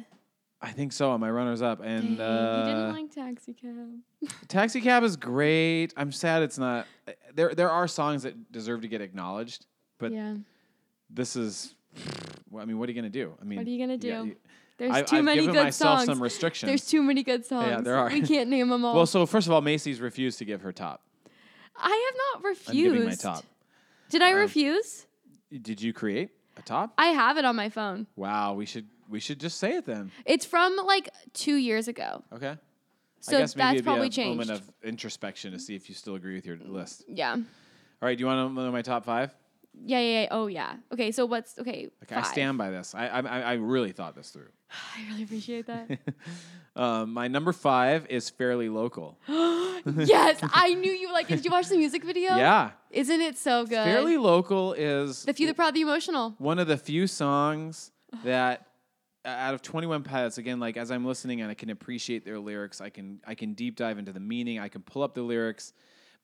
I 0.64 0.72
think 0.72 0.94
so. 0.94 1.18
My 1.18 1.32
runners 1.32 1.64
up, 1.64 1.82
and 1.84 2.18
Dang, 2.18 2.28
uh, 2.28 2.66
you 2.68 2.74
didn't 2.74 2.92
like 2.94 3.12
Taxi 3.16 3.54
Cab. 3.54 4.30
Taxi 4.48 4.80
Cab 4.80 5.04
is 5.04 5.16
great. 5.18 5.92
I'm 5.98 6.12
sad 6.12 6.44
it's 6.44 6.60
not. 6.60 6.86
There, 7.34 7.56
there 7.56 7.72
are 7.72 7.88
songs 7.88 8.22
that 8.24 8.52
deserve 8.52 8.82
to 8.82 8.88
get 8.88 9.02
acknowledged, 9.02 9.66
but 9.98 10.12
yeah. 10.12 10.36
this 11.10 11.36
is. 11.36 11.74
Well, 12.52 12.62
I 12.62 12.66
mean, 12.66 12.78
what 12.78 12.90
are 12.90 12.92
you 12.92 12.96
gonna 13.02 13.10
do? 13.10 13.34
I 13.42 13.44
mean, 13.44 13.58
What 13.58 13.66
are 13.66 13.70
you 13.72 13.80
gonna 13.80 13.98
do? 13.98 14.08
you- 14.08 14.36
There's 14.82 14.92
I, 14.94 15.02
too 15.04 15.18
I've 15.18 15.24
many 15.24 15.42
given 15.42 15.54
good 15.54 15.64
myself 15.66 16.00
songs. 16.00 16.06
some 16.08 16.24
restrictions. 16.24 16.68
There's 16.68 16.88
too 16.88 17.04
many 17.04 17.22
good 17.22 17.46
songs. 17.46 17.84
there 17.84 17.96
are. 17.98 18.10
We 18.10 18.22
can't 18.22 18.50
name 18.50 18.70
them 18.70 18.84
all. 18.86 18.96
Well, 18.96 19.06
so 19.06 19.28
first 19.28 19.46
of 19.46 19.54
all, 19.54 19.62
Macy's 19.62 20.02
refused 20.02 20.40
to 20.40 20.46
give 20.46 20.62
her 20.62 20.72
top. 20.72 21.02
I 21.78 21.90
have 21.90 22.42
not 22.42 22.50
refused. 22.50 22.70
I'm 22.88 22.94
giving 22.94 23.06
my 23.10 23.14
top. 23.16 23.44
Did 24.10 24.24
I 24.24 24.32
Um, 24.32 24.38
refuse? 24.40 25.06
Did 25.52 25.82
you 25.84 25.94
create 25.94 26.32
a 26.58 26.64
top? 26.64 26.94
I 26.98 27.08
have 27.10 27.38
it 27.38 27.46
on 27.46 27.56
my 27.56 27.70
phone. 27.70 28.08
Wow, 28.16 28.56
we 28.56 28.66
should 28.66 28.88
we 29.08 29.20
should 29.20 29.40
just 29.40 29.60
say 29.60 29.76
it 29.76 29.86
then. 29.86 30.12
It's 30.26 30.46
from 30.48 30.76
like 30.78 31.10
two 31.34 31.56
years 31.58 31.88
ago. 31.88 32.24
Okay. 32.34 32.58
So 33.20 33.38
I 33.38 33.42
guess 33.42 33.56
maybe 33.56 33.64
that's 33.64 33.74
it'd 33.76 33.86
be 33.86 33.88
probably 33.88 34.08
a 34.08 34.10
changed. 34.10 34.40
moment 34.50 34.50
of 34.60 34.74
introspection 34.84 35.52
to 35.52 35.60
see 35.60 35.76
if 35.76 35.90
you 35.90 35.94
still 35.94 36.16
agree 36.16 36.34
with 36.34 36.46
your 36.48 36.58
list. 36.58 37.04
yeah. 37.08 37.34
All 37.34 38.08
right, 38.08 38.18
do 38.18 38.22
you 38.24 38.26
want 38.26 38.50
to 38.56 38.62
know 38.64 38.72
my 38.72 38.82
top 38.82 39.06
five? 39.06 39.32
Yeah, 39.74 40.00
yeah, 40.00 40.22
yeah. 40.22 40.28
Oh, 40.32 40.48
yeah. 40.48 40.76
Okay, 40.94 41.12
so 41.12 41.26
what's 41.26 41.58
okay? 41.60 41.90
Okay, 42.04 42.16
I 42.16 42.22
five. 42.22 42.28
stand 42.28 42.58
by 42.58 42.70
this. 42.70 42.94
I 42.94 43.08
I, 43.08 43.40
I 43.42 43.54
really 43.54 43.92
thought 43.92 44.16
this 44.16 44.30
through. 44.30 44.50
I 44.98 45.10
really 45.10 45.24
appreciate 45.24 45.66
that. 45.68 46.00
um, 46.76 47.14
my 47.14 47.28
number 47.28 47.52
five 47.54 48.06
is 48.10 48.30
fairly 48.30 48.70
local. 48.70 49.18
yes, 49.28 50.40
I 50.42 50.74
knew 50.74 50.92
you 50.92 51.12
like. 51.12 51.32
it. 51.32 51.38
Did 51.38 51.46
you 51.46 51.52
watch 51.52 51.68
the 51.70 51.78
music 51.78 52.04
video? 52.04 52.36
Yeah, 52.38 52.72
Isn't 52.92 53.22
it 53.22 53.38
so 53.38 53.66
good? 53.66 53.84
fairly 53.84 54.18
local 54.18 54.74
is 54.74 55.24
The 55.24 55.34
few, 55.34 55.48
the 55.48 55.54
proud, 55.54 55.74
the 55.74 55.82
emotional. 55.82 56.36
one 56.38 56.60
of 56.60 56.68
the 56.68 56.78
few 56.78 57.08
songs 57.08 57.92
that 58.24 58.68
out 59.24 59.54
of 59.54 59.62
21 59.62 60.02
pilots 60.02 60.40
again 60.40 60.60
like 60.60 60.78
as 60.78 60.90
i'm 60.90 61.06
listening 61.06 61.42
and 61.42 61.52
i 61.52 61.54
can 61.54 61.70
appreciate 61.70 62.26
their 62.26 62.40
lyrics 62.40 62.82
i 62.82 62.90
can 62.90 63.22
i 63.28 63.36
can 63.36 63.54
deep 63.54 63.76
dive 63.76 64.00
into 64.00 64.12
the 64.12 64.20
meaning 64.20 64.58
i 64.58 64.68
can 64.68 64.82
pull 64.82 65.04
up 65.04 65.14
the 65.14 65.22
lyrics 65.22 65.74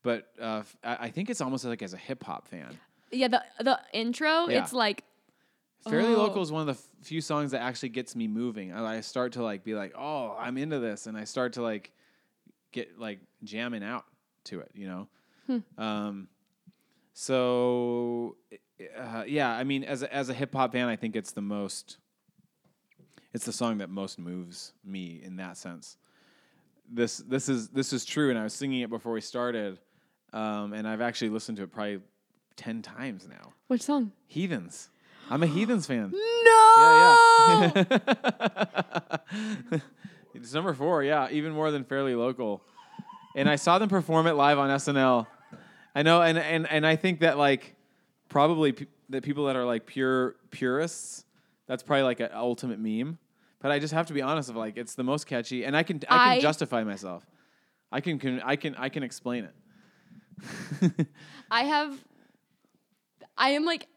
but 0.03 0.29
uh, 0.41 0.63
I 0.83 1.09
think 1.09 1.29
it's 1.29 1.41
almost 1.41 1.63
like 1.65 1.81
as 1.81 1.93
a 1.93 1.97
hip-hop 1.97 2.47
fan 2.47 2.77
Yeah, 3.11 3.27
the 3.29 3.43
the 3.59 3.79
intro. 3.93 4.47
Yeah. 4.47 4.61
It's 4.63 4.73
like 4.73 5.03
fairly 5.87 6.13
Oh. 6.13 6.17
local 6.17 6.41
is 6.41 6.51
one 6.51 6.61
of 6.61 6.67
the 6.67 6.73
f- 6.81 7.05
few 7.05 7.21
songs 7.21 7.51
that 7.51 7.61
actually 7.61 7.89
gets 7.89 8.15
me 8.15 8.27
moving 8.27 8.73
I, 8.73 8.97
I 8.97 9.01
start 9.01 9.33
to 9.33 9.43
like 9.43 9.63
be 9.63 9.73
like 9.73 9.93
oh 9.97 10.35
i'm 10.37 10.57
into 10.57 10.79
this 10.79 11.05
and 11.07 11.15
i 11.17 11.23
start 11.23 11.53
to 11.53 11.61
like 11.61 11.91
get 12.73 12.99
like 12.99 13.19
jamming 13.43 13.83
out 13.83 14.03
to 14.45 14.59
it 14.59 14.71
you 14.73 14.87
know 14.87 15.07
Hmm. 15.45 15.59
um 15.81 16.27
so 17.13 18.35
uh, 18.99 19.23
yeah 19.25 19.49
i 19.51 19.63
mean 19.63 19.83
as 19.83 20.03
a, 20.03 20.13
as 20.13 20.29
a 20.29 20.33
hip-hop 20.33 20.73
fan 20.73 20.87
i 20.89 20.95
think 20.95 21.15
it's 21.15 21.31
the 21.31 21.41
most 21.41 21.97
it's 23.33 23.45
the 23.45 23.53
song 23.53 23.77
that 23.77 23.89
most 23.89 24.19
moves 24.19 24.73
me 24.83 25.21
in 25.23 25.37
that 25.37 25.55
sense 25.57 25.97
this 26.91 27.17
this 27.19 27.47
is 27.49 27.69
this 27.69 27.93
is 27.93 28.03
true 28.03 28.29
and 28.29 28.37
i 28.37 28.43
was 28.43 28.53
singing 28.53 28.81
it 28.81 28.89
before 28.89 29.13
we 29.13 29.21
started 29.21 29.79
um, 30.33 30.73
and 30.73 30.87
i've 30.87 31.01
actually 31.01 31.29
listened 31.29 31.57
to 31.57 31.63
it 31.63 31.71
probably 31.71 31.99
10 32.57 32.81
times 32.81 33.27
now 33.29 33.53
which 33.67 33.81
song? 33.81 34.11
heathens 34.27 34.89
i'm 35.29 35.41
a 35.43 35.47
heathens 35.47 35.85
fan 35.87 36.11
No. 36.47 36.75
Yeah, 36.79 37.83
No. 37.89 39.79
it's 40.33 40.53
number 40.53 40.73
four, 40.73 41.03
yeah, 41.03 41.27
even 41.31 41.51
more 41.51 41.71
than 41.71 41.83
fairly 41.83 42.13
local. 42.15 42.61
And 43.35 43.49
I 43.49 43.55
saw 43.55 43.79
them 43.79 43.89
perform 43.89 44.27
it 44.27 44.33
live 44.33 44.57
on 44.59 44.69
SNL. 44.69 45.25
I 45.95 46.03
know, 46.03 46.21
and 46.21 46.37
and 46.37 46.69
and 46.69 46.85
I 46.85 46.95
think 46.95 47.19
that 47.21 47.37
like 47.37 47.75
probably 48.29 48.71
pe- 48.73 48.85
that 49.09 49.23
people 49.23 49.45
that 49.47 49.55
are 49.55 49.65
like 49.65 49.85
pure 49.87 50.35
purists, 50.51 51.25
that's 51.67 51.83
probably 51.83 52.03
like 52.03 52.19
an 52.19 52.29
ultimate 52.33 52.79
meme. 52.79 53.17
But 53.59 53.71
I 53.71 53.79
just 53.79 53.93
have 53.93 54.05
to 54.07 54.13
be 54.13 54.21
honest 54.21 54.49
of 54.49 54.55
like 54.55 54.77
it's 54.77 54.95
the 54.95 55.03
most 55.03 55.25
catchy, 55.27 55.65
and 55.65 55.75
I 55.75 55.83
can 55.83 55.97
I 56.07 56.17
can 56.17 56.37
I- 56.37 56.39
justify 56.41 56.83
myself. 56.83 57.25
I 57.91 58.01
can, 58.01 58.19
can 58.19 58.41
I 58.41 58.55
can 58.55 58.75
I 58.75 58.89
can 58.89 59.03
explain 59.03 59.47
it. 59.49 61.07
I 61.51 61.63
have. 61.63 61.97
I 63.37 63.49
am 63.51 63.65
like 63.65 63.87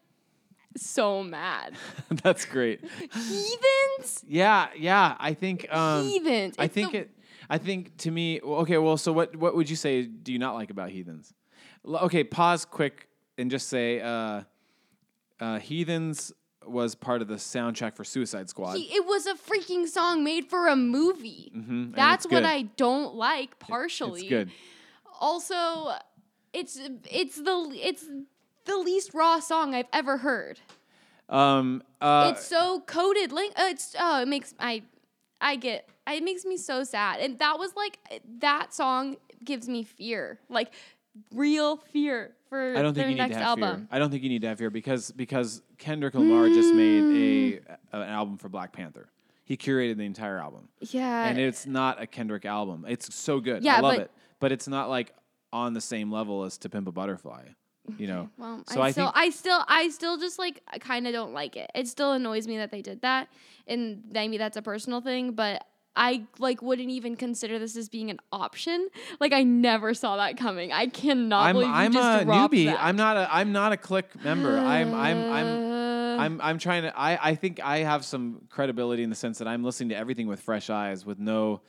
so 0.77 1.23
mad. 1.23 1.73
That's 2.23 2.45
great. 2.45 2.81
Heathens. 3.11 4.23
Yeah, 4.27 4.67
yeah. 4.77 5.15
I 5.19 5.33
think 5.33 5.71
um, 5.73 6.05
Heathens. 6.07 6.55
I 6.59 6.65
It's 6.65 6.73
think 6.73 6.91
the- 6.91 6.97
it. 6.99 7.11
I 7.49 7.57
think 7.57 7.97
to 7.97 8.11
me. 8.11 8.39
well, 8.43 8.59
Okay, 8.61 8.77
well, 8.77 8.95
so 8.97 9.11
what? 9.11 9.35
What 9.35 9.55
would 9.55 9.69
you 9.69 9.75
say? 9.75 10.03
Do 10.03 10.31
you 10.31 10.39
not 10.39 10.53
like 10.53 10.69
about 10.69 10.89
heathens? 10.89 11.33
L- 11.85 11.97
Okay, 12.05 12.23
pause 12.23 12.63
quick 12.65 13.07
and 13.37 13.51
just 13.51 13.67
say, 13.67 13.99
uh, 13.99 14.41
uh, 15.39 15.59
heathens 15.59 16.31
was 16.65 16.93
part 16.95 17.21
of 17.21 17.27
the 17.27 17.35
soundtrack 17.35 17.95
for 17.95 18.03
Suicide 18.05 18.47
Squad. 18.49 18.77
He, 18.77 18.83
it 18.95 19.05
was 19.05 19.25
a 19.25 19.33
freaking 19.33 19.87
song 19.87 20.23
made 20.23 20.45
for 20.45 20.67
a 20.67 20.75
movie. 20.75 21.51
Mhm, 21.55 21.69
and 21.69 21.93
That's 21.95 22.25
it's 22.25 22.31
what 22.31 22.41
good. 22.43 22.47
I 22.49 22.61
don't 22.77 23.15
like 23.15 23.57
partially. 23.59 24.21
It's 24.21 24.29
good. 24.29 24.51
Also, 25.19 25.91
it's 26.53 26.79
it's 27.09 27.35
the 27.35 27.71
it's 27.81 28.05
the 28.65 28.77
least 28.77 29.13
raw 29.13 29.39
song 29.39 29.73
I've 29.75 29.87
ever 29.93 30.17
heard. 30.17 30.59
Um, 31.29 31.81
uh, 32.01 32.33
it's 32.35 32.45
so 32.45 32.81
coded. 32.81 33.31
Like 33.31 33.51
uh, 33.51 33.65
it's 33.69 33.95
oh, 33.99 34.21
it 34.21 34.27
makes 34.27 34.53
I 34.59 34.83
I 35.39 35.55
get 35.55 35.87
it 36.07 36.23
makes 36.23 36.45
me 36.45 36.57
so 36.57 36.83
sad. 36.83 37.19
And 37.19 37.39
that 37.39 37.57
was 37.57 37.75
like 37.75 37.99
that 38.39 38.73
song 38.73 39.17
gives 39.43 39.67
me 39.69 39.83
fear, 39.83 40.39
like 40.49 40.73
real 41.33 41.77
fear 41.77 42.33
for 42.49 42.75
I 42.77 42.81
don't 42.81 42.93
their 42.93 43.05
think 43.05 43.17
you 43.17 43.23
need 43.23 43.29
next 43.29 43.33
to 43.35 43.39
have 43.39 43.47
album. 43.59 43.77
fear. 43.81 43.87
I 43.91 43.99
don't 43.99 44.11
think 44.11 44.23
you 44.23 44.29
need 44.29 44.41
to 44.41 44.49
have 44.49 44.57
fear 44.57 44.69
because 44.69 45.11
because 45.11 45.61
Kendrick 45.77 46.13
Lamar 46.15 46.47
just 46.49 46.73
made 46.73 47.63
a, 47.67 47.97
a 47.97 48.01
an 48.01 48.09
album 48.09 48.37
for 48.37 48.49
Black 48.49 48.73
Panther. 48.73 49.07
He 49.43 49.57
curated 49.57 49.97
the 49.97 50.05
entire 50.05 50.37
album. 50.37 50.69
Yeah, 50.79 51.25
and 51.27 51.37
it's 51.39 51.65
not 51.65 52.01
a 52.01 52.07
Kendrick 52.07 52.45
album. 52.45 52.85
It's 52.87 53.13
so 53.13 53.39
good. 53.39 53.63
Yeah, 53.63 53.77
I 53.77 53.79
love 53.79 53.95
but- 53.95 54.01
it. 54.01 54.11
But 54.39 54.51
it's 54.51 54.67
not 54.67 54.89
like 54.89 55.13
on 55.53 55.73
the 55.73 55.81
same 55.81 56.11
level 56.11 56.43
as 56.45 56.57
To 56.59 56.69
Pimp 56.69 56.87
a 56.87 56.91
Butterfly. 56.91 57.43
You 57.97 58.07
know. 58.07 58.29
Well, 58.37 58.63
So 58.67 58.81
I, 58.81 58.85
I 58.87 58.91
still, 58.91 59.05
think- 59.05 59.17
I 59.17 59.29
still, 59.29 59.63
I 59.67 59.89
still 59.89 60.17
just 60.17 60.39
like 60.39 60.61
kind 60.79 61.07
of 61.07 61.13
don't 61.13 61.33
like 61.33 61.55
it. 61.55 61.69
It 61.75 61.87
still 61.87 62.13
annoys 62.13 62.47
me 62.47 62.57
that 62.57 62.71
they 62.71 62.81
did 62.81 63.01
that, 63.01 63.27
and 63.67 64.03
maybe 64.11 64.37
that's 64.37 64.57
a 64.57 64.61
personal 64.61 65.01
thing. 65.01 65.33
But 65.33 65.65
I 65.95 66.23
like 66.39 66.61
wouldn't 66.61 66.89
even 66.89 67.15
consider 67.15 67.59
this 67.59 67.75
as 67.75 67.89
being 67.89 68.09
an 68.09 68.19
option. 68.31 68.87
Like 69.19 69.33
I 69.33 69.43
never 69.43 69.93
saw 69.93 70.17
that 70.17 70.37
coming. 70.37 70.71
I 70.71 70.87
cannot 70.87 71.47
I'm 71.47 71.55
believe 71.55 71.67
you 71.67 71.73
I'm 71.73 71.91
just 71.93 72.21
a 72.21 72.25
newbie. 72.25 72.65
that. 72.65 72.81
I'm 72.83 72.95
not 72.95 73.17
a 73.17 73.27
I'm 73.33 73.51
not 73.51 73.73
a 73.73 73.77
clique 73.77 74.23
member. 74.23 74.57
I'm 74.57 74.93
I'm 74.93 75.31
I'm 75.31 75.71
I'm 76.21 76.41
I'm 76.41 76.57
trying 76.59 76.83
to 76.83 76.97
I, 76.97 77.29
I 77.31 77.35
think 77.35 77.59
I 77.61 77.79
have 77.79 78.05
some 78.05 78.43
credibility 78.49 79.03
in 79.03 79.09
the 79.09 79.15
sense 79.15 79.39
that 79.39 79.47
I'm 79.47 79.63
listening 79.63 79.89
to 79.89 79.95
everything 79.97 80.27
with 80.27 80.39
fresh 80.39 80.69
eyes 80.69 81.05
with 81.05 81.19
no 81.19 81.61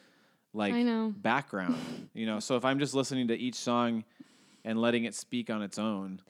like 0.53 0.75
I 0.75 0.83
know. 0.83 1.13
background. 1.17 1.77
You 2.15 2.27
know, 2.27 2.39
so 2.39 2.57
if 2.57 2.65
I'm 2.65 2.79
just 2.79 2.95
listening 2.95 3.29
to 3.29 3.35
each 3.37 3.55
song 3.57 4.05
and 4.65 4.81
letting 4.81 5.05
it 5.05 5.15
speak 5.15 5.51
on 5.51 5.63
its 5.63 5.79
own, 5.79 6.21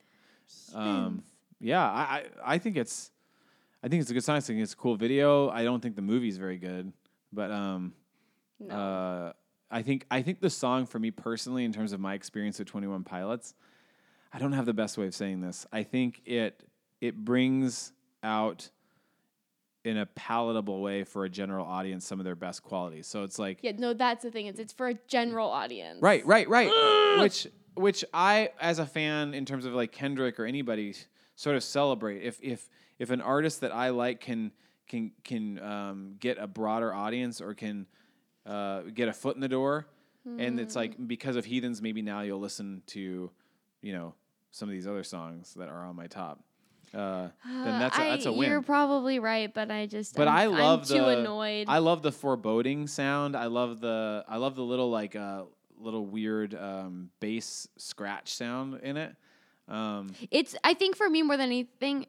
um, 0.75 1.23
yeah, 1.61 1.83
I, 1.83 2.01
I 2.45 2.55
I 2.55 2.59
think 2.59 2.77
it's 2.77 3.11
I 3.83 3.89
think 3.89 4.01
it's 4.01 4.11
a 4.11 4.15
good 4.15 4.25
song. 4.25 4.37
I 4.37 4.41
think 4.41 4.61
it's 4.61 4.73
a 4.75 4.77
cool 4.77 4.97
video. 4.97 5.49
I 5.49 5.65
don't 5.65 5.81
think 5.81 5.97
the 5.97 6.03
movie's 6.03 6.37
very 6.37 6.59
good, 6.59 6.93
but 7.33 7.51
um, 7.51 7.93
No. 8.61 8.75
uh, 8.75 9.33
I 9.71 9.83
think 9.83 10.07
I 10.11 10.23
think 10.23 10.41
the 10.41 10.51
song 10.51 10.87
for 10.87 10.99
me 10.99 11.11
personally, 11.11 11.65
in 11.65 11.73
terms 11.73 11.93
of 11.93 12.01
my 12.01 12.15
experience 12.15 12.59
with 12.59 12.69
Twenty 12.69 12.87
One 12.87 13.05
Pilots, 13.05 13.55
I 14.33 14.39
don't 14.39 14.53
have 14.53 14.67
the 14.67 14.75
best 14.75 14.99
way 14.99 15.07
of 15.07 15.15
saying 15.15 15.41
this. 15.41 15.67
I 15.73 15.83
think 15.83 16.23
it 16.27 16.63
it 17.01 17.17
brings 17.17 17.93
out 18.23 18.71
in 19.85 19.97
a 19.97 20.07
palatable 20.07 20.81
way 20.81 21.03
for 21.03 21.25
a 21.25 21.29
general 21.29 21.67
audience 21.67 22.07
some 22.07 22.21
of 22.21 22.25
their 22.25 22.37
best 22.37 22.63
qualities. 22.63 23.07
So 23.07 23.25
it's 23.25 23.39
like 23.39 23.59
yeah, 23.63 23.73
no, 23.77 23.95
that's 23.95 24.23
the 24.23 24.31
thing. 24.31 24.47
It's 24.47 24.61
it's 24.61 24.73
for 24.73 24.89
a 24.89 24.95
general 25.09 25.49
audience. 25.51 25.99
Right, 26.01 26.25
right, 26.27 26.49
right. 26.49 26.71
which 27.21 27.49
which 27.75 28.05
I 28.13 28.51
as 28.61 28.79
a 28.79 28.87
fan 28.87 29.35
in 29.35 29.45
terms 29.45 29.65
of 29.65 29.73
like 29.73 29.93
Kendrick 29.93 30.39
or 30.39 30.45
anybody 30.47 30.95
sort 31.37 31.57
of 31.57 31.63
celebrate. 31.63 32.23
If 32.23 32.39
if 32.43 32.69
if 32.99 33.11
an 33.11 33.21
artist 33.21 33.61
that 33.63 33.75
I 33.75 33.91
like 33.91 34.21
can 34.21 34.53
can 34.89 35.13
can 35.25 35.59
um, 35.61 36.15
get 36.21 36.39
a 36.39 36.47
broader 36.47 36.93
audience 36.93 37.41
or 37.41 37.55
can 37.55 37.87
uh, 38.47 38.83
get 38.95 39.09
a 39.09 39.13
foot 39.13 39.35
in 39.35 39.41
the 39.41 39.49
door, 39.49 39.87
and 40.39 40.61
it's 40.61 40.77
like 40.77 40.95
because 41.09 41.37
of 41.37 41.45
Heathens, 41.45 41.81
maybe 41.83 42.03
now 42.03 42.21
you'll 42.21 42.41
listen 42.41 42.83
to, 42.89 43.31
you 43.81 43.93
know, 43.93 44.15
some 44.51 44.69
of 44.69 44.73
these 44.73 44.87
other 44.87 45.03
songs 45.05 45.55
that 45.55 45.69
are 45.69 45.85
on 45.85 45.97
my 45.97 46.07
top. 46.07 46.45
Uh, 46.95 47.29
then 47.47 47.81
that's 47.81 47.97
a, 47.99 48.01
that's 48.03 48.27
a 48.27 48.33
win. 48.33 48.51
You're 48.51 48.61
probably 48.61 49.19
right, 49.19 49.53
but 49.53 49.71
I 49.71 49.87
just 49.87 50.15
But 50.15 50.29
I'm, 50.29 50.37
I 50.37 50.47
love 50.47 50.81
I'm 50.81 50.87
the 50.89 50.95
too 50.95 51.05
annoyed. 51.05 51.67
I 51.69 51.79
love 51.79 52.03
the 52.03 52.13
foreboding 52.13 52.87
sound. 52.87 53.35
I 53.35 53.47
love 53.47 53.81
the 53.81 54.25
I 54.29 54.37
love 54.37 54.57
the 54.57 54.63
little 54.63 54.91
like 54.91 55.17
uh 55.17 55.45
little 55.83 56.07
weird 56.07 56.55
um 56.55 57.11
bass 57.21 57.69
scratch 57.77 58.35
sound 58.35 58.81
in 58.83 58.97
it. 58.97 59.15
Um 59.69 60.11
it's 60.31 60.57
I 60.65 60.75
think 60.75 60.97
for 60.97 61.09
me 61.09 61.23
more 61.23 61.37
than 61.37 61.47
anything, 61.47 62.07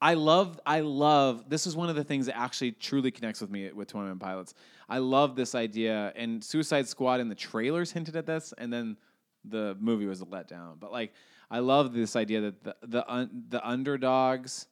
I 0.00 0.14
love 0.14 0.60
I 0.66 0.80
love 0.80 1.48
this 1.48 1.66
is 1.66 1.76
one 1.76 1.88
of 1.88 1.96
the 1.96 2.04
things 2.04 2.26
that 2.26 2.36
actually 2.36 2.72
truly 2.72 3.10
connects 3.10 3.40
with 3.40 3.50
me 3.50 3.70
with 3.72 3.88
Twenty 3.88 4.08
One 4.08 4.18
Pilots. 4.18 4.54
I 4.88 4.98
love 4.98 5.36
this 5.36 5.54
idea 5.54 6.12
and 6.16 6.42
Suicide 6.42 6.88
Squad 6.88 7.20
in 7.20 7.28
the 7.28 7.34
trailers 7.34 7.92
hinted 7.92 8.16
at 8.16 8.26
this 8.26 8.52
and 8.58 8.72
then 8.72 8.96
the 9.44 9.76
movie 9.80 10.06
was 10.06 10.20
a 10.20 10.26
letdown. 10.26 10.78
But 10.78 10.92
like 10.92 11.12
I 11.50 11.58
love 11.58 11.92
this 11.92 12.16
idea 12.16 12.40
that 12.42 12.64
the 12.64 12.76
the 12.82 13.12
un, 13.12 13.44
the 13.48 13.66
underdogs 13.66 14.66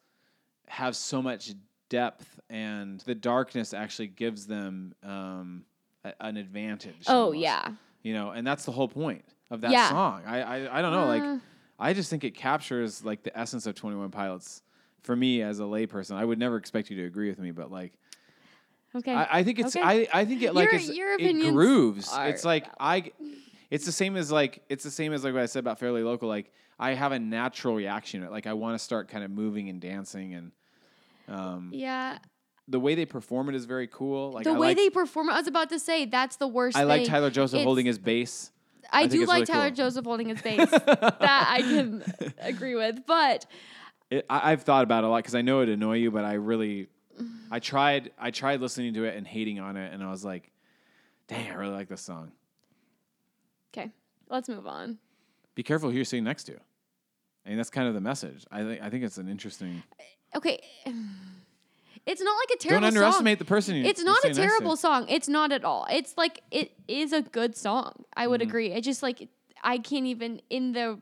have 0.68 0.94
so 0.96 1.20
much 1.20 1.52
depth 1.88 2.40
and 2.48 3.00
the 3.00 3.14
darkness 3.14 3.74
actually 3.74 4.06
gives 4.06 4.46
them 4.46 4.94
um, 5.02 5.64
a, 6.04 6.12
an 6.20 6.36
advantage. 6.36 7.04
oh 7.08 7.24
almost, 7.26 7.38
yeah, 7.38 7.72
you 8.02 8.14
know, 8.14 8.30
and 8.30 8.46
that's 8.46 8.64
the 8.64 8.72
whole 8.72 8.88
point 8.88 9.24
of 9.50 9.60
that 9.62 9.70
Yeah. 9.72 9.88
song. 9.90 10.22
I, 10.26 10.40
I 10.42 10.78
I 10.78 10.82
don't 10.82 10.92
know, 10.92 11.02
Uh. 11.04 11.06
like 11.32 11.40
I 11.78 11.92
just 11.94 12.10
think 12.10 12.24
it 12.24 12.34
captures 12.34 13.04
like 13.04 13.22
the 13.22 13.36
essence 13.38 13.66
of 13.66 13.74
Twenty 13.74 13.96
One 13.96 14.10
Pilots. 14.10 14.62
For 15.02 15.16
me 15.16 15.40
as 15.42 15.60
a 15.60 15.62
layperson, 15.62 16.16
I 16.16 16.24
would 16.26 16.38
never 16.38 16.56
expect 16.56 16.90
you 16.90 16.96
to 16.98 17.04
agree 17.06 17.30
with 17.30 17.38
me, 17.38 17.52
but 17.52 17.70
like 17.70 17.94
okay. 18.94 19.14
I, 19.14 19.38
I 19.38 19.42
think 19.44 19.58
it's 19.58 19.74
Okay. 19.74 19.82
I, 19.82 20.20
I 20.20 20.24
think 20.26 20.42
it 20.42 20.54
like 20.54 20.70
Your- 20.70 20.80
it's, 20.80 20.94
your 20.94 21.14
it 21.18 21.52
grooves. 21.52 22.10
It's 22.14 22.44
like 22.44 22.66
I 22.78 23.12
it's 23.70 23.86
the 23.86 23.92
same 23.92 24.16
as 24.16 24.30
like 24.30 24.62
it's 24.68 24.84
the 24.84 24.90
same 24.90 25.12
as 25.14 25.24
like 25.24 25.32
what 25.32 25.42
I 25.42 25.46
said 25.46 25.60
about 25.60 25.78
fairly 25.78 26.02
local. 26.02 26.28
Like 26.28 26.52
I 26.78 26.92
have 26.94 27.12
a 27.12 27.18
natural 27.18 27.74
reaction 27.74 28.20
to 28.20 28.26
it. 28.26 28.30
Like 28.32 28.46
I 28.46 28.52
want 28.52 28.78
to 28.78 28.84
start 28.84 29.08
kind 29.08 29.24
of 29.24 29.30
moving 29.30 29.68
and 29.70 29.80
dancing 29.80 30.34
and 30.34 30.52
um, 31.28 31.70
yeah, 31.72 32.18
the 32.70 32.80
way 32.80 32.94
they 32.94 33.04
perform 33.04 33.48
it 33.48 33.54
is 33.54 33.64
very 33.66 33.86
cool. 33.88 34.30
Like 34.32 34.44
the 34.44 34.50
I 34.50 34.58
way 34.58 34.68
like, 34.68 34.76
they 34.76 34.90
perform. 34.90 35.28
It, 35.28 35.32
I 35.32 35.38
was 35.38 35.48
about 35.48 35.68
to 35.70 35.78
say 35.78 36.04
that's 36.06 36.36
the 36.36 36.48
worst. 36.48 36.76
I 36.76 36.84
like 36.84 37.02
thing. 37.02 37.10
Tyler 37.10 37.30
Joseph 37.30 37.56
It's- 37.58 37.64
holding 37.64 37.86
his 37.86 37.98
bass. 37.98 38.50
I, 38.92 39.02
I 39.02 39.06
do 39.06 39.24
like 39.24 39.34
really 39.34 39.46
Tyler 39.46 39.68
cool. 39.68 39.76
Joseph 39.76 40.04
holding 40.04 40.28
his 40.30 40.42
bass. 40.42 40.68
that 40.70 41.46
I 41.48 41.60
can 41.62 42.02
agree 42.40 42.74
with, 42.74 43.06
but 43.06 43.46
It, 44.10 44.26
I, 44.28 44.50
I've 44.50 44.62
thought 44.62 44.82
about 44.82 45.04
it 45.04 45.06
a 45.06 45.10
lot 45.10 45.18
because 45.18 45.36
I 45.36 45.42
know 45.42 45.60
it 45.60 45.68
annoy 45.68 45.98
you, 45.98 46.10
but 46.10 46.24
I 46.24 46.32
really, 46.34 46.88
I 47.52 47.60
tried, 47.60 48.10
I 48.18 48.32
tried 48.32 48.60
listening 48.60 48.94
to 48.94 49.04
it 49.04 49.16
and 49.16 49.24
hating 49.24 49.60
on 49.60 49.76
it, 49.76 49.92
and 49.92 50.02
I 50.02 50.10
was 50.10 50.24
like, 50.24 50.50
dang, 51.28 51.52
I 51.52 51.54
really 51.54 51.72
like 51.72 51.88
this 51.88 52.00
song. 52.00 52.32
okay, 53.72 53.92
let's 54.28 54.48
move 54.48 54.66
on. 54.66 54.98
Be 55.54 55.62
careful 55.62 55.88
who 55.90 55.94
you're 55.96 56.04
sitting 56.04 56.24
next 56.24 56.44
to. 56.44 56.56
I 57.46 57.48
mean, 57.50 57.58
that's 57.58 57.70
kind 57.70 57.86
of 57.86 57.94
the 57.94 58.00
message. 58.00 58.44
I 58.50 58.62
think, 58.64 58.82
I 58.82 58.90
think 58.90 59.04
it's 59.04 59.18
an 59.18 59.28
interesting. 59.28 59.84
Okay, 60.34 60.60
it's 62.06 62.20
not 62.20 62.32
like 62.32 62.56
a 62.56 62.58
terrible. 62.58 62.80
Don't 62.80 62.88
underestimate 62.96 63.38
song. 63.38 63.38
the 63.38 63.44
person. 63.48 63.76
You, 63.76 63.84
It's 63.84 64.02
not 64.02 64.18
a 64.18 64.22
sitting 64.22 64.36
next 64.36 64.52
to. 64.52 64.58
terrible 64.58 64.76
song. 64.76 65.06
It's 65.08 65.28
not 65.28 65.52
at 65.52 65.64
all. 65.64 65.86
It's 65.90 66.14
like 66.16 66.42
it 66.50 66.72
is 66.88 67.12
a 67.12 67.22
good 67.22 67.56
song. 67.56 68.04
I 68.16 68.26
would 68.26 68.40
Mm-hmm. 68.40 68.48
agree. 68.50 68.72
It 68.72 68.82
just 68.82 69.02
like 69.02 69.28
I 69.62 69.78
can't 69.78 70.06
even 70.06 70.40
in 70.50 70.72
the 70.72 70.98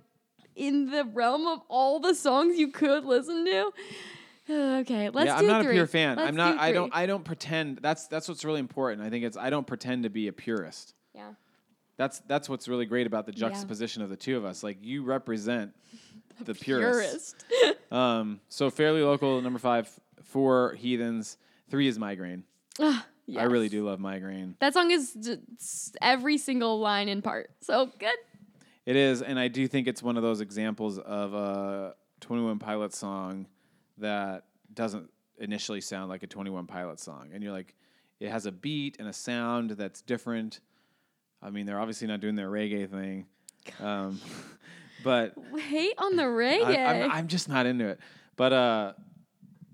in 0.57 0.91
the 0.91 1.05
realm 1.05 1.47
of 1.47 1.61
all 1.69 2.01
the 2.01 2.15
songs 2.15 2.59
you 2.59 2.69
could 2.69 3.05
listen 3.05 3.45
to. 3.45 3.71
Okay, 4.51 5.11
let's 5.11 5.27
yeah, 5.27 5.37
I'm 5.37 5.47
not 5.47 5.63
three. 5.63 5.73
a 5.73 5.75
pure 5.75 5.87
fan. 5.87 6.17
Let's 6.17 6.29
I'm 6.29 6.35
not. 6.35 6.55
do 6.55 6.59
I 6.61 6.73
don't. 6.73 6.97
I 6.97 7.05
don't 7.05 7.23
pretend. 7.23 7.81
That's 7.83 8.07
that's 8.07 8.29
what's 8.31 8.47
really 8.47 8.61
important. 8.61 9.03
I 9.03 9.11
think 9.11 9.25
it's. 9.27 9.37
I 9.37 9.51
don't 9.51 9.67
pretend 9.67 10.05
to 10.05 10.09
be 10.11 10.29
a 10.29 10.33
purist. 10.33 10.95
yeah. 11.15 11.33
That's 11.99 12.21
that's 12.21 12.49
what's 12.49 12.67
really 12.67 12.87
great 12.87 13.07
about 13.07 13.27
the 13.27 13.33
Yeah. 13.33 13.41
juxtaposition 13.49 14.01
of 14.03 14.09
the 14.09 14.17
two 14.17 14.39
of 14.39 14.47
us. 14.47 14.63
Like 14.63 14.79
you 14.81 15.03
represent 15.03 15.73
the 16.45 16.55
purists. 16.55 17.35
Purist. 17.49 17.79
Um, 17.93 18.41
so 18.51 18.69
fairly 18.71 19.03
local, 19.03 19.41
number 19.41 19.59
five, 19.59 19.89
four 20.29 20.75
heathens, 20.75 21.37
three 21.71 21.89
is 21.89 21.99
migraine. 21.99 22.45
Ah, 22.81 23.05
I 23.37 23.43
really 23.43 23.69
do 23.69 23.85
love 23.85 24.01
migraine. 24.01 24.55
That 24.61 24.73
song 24.73 24.91
is 24.91 25.93
every 26.01 26.39
single 26.39 26.79
line 26.81 27.09
in 27.09 27.21
part. 27.21 27.51
So 27.61 27.91
good. 27.99 28.15
It 28.87 28.97
is, 28.97 29.21
and 29.21 29.39
I 29.39 29.49
do 29.49 29.69
think 29.69 29.87
it's 29.87 30.03
one 30.03 30.17
of 30.17 30.23
those 30.23 30.41
examples 30.41 30.99
of 30.99 31.35
a 31.35 31.95
Twenty 32.21 32.43
One 32.43 32.59
Pilots 32.59 32.97
song 32.97 33.47
that 33.99 34.45
doesn't 34.73 35.11
initially 35.39 35.81
sound 35.81 36.09
like 36.09 36.23
a 36.23 36.27
21 36.27 36.67
Pilot 36.67 37.01
song. 37.01 37.31
And 37.33 37.43
you're 37.43 37.53
like, 37.53 37.75
it 38.21 38.31
has 38.31 38.47
a 38.47 38.53
beat 38.53 38.97
and 38.99 39.09
a 39.09 39.13
sound 39.13 39.71
that's 39.71 40.03
different. 40.03 40.61
I 41.43 41.51
mean, 41.51 41.67
they're 41.67 41.81
obviously 41.81 42.09
not 42.09 42.21
doing 42.21 42.35
their 42.35 42.49
reggae 42.49 42.89
thing. 42.89 43.27
Um, 43.81 44.21
but 45.05 45.35
Hate 45.57 45.95
on 45.99 46.17
the 46.17 46.25
reggae. 46.25 46.65
I, 46.65 47.03
I'm, 47.03 47.11
I'm 47.11 47.29
just 47.29 47.49
not 47.49 47.67
into 47.67 47.89
it. 47.89 48.01
But 48.37 48.53
uh, 48.53 48.93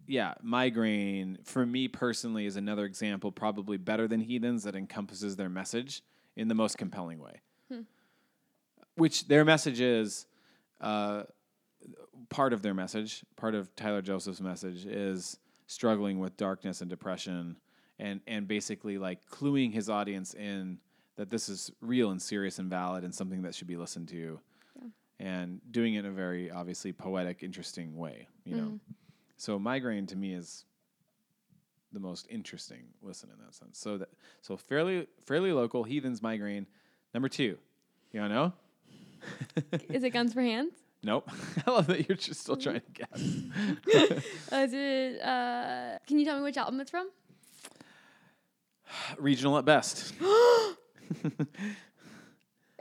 yeah, 0.07 0.35
migraine 0.43 1.39
for 1.45 1.65
me 1.65 1.89
personally 1.89 2.47
is 2.47 2.57
another 2.57 2.85
example, 2.85 3.33
probably 3.33 3.77
better 3.77 4.07
than 4.09 4.21
heathens, 4.21 4.65
that 4.65 4.75
encompasses 4.75 5.37
their 5.37 5.49
message 5.49 6.03
in 6.37 6.49
the 6.49 6.55
most 6.55 6.79
compelling 6.79 7.19
way. 7.19 7.41
Which 8.97 9.27
their 9.29 9.45
message 9.45 9.81
is 9.81 10.27
uh, 10.81 11.25
part 12.29 12.53
of 12.53 12.63
their 12.63 12.75
message, 12.75 13.25
part 13.37 13.55
of 13.55 13.75
Tyler 13.77 14.03
Joseph's 14.03 14.41
message 14.41 14.87
is 14.87 15.39
struggling 15.67 16.19
with 16.19 16.37
darkness 16.37 16.81
and 16.81 16.91
depression, 16.91 17.57
and 17.99 18.21
and 18.27 18.47
basically 18.47 18.99
like 18.99 19.19
cluing 19.29 19.73
his 19.73 19.89
audience 19.89 20.35
in 20.35 20.79
that 21.17 21.31
this 21.31 21.49
is 21.49 21.71
real 21.81 22.11
and 22.11 22.21
serious 22.21 22.59
and 22.59 22.69
valid 22.69 23.05
and 23.05 23.15
something 23.15 23.43
that 23.43 23.55
should 23.55 23.69
be 23.69 23.77
listened 23.77 24.09
to 24.09 24.41
and 25.21 25.61
doing 25.71 25.95
it 25.95 26.01
in 26.01 26.07
a 26.07 26.11
very 26.11 26.51
obviously 26.51 26.93
poetic, 26.93 27.43
interesting 27.43 27.97
way. 27.97 28.29
You 28.45 28.57
know, 28.57 28.81
so 29.37 29.59
migraine 29.59 30.07
to 30.07 30.17
me 30.17 30.33
is 30.35 30.65
the 31.93 32.01
most 32.01 32.27
interesting 32.29 32.85
listen 33.03 33.31
in 33.31 33.45
that 33.45 33.55
sense. 33.55 33.79
So 33.79 33.99
that 33.99 34.09
so 34.43 34.57
fairly 34.57 35.07
fairly 35.25 35.53
local 35.53 35.85
heathens 35.85 36.23
migraine. 36.23 36.67
Number 37.13 37.29
two, 37.29 37.57
you 38.13 38.21
wanna 38.21 38.35
know? 38.35 38.53
Is 39.89 40.05
it 40.05 40.11
Guns 40.11 40.33
for 40.35 40.43
Hands? 40.43 40.73
Nope. 41.05 41.31
I 41.67 41.71
love 41.71 41.87
that 41.89 42.09
you're 42.09 42.17
just 42.17 42.41
still 42.41 42.57
trying 42.57 42.81
to 42.81 42.93
guess. 42.95 43.23
Uh, 44.51 44.57
is 44.57 44.73
it? 44.73 45.21
Uh, 45.21 45.99
can 46.07 46.19
you 46.19 46.25
tell 46.25 46.39
me 46.39 46.43
which 46.43 46.57
album 46.57 46.81
it's 46.81 46.91
from? 46.91 47.11
Regional 49.19 49.59
at 49.59 49.67
best. 49.67 50.15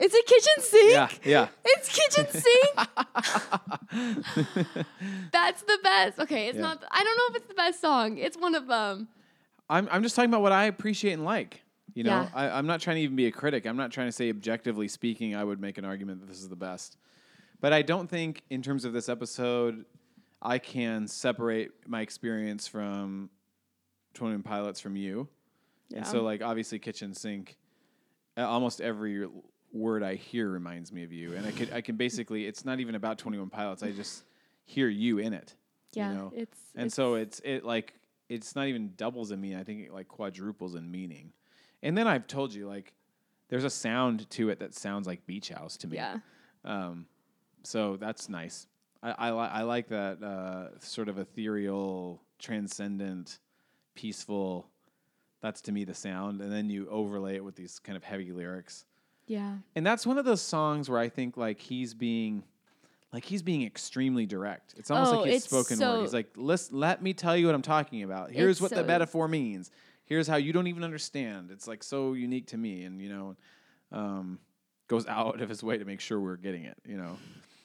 Is 0.03 0.13
it 0.13 0.25
Kitchen 0.25 0.53
Sink? 0.59 0.91
Yeah, 0.91 1.07
yeah. 1.23 1.47
It's 1.63 1.87
Kitchen 1.87 2.27
Sink. 2.29 2.75
That's 5.31 5.61
the 5.63 5.79
best. 5.83 6.19
Okay, 6.19 6.47
it's 6.47 6.55
Yeah. 6.57 6.61
not. 6.61 6.83
I 6.91 7.03
don't 7.03 7.17
know 7.17 7.23
if 7.29 7.35
it's 7.37 7.47
the 7.47 7.53
best 7.53 7.81
song. 7.81 8.17
It's 8.17 8.37
one 8.37 8.55
of 8.55 8.67
them. 8.67 9.07
I'm 9.69 9.87
I'm 9.91 10.03
just 10.03 10.15
talking 10.15 10.29
about 10.29 10.41
what 10.41 10.51
I 10.51 10.65
appreciate 10.65 11.13
and 11.13 11.23
like. 11.23 11.61
You 11.93 12.03
know, 12.03 12.09
Yeah. 12.23 12.29
I, 12.33 12.49
I'm 12.49 12.65
not 12.67 12.81
trying 12.81 12.95
to 12.97 13.01
even 13.01 13.15
be 13.15 13.27
a 13.27 13.31
critic. 13.31 13.65
I'm 13.65 13.77
not 13.77 13.91
trying 13.91 14.07
to 14.07 14.11
say 14.11 14.29
objectively 14.29 14.87
speaking, 14.87 15.35
I 15.35 15.43
would 15.43 15.61
make 15.61 15.77
an 15.77 15.85
argument 15.85 16.21
that 16.21 16.27
this 16.27 16.39
is 16.41 16.49
the 16.49 16.55
best. 16.55 16.97
But 17.61 17.71
I 17.71 17.81
don't 17.83 18.09
think, 18.09 18.41
in 18.49 18.61
terms 18.63 18.83
of 18.83 18.91
this 18.93 19.07
episode, 19.07 19.85
I 20.41 20.57
can 20.57 21.07
separate 21.07 21.71
my 21.87 22.01
experience 22.01 22.67
from 22.67 23.29
One 24.19 24.41
Pilots 24.43 24.79
from 24.81 24.95
you. 24.97 25.29
Yeah. 25.89 25.99
And 25.99 26.07
so, 26.07 26.23
like, 26.23 26.41
obviously, 26.41 26.79
kitchen 26.79 27.13
sink. 27.13 27.57
uh, 28.37 28.41
Almost 28.47 28.81
every 28.81 29.27
word 29.73 30.03
I 30.03 30.15
hear 30.15 30.47
reminds 30.49 30.91
me 30.93 31.03
of 31.03 31.11
you, 31.11 31.33
and 31.33 31.45
I 31.45 31.51
could 31.51 31.73
I 31.73 31.81
can 31.81 31.97
basically. 31.97 32.45
It's 32.45 32.63
not 32.63 32.79
even 32.79 32.95
about 32.95 33.17
Twenty 33.17 33.37
One 33.37 33.49
Pilots. 33.49 33.83
I 33.83 33.91
just 33.91 34.23
hear 34.65 34.87
you 34.87 35.17
in 35.17 35.33
it. 35.33 35.55
Yeah, 35.93 36.11
You 36.11 36.17
know? 36.17 36.31
it's 36.35 36.57
and 36.75 36.91
so 36.93 37.15
it's 37.15 37.41
it 37.43 37.65
like 37.65 37.93
it's 38.29 38.55
not 38.55 38.67
even 38.67 38.93
doubles 38.95 39.31
in 39.31 39.41
meaning. 39.41 39.57
I 39.59 39.63
think 39.63 39.85
it 39.87 39.93
like 39.93 40.07
quadruples 40.07 40.75
in 40.75 40.89
meaning. 40.89 41.33
And 41.81 41.97
then 41.97 42.07
I've 42.07 42.27
told 42.27 42.53
you 42.53 42.67
like 42.67 42.93
there's 43.49 43.65
a 43.65 43.69
sound 43.69 44.29
to 44.31 44.49
it 44.49 44.59
that 44.59 44.73
sounds 44.73 45.05
like 45.05 45.25
beach 45.27 45.49
house 45.49 45.75
to 45.77 45.87
me. 45.87 45.97
yeah. 45.97 46.17
Um, 46.63 47.05
so 47.63 47.97
that's 47.97 48.29
nice. 48.29 48.67
I 49.03 49.11
I, 49.11 49.31
li- 49.31 49.49
I 49.51 49.61
like 49.63 49.89
that 49.89 50.23
uh, 50.23 50.79
sort 50.79 51.09
of 51.09 51.17
ethereal, 51.19 52.21
transcendent, 52.39 53.39
peaceful. 53.95 54.69
That's 55.41 55.59
to 55.63 55.71
me 55.73 55.83
the 55.83 55.93
sound, 55.93 56.39
and 56.41 56.49
then 56.51 56.69
you 56.69 56.87
overlay 56.89 57.35
it 57.35 57.43
with 57.43 57.55
these 57.55 57.79
kind 57.79 57.97
of 57.97 58.03
heavy 58.03 58.31
lyrics. 58.31 58.85
Yeah. 59.27 59.55
And 59.75 59.85
that's 59.85 60.05
one 60.05 60.17
of 60.17 60.25
those 60.25 60.41
songs 60.41 60.89
where 60.89 60.99
I 60.99 61.09
think 61.09 61.37
like 61.37 61.59
he's 61.59 61.93
being 61.93 62.43
like 63.11 63.23
he's 63.25 63.41
being 63.41 63.63
extremely 63.63 64.25
direct. 64.25 64.73
It's 64.77 64.89
almost 64.91 65.13
Oh, 65.13 65.21
like 65.21 65.31
he's 65.31 65.43
spoken 65.43 65.77
so- 65.77 65.95
word. 65.95 66.01
He's 66.01 66.13
like, 66.13 66.29
Listen, 66.35 66.79
let 66.79 67.01
me 67.01 67.13
tell 67.13 67.37
you 67.37 67.45
what 67.45 67.55
I'm 67.55 67.61
talking 67.61 68.03
about. 68.03 68.31
Here's 68.31 68.59
what 68.61 68.71
the 68.71 68.83
metaphor 68.83 69.27
means. 69.27 69.71
Here's 70.05 70.27
how 70.27 70.35
you 70.35 70.51
don't 70.51 70.67
even 70.67 70.83
understand. 70.83 71.49
It's 71.51 71.67
like 71.67 71.83
so 71.83 72.13
unique 72.13 72.47
to 72.47 72.57
me 72.57 72.83
and 72.83 73.01
you 73.01 73.09
know, 73.09 73.35
um, 73.91 74.39
goes 74.87 75.07
out 75.07 75.39
of 75.41 75.47
his 75.49 75.63
way 75.63 75.77
to 75.77 75.85
make 75.85 76.01
sure 76.01 76.19
we're 76.19 76.35
getting 76.35 76.65
it, 76.65 76.77
you 76.85 76.97
know. 76.97 77.17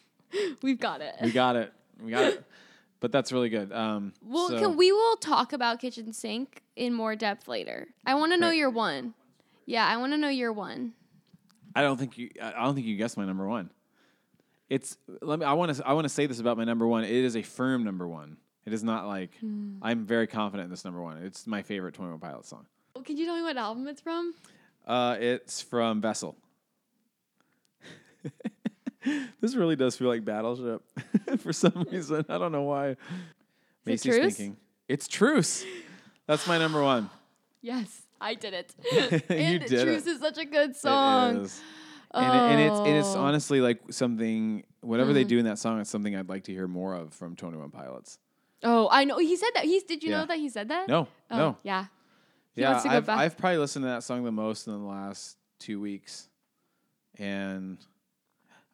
We've 0.62 0.78
got 0.78 1.00
it. 1.00 1.14
We 1.22 1.32
got 1.32 1.56
it. 1.56 1.72
We 2.02 2.10
got 2.10 2.24
it. 2.32 2.44
But 3.00 3.12
that's 3.12 3.30
really 3.30 3.48
good. 3.48 3.72
Um 3.72 4.12
well, 4.24 4.48
so- 4.48 4.58
can, 4.58 4.76
we 4.76 4.90
will 4.90 5.16
talk 5.18 5.52
about 5.52 5.78
Kitchen 5.78 6.12
Sink 6.12 6.62
in 6.74 6.92
more 6.92 7.14
depth 7.14 7.46
later. 7.46 7.86
I 8.04 8.14
want 8.14 8.32
to 8.32 8.36
know 8.38 8.50
your 8.50 8.70
one. 8.70 9.14
Yeah, 9.66 9.86
I 9.86 9.96
want 9.98 10.12
to 10.14 10.18
know 10.18 10.28
your 10.28 10.52
one. 10.52 10.94
I 11.78 11.82
don't 11.82 11.96
think 11.96 12.18
you. 12.18 12.30
I 12.42 12.64
don't 12.64 12.74
think 12.74 12.88
you 12.88 12.96
guessed 12.96 13.16
my 13.16 13.24
number 13.24 13.46
one. 13.46 13.70
It's 14.68 14.96
let 15.22 15.38
me. 15.38 15.44
I 15.46 15.52
want 15.52 15.76
to. 15.76 15.86
I 15.86 15.92
want 15.92 16.06
to 16.06 16.08
say 16.08 16.26
this 16.26 16.40
about 16.40 16.56
my 16.56 16.64
number 16.64 16.88
one. 16.88 17.04
It 17.04 17.10
is 17.12 17.36
a 17.36 17.42
firm 17.42 17.84
number 17.84 18.08
one. 18.08 18.36
It 18.66 18.72
is 18.72 18.82
not 18.82 19.06
like 19.06 19.30
I'm 19.80 20.04
very 20.04 20.26
confident 20.26 20.64
in 20.64 20.70
this 20.70 20.84
number 20.84 21.00
one. 21.00 21.18
It's 21.18 21.46
my 21.46 21.62
favorite 21.62 21.94
Twenty 21.94 22.10
One 22.10 22.18
Pilots 22.18 22.48
song. 22.48 22.66
Well, 22.96 23.04
can 23.04 23.16
you 23.16 23.26
tell 23.26 23.36
me 23.36 23.42
what 23.42 23.56
album 23.56 23.86
it's 23.86 24.00
from? 24.00 24.34
Uh, 24.88 25.18
it's 25.20 25.62
from 25.62 26.00
Vessel. 26.00 26.34
this 29.40 29.54
really 29.54 29.76
does 29.76 29.96
feel 29.96 30.08
like 30.08 30.24
Battleship 30.24 30.82
for 31.38 31.52
some 31.52 31.86
reason. 31.92 32.24
I 32.28 32.38
don't 32.38 32.50
know 32.50 32.62
why. 32.62 32.96
Is 33.86 34.04
it 34.04 34.08
Truce? 34.10 34.36
thinking 34.36 34.56
it's 34.88 35.06
Truce. 35.06 35.64
That's 36.26 36.44
my 36.48 36.58
number 36.58 36.82
one. 36.82 37.08
Yes, 37.62 38.02
I 38.20 38.34
did 38.34 38.54
it. 38.54 38.74
You 38.92 39.08
and 39.36 39.66
did 39.66 39.84
Truce 39.84 40.06
it. 40.06 40.10
is 40.10 40.20
such 40.20 40.38
a 40.38 40.44
good 40.44 40.74
song. 40.76 41.48
And, 42.14 42.24
it, 42.24 42.40
and 42.40 42.60
it's 42.60 42.78
and 42.80 42.96
it's 42.96 43.14
Oh. 43.14 43.20
honestly 43.20 43.60
like 43.60 43.80
something 43.92 44.64
whatever 44.80 45.12
they 45.12 45.24
Mhm. 45.24 45.28
do 45.28 45.38
in 45.40 45.44
that 45.44 45.58
song, 45.58 45.80
it's 45.80 45.90
something 45.90 46.16
I'd 46.16 46.28
like 46.28 46.44
to 46.44 46.52
hear 46.52 46.66
more 46.66 46.94
of 46.94 47.12
from 47.12 47.36
Twenty 47.36 47.58
One 47.58 47.70
Pilots. 47.70 48.18
Oh, 48.64 48.88
I 48.90 49.04
know. 49.04 49.18
He 49.18 49.36
said 49.36 49.50
that. 49.54 49.64
He's. 49.64 49.82
Did 49.84 50.02
you 50.02 50.10
Yeah. 50.10 50.20
know 50.20 50.26
that 50.26 50.38
he 50.38 50.48
said 50.48 50.68
that? 50.68 50.88
No, 50.88 51.06
Oh, 51.30 51.36
no, 51.36 51.56
Yeah. 51.62 51.86
He 52.54 52.62
yeah, 52.62 52.70
wants 52.70 52.82
to 52.84 52.88
go 52.88 52.96
I've. 52.96 53.08
I've 53.08 53.36
probably 53.38 53.58
listened 53.58 53.82
to 53.84 53.88
that 53.88 54.02
song 54.02 54.24
the 54.24 54.32
most 54.32 54.66
in 54.66 54.72
the 54.72 54.78
last 54.88 55.36
two 55.60 55.80
weeks, 55.80 56.28
and 57.18 57.78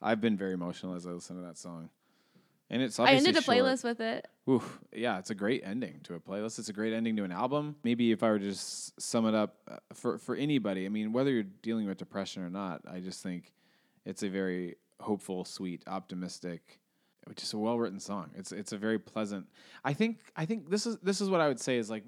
I've 0.00 0.20
been 0.20 0.36
very 0.36 0.52
emotional 0.54 0.94
as 0.94 1.06
I 1.06 1.10
listen 1.10 1.36
to 1.36 1.42
that 1.42 1.58
song. 1.58 1.90
And 2.74 2.82
it's 2.82 2.98
I 2.98 3.12
ended 3.12 3.36
a 3.36 3.40
short. 3.40 3.56
playlist 3.56 3.84
with 3.84 4.00
it. 4.00 4.26
Oof, 4.50 4.80
yeah, 4.92 5.20
it's 5.20 5.30
a 5.30 5.34
great 5.34 5.62
ending 5.64 6.00
to 6.02 6.14
a 6.14 6.18
playlist. 6.18 6.58
It's 6.58 6.68
a 6.68 6.72
great 6.72 6.92
ending 6.92 7.14
to 7.14 7.22
an 7.22 7.30
album. 7.30 7.76
Maybe 7.84 8.10
if 8.10 8.24
I 8.24 8.30
were 8.30 8.40
to 8.40 8.48
just 8.48 9.00
sum 9.00 9.26
it 9.26 9.34
up 9.34 9.58
uh, 9.70 9.76
for 9.92 10.18
for 10.18 10.34
anybody, 10.34 10.84
I 10.84 10.88
mean, 10.88 11.12
whether 11.12 11.30
you're 11.30 11.44
dealing 11.44 11.86
with 11.86 11.98
depression 11.98 12.42
or 12.42 12.50
not, 12.50 12.82
I 12.90 12.98
just 12.98 13.22
think 13.22 13.52
it's 14.04 14.24
a 14.24 14.28
very 14.28 14.74
hopeful, 14.98 15.44
sweet, 15.44 15.84
optimistic, 15.86 16.80
is 17.40 17.52
a 17.52 17.58
well 17.58 17.78
written 17.78 18.00
song. 18.00 18.32
It's 18.34 18.50
it's 18.50 18.72
a 18.72 18.76
very 18.76 18.98
pleasant. 18.98 19.46
I 19.84 19.92
think 19.92 20.18
I 20.34 20.44
think 20.44 20.68
this 20.68 20.84
is 20.84 20.98
this 20.98 21.20
is 21.20 21.30
what 21.30 21.40
I 21.40 21.46
would 21.46 21.60
say 21.60 21.76
is 21.76 21.88
like 21.88 22.02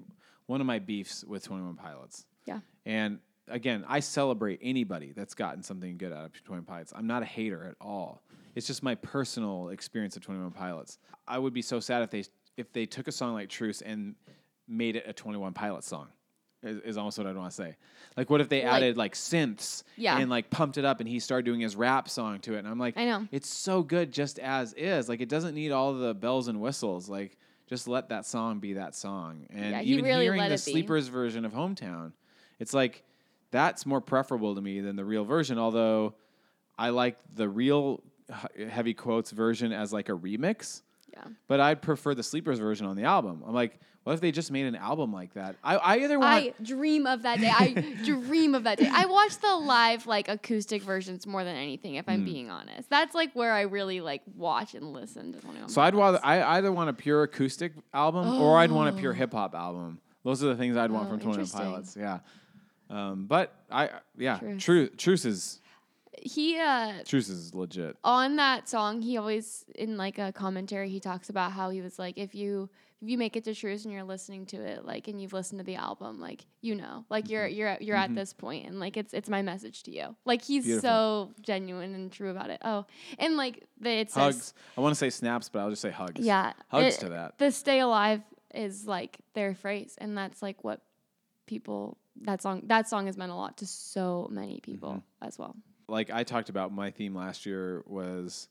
one 0.47 0.59
of 0.59 0.67
my 0.67 0.79
beefs 0.79 1.23
with 1.23 1.45
Twenty 1.45 1.63
One 1.63 1.77
Pilots. 1.77 2.25
Yeah. 2.45 2.59
And 2.85 3.19
again, 3.47 3.85
I 3.87 4.01
celebrate 4.01 4.59
anybody 4.61 5.13
that's 5.15 5.33
gotten 5.33 5.63
something 5.63 5.97
good 5.97 6.11
out 6.11 6.25
of 6.25 6.43
Twenty 6.43 6.59
One 6.59 6.65
Pilots. 6.65 6.91
I'm 6.93 7.07
not 7.07 7.23
a 7.23 7.25
hater 7.25 7.63
at 7.63 7.75
all. 7.79 8.21
It's 8.57 8.65
just 8.65 8.81
my 8.81 8.95
personal 8.95 9.69
experience 9.69 10.15
of 10.17 10.23
Twenty 10.23 10.41
One 10.41 10.49
Pilots. 10.49 10.97
I 11.27 11.37
would 11.37 11.53
be 11.53 11.61
so 11.61 11.79
sad 11.79 12.01
if 12.01 12.09
they 12.09 12.23
if 12.57 12.73
they 12.73 12.87
took 12.87 13.07
a 13.07 13.11
song 13.11 13.33
like 13.35 13.49
Truce 13.49 13.81
and 13.81 14.15
made 14.67 14.95
it 14.95 15.03
a 15.05 15.13
Twenty 15.13 15.37
One 15.37 15.53
Pilots 15.53 15.87
song. 15.87 16.07
Is, 16.63 16.79
is 16.79 16.97
almost 16.97 17.19
what 17.19 17.27
I'd 17.27 17.37
want 17.37 17.51
to 17.51 17.55
say. 17.55 17.75
Like, 18.17 18.31
what 18.31 18.41
if 18.41 18.49
they 18.49 18.63
Like- 18.63 18.73
added 18.73 18.97
like 18.97 19.13
synths 19.13 19.83
Yeah. 19.95 20.17
and 20.17 20.27
like 20.27 20.49
pumped 20.49 20.79
it 20.79 20.85
up 20.85 20.99
and 20.99 21.07
he 21.07 21.19
started 21.19 21.45
doing 21.45 21.59
his 21.59 21.75
rap 21.75 22.09
song 22.09 22.39
to 22.39 22.55
it? 22.55 22.59
And 22.59 22.67
I'm 22.67 22.79
like, 22.79 22.97
I 22.97 23.05
know. 23.05 23.27
it's 23.31 23.47
so 23.47 23.83
good 23.83 24.11
just 24.11 24.39
as 24.39 24.73
is. 24.73 25.07
Like, 25.07 25.21
it 25.21 25.29
doesn't 25.29 25.53
need 25.53 25.71
all 25.71 25.93
the 25.93 26.15
bells 26.15 26.47
and 26.47 26.59
whistles. 26.59 27.07
Like, 27.07 27.37
just 27.69 27.87
let 27.87 28.09
that 28.09 28.25
song 28.25 28.57
be 28.57 28.73
that 28.73 28.95
song. 28.95 29.45
And 29.51 29.69
Yeah, 29.69 29.81
even 29.83 30.03
really 30.05 30.23
hearing 30.25 30.49
the 30.49 30.57
sleepers 30.57 31.09
version 31.09 31.45
of 31.45 31.53
Hometown, 31.53 32.13
it's 32.57 32.73
like 32.73 33.03
that's 33.51 33.85
more 33.85 34.01
preferable 34.01 34.55
to 34.55 34.61
me 34.61 34.81
than 34.81 34.95
the 34.95 35.05
real 35.05 35.25
version. 35.25 35.59
Although 35.59 36.15
I 36.75 36.89
like 36.89 37.17
the 37.35 37.47
real 37.47 38.01
heavy 38.69 38.93
quotes 38.93 39.31
version 39.31 39.71
as 39.71 39.93
like 39.93 40.09
a 40.09 40.13
remix, 40.13 40.81
Yeah. 41.13 41.23
but 41.47 41.59
I'd 41.59 41.81
prefer 41.81 42.13
the 42.13 42.23
sleepers 42.23 42.59
version 42.59 42.85
on 42.85 42.95
the 42.95 43.03
album. 43.03 43.43
I'm 43.45 43.53
like, 43.53 43.79
what 44.03 44.13
if 44.13 44.21
they 44.21 44.31
just 44.31 44.51
made 44.51 44.65
an 44.65 44.75
album 44.75 45.11
like 45.11 45.33
that? 45.33 45.57
I, 45.61 45.75
I 45.75 45.95
either 45.99 46.17
want. 46.17 46.31
I 46.31 46.53
dream 46.63 47.05
of 47.05 47.23
that 47.23 47.41
day. 47.41 47.51
I 47.53 47.71
dream 48.05 48.55
of 48.55 48.63
that 48.63 48.77
day. 48.77 48.89
I 48.89 49.05
watch 49.05 49.37
the 49.39 49.53
live 49.55 50.07
like 50.07 50.29
acoustic 50.29 50.81
versions 50.81 51.27
more 51.27 51.43
than 51.43 51.57
anything. 51.57 51.95
If. 51.95 52.07
I'm 52.07 52.23
being 52.23 52.49
honest, 52.49 52.89
that's 52.89 53.13
like 53.13 53.33
where 53.33 53.51
I 53.51 53.61
really 53.63 53.99
like 53.99 54.21
watch 54.35 54.75
and 54.75 54.93
listen 54.93 55.33
to. 55.33 55.39
So 55.69 55.81
I'd 55.81 55.93
rather 55.93 56.21
I 56.23 56.57
either 56.57 56.71
want 56.71 56.89
a 56.89 56.93
pure 56.93 57.23
acoustic 57.23 57.73
album 57.93 58.41
or 58.41 58.57
I'd 58.59 58.71
want 58.71 58.95
a 58.95 58.97
pure 58.97 59.11
Oh. 59.11 59.15
hip 59.15 59.33
hop 59.33 59.53
album. 59.53 59.99
Those 60.23 60.41
are 60.41 60.47
the 60.47 60.55
things 60.55 60.77
I'd 60.77 60.89
want 60.91 61.07
Oh, 61.07 61.11
from 61.11 61.19
Twenty 61.19 61.39
One. 61.43 61.49
Pilots. 61.49 61.97
Yeah, 61.99 62.19
um, 62.89 63.25
but 63.27 63.53
I 63.69 63.89
yeah. 64.17 64.39
Truce. 64.57 64.89
Truce 64.97 65.25
is 65.25 65.59
he 66.27 66.59
uh 66.59 66.93
Truce 67.05 67.29
is 67.29 67.53
legit. 67.55 67.97
on 68.03 68.35
that 68.37 68.67
song 68.69 69.01
he 69.01 69.17
always 69.17 69.65
in 69.75 69.97
like 69.97 70.17
a 70.19 70.31
commentary 70.31 70.89
he 70.89 70.99
talks 70.99 71.29
about 71.29 71.51
how 71.51 71.69
he 71.69 71.81
was 71.81 71.97
like 71.97 72.17
if 72.17 72.35
you 72.35 72.69
if 73.01 73.07
you 73.09 73.17
make 73.17 73.35
it 73.35 73.43
to 73.43 73.53
Truce 73.53 73.83
and 73.85 73.93
you're 73.93 74.03
listening 74.03 74.45
to 74.47 74.57
it 74.57 74.83
like 74.85 75.07
and 75.07 75.21
you've 75.21 75.33
listened 75.33 75.59
to 75.59 75.63
the 75.63 75.75
album 75.75 76.19
like 76.19 76.45
you 76.61 76.73
know 76.75 77.05
like 77.09 77.29
you're 77.29 77.45
you're 77.47 77.67
at- 77.67 77.81
you're 77.81 77.95
at 77.95 78.13
this 78.15 78.33
point 78.33 78.65
and 78.67 78.79
like 78.79 78.97
it's 78.97 79.13
it's 79.13 79.29
my 79.29 79.41
message 79.41 79.83
to 79.83 79.91
you 79.91 80.15
like 80.25 80.41
he's 80.41 80.65
Beautiful. 80.65 80.89
so 80.89 81.31
genuine 81.41 81.93
and 81.95 82.11
true 82.11 82.29
about 82.31 82.49
it 82.49 82.59
oh 82.65 82.85
and 83.19 83.37
like 83.37 83.63
the 83.79 83.89
it 83.91 84.09
says 84.11 84.23
Hugs. 84.35 84.53
I 84.77 84.81
want 84.81 84.91
to 84.93 84.97
say 84.99 85.09
snaps, 85.09 85.49
but 85.49 85.59
I'll 85.59 85.69
just 85.69 85.81
say 85.81 85.91
hugs. 85.91 86.19
yeah 86.25 86.53
Hugs 86.69 86.95
it- 86.95 86.99
to 87.01 87.09
that. 87.09 87.37
the 87.37 87.51
stay 87.51 87.79
alive 87.79 88.21
is 88.55 88.87
like 88.87 89.17
their 89.33 89.53
phrase 89.53 89.95
and 89.99 90.17
that's 90.17 90.41
like 90.41 90.63
what 90.63 90.81
people 91.45 91.97
that 92.21 92.41
song 92.41 92.61
that 92.65 92.89
song 92.89 93.05
has 93.05 93.15
meant 93.15 93.31
a 93.31 93.35
lot 93.35 93.57
to 93.57 93.67
so 93.67 94.27
many 94.31 94.59
people 94.61 94.89
Mm-hmm. 94.93 95.27
as 95.27 95.37
well 95.37 95.55
Like 95.89 96.09
I 96.11 96.23
talked 96.23 96.49
about, 96.49 96.71
my 96.73 96.91
theme 96.91 97.15
last 97.15 97.45
year 97.45 97.83
was 97.85 98.49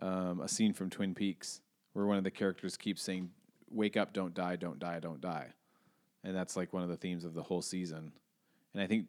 um, 0.00 0.40
a 0.40 0.48
scene 0.48 0.72
from 0.72 0.90
Twin 0.90 1.14
Peaks 1.14 1.60
where 1.92 2.06
one 2.06 2.18
of 2.18 2.24
the 2.24 2.30
characters 2.30 2.76
keeps 2.76 3.02
saying, 3.02 3.30
"Wake 3.70 3.96
up, 3.96 4.12
don't 4.12 4.34
die, 4.34 4.56
don't 4.56 4.78
die, 4.78 5.00
don't 5.00 5.20
die," 5.20 5.48
and 6.22 6.34
that's 6.34 6.56
like 6.56 6.72
one 6.72 6.82
of 6.82 6.88
the 6.88 6.96
themes 6.96 7.24
of 7.24 7.34
the 7.34 7.42
whole 7.42 7.62
season. 7.62 8.12
And 8.72 8.82
I 8.82 8.86
think, 8.86 9.06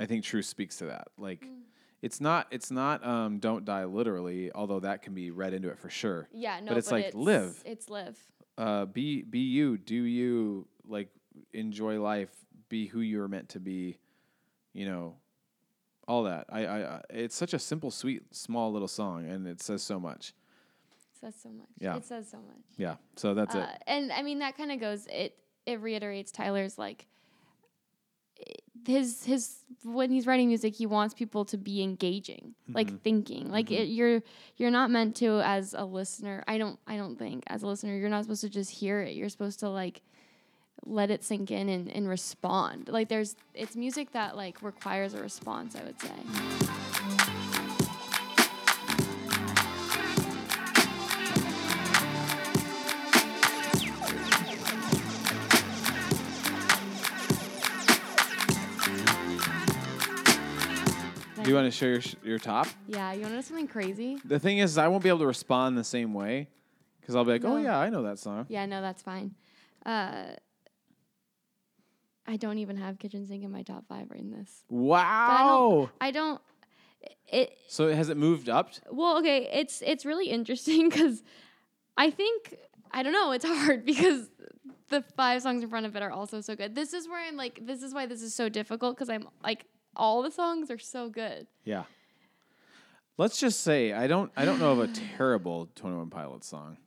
I 0.00 0.06
think 0.06 0.24
Truce 0.24 0.48
speaks 0.48 0.76
to 0.78 0.86
that. 0.86 1.08
Like, 1.18 1.44
Mm. 1.44 1.60
it's 2.02 2.20
not, 2.20 2.48
it's 2.50 2.70
not, 2.72 3.04
um, 3.06 3.38
don't 3.38 3.64
die 3.64 3.84
literally, 3.84 4.50
although 4.52 4.80
that 4.80 5.02
can 5.02 5.14
be 5.14 5.30
read 5.30 5.54
into 5.54 5.68
it 5.68 5.78
for 5.78 5.90
sure. 5.90 6.28
yeah 6.32 6.58
no 6.60 6.68
but 6.70 6.78
it's 6.78 6.90
like, 6.90 7.14
live. 7.14 7.62
it's 7.64 7.88
live 7.88 8.18
uh, 8.58 8.84
be 8.86 9.22
be 9.22 9.40
you, 9.40 9.76
do 9.78 9.94
you 10.02 10.66
like 10.86 11.08
enjoy 11.52 12.00
life, 12.00 12.30
be 12.68 12.86
who 12.86 13.00
you're 13.00 13.28
meant 13.28 13.48
to 13.50 13.60
be, 13.60 13.98
you 14.72 14.86
know, 14.86 15.14
all 16.06 16.24
that. 16.24 16.46
I, 16.48 16.66
I, 16.66 16.78
I 16.96 17.00
it's 17.10 17.34
such 17.36 17.54
a 17.54 17.58
simple, 17.58 17.90
sweet, 17.90 18.22
small 18.34 18.72
little 18.72 18.88
song, 18.88 19.28
and 19.28 19.46
it 19.46 19.60
says 19.62 19.82
so 19.82 19.98
much. 20.00 20.34
It 21.14 21.20
says 21.20 21.34
so 21.42 21.48
much 21.50 21.68
Yeah. 21.80 21.96
it 21.96 22.04
says 22.04 22.30
so 22.30 22.36
much 22.38 22.64
Yeah, 22.76 22.96
so 23.16 23.32
that's 23.34 23.54
it. 23.54 23.62
Uh, 23.62 23.68
and 23.86 24.12
I 24.12 24.22
mean 24.22 24.40
that 24.40 24.56
kind 24.56 24.70
of 24.70 24.78
goes 24.80 25.06
it 25.06 25.36
it 25.64 25.80
reiterates 25.80 26.30
Tyler's 26.30 26.76
like 26.76 27.06
his 28.86 29.24
his 29.24 29.60
when 29.82 30.10
he's 30.10 30.26
writing 30.26 30.48
music 30.48 30.74
he 30.74 30.84
wants 30.84 31.14
people 31.14 31.44
to 31.46 31.56
be 31.56 31.82
engaging 31.82 32.54
like 32.68 33.00
thinking 33.02 33.50
like 33.50 33.70
it, 33.70 33.84
you're 33.84 34.22
you're 34.56 34.70
not 34.70 34.90
meant 34.90 35.16
to 35.16 35.40
as 35.42 35.72
a 35.72 35.84
listener 35.84 36.44
I 36.46 36.58
don't 36.58 36.78
I 36.86 36.96
don't 36.96 37.16
think 37.18 37.44
as 37.46 37.62
a 37.62 37.66
listener 37.66 37.96
you're 37.96 38.10
not 38.10 38.24
supposed 38.24 38.42
to 38.42 38.50
just 38.50 38.70
hear 38.70 39.00
it 39.00 39.14
you're 39.14 39.30
supposed 39.30 39.60
to 39.60 39.70
like 39.70 40.02
let 40.86 41.10
it 41.10 41.24
sink 41.24 41.50
in 41.50 41.68
and, 41.68 41.90
and 41.90 42.08
respond 42.08 42.88
like 42.88 43.08
there's 43.08 43.36
it's 43.54 43.74
music 43.76 44.12
that 44.12 44.36
like 44.36 44.62
requires 44.62 45.14
a 45.14 45.20
response 45.20 45.76
I 45.76 45.82
would 45.84 46.00
say 46.00 47.24
Do 61.42 61.50
you 61.50 61.56
want 61.56 61.66
to 61.66 61.70
share 61.70 61.90
your, 61.92 62.00
sh- 62.00 62.14
your 62.24 62.38
top? 62.38 62.68
yeah 62.86 63.12
you 63.12 63.20
want 63.20 63.32
to 63.32 63.34
know 63.36 63.40
something 63.42 63.68
crazy 63.68 64.18
The 64.24 64.38
thing 64.38 64.58
is, 64.58 64.78
I 64.78 64.88
won't 64.88 65.02
be 65.02 65.10
able 65.10 65.18
to 65.20 65.26
respond 65.26 65.76
the 65.76 65.84
same 65.84 66.14
way 66.14 66.48
because 67.00 67.14
I'll 67.14 67.24
be 67.24 67.32
like, 67.32 67.44
oh 67.44 67.58
yeah, 67.58 67.78
I 67.78 67.90
know 67.90 68.02
that 68.04 68.18
song. 68.18 68.46
Yeah, 68.48 68.64
no, 68.64 68.80
that's 68.80 69.02
fine. 69.02 69.34
Uh, 69.84 70.28
I 72.26 72.36
don't 72.36 72.58
even 72.58 72.76
have 72.76 72.98
kitchen 72.98 73.26
sink 73.26 73.44
in 73.44 73.50
my 73.52 73.62
top 73.62 73.84
five 73.88 74.10
right 74.10 74.20
in 74.20 74.30
this. 74.30 74.64
Wow. 74.68 75.90
I 76.00 76.10
don't. 76.10 76.40
It 77.30 77.56
So 77.68 77.92
has 77.92 78.08
it 78.08 78.16
moved 78.16 78.48
up? 78.48 78.70
well, 78.90 79.18
okay. 79.18 79.48
It's 79.52 79.82
it's 79.84 80.06
really 80.06 80.28
interesting 80.28 80.88
because 80.90 81.22
I 81.96 82.10
think 82.10 82.56
I 82.90 83.02
don't 83.02 83.12
know. 83.12 83.32
It's 83.32 83.44
hard 83.44 83.84
because 83.86 84.30
the 84.88 85.02
five 85.16 85.42
songs 85.42 85.62
in 85.62 85.68
front 85.68 85.86
of 85.86 85.96
it 85.96 86.02
are 86.02 86.10
also 86.10 86.40
so 86.40 86.56
good. 86.56 86.74
This 86.74 86.92
is 86.94 87.08
where 87.08 87.20
I'm 87.26 87.36
like. 87.36 87.60
This 87.62 87.82
is 87.82 87.92
why 87.92 88.06
this 88.06 88.22
is 88.22 88.34
so 88.34 88.48
difficult 88.48 88.96
because 88.96 89.10
I'm 89.10 89.28
like 89.42 89.66
all 89.96 90.22
the 90.22 90.30
songs 90.30 90.70
are 90.70 90.78
so 90.78 91.08
good. 91.08 91.46
Yeah. 91.64 91.84
Let's 93.16 93.38
just 93.38 93.60
say 93.60 93.92
I 93.92 94.06
don't 94.06 94.32
I 94.36 94.44
don't 94.44 94.58
know 94.58 94.72
of 94.72 94.80
a 94.80 94.88
terrible 94.88 95.68
Twenty 95.74 95.96
One 95.96 96.10
Pilots 96.10 96.48
song. 96.48 96.78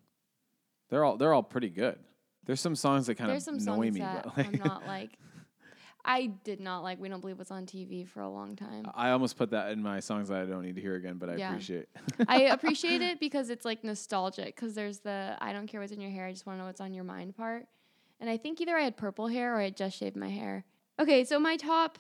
They're 0.90 1.04
all 1.04 1.18
they're 1.18 1.34
all 1.34 1.44
pretty 1.44 1.70
good. 1.70 2.00
There's 2.46 2.62
some 2.62 2.76
songs 2.76 3.08
that 3.08 3.16
kind 3.16 3.30
There's 3.30 3.44
some 3.44 3.56
of 3.56 3.62
annoy 3.62 3.86
songs 3.86 3.94
me, 3.94 4.00
that 4.00 4.24
but 4.24 4.38
like, 4.38 4.48
I'm 4.48 4.60
not 4.60 4.88
like. 4.88 5.12
I 6.08 6.28
did 6.44 6.60
not 6.60 6.80
like. 6.84 7.00
We 7.00 7.10
don't 7.10 7.20
believe 7.20 7.38
what's 7.38 7.52
on 7.52 7.66
TV 7.66 8.08
for 8.08 8.22
a 8.22 8.30
long 8.30 8.56
time. 8.56 8.90
I 8.96 9.12
almost 9.12 9.38
put 9.38 9.52
that 9.52 9.72
in 9.72 9.84
my 9.84 10.00
songs 10.00 10.30
that 10.30 10.42
I 10.42 10.46
don't 10.46 10.64
need 10.64 10.76
to 10.76 10.82
hear 10.82 10.96
again, 10.96 11.18
but 11.18 11.30
I 11.30 11.36
Yeah. 11.36 11.50
appreciate. 11.50 11.88
I 12.28 12.40
appreciate 12.56 13.02
it 13.02 13.20
because 13.20 13.50
it's 13.50 13.66
like 13.66 13.84
nostalgic. 13.84 14.56
Because 14.56 14.74
there's 14.74 15.00
the 15.00 15.38
I 15.42 15.54
don't 15.54 15.68
care 15.68 15.82
what's 15.82 15.92
in 15.92 16.00
your 16.02 16.12
hair, 16.12 16.26
I 16.26 16.32
just 16.32 16.46
want 16.46 16.58
to 16.58 16.62
know 16.62 16.68
what's 16.68 16.82
on 16.82 16.94
your 16.94 17.04
mind 17.04 17.36
part. 17.36 17.68
And 18.20 18.30
I 18.30 18.38
think 18.38 18.60
either 18.62 18.76
I 18.76 18.82
had 18.82 18.98
purple 18.98 19.28
hair 19.28 19.56
or 19.56 19.60
I 19.60 19.70
just 19.70 19.98
shaved 19.98 20.16
my 20.16 20.30
hair. 20.30 20.64
Okay, 21.00 21.24
so 21.24 21.40
my 21.40 21.58
top, 21.58 22.00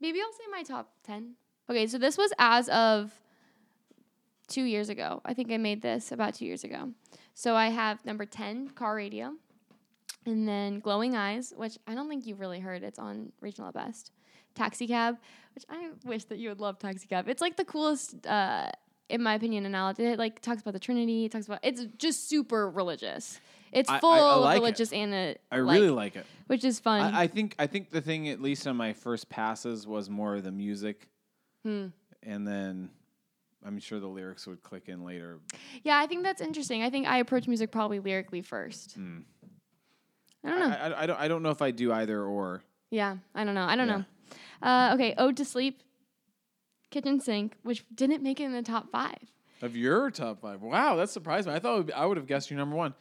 maybe 0.00 0.20
I'll 0.20 0.32
say 0.32 0.44
my 0.52 0.62
top 0.62 0.92
10. 1.04 1.34
Okay, 1.68 1.86
so 1.88 1.98
this 1.98 2.16
was 2.16 2.32
as 2.38 2.68
of 2.68 3.12
two 4.48 4.62
years 4.62 4.88
ago. 4.90 5.20
I 5.24 5.34
think 5.34 5.50
I 5.50 5.56
made 5.56 5.82
this 5.82 6.12
about 6.12 6.34
two 6.34 6.44
years 6.44 6.62
ago. 6.62 6.90
So 7.34 7.54
I 7.56 7.68
have 7.68 8.04
number 8.04 8.26
10, 8.26 8.70
Car 8.70 8.94
Radio. 8.94 9.34
And 10.26 10.46
then 10.46 10.80
Glowing 10.80 11.16
Eyes, 11.16 11.52
which 11.56 11.78
I 11.86 11.94
don't 11.94 12.08
think 12.08 12.26
you've 12.26 12.40
really 12.40 12.60
heard. 12.60 12.82
It's 12.82 12.98
on 12.98 13.32
Regional 13.40 13.68
at 13.68 13.74
Best. 13.74 14.12
Taxi 14.54 14.86
Cab, 14.86 15.16
which 15.54 15.64
I 15.70 15.90
wish 16.04 16.24
that 16.24 16.38
you 16.38 16.48
would 16.50 16.60
love 16.60 16.78
Taxi 16.78 17.06
Cab. 17.06 17.28
It's 17.28 17.40
like 17.40 17.56
the 17.56 17.64
coolest, 17.64 18.26
uh, 18.26 18.70
in 19.08 19.22
my 19.22 19.34
opinion, 19.34 19.64
analogy. 19.64 20.04
It 20.04 20.18
like 20.18 20.40
talks 20.42 20.60
about 20.60 20.72
the 20.74 20.80
Trinity. 20.80 21.26
It 21.26 21.32
talks 21.32 21.46
about 21.46 21.60
it's 21.62 21.86
just 21.96 22.28
super 22.28 22.68
religious. 22.68 23.40
It's 23.72 23.88
I- 23.88 23.96
I- 23.96 24.00
full 24.00 24.10
I 24.10 24.34
like 24.34 24.56
it. 24.56 24.60
religious 24.60 24.92
and 24.92 25.14
it, 25.14 25.40
I 25.52 25.60
like, 25.60 25.76
really 25.76 25.90
like 25.90 26.16
it. 26.16 26.26
which 26.48 26.64
is 26.64 26.80
fun. 26.80 27.14
I, 27.14 27.22
I 27.22 27.26
think 27.28 27.54
I 27.58 27.66
think 27.68 27.90
the 27.90 28.00
thing, 28.00 28.28
at 28.28 28.42
least 28.42 28.66
on 28.66 28.76
my 28.76 28.92
first 28.92 29.28
passes, 29.30 29.86
was 29.86 30.10
more 30.10 30.34
of 30.36 30.42
the 30.44 30.52
music, 30.52 31.08
Hmm. 31.64 31.86
and 32.24 32.46
then 32.46 32.90
I'm 33.64 33.78
sure 33.78 34.00
the 34.00 34.08
lyrics 34.08 34.46
would 34.48 34.62
click 34.62 34.88
in 34.88 35.04
later. 35.04 35.38
yeah, 35.84 35.96
I 35.98 36.06
think 36.08 36.24
that's 36.24 36.40
interesting. 36.40 36.82
I 36.82 36.90
think 36.90 37.06
I 37.06 37.18
approach 37.18 37.46
music 37.46 37.70
probably 37.70 38.00
lyrically 38.00 38.42
first. 38.42 38.96
I 40.44 40.48
don't 40.50 40.58
know. 40.60 40.66
I, 40.76 40.88
I, 40.88 41.02
I 41.02 41.06
don't 41.06 41.20
I 41.20 41.28
don't 41.28 41.42
know 41.42 41.50
if 41.50 41.62
I 41.62 41.70
do 41.70 41.92
either 41.92 42.22
or. 42.24 42.62
Yeah, 42.90 43.16
I 43.34 43.44
don't 43.44 43.54
know. 43.54 43.64
I 43.64 43.76
don't 43.76 43.88
Yeah. 43.88 43.96
know. 43.98 44.04
Uh, 44.62 44.90
okay, 44.94 45.14
Ode 45.16 45.36
to 45.38 45.44
Sleep, 45.44 45.82
Kitchen 46.90 47.20
Sink, 47.20 47.54
which 47.62 47.84
didn't 47.94 48.22
make 48.22 48.40
it 48.40 48.44
in 48.44 48.52
the 48.52 48.62
top 48.62 48.90
five. 48.90 49.18
Of 49.62 49.76
your 49.76 50.10
top 50.10 50.40
five, 50.40 50.62
wow, 50.62 50.96
that 50.96 51.10
surprised 51.10 51.46
me. 51.46 51.54
I 51.54 51.58
thought 51.58 51.76
would 51.76 51.86
be- 51.88 51.92
I 51.92 52.04
would 52.06 52.16
have 52.16 52.26
guessed 52.26 52.50
your 52.50 52.58
number 52.58 52.76
one. 52.76 52.94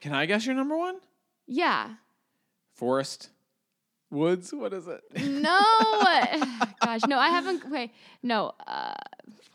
Can 0.00 0.12
I 0.12 0.26
guess 0.26 0.46
your 0.46 0.54
number 0.54 0.76
one? 0.76 0.96
Yeah. 1.46 1.90
Forest, 2.74 3.30
Woods. 4.10 4.52
What 4.52 4.72
is 4.72 4.86
it? 4.86 5.02
No. 5.22 5.60
Gosh, 6.82 7.00
no, 7.06 7.18
I 7.18 7.28
haven't. 7.28 7.64
Okay, 7.66 7.92
no. 8.22 8.52
Uh, 8.66 8.94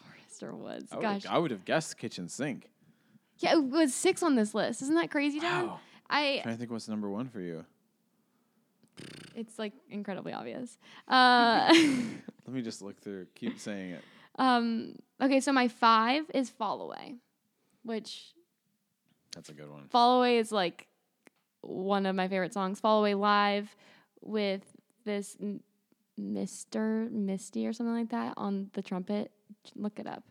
Forest 0.05 0.43
or 0.43 0.55
Woods. 0.55 0.91
I 0.91 0.95
would, 0.95 1.01
Gosh. 1.01 1.23
have, 1.23 1.31
I 1.33 1.37
would 1.37 1.51
have 1.51 1.65
guessed 1.65 1.97
kitchen 1.97 2.27
sink. 2.29 2.69
Yeah, 3.39 3.53
it 3.53 3.63
was 3.63 3.93
six 3.93 4.21
on 4.23 4.35
this 4.35 4.53
list. 4.53 4.81
Isn't 4.83 4.95
that 4.95 5.09
crazy, 5.11 5.39
Don? 5.39 5.67
Wow. 5.67 5.79
I. 6.11 6.41
to 6.43 6.55
think 6.55 6.71
what's 6.71 6.87
number 6.87 7.09
one 7.09 7.29
for 7.29 7.39
you. 7.41 7.65
It's 9.35 9.57
like 9.57 9.73
incredibly 9.89 10.33
obvious. 10.33 10.77
Uh, 11.07 11.67
Let 12.45 12.53
me 12.53 12.61
just 12.61 12.81
look 12.81 12.99
through. 13.01 13.27
Keep 13.35 13.59
saying 13.59 13.91
it. 13.91 14.03
um. 14.37 14.95
Okay, 15.21 15.39
so 15.39 15.51
my 15.53 15.67
five 15.67 16.23
is 16.33 16.49
Fall 16.49 16.81
Away, 16.81 17.15
which 17.83 18.33
That's 19.35 19.49
a 19.49 19.53
good 19.53 19.69
one. 19.69 19.87
Fall 19.89 20.17
Away 20.19 20.37
is 20.39 20.51
like 20.51 20.87
one 21.61 22.05
of 22.05 22.15
my 22.15 22.27
favorite 22.27 22.53
songs. 22.53 22.79
Fall 22.79 22.99
Away 22.99 23.13
live 23.13 23.75
with 24.21 24.63
this 25.05 25.37
m- 25.41 25.61
Mr. 26.19 27.09
Misty 27.11 27.65
or 27.67 27.73
something 27.73 27.95
like 27.95 28.09
that 28.09 28.33
on 28.37 28.69
the 28.73 28.81
trumpet. 28.81 29.31
Look 29.75 29.99
it 29.99 30.07
up. 30.07 30.23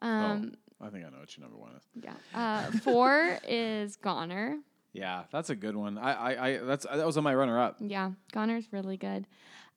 Um, 0.00 0.54
I 0.80 0.88
think 0.90 1.04
I 1.04 1.10
know 1.10 1.18
what 1.18 1.36
your 1.36 1.44
number 1.44 1.58
one 1.58 1.72
is. 1.76 1.82
yeah. 2.02 2.14
Uh, 2.34 2.70
four 2.78 3.38
is 3.48 3.96
Goner. 3.96 4.58
Yeah, 4.94 5.24
that's 5.30 5.50
a 5.50 5.56
good 5.56 5.76
one. 5.76 5.98
I, 5.98 6.12
I, 6.12 6.48
I 6.48 6.58
that's 6.58 6.86
that 6.86 7.04
was 7.04 7.16
on 7.18 7.24
my 7.24 7.34
runner 7.34 7.60
up. 7.60 7.76
Yeah, 7.80 8.12
Goner's 8.32 8.72
really 8.72 8.96
good. 8.96 9.26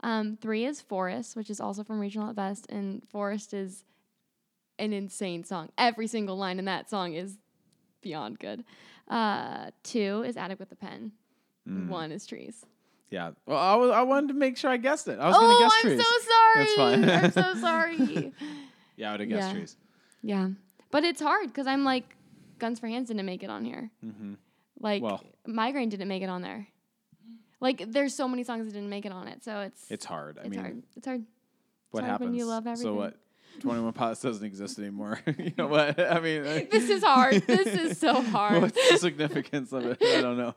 Um, 0.01 0.37
three 0.39 0.63
is 0.63 0.79
Forest, 0.79 1.35
which 1.35 1.49
is 1.49 1.59
also 1.59 1.83
from 1.83 1.99
Regional 1.99 2.29
at 2.29 2.35
Best, 2.35 2.67
and 2.69 3.01
Forest 3.09 3.53
is 3.53 3.83
an 4.77 4.93
insane 4.93 5.43
song. 5.43 5.69
Every 5.77 6.05
single 6.05 6.37
line 6.37 6.59
in 6.59 6.65
that 6.65 6.87
song 6.89 7.13
is 7.13 7.37
beyond 8.01 8.37
good. 8.37 8.63
Uh, 9.07 9.71
two 9.81 10.23
is 10.25 10.37
Addict 10.37 10.59
with 10.59 10.69
the 10.69 10.75
Pen. 10.75 11.13
Mm. 11.67 11.87
One 11.89 12.11
is 12.11 12.27
Trees. 12.27 12.63
Yeah. 13.09 13.31
Well, 13.47 13.57
I, 13.57 13.75
was, 13.75 13.89
I 13.89 14.01
wanted 14.03 14.27
to 14.27 14.33
make 14.35 14.57
sure 14.57 14.69
I 14.69 14.77
guessed 14.77 15.07
it. 15.07 15.17
I 15.19 15.27
was 15.29 15.35
oh, 15.37 15.41
gonna 15.41 15.59
guess 15.59 15.71
I'm 15.73 15.81
trees. 15.81 16.05
so 16.05 16.29
sorry. 16.29 17.25
That's 17.25 17.33
fine. 17.33 17.43
I'm 17.43 17.55
so 17.55 17.59
sorry. 17.61 18.33
yeah, 18.97 19.09
I 19.09 19.11
would 19.13 19.19
have 19.21 19.29
guessed 19.29 19.47
Yeah. 19.47 19.53
trees. 19.53 19.77
yeah, 20.21 20.49
but 20.91 21.03
it's 21.03 21.21
hard 21.21 21.47
because 21.47 21.65
I'm 21.67 21.83
like, 21.83 22.15
Guns 22.59 22.79
for 22.79 22.87
Hands 22.87 23.07
didn't 23.07 23.25
make 23.25 23.43
it 23.43 23.49
on 23.49 23.63
here. 23.65 23.89
Mm-hmm. 24.05 24.33
Like, 24.79 25.01
Well. 25.01 25.23
Migraine 25.45 25.89
didn't 25.89 26.07
make 26.07 26.23
it 26.23 26.29
on 26.29 26.41
there. 26.41 26.67
Like, 27.59 27.83
there's 27.91 28.13
so 28.13 28.27
many 28.27 28.43
songs 28.43 28.65
that 28.67 28.73
didn't 28.73 28.89
make 28.89 29.05
it 29.05 29.11
on 29.11 29.27
it, 29.27 29.43
so 29.43 29.61
it's 29.61 29.89
It's 29.89 30.05
hard. 30.05 30.37
I 30.37 30.41
it's 30.41 30.49
mean, 30.49 30.59
hard. 30.59 30.83
It's 30.95 31.07
hard. 31.07 31.23
what 31.91 32.01
hard 32.01 32.11
happens? 32.11 32.29
when 32.29 32.37
you 32.37 32.45
love 32.45 32.67
So 32.77 32.93
what? 32.93 33.17
Twenty 33.59 33.81
One 33.81 33.93
Pilots 33.93 34.21
doesn't 34.21 34.45
exist 34.45 34.77
anymore. 34.77 35.19
you 35.39 35.51
know 35.57 35.65
what? 35.67 35.99
I 35.99 36.19
mean, 36.19 36.45
like, 36.45 36.69
This 36.69 36.89
is 36.89 37.03
hard. 37.03 37.41
This 37.47 37.65
is 37.67 37.97
so 37.97 38.21
hard. 38.21 38.61
what's 38.61 38.91
the 38.91 38.97
significance 38.97 39.71
of 39.73 39.85
it? 39.85 39.97
I 40.03 40.21
don't 40.21 40.37
know. 40.37 40.53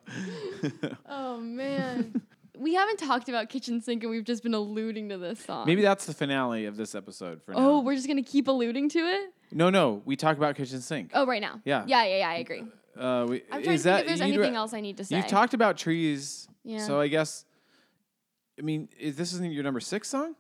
Oh 1.09 1.39
man. 1.39 2.21
we 2.59 2.75
haven't 2.75 2.99
talked 2.99 3.31
about 3.31 3.49
kitchen 3.49 3.81
sink 3.81 4.03
and 4.03 4.11
we've 4.11 4.25
just 4.25 4.43
been 4.43 4.53
alluding 4.53 5.09
to 5.09 5.17
this 5.17 5.43
song. 5.43 5.65
Maybe 5.67 5.81
that's 5.81 6.05
the 6.05 6.13
finale 6.13 6.67
of 6.67 6.77
this 6.77 6.95
episode 6.95 7.43
for 7.43 7.55
oh, 7.55 7.59
now. 7.59 7.69
Oh, 7.71 7.81
we're 7.81 7.95
just 7.95 8.07
gonna 8.07 8.23
keep 8.23 8.49
alluding 8.49 8.91
to 8.91 8.99
it? 8.99 9.33
no, 9.53 9.71
no, 9.71 10.03
we 10.05 10.15
talk 10.17 10.37
about 10.37 10.57
kitchen 10.57 10.83
sink. 10.83 11.13
Oh, 11.15 11.27
right 11.27 11.41
now. 11.41 11.63
Yeah. 11.65 11.85
Yeah, 11.87 12.05
yeah, 12.05 12.19
yeah, 12.19 12.29
I 12.29 12.35
agree. 12.35 12.65
Uh, 13.01 13.27
we, 13.28 13.43
I'm 13.51 13.62
trying 13.62 13.74
is 13.77 13.82
to 13.82 13.85
think 13.89 13.94
that 13.97 14.01
if 14.01 14.06
there's 14.06 14.20
anything 14.20 14.56
else 14.56 14.74
I 14.74 14.81
need 14.81 14.98
to 14.98 15.05
say. 15.05 15.16
You've 15.16 15.27
talked 15.27 15.55
about 15.55 15.78
trees, 15.78 16.48
Yeah. 16.64 16.78
so 16.86 17.01
I 17.01 17.09
guess. 17.09 17.47
I 18.59 18.62
mean, 18.62 18.90
is 18.98 19.16
this 19.16 19.32
isn't 19.32 19.52
your 19.52 19.64
number 19.64 19.81
six 19.81 20.09
song? 20.09 20.35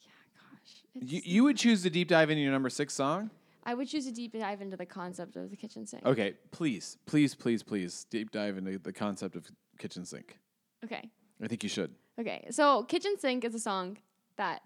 Yeah, 0.00 0.08
gosh, 0.40 1.12
You 1.12 1.20
you 1.24 1.44
would 1.44 1.58
choose 1.58 1.82
to 1.82 1.90
deep 1.90 2.08
dive 2.08 2.30
into 2.30 2.42
your 2.42 2.52
number 2.52 2.70
six 2.70 2.94
song? 2.94 3.30
I 3.64 3.74
would 3.74 3.86
choose 3.86 4.06
a 4.06 4.12
deep 4.12 4.32
dive 4.32 4.62
into 4.62 4.76
the 4.78 4.86
concept 4.86 5.36
of 5.36 5.50
the 5.50 5.56
kitchen 5.56 5.86
sink. 5.86 6.04
Okay, 6.06 6.34
please, 6.52 6.96
please, 7.04 7.34
please, 7.34 7.62
please, 7.62 8.06
deep 8.10 8.30
dive 8.30 8.56
into 8.56 8.78
the 8.78 8.92
concept 8.92 9.36
of 9.36 9.46
kitchen 9.78 10.06
sink. 10.06 10.38
Okay. 10.84 11.10
I 11.42 11.48
think 11.48 11.62
you 11.62 11.68
should. 11.68 11.94
Okay. 12.18 12.46
So 12.50 12.84
Kitchen 12.84 13.14
Sink 13.18 13.44
is 13.44 13.54
a 13.54 13.58
song 13.58 13.98
that 14.36 14.62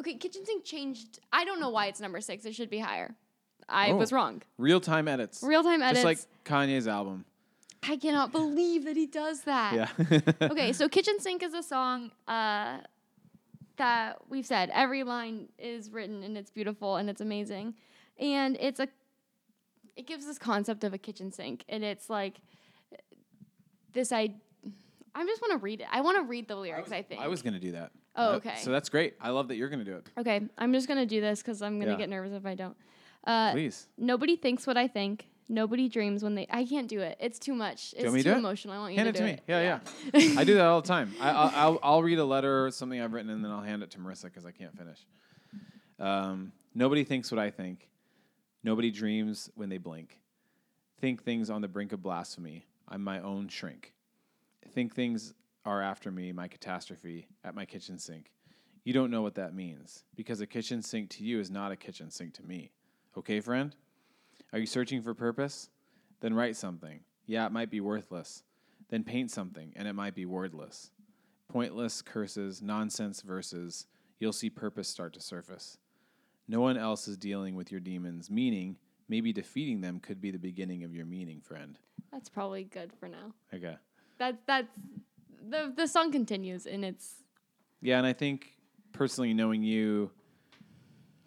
Okay, 0.00 0.14
Kitchen 0.14 0.44
Sink 0.44 0.64
changed 0.64 1.20
I 1.32 1.44
don't 1.44 1.60
know 1.60 1.70
why 1.70 1.86
it's 1.86 2.00
number 2.00 2.20
six. 2.20 2.44
It 2.44 2.54
should 2.54 2.70
be 2.70 2.78
higher. 2.78 3.14
I 3.68 3.90
Oh. 3.90 3.96
was 3.96 4.12
wrong. 4.12 4.42
Real 4.56 4.80
time 4.80 5.08
edits. 5.08 5.42
Real 5.42 5.62
time 5.62 5.82
edits. 5.82 6.02
Just 6.02 6.04
like 6.04 6.18
Kanye's 6.44 6.88
album. 6.88 7.24
I 7.82 7.96
cannot 7.96 8.32
believe 8.32 8.84
that 8.86 8.96
he 8.96 9.06
does 9.06 9.42
that. 9.42 9.74
Yeah. 9.74 10.20
okay, 10.42 10.72
so 10.72 10.88
Kitchen 10.96 11.20
Sink 11.20 11.42
is 11.42 11.54
a 11.54 11.62
song 11.62 12.10
uh, 12.26 12.78
that 13.76 14.16
we've 14.28 14.46
said 14.46 14.70
every 14.74 15.04
line 15.04 15.48
is 15.58 15.90
written 15.90 16.22
and 16.24 16.36
it's 16.36 16.50
beautiful 16.50 16.96
and 16.96 17.08
it's 17.08 17.20
amazing, 17.20 17.74
and 18.18 18.56
it's 18.60 18.80
a 18.80 18.88
it 19.96 20.06
gives 20.06 20.26
this 20.26 20.38
concept 20.38 20.84
of 20.84 20.94
a 20.94 20.98
kitchen 20.98 21.32
sink 21.32 21.64
and 21.68 21.82
it's 21.82 22.08
like 22.08 22.36
this 23.92 24.12
I 24.12 24.32
I 25.14 25.24
just 25.26 25.42
want 25.42 25.52
to 25.52 25.58
read 25.58 25.80
it. 25.80 25.86
I 25.90 26.00
want 26.02 26.16
to 26.18 26.22
read 26.22 26.46
the 26.46 26.54
lyrics. 26.54 26.92
I, 26.92 27.02
think. 27.02 27.20
I 27.20 27.26
was 27.26 27.42
gonna 27.42 27.58
do 27.58 27.72
that. 27.72 27.90
Oh, 28.14 28.34
okay. 28.34 28.54
So 28.60 28.70
that's 28.70 28.88
great. 28.88 29.14
I 29.20 29.30
love 29.30 29.48
that 29.48 29.56
you're 29.56 29.68
gonna 29.68 29.84
do 29.84 29.96
it. 29.96 30.06
okay. 30.18 30.40
I'm 30.58 30.72
just 30.72 30.86
gonna 30.88 31.06
do 31.06 31.20
this 31.20 31.40
because 31.42 31.62
I'm 31.62 31.78
gonna 31.80 31.92
Yeah. 31.92 31.96
get 31.98 32.08
nervous 32.08 32.32
if 32.32 32.46
I 32.46 32.54
don't. 32.54 32.76
Uh, 33.28 33.52
Please. 33.52 33.86
nobody 33.98 34.36
thinks 34.36 34.66
what 34.66 34.76
I 34.76 34.88
think. 34.88 35.28
Nobody 35.50 35.88
dreams 35.88 36.22
when 36.22 36.34
they. 36.34 36.46
I 36.50 36.64
can't 36.64 36.88
do 36.88 37.00
it. 37.00 37.16
It's 37.20 37.38
too 37.38 37.54
much. 37.54 37.94
It's 37.96 38.04
want 38.04 38.14
me 38.14 38.20
to 38.20 38.24
too 38.24 38.30
do 38.30 38.36
it? 38.36 38.38
emotional. 38.38 38.74
I 38.74 38.78
want 38.78 38.92
you 38.94 38.98
Hand 39.00 39.06
to 39.06 39.10
it 39.10 39.12
do 39.12 39.18
to 39.20 39.24
me. 39.24 39.32
it. 39.32 39.42
Yeah, 39.46 39.80
yeah. 40.34 40.40
I 40.40 40.44
do 40.44 40.54
that 40.54 40.64
all 40.66 40.80
the 40.82 40.88
time. 40.96 41.14
I, 41.20 41.30
I'll, 41.30 41.52
I'll, 41.54 41.78
I'll 41.82 42.02
read 42.02 42.18
a 42.18 42.24
letter 42.24 42.66
or 42.66 42.70
something 42.70 43.00
I've 43.00 43.12
written 43.12 43.30
and 43.30 43.44
then 43.44 43.50
I'll 43.50 43.62
hand 43.62 43.82
it 43.82 43.90
to 43.92 43.98
Marissa 43.98 44.24
because 44.24 44.44
I 44.44 44.50
can't 44.50 44.76
finish. 44.76 44.98
Um, 45.98 46.52
nobody 46.74 47.04
thinks 47.04 47.30
what 47.30 47.38
I 47.38 47.50
think. 47.50 47.88
Nobody 48.62 48.90
dreams 48.90 49.50
when 49.54 49.68
they 49.68 49.78
blink. 49.78 50.20
Think 51.00 51.22
things 51.22 51.48
on 51.50 51.60
the 51.62 51.68
brink 51.68 51.92
of 51.92 52.02
blasphemy. 52.02 52.66
I'm 52.88 53.02
my 53.02 53.20
own 53.20 53.48
shrink. 53.48 53.94
Think 54.74 54.94
things 54.94 55.32
are 55.64 55.82
after 55.82 56.10
me, 56.10 56.32
my 56.32 56.48
catastrophe, 56.48 57.28
at 57.44 57.54
my 57.54 57.64
kitchen 57.64 57.98
sink. 57.98 58.32
You 58.84 58.92
don't 58.92 59.10
know 59.10 59.22
what 59.22 59.34
that 59.36 59.54
means 59.54 60.04
because 60.14 60.40
a 60.40 60.46
kitchen 60.46 60.82
sink 60.82 61.10
to 61.10 61.24
you 61.24 61.40
is 61.40 61.50
not 61.50 61.72
a 61.72 61.76
kitchen 61.76 62.10
sink 62.10 62.34
to 62.34 62.42
me. 62.42 62.72
Okay, 63.16 63.40
friend? 63.40 63.74
Are 64.52 64.58
you 64.58 64.66
searching 64.66 65.02
for 65.02 65.14
purpose? 65.14 65.70
Then 66.20 66.34
write 66.34 66.56
something. 66.56 67.00
Yeah, 67.26 67.46
it 67.46 67.52
might 67.52 67.70
be 67.70 67.80
worthless. 67.80 68.42
Then 68.88 69.04
paint 69.04 69.30
something, 69.30 69.72
and 69.76 69.86
it 69.86 69.92
might 69.92 70.14
be 70.14 70.24
wordless. 70.24 70.90
Pointless 71.48 72.02
curses, 72.02 72.62
nonsense 72.62 73.22
verses, 73.22 73.86
you'll 74.18 74.32
see 74.32 74.50
purpose 74.50 74.88
start 74.88 75.12
to 75.14 75.20
surface. 75.20 75.78
No 76.46 76.60
one 76.60 76.76
else 76.78 77.08
is 77.08 77.16
dealing 77.16 77.54
with 77.54 77.70
your 77.70 77.80
demons, 77.80 78.30
meaning 78.30 78.76
maybe 79.08 79.32
defeating 79.32 79.80
them 79.80 80.00
could 80.00 80.20
be 80.20 80.30
the 80.30 80.38
beginning 80.38 80.84
of 80.84 80.94
your 80.94 81.04
meaning, 81.06 81.40
friend. 81.40 81.78
That's 82.12 82.28
probably 82.28 82.64
good 82.64 82.92
for 82.98 83.08
now. 83.08 83.34
Okay. 83.52 83.76
That 84.18 84.38
that's 84.46 84.68
the 85.48 85.72
the 85.76 85.86
song 85.86 86.10
continues 86.10 86.66
and 86.66 86.84
it's 86.84 87.22
Yeah, 87.80 87.98
and 87.98 88.06
I 88.06 88.12
think 88.12 88.54
personally 88.92 89.34
knowing 89.34 89.62
you, 89.62 90.10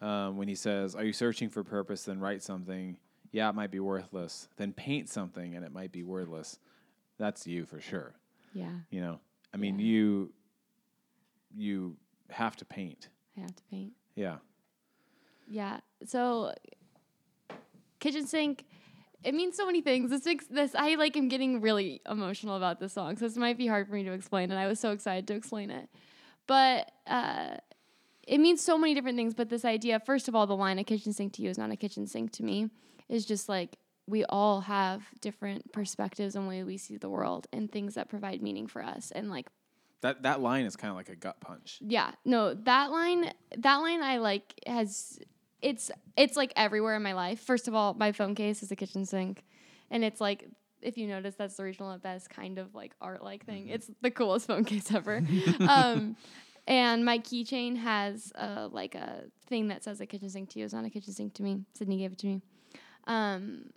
um, 0.02 0.36
when 0.36 0.48
he 0.48 0.54
says, 0.54 0.94
Are 0.94 1.04
you 1.04 1.12
searching 1.12 1.48
for 1.48 1.62
purpose? 1.64 2.04
Then 2.04 2.18
write 2.20 2.42
something. 2.42 2.96
Yeah, 3.30 3.48
it 3.48 3.54
might 3.54 3.70
be 3.70 3.80
worthless. 3.80 4.48
Then 4.56 4.72
paint 4.74 5.08
something, 5.08 5.54
and 5.54 5.64
it 5.64 5.72
might 5.72 5.92
be 5.92 6.02
wordless. 6.02 6.58
That's 7.18 7.46
you 7.46 7.64
for 7.64 7.80
sure. 7.80 8.14
yeah. 8.52 8.72
You 8.90 9.00
know, 9.00 9.20
I 9.54 9.56
mean, 9.56 9.78
Yeah. 9.78 9.86
you 9.86 10.32
you 11.56 11.96
have 12.30 12.56
to 12.56 12.64
paint. 12.64 13.08
I 13.36 13.40
have 13.40 13.54
to 13.56 13.62
paint. 13.70 13.92
Yeah. 14.14 14.36
Yeah. 15.48 15.80
So 16.04 16.52
kitchen 18.00 18.26
sink. 18.26 18.64
It 19.24 19.34
means 19.34 19.56
so 19.56 19.64
many 19.66 19.82
things. 19.82 20.10
This 20.10 20.24
makes 20.24 20.46
this. 20.46 20.74
I 20.74 20.96
like. 20.96 21.16
am 21.16 21.28
getting 21.28 21.60
really 21.60 22.00
emotional 22.10 22.56
about 22.56 22.80
this 22.80 22.92
song, 22.92 23.16
so 23.16 23.26
this 23.26 23.36
might 23.36 23.56
be 23.56 23.66
hard 23.68 23.86
for 23.86 23.94
me 23.94 24.02
to 24.04 24.12
explain. 24.12 24.50
And 24.50 24.58
I 24.58 24.66
was 24.66 24.80
so 24.80 24.90
excited 24.90 25.28
to 25.28 25.34
explain 25.34 25.70
it, 25.70 25.88
but 26.48 26.90
uh, 27.06 27.56
it 28.26 28.38
means 28.38 28.60
so 28.62 28.78
many 28.78 28.94
different 28.94 29.16
things. 29.16 29.34
But 29.34 29.48
this 29.48 29.64
idea, 29.64 30.00
first 30.00 30.28
of 30.28 30.34
all, 30.34 30.46
the 30.46 30.56
line 30.56 30.78
"a 30.78 30.84
kitchen 30.84 31.12
sink 31.12 31.32
to 31.34 31.42
you 31.42 31.50
is 31.50 31.58
not 31.58 31.70
a 31.70 31.76
kitchen 31.76 32.06
sink 32.06 32.32
to 32.32 32.42
me," 32.44 32.70
is 33.08 33.24
just 33.24 33.48
like 33.48 33.76
we 34.06 34.24
all 34.24 34.62
have 34.62 35.02
different 35.20 35.72
perspectives 35.72 36.34
and 36.34 36.48
way 36.48 36.64
we 36.64 36.76
see 36.76 36.96
the 36.96 37.08
world 37.08 37.46
and 37.52 37.70
things 37.70 37.94
that 37.94 38.08
provide 38.08 38.42
meaning 38.42 38.66
for 38.66 38.82
us. 38.82 39.10
And 39.12 39.30
like 39.30 39.46
That 40.00 40.22
that 40.24 40.40
line 40.40 40.64
is 40.64 40.74
kind 40.76 40.90
of 40.90 40.96
like 40.96 41.08
a 41.08 41.16
gut 41.16 41.40
punch. 41.40 41.78
yeah, 41.80 42.12
no, 42.24 42.54
that 42.54 42.90
line 42.90 43.32
that 43.58 43.76
line 43.76 44.02
I 44.02 44.18
like 44.18 44.54
has 44.66 45.18
it's 45.60 45.90
it's 46.16 46.36
like 46.36 46.52
everywhere 46.56 46.96
in 46.96 47.02
my 47.02 47.12
life. 47.12 47.40
First 47.40 47.68
of 47.68 47.74
all, 47.74 47.94
my 47.94 48.10
phone 48.12 48.34
case 48.34 48.62
is 48.62 48.72
a 48.72 48.76
kitchen 48.76 49.06
sink. 49.06 49.44
And 49.90 50.02
it's 50.04 50.20
like 50.20 50.48
if 50.80 50.98
you 50.98 51.06
notice 51.06 51.36
that's 51.36 51.56
the 51.56 51.62
regional 51.62 51.92
at 51.92 52.02
best 52.02 52.28
kind 52.28 52.58
of 52.58 52.74
like 52.74 52.92
art 53.00 53.22
like 53.22 53.46
thing. 53.46 53.68
It's 53.68 53.88
the 54.00 54.10
coolest 54.10 54.48
phone 54.48 54.64
case 54.64 54.90
ever. 54.92 55.22
um 55.68 56.16
and 56.66 57.04
my 57.04 57.18
keychain 57.18 57.76
has 57.76 58.32
uh, 58.36 58.68
like 58.70 58.94
a 58.94 59.24
thing 59.46 59.68
that 59.68 59.82
says 59.84 60.00
a 60.00 60.06
kitchen 60.06 60.30
sink 60.30 60.50
to 60.50 60.58
you 60.58 60.64
It's 60.64 60.74
not 60.74 60.84
a 60.84 60.90
kitchen 60.90 61.12
sink 61.12 61.34
to 61.34 61.42
me. 61.42 61.64
Sydney 61.74 61.98
gave 61.98 62.12
it 62.12 62.18
to 62.18 62.26
me. 62.26 62.42
Um 63.06 63.70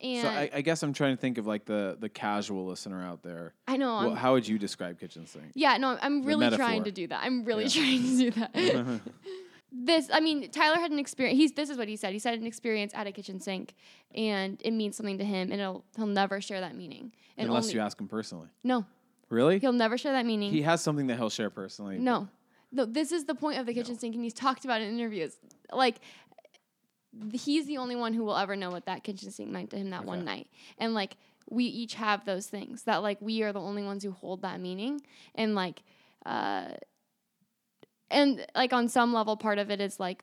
and 0.00 0.22
So 0.22 0.28
I, 0.28 0.50
I 0.52 0.60
guess 0.60 0.82
I'm 0.82 0.92
trying 0.92 1.16
to 1.16 1.20
think 1.20 1.38
of 1.38 1.46
like 1.46 1.64
the 1.64 1.96
the 1.98 2.08
casual 2.08 2.66
listener 2.66 3.02
out 3.02 3.22
there. 3.22 3.54
I 3.66 3.76
know 3.76 3.96
Well, 3.98 4.14
how 4.14 4.32
would 4.34 4.46
you 4.46 4.58
describe 4.58 5.00
kitchen 5.00 5.26
sink? 5.26 5.52
Yeah, 5.54 5.76
no, 5.78 5.96
I'm 6.02 6.24
really 6.24 6.50
trying 6.50 6.84
to 6.84 6.90
do 6.92 7.06
that. 7.06 7.22
I'm 7.22 7.44
really 7.44 7.64
Yeah. 7.64 7.68
trying 7.80 8.02
to 8.02 8.16
do 8.16 8.30
that. 8.32 9.00
this, 9.72 10.08
I 10.12 10.20
mean, 10.20 10.50
Tyler 10.50 10.76
had 10.78 10.90
an 10.90 10.98
experience. 10.98 11.38
He's 11.38 11.52
this 11.52 11.70
is 11.70 11.78
what 11.78 11.88
he 11.88 11.96
said. 11.96 12.12
He 12.12 12.18
said 12.18 12.34
an 12.38 12.46
experience 12.46 12.92
at 12.94 13.06
a 13.06 13.12
kitchen 13.12 13.40
sink, 13.40 13.74
and 14.14 14.60
it 14.64 14.72
means 14.72 14.96
something 14.96 15.18
to 15.18 15.24
him, 15.24 15.50
and 15.52 15.60
it'll, 15.60 15.84
he'll 15.96 16.06
never 16.06 16.40
share 16.40 16.60
that 16.60 16.74
meaning. 16.76 17.12
And 17.36 17.48
Unless 17.48 17.64
only, 17.64 17.74
you 17.74 17.80
ask 17.80 18.00
him 18.00 18.08
personally. 18.08 18.48
no, 18.64 18.84
Really? 19.28 19.58
he'll 19.58 19.72
never 19.72 19.98
share 19.98 20.12
that 20.12 20.26
meaning. 20.26 20.52
He 20.52 20.62
has 20.62 20.82
something 20.82 21.08
that 21.08 21.16
he'll 21.16 21.30
share 21.30 21.50
personally. 21.50 21.98
no, 21.98 22.28
no, 22.72 22.84
this 22.84 23.12
is 23.12 23.24
the 23.24 23.34
point 23.34 23.58
of 23.58 23.66
the 23.66 23.74
kitchen 23.74 23.98
sink, 23.98 24.14
and 24.14 24.22
he's 24.24 24.34
talked 24.34 24.64
about 24.64 24.80
it 24.80 24.84
in 24.88 24.98
interviews. 24.98 25.36
Like, 25.72 25.96
he's 27.32 27.66
the 27.66 27.78
only 27.78 27.96
one 27.96 28.12
who 28.14 28.24
will 28.24 28.36
ever 28.36 28.56
know 28.56 28.70
what 28.70 28.86
that 28.86 29.02
kitchen 29.04 29.30
sink 29.30 29.50
meant 29.50 29.70
to 29.70 29.76
him 29.76 29.90
that 29.90 30.04
one 30.04 30.24
night, 30.24 30.48
and 30.78 30.94
like 30.94 31.16
we 31.48 31.64
each 31.64 31.94
have 31.94 32.24
those 32.24 32.46
things 32.46 32.82
that 32.82 32.98
like 32.98 33.18
we 33.20 33.42
are 33.42 33.52
the 33.52 33.60
only 33.60 33.82
ones 33.84 34.02
who 34.04 34.10
hold 34.10 34.42
that 34.42 34.60
meaning, 34.60 35.00
and 35.34 35.54
like. 35.54 35.82
uh 36.24 36.68
and 38.08 38.46
like 38.54 38.72
on 38.72 38.88
some 38.88 39.12
level 39.12 39.36
part 39.36 39.58
of 39.58 39.68
it 39.68 39.80
is 39.80 39.98
like 39.98 40.22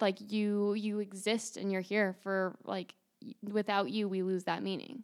like 0.00 0.18
you 0.32 0.74
you 0.74 1.00
exist 1.00 1.56
and 1.56 1.72
you're 1.72 1.80
here 1.80 2.14
for 2.22 2.56
like 2.64 2.94
without 3.42 3.90
you 3.90 4.08
we 4.08 4.22
lose 4.22 4.44
that 4.44 4.62
meaning 4.62 5.02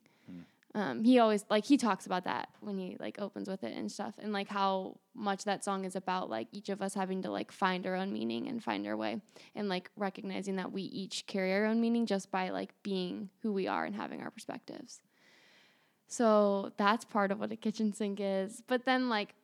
um, 0.77 1.05
he 1.05 1.19
always 1.19 1.43
like 1.48 1.65
he 1.65 1.78
talks 1.78 2.05
about 2.05 2.24
that 2.24 2.51
when 2.61 2.77
he 2.77 2.98
like 3.01 3.19
opens 3.19 3.48
with 3.48 3.65
it 3.65 3.74
and 3.74 3.90
stuff 3.90 4.12
and 4.19 4.31
like 4.35 4.47
how 4.47 4.94
much 5.15 5.44
that 5.44 5.65
song 5.65 5.86
is 5.86 5.97
about 5.97 6.28
like 6.28 6.48
each 6.53 6.69
of 6.69 6.82
us 6.82 6.93
having 6.93 7.23
to 7.23 7.31
like 7.31 7.51
find 7.51 7.86
our 7.86 7.94
own 7.94 8.12
meaning 8.12 8.47
and 8.47 8.62
find 8.62 8.86
our 8.86 8.94
way 8.94 9.19
and 9.55 9.70
like 9.70 9.90
recognizing 9.97 10.57
that 10.57 10.70
we 10.70 10.82
each 10.82 11.27
carry 11.27 11.55
our 11.55 11.65
own 11.65 11.81
meaning 11.81 12.05
just 12.05 12.31
by 12.31 12.51
like 12.51 12.74
being 12.82 13.31
who 13.40 13.55
we 13.55 13.66
are 13.66 13.86
and 13.86 13.97
having 13.97 14.20
our 14.20 14.31
perspectives. 14.31 15.01
So 16.09 16.73
that's 16.77 17.07
part 17.07 17.32
of 17.32 17.40
what 17.40 17.51
a 17.51 17.57
kitchen 17.57 17.94
sink 17.94 18.19
is. 18.20 18.62
But 18.66 18.85
then 18.85 19.09
like 19.09 19.35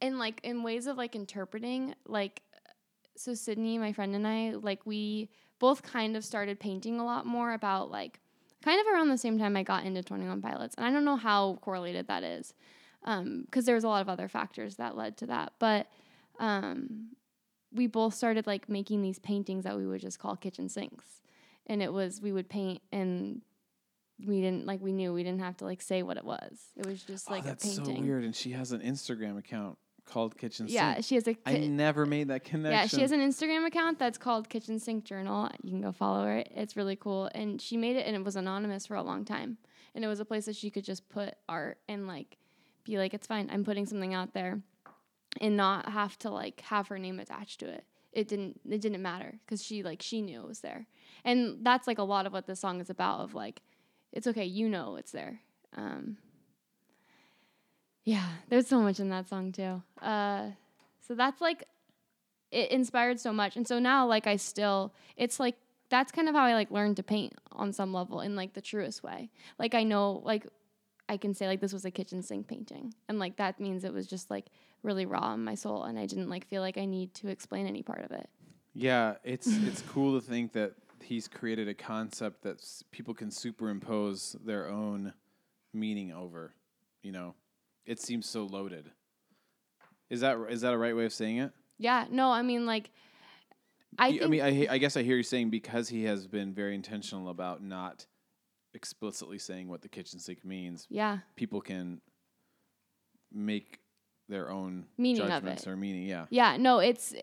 in 0.00 0.18
like 0.18 0.40
in 0.42 0.62
ways 0.62 0.86
of 0.86 0.96
like 0.96 1.16
interpreting 1.16 1.94
like 2.06 2.40
so 3.14 3.34
sydney 3.34 3.78
my 3.78 3.92
friend 3.92 4.14
and 4.14 4.28
i 4.28 4.52
like 4.52 4.86
we 4.86 5.28
both 5.58 5.82
kind 5.82 6.16
of 6.16 6.24
started 6.24 6.60
painting 6.60 7.00
a 7.00 7.04
lot 7.04 7.26
more 7.26 7.52
about 7.52 7.90
like 7.90 8.20
kind 8.68 8.80
of 8.86 8.92
around 8.92 9.08
the 9.08 9.16
same 9.16 9.38
time 9.38 9.56
i 9.56 9.62
got 9.62 9.84
into 9.86 10.02
21 10.02 10.42
pilots 10.42 10.74
and 10.76 10.84
i 10.86 10.90
don't 10.90 11.04
know 11.06 11.16
how 11.16 11.58
correlated 11.62 12.06
that 12.06 12.22
is 12.22 12.52
because 13.46 13.64
there's 13.64 13.84
a 13.84 13.88
lot 13.88 14.02
of 14.02 14.08
other 14.10 14.28
factors 14.28 14.76
that 14.76 14.94
led 14.94 15.16
to 15.16 15.26
that 15.26 15.52
but 15.58 15.86
um, 16.38 17.08
we 17.72 17.86
both 17.86 18.12
started 18.12 18.46
like 18.46 18.68
making 18.68 19.00
these 19.00 19.18
paintings 19.18 19.64
that 19.64 19.74
we 19.74 19.86
would 19.86 20.02
just 20.02 20.18
call 20.18 20.36
kitchen 20.36 20.68
sinks 20.68 21.22
and 21.66 21.82
it 21.82 21.90
was 21.90 22.20
we 22.20 22.30
would 22.30 22.48
paint 22.50 22.82
and 22.92 23.40
we 24.26 24.42
didn't 24.42 24.66
like 24.66 24.82
we 24.82 24.92
knew 24.92 25.14
we 25.14 25.22
didn't 25.22 25.40
have 25.40 25.56
to 25.56 25.64
like 25.64 25.80
say 25.80 26.02
what 26.02 26.18
it 26.18 26.24
was 26.24 26.60
it 26.76 26.84
was 26.84 27.02
just 27.02 27.30
Oh, 27.30 27.32
like 27.32 27.44
that's 27.44 27.64
a 27.64 27.80
painting 27.80 27.96
so 27.96 28.02
weird. 28.02 28.24
And 28.24 28.36
she 28.36 28.50
has 28.50 28.72
an 28.72 28.80
Instagram 28.80 29.38
account 29.38 29.78
called 30.08 30.36
Kitchen 30.36 30.66
Yeah, 30.68 30.94
Sink. 30.94 30.96
Yeah, 30.96 31.00
she 31.02 31.14
has 31.16 31.28
a. 31.28 31.36
I 31.46 31.54
ki- 31.54 31.68
never 31.68 32.06
made 32.06 32.28
that 32.28 32.44
connection. 32.44 32.72
yeah, 32.72 32.86
she 32.86 33.00
has 33.02 33.12
an 33.12 33.20
Instagram 33.20 33.66
account 33.66 33.98
that's 33.98 34.18
called 34.18 34.48
Kitchen 34.48 34.78
Sink 34.78 35.04
Journal. 35.04 35.50
You 35.62 35.70
can 35.70 35.80
go 35.80 35.92
follow 35.92 36.24
her. 36.24 36.42
It's 36.54 36.76
really 36.76 36.96
cool, 36.96 37.30
and 37.34 37.60
she 37.60 37.76
made 37.76 37.96
it, 37.96 38.06
and 38.06 38.16
it 38.16 38.24
was 38.24 38.36
anonymous 38.36 38.86
for 38.86 38.96
a 38.96 39.02
long 39.02 39.24
time, 39.24 39.58
and 39.94 40.04
it 40.04 40.08
was 40.08 40.20
a 40.20 40.24
place 40.24 40.46
that 40.46 40.56
she 40.56 40.70
could 40.70 40.84
just 40.84 41.08
put 41.08 41.34
art 41.48 41.78
and 41.88 42.06
like 42.08 42.38
be 42.84 42.96
like, 42.98 43.12
it's 43.14 43.26
fine. 43.26 43.48
I'm 43.52 43.64
putting 43.64 43.86
something 43.86 44.14
out 44.14 44.32
there, 44.34 44.60
and 45.40 45.56
not 45.56 45.88
have 45.90 46.18
to 46.20 46.30
like 46.30 46.60
have 46.62 46.88
her 46.88 46.98
name 46.98 47.20
attached 47.20 47.60
to 47.60 47.66
it. 47.68 47.84
It 48.12 48.26
didn't. 48.26 48.60
It 48.68 48.80
didn't 48.80 49.02
matter 49.02 49.38
because 49.44 49.62
she 49.62 49.82
like 49.82 50.02
she 50.02 50.22
knew 50.22 50.40
it 50.40 50.48
was 50.48 50.60
there, 50.60 50.86
and 51.24 51.58
that's 51.62 51.86
like 51.86 51.98
a 51.98 52.02
lot 52.02 52.26
of 52.26 52.32
what 52.32 52.46
this 52.46 52.58
song 52.60 52.80
is 52.80 52.88
about. 52.90 53.20
Of 53.20 53.34
like, 53.34 53.60
it's 54.12 54.26
okay. 54.26 54.44
You 54.44 54.68
know 54.68 54.96
it's 54.96 55.12
there. 55.12 55.40
Um, 55.76 56.16
yeah, 58.08 58.26
there's 58.48 58.66
so 58.66 58.80
much 58.80 59.00
in 59.00 59.10
that 59.10 59.28
song 59.28 59.52
too. 59.52 59.82
Uh, 60.00 60.52
so 61.06 61.14
that's 61.14 61.40
like 61.42 61.64
it 62.50 62.70
inspired 62.70 63.20
so 63.20 63.32
much, 63.34 63.56
and 63.56 63.68
so 63.68 63.78
now 63.78 64.06
like 64.06 64.26
I 64.26 64.36
still, 64.36 64.94
it's 65.16 65.38
like 65.38 65.56
that's 65.90 66.10
kind 66.10 66.26
of 66.28 66.34
how 66.34 66.44
I 66.44 66.54
like 66.54 66.70
learned 66.70 66.96
to 66.96 67.02
paint 67.02 67.34
on 67.52 67.72
some 67.72 67.92
level 67.92 68.20
in 68.22 68.34
like 68.34 68.54
the 68.54 68.62
truest 68.62 69.02
way. 69.02 69.28
Like 69.58 69.74
I 69.74 69.82
know 69.82 70.22
like 70.24 70.46
I 71.10 71.18
can 71.18 71.34
say 71.34 71.46
like 71.46 71.60
this 71.60 71.72
was 71.74 71.84
a 71.84 71.90
kitchen 71.90 72.22
sink 72.22 72.46
painting, 72.48 72.94
and 73.08 73.18
like 73.18 73.36
that 73.36 73.60
means 73.60 73.84
it 73.84 73.92
was 73.92 74.06
just 74.06 74.30
like 74.30 74.46
really 74.82 75.04
raw 75.04 75.34
in 75.34 75.44
my 75.44 75.54
soul, 75.54 75.84
and 75.84 75.98
I 75.98 76.06
didn't 76.06 76.30
like 76.30 76.46
feel 76.46 76.62
like 76.62 76.78
I 76.78 76.86
need 76.86 77.12
to 77.14 77.28
explain 77.28 77.66
any 77.66 77.82
part 77.82 78.04
of 78.04 78.12
it. 78.12 78.28
Yeah, 78.72 79.16
it's 79.22 79.46
it's 79.66 79.82
cool 79.82 80.18
to 80.18 80.26
think 80.26 80.52
that 80.54 80.72
he's 81.02 81.28
created 81.28 81.68
a 81.68 81.74
concept 81.74 82.42
that 82.44 82.58
s- 82.58 82.82
people 82.90 83.12
can 83.12 83.30
superimpose 83.30 84.36
their 84.44 84.68
own 84.68 85.12
meaning 85.74 86.12
over. 86.12 86.54
You 87.02 87.12
know, 87.12 87.34
it 87.88 87.98
seems 88.00 88.26
so 88.26 88.44
loaded. 88.44 88.90
Is 90.10 90.20
that 90.20 90.36
is 90.50 90.60
that 90.60 90.72
a 90.74 90.78
right 90.78 90.94
way 90.94 91.04
of 91.06 91.12
saying 91.12 91.38
it? 91.38 91.52
Yeah, 91.78 92.06
no, 92.10 92.30
I 92.30 92.42
mean 92.42 92.66
like 92.66 92.90
I 93.98 94.20
I 94.22 94.26
mean, 94.26 94.42
I, 94.42 94.66
I 94.70 94.78
guess 94.78 94.96
I 94.96 95.02
hear 95.02 95.16
you 95.16 95.22
saying 95.22 95.50
because 95.50 95.88
he 95.88 96.04
has 96.04 96.26
been 96.26 96.52
very 96.54 96.74
intentional 96.74 97.28
about 97.30 97.62
not 97.62 98.06
explicitly 98.74 99.38
saying 99.38 99.68
what 99.68 99.80
the 99.82 99.88
kitchen 99.88 100.18
sink 100.20 100.44
means. 100.44 100.86
yeah, 100.90 101.18
People 101.36 101.60
can 101.60 102.00
make 103.32 103.80
their 104.28 104.50
own 104.50 104.84
Meaning 104.98 105.22
of 105.22 105.28
judgments 105.28 105.66
it. 105.66 105.70
or 105.70 105.76
meaning. 105.76 106.04
Yeah, 106.06 106.26
Yeah, 106.30 106.56
no, 106.58 106.78
it's 106.78 107.14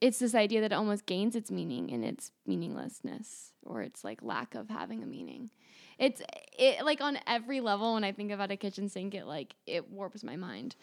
it's 0.00 0.18
this 0.18 0.34
idea 0.34 0.60
that 0.62 0.72
it 0.72 0.74
almost 0.74 1.06
gains 1.06 1.36
its 1.36 1.50
meaning 1.50 1.90
in 1.90 2.02
its 2.02 2.32
meaninglessness 2.46 3.52
or 3.64 3.82
its 3.82 4.02
like 4.04 4.22
lack 4.22 4.54
of 4.54 4.68
having 4.70 5.02
a 5.02 5.06
meaning. 5.06 5.50
It's 5.98 6.22
it 6.58 6.84
like 6.84 7.00
on 7.00 7.18
every 7.26 7.60
level 7.60 7.94
when 7.94 8.04
I 8.04 8.12
think 8.12 8.30
about 8.32 8.50
a 8.50 8.56
kitchen 8.56 8.88
sink, 8.88 9.14
it 9.14 9.26
like 9.26 9.54
it 9.66 9.90
warps 9.90 10.24
my 10.24 10.36
mind. 10.36 10.76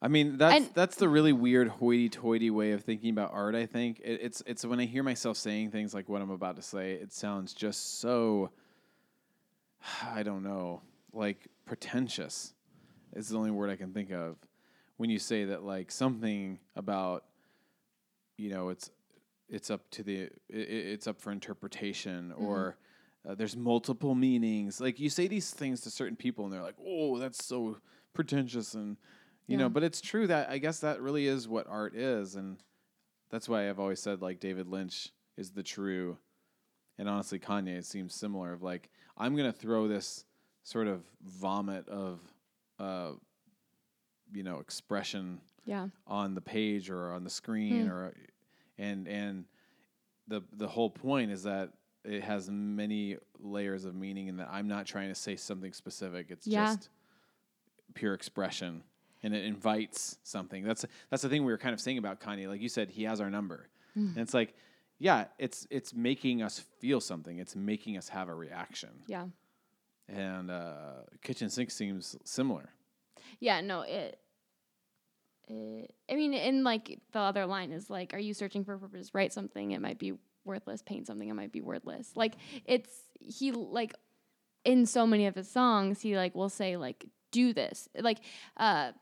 I 0.00 0.08
mean 0.08 0.36
that's 0.38 0.64
And- 0.66 0.74
that's 0.74 0.96
the 0.96 1.08
really 1.08 1.32
weird 1.32 1.68
hoity-toity 1.68 2.50
way 2.50 2.72
of 2.72 2.82
thinking 2.82 3.10
about 3.10 3.32
art. 3.32 3.54
I 3.54 3.66
think 3.66 4.00
it, 4.00 4.20
it's 4.22 4.42
it's 4.46 4.64
when 4.64 4.80
I 4.80 4.84
hear 4.86 5.02
myself 5.02 5.36
saying 5.36 5.70
things 5.70 5.92
like 5.94 6.08
what 6.08 6.22
I'm 6.22 6.30
about 6.30 6.56
to 6.56 6.62
say, 6.62 6.92
it 6.92 7.12
sounds 7.12 7.52
just 7.54 8.00
so 8.00 8.50
I 10.02 10.22
don't 10.22 10.42
know, 10.42 10.82
like 11.12 11.48
pretentious. 11.64 12.52
Is 13.14 13.28
the 13.28 13.38
only 13.38 13.50
word 13.50 13.70
I 13.70 13.76
can 13.76 13.92
think 13.92 14.10
of 14.10 14.36
when 14.98 15.08
you 15.10 15.18
say 15.18 15.44
that 15.46 15.62
like 15.62 15.90
something 15.90 16.58
about 16.74 17.24
you 18.36 18.50
know 18.50 18.68
it's 18.68 18.90
it's 19.48 19.70
up 19.70 19.88
to 19.90 20.02
the 20.02 20.24
i 20.52 20.56
i- 20.56 20.58
it's 20.94 21.06
up 21.06 21.20
for 21.20 21.30
interpretation 21.32 22.32
or 22.32 22.76
uh, 23.28 23.34
there's 23.34 23.56
multiple 23.56 24.14
meanings. 24.14 24.80
Like 24.80 25.00
you 25.00 25.10
say 25.10 25.26
these 25.26 25.50
things 25.50 25.80
to 25.80 25.90
certain 25.90 26.14
people 26.16 26.44
and 26.44 26.52
they're 26.52 26.62
like 26.62 26.76
oh 26.84 27.18
that's 27.18 27.44
so 27.44 27.78
pretentious 28.14 28.74
and 28.74 28.96
you 29.46 29.56
know 29.56 29.68
but 29.68 29.82
it's 29.84 30.00
true 30.00 30.26
that 30.26 30.48
i 30.50 30.58
guess 30.58 30.80
that 30.80 31.00
really 31.02 31.26
is 31.26 31.46
what 31.48 31.66
art 31.68 31.94
is 31.94 32.34
and 32.34 32.56
that's 33.30 33.48
why 33.48 33.68
i've 33.68 33.78
always 33.78 34.00
said 34.00 34.22
like 34.22 34.40
david 34.40 34.66
lynch 34.68 35.10
is 35.36 35.50
the 35.50 35.62
true 35.62 36.16
and 36.98 37.08
honestly 37.08 37.38
kanye 37.38 37.84
seems 37.84 38.14
similar 38.14 38.52
of 38.54 38.62
like 38.62 38.88
i'm 39.18 39.36
gonna 39.36 39.52
throw 39.52 39.86
this 39.86 40.24
sort 40.62 40.86
of 40.86 41.02
vomit 41.22 41.86
of 41.88 42.20
uh 42.78 43.10
you 44.32 44.42
know 44.42 44.58
expression 44.60 45.40
Yeah. 45.66 45.88
on 46.06 46.34
the 46.34 46.40
page 46.40 46.88
or 46.90 47.12
on 47.12 47.24
the 47.24 47.30
screen 47.30 47.86
Hmm. 47.86 47.92
or 47.92 48.14
and 48.78 49.06
and 49.08 49.44
the 50.28 50.42
the 50.52 50.68
whole 50.68 50.90
point 50.90 51.30
is 51.30 51.42
that 51.42 51.72
it 52.04 52.22
has 52.22 52.48
many 52.50 53.16
layers 53.40 53.84
of 53.84 53.94
meaning 53.94 54.28
and 54.28 54.38
that 54.38 54.48
I'm 54.50 54.68
not 54.68 54.86
trying 54.86 55.08
to 55.08 55.14
say 55.14 55.36
something 55.36 55.72
specific 55.72 56.26
it's 56.30 56.46
Yeah. 56.46 56.66
just 56.76 56.88
pure 57.94 58.14
expression 58.14 58.82
and 59.22 59.34
it 59.34 59.44
invites 59.44 60.18
something 60.22 60.62
that's 60.64 60.84
that's 61.10 61.22
the 61.22 61.28
thing 61.28 61.44
we 61.44 61.52
were 61.52 61.58
kind 61.58 61.72
of 61.74 61.80
saying 61.80 61.98
about 61.98 62.20
Kanye 62.20 62.46
like 62.48 62.60
you 62.60 62.68
said 62.68 62.90
he 62.90 63.04
has 63.04 63.20
our 63.20 63.30
number 63.30 63.68
Hmm. 63.94 64.08
and 64.08 64.18
it's 64.18 64.34
like 64.34 64.54
yeah 64.98 65.26
it's 65.38 65.66
it's 65.70 65.94
making 65.94 66.42
us 66.42 66.58
feel 66.78 67.00
something 67.00 67.38
it's 67.38 67.56
making 67.56 67.96
us 67.96 68.08
have 68.10 68.28
a 68.28 68.34
reaction 68.34 68.90
Yeah. 69.06 69.26
and 70.08 70.50
uh 70.50 71.02
kitchen 71.22 71.48
sink 71.50 71.70
seems 71.70 72.16
similar 72.24 72.70
Yeah, 73.40 73.60
no, 73.62 73.80
it, 73.80 74.20
it 75.48 75.94
I 76.10 76.14
mean, 76.14 76.34
in 76.34 76.64
like 76.64 77.00
the 77.12 77.18
other 77.18 77.46
line 77.46 77.72
is 77.72 77.90
like, 77.90 78.14
are 78.14 78.18
you 78.18 78.34
searching 78.34 78.64
for 78.64 78.78
purpose? 78.78 79.14
Write 79.14 79.32
something, 79.32 79.72
it 79.72 79.80
might 79.80 79.98
be 79.98 80.14
worthless. 80.44 80.82
Paint 80.82 81.06
something, 81.06 81.28
it 81.28 81.34
might 81.34 81.52
be 81.52 81.60
worthless. 81.60 82.12
Like 82.14 82.34
it's 82.64 82.90
he 83.18 83.52
like 83.52 83.94
in 84.64 84.86
so 84.86 85.06
many 85.06 85.26
of 85.26 85.34
his 85.34 85.50
songs, 85.50 86.00
he 86.00 86.16
like 86.16 86.34
will 86.34 86.48
say 86.48 86.76
like, 86.76 87.06
do 87.30 87.52
this. 87.52 87.88
Like 87.98 88.18
uh 88.56 88.92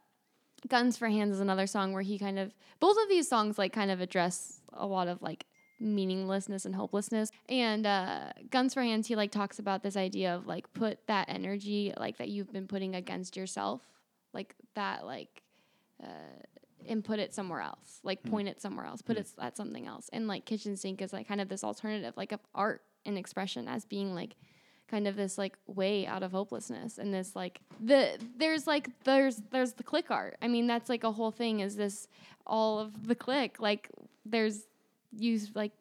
Guns 0.68 0.96
for 0.96 1.08
Hands 1.08 1.32
is 1.32 1.40
another 1.40 1.66
song 1.66 1.92
where 1.92 2.02
he 2.02 2.18
kind 2.18 2.38
of 2.38 2.54
both 2.80 2.96
of 3.02 3.08
these 3.08 3.28
songs 3.28 3.58
like 3.58 3.72
kind 3.72 3.90
of 3.90 4.00
address 4.00 4.60
a 4.72 4.86
lot 4.86 5.08
of 5.08 5.20
like 5.20 5.44
meaninglessness 5.80 6.64
and 6.64 6.74
hopelessness. 6.74 7.30
And 7.48 7.86
uh, 7.86 8.32
Guns 8.50 8.74
for 8.74 8.82
Hands, 8.82 9.06
he 9.06 9.16
like 9.16 9.30
talks 9.30 9.58
about 9.58 9.82
this 9.82 9.96
idea 9.96 10.34
of 10.34 10.46
like 10.46 10.72
put 10.72 11.06
that 11.06 11.28
energy 11.28 11.92
like 11.98 12.18
that 12.18 12.28
you've 12.28 12.52
been 12.52 12.66
putting 12.66 12.94
against 12.94 13.36
yourself, 13.36 13.82
like 14.32 14.54
that 14.74 15.04
like, 15.04 15.42
uh, 16.05 16.09
and 16.86 17.05
put 17.05 17.18
it 17.18 17.35
somewhere 17.35 17.60
else. 17.60 18.01
Like 18.02 18.22
point 18.22 18.48
it 18.48 18.60
somewhere 18.60 18.86
else. 18.86 19.02
Put 19.02 19.16
it 19.16 19.28
at 19.40 19.56
something 19.56 19.86
else. 19.86 20.10
And 20.12 20.28
like 20.28 20.44
kitchen 20.44 20.76
sink 20.76 21.01
is 21.01 21.12
like 21.12 21.26
kind 21.26 21.40
of 21.40 21.48
this 21.48 21.64
alternative, 21.64 22.14
like 22.16 22.32
of 22.32 22.40
art 22.55 22.82
and 23.06 23.18
expression 23.18 23.68
as 23.68 23.85
being 23.85 24.14
like 24.14 24.36
kind 24.89 25.09
of 25.09 25.16
this 25.16 25.39
like 25.39 25.56
way 25.66 26.06
out 26.06 26.22
of 26.22 26.32
hopelessness 26.32 26.98
and 26.98 27.12
this 27.12 27.35
like 27.35 27.60
the 27.81 28.18
there's 28.36 28.66
like 28.66 28.89
there's 29.05 29.40
there's 29.51 29.72
the 29.72 29.82
clique 29.82 30.10
art 30.10 30.36
i 30.43 30.48
mean 30.48 30.66
that's 30.66 30.90
like 30.90 31.05
a 31.05 31.10
whole 31.12 31.31
thing 31.31 31.60
is 31.60 31.74
this 31.74 32.06
all 32.47 32.78
of 32.78 33.09
the 33.09 33.14
clique 33.14 33.59
like 33.59 33.90
there's 34.26 34.66
use 35.16 35.51
like 35.55 35.72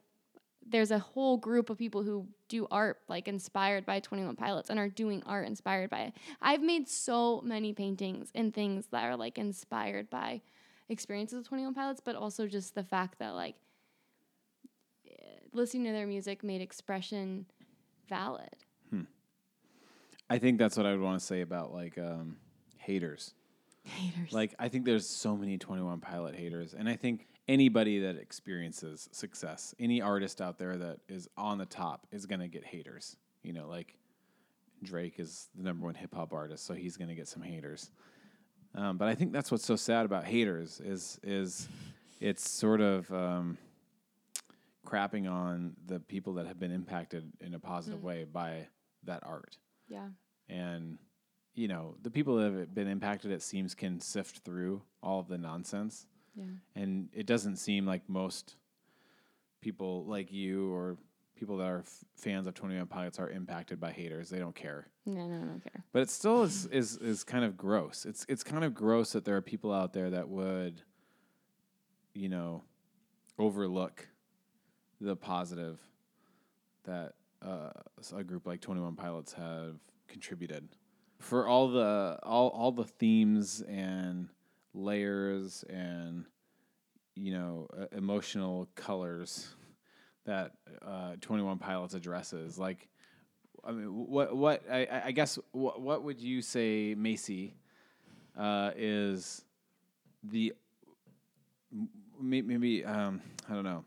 there's 0.74 0.92
a 0.92 1.00
whole 1.00 1.38
group 1.38 1.70
of 1.70 1.78
people 1.78 2.04
who 2.04 2.28
do 2.50 2.68
art 2.70 3.00
like 3.08 3.30
inspired 3.30 3.86
by 3.86 4.02
21 4.02 4.36
pilots 4.36 4.70
and 4.70 4.78
are 4.78 4.90
doing 4.90 5.24
art 5.26 5.48
inspired 5.48 5.90
by 5.90 6.02
it. 6.02 6.14
I've 6.42 6.62
made 6.62 6.90
so 6.90 7.42
many 7.42 7.72
paintings 7.72 8.30
and 8.36 8.54
things 8.54 8.88
that 8.92 9.06
are 9.06 9.16
like 9.16 9.38
inspired 9.38 10.10
by 10.10 10.42
experiences 10.90 11.40
of 11.40 11.48
21 11.48 11.74
pilots 11.74 12.02
but 12.04 12.16
also 12.16 12.48
just 12.48 12.76
the 12.76 12.84
fact 12.84 13.20
that 13.20 13.36
like 13.36 13.56
listening 15.54 15.86
to 15.86 15.92
their 15.92 16.08
music 16.08 16.44
made 16.44 16.62
expression 16.62 17.46
valid. 18.10 18.56
I 20.30 20.40
think 20.40 20.58
that's 20.58 20.76
what 20.76 20.86
I 20.86 20.92
would 20.92 21.02
want 21.02 21.20
to 21.20 21.26
say 21.26 21.42
about 21.42 21.74
like 21.74 21.98
um, 21.98 22.38
haters. 22.78 23.34
haters. 23.84 24.34
Like 24.34 24.56
I 24.58 24.68
think 24.70 24.86
there's 24.86 25.08
so 25.08 25.36
many 25.36 25.58
21 25.58 26.00
Pilot 26.00 26.36
haters, 26.36 26.74
and 26.74 26.90
I 26.90 26.96
think 26.96 27.28
anybody 27.48 28.00
that 28.00 28.16
experiences 28.16 29.10
success, 29.12 29.74
any 29.80 30.02
artist 30.02 30.42
out 30.42 30.58
there 30.58 30.78
that 30.78 31.00
is 31.08 31.28
on 31.38 31.58
the 31.58 31.66
top, 31.66 32.08
is 32.12 32.26
gonna 32.26 32.48
get 32.48 32.64
haters. 32.64 33.18
You 33.42 33.54
know, 33.54 33.68
like 33.68 33.98
Drake 34.84 35.20
is 35.20 35.50
the 35.56 35.64
number 35.64 35.86
one 35.86 35.96
hip 35.96 36.14
hop 36.14 36.34
artist, 36.34 36.66
so 36.66 36.74
he's 36.74 36.98
gonna 36.98 37.16
get 37.16 37.28
some 37.28 37.42
haters. 37.42 37.92
Um, 38.76 38.98
but 38.98 39.08
I 39.08 39.16
think 39.16 39.32
that's 39.32 39.52
what's 39.52 39.66
so 39.66 39.76
sad 39.76 40.06
about 40.06 40.26
haters 40.26 40.82
is 40.84 41.20
is 41.24 41.68
it's 42.20 42.50
sort 42.50 42.82
of 42.82 43.12
um, 43.12 43.58
crapping 44.86 45.30
on 45.30 45.76
the 45.86 46.00
people 46.00 46.34
that 46.36 46.48
have 46.48 46.60
been 46.60 46.72
impacted 46.72 47.32
in 47.42 47.54
a 47.54 47.60
positive 47.60 48.04
way 48.04 48.26
by 48.26 48.68
that 49.04 49.22
art 49.26 49.58
yeah 49.88 50.08
and 50.50 50.98
you 51.56 51.68
know 51.68 51.96
the 52.02 52.10
people 52.10 52.38
that 52.38 52.54
have 52.54 52.74
been 52.74 52.88
impacted 52.88 53.32
it 53.32 53.42
seems 53.42 53.76
can 53.76 54.00
sift 54.00 54.40
through 54.40 54.82
all 55.02 55.20
of 55.20 55.28
the 55.28 55.38
nonsense 55.38 56.08
yeah. 56.36 56.46
And 56.76 57.10
it 57.14 57.26
doesn't 57.26 57.58
seem 57.58 57.86
like 57.86 58.08
most 58.08 58.56
people 59.62 60.06
like 60.06 60.32
you 60.32 60.72
or 60.74 60.98
people 61.36 61.58
that 61.58 61.68
are 61.68 61.80
f- 61.80 62.04
fans 62.16 62.48
of 62.48 62.54
21 62.54 62.86
pilots 62.88 63.20
are 63.20 63.30
impacted 63.30 63.80
by 63.80 63.92
haters. 63.92 64.30
They 64.30 64.40
don't 64.40 64.56
care. 64.56 64.88
No 65.06 65.28
no 65.28 65.40
don't 65.40 65.64
care. 65.64 65.84
But 65.92 66.04
it 66.04 66.10
still 66.10 66.44
is 66.44 66.66
is 66.68 66.98
is 66.98 67.24
kind 67.24 67.44
of 67.44 67.58
gross. 67.58 68.06
It's 68.06 68.26
it's 68.30 68.44
kind 68.44 68.64
of 68.64 68.74
gross 68.74 69.14
that 69.14 69.26
there 69.26 69.36
are 69.36 69.42
people 69.42 69.74
out 69.74 69.94
there 69.94 70.10
that 70.12 70.30
would 70.30 70.82
you 72.14 72.30
know 72.30 72.64
overlook 73.38 74.08
the 75.02 75.16
positive 75.16 75.80
that 76.86 77.14
uh, 77.42 77.72
a 78.16 78.24
group 78.24 78.48
like 78.48 78.62
21 78.62 78.96
pilots 78.96 79.34
have 79.34 79.76
contributed. 80.08 80.70
For 81.20 81.48
all 81.48 81.70
the 81.70 82.20
all 82.24 82.50
all 82.50 82.72
the 82.72 82.84
themes 82.84 83.62
and 83.62 84.30
layers 84.74 85.64
and 85.70 86.26
you 87.16 87.34
know 87.34 87.68
uh, 87.80 87.86
emotional 87.96 88.68
colors 88.76 89.54
that 90.26 90.54
uh, 90.86 91.16
Twenty 91.22 91.44
One 91.44 91.58
Pilots 91.60 91.94
addresses. 91.94 92.58
Like, 92.58 92.88
I 93.64 93.72
mean, 93.72 93.88
what 93.88 94.36
what 94.36 94.64
I, 94.72 94.88
I- 95.06 95.12
guess 95.12 95.38
what 95.52 95.82
what 95.82 96.04
would 96.04 96.20
you 96.20 96.42
say, 96.42 96.96
Macy, 96.98 97.56
uh, 98.38 98.72
is 98.76 99.44
the 100.24 100.54
maybe 102.20 102.86
um, 102.86 103.22
I 103.50 103.54
don't 103.54 103.64
know. 103.66 103.84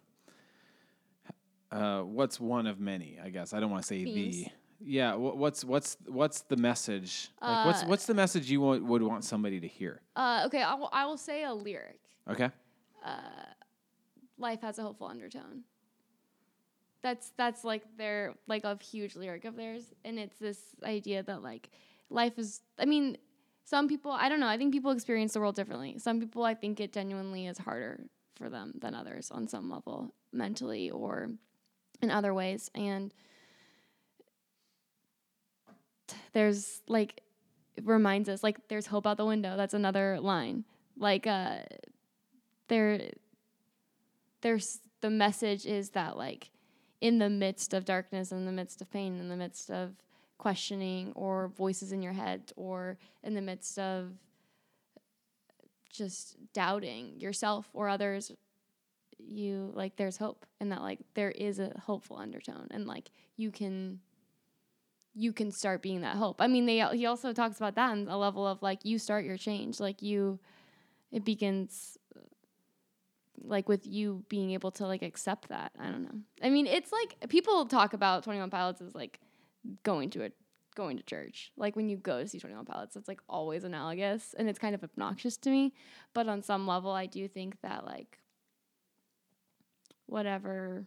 Uh, 1.72 2.02
what's 2.02 2.38
one 2.38 2.66
of 2.66 2.78
many? 2.78 3.18
I 3.22 3.28
guess 3.30 3.52
I 3.52 3.60
don't 3.60 3.70
want 3.70 3.82
to 3.82 3.86
say 3.88 4.04
the. 4.04 4.46
Yeah, 4.80 5.14
what's 5.14 5.64
what's 5.64 5.96
what's 6.06 6.42
the 6.42 6.56
message? 6.56 7.30
Like, 7.40 7.66
what's 7.66 7.82
Uh, 7.82 7.86
what's 7.86 8.06
the 8.06 8.14
message 8.14 8.50
you 8.50 8.60
want, 8.60 8.84
would 8.84 9.02
want 9.02 9.24
somebody 9.24 9.60
to 9.60 9.68
hear? 9.68 10.02
Uh, 10.14 10.44
okay, 10.46 10.62
I 10.62 10.74
will, 10.74 10.90
I 10.92 11.06
will 11.06 11.16
say 11.16 11.44
a 11.44 11.52
lyric. 11.54 12.00
Okay. 12.28 12.50
Life 14.38 14.60
has 14.60 14.78
a 14.78 14.82
hopeful 14.82 15.06
undertone. 15.06 15.62
That's 17.02 17.32
that's 17.36 17.64
like 17.64 17.84
their 17.96 18.34
like 18.46 18.64
a 18.64 18.76
huge 18.82 19.16
lyric 19.16 19.44
of 19.44 19.56
theirs, 19.56 19.94
and 20.04 20.18
it's 20.18 20.38
this 20.38 20.58
idea 20.84 21.22
that 21.22 21.42
like 21.42 21.70
life 22.10 22.38
is. 22.38 22.60
I 22.78 22.84
mean, 22.84 23.16
some 23.64 23.88
people 23.88 24.10
I 24.10 24.28
don't 24.28 24.40
know. 24.40 24.48
I 24.48 24.58
think 24.58 24.72
people 24.72 24.90
experience 24.90 25.32
the 25.32 25.40
world 25.40 25.56
differently. 25.56 25.98
Some 25.98 26.20
people 26.20 26.44
I 26.44 26.54
think 26.54 26.80
it 26.80 26.92
genuinely 26.92 27.46
is 27.46 27.58
harder 27.58 28.00
for 28.34 28.50
them 28.50 28.74
than 28.78 28.94
others 28.94 29.30
on 29.30 29.48
some 29.48 29.70
level, 29.70 30.12
mentally 30.32 30.90
or 30.90 31.30
in 32.02 32.10
other 32.10 32.34
ways, 32.34 32.70
and 32.74 33.14
there's 36.36 36.82
like 36.86 37.22
it 37.76 37.86
reminds 37.86 38.28
us 38.28 38.42
like 38.42 38.68
there's 38.68 38.86
hope 38.86 39.06
out 39.06 39.16
the 39.16 39.24
window. 39.24 39.56
That's 39.56 39.72
another 39.72 40.20
line. 40.20 40.66
Like 40.98 41.26
uh 41.26 41.60
there 42.68 43.00
there's 44.42 44.80
the 45.00 45.08
message 45.08 45.64
is 45.64 45.90
that 45.90 46.18
like 46.18 46.50
in 47.00 47.18
the 47.18 47.30
midst 47.30 47.72
of 47.72 47.86
darkness, 47.86 48.32
in 48.32 48.44
the 48.44 48.52
midst 48.52 48.82
of 48.82 48.90
pain, 48.90 49.18
in 49.18 49.30
the 49.30 49.36
midst 49.36 49.70
of 49.70 49.94
questioning 50.36 51.10
or 51.14 51.48
voices 51.48 51.90
in 51.90 52.02
your 52.02 52.12
head 52.12 52.52
or 52.54 52.98
in 53.22 53.32
the 53.32 53.40
midst 53.40 53.78
of 53.78 54.12
just 55.90 56.36
doubting 56.52 57.18
yourself 57.18 57.70
or 57.72 57.88
others 57.88 58.30
you 59.18 59.72
like 59.74 59.96
there's 59.96 60.18
hope 60.18 60.44
and 60.60 60.70
that 60.70 60.82
like 60.82 60.98
there 61.14 61.30
is 61.30 61.58
a 61.58 61.72
hopeful 61.86 62.18
undertone 62.18 62.68
and 62.70 62.86
like 62.86 63.10
you 63.38 63.50
can 63.50 63.98
you 65.16 65.32
can 65.32 65.50
start 65.50 65.80
being 65.80 66.02
that 66.02 66.16
hope. 66.16 66.40
I 66.40 66.46
mean, 66.46 66.66
they 66.66 66.86
he 66.94 67.06
also 67.06 67.32
talks 67.32 67.56
about 67.56 67.74
that 67.76 67.96
in 67.96 68.06
a 68.06 68.18
level 68.18 68.46
of 68.46 68.62
like 68.62 68.84
you 68.84 68.98
start 68.98 69.24
your 69.24 69.38
change, 69.38 69.80
like 69.80 70.02
you 70.02 70.38
it 71.10 71.24
begins 71.24 71.96
like 73.42 73.68
with 73.68 73.86
you 73.86 74.24
being 74.28 74.50
able 74.50 74.70
to 74.72 74.86
like 74.86 75.02
accept 75.02 75.48
that. 75.48 75.72
I 75.78 75.86
don't 75.86 76.02
know. 76.02 76.20
I 76.42 76.50
mean, 76.50 76.66
it's 76.66 76.92
like 76.92 77.30
people 77.30 77.64
talk 77.64 77.94
about 77.94 78.24
21 78.24 78.50
Pilots 78.50 78.82
as 78.82 78.94
like 78.94 79.18
going 79.82 80.10
to 80.10 80.26
a 80.26 80.30
going 80.74 80.98
to 80.98 81.02
church. 81.02 81.50
Like 81.56 81.76
when 81.76 81.88
you 81.88 81.96
go 81.96 82.20
to 82.20 82.28
see 82.28 82.38
21 82.38 82.66
Pilots, 82.66 82.94
it's 82.94 83.08
like 83.08 83.20
always 83.26 83.64
analogous 83.64 84.34
and 84.38 84.50
it's 84.50 84.58
kind 84.58 84.74
of 84.74 84.84
obnoxious 84.84 85.38
to 85.38 85.50
me, 85.50 85.72
but 86.12 86.28
on 86.28 86.42
some 86.42 86.66
level 86.66 86.90
I 86.90 87.06
do 87.06 87.26
think 87.26 87.56
that 87.62 87.86
like 87.86 88.18
whatever, 90.04 90.84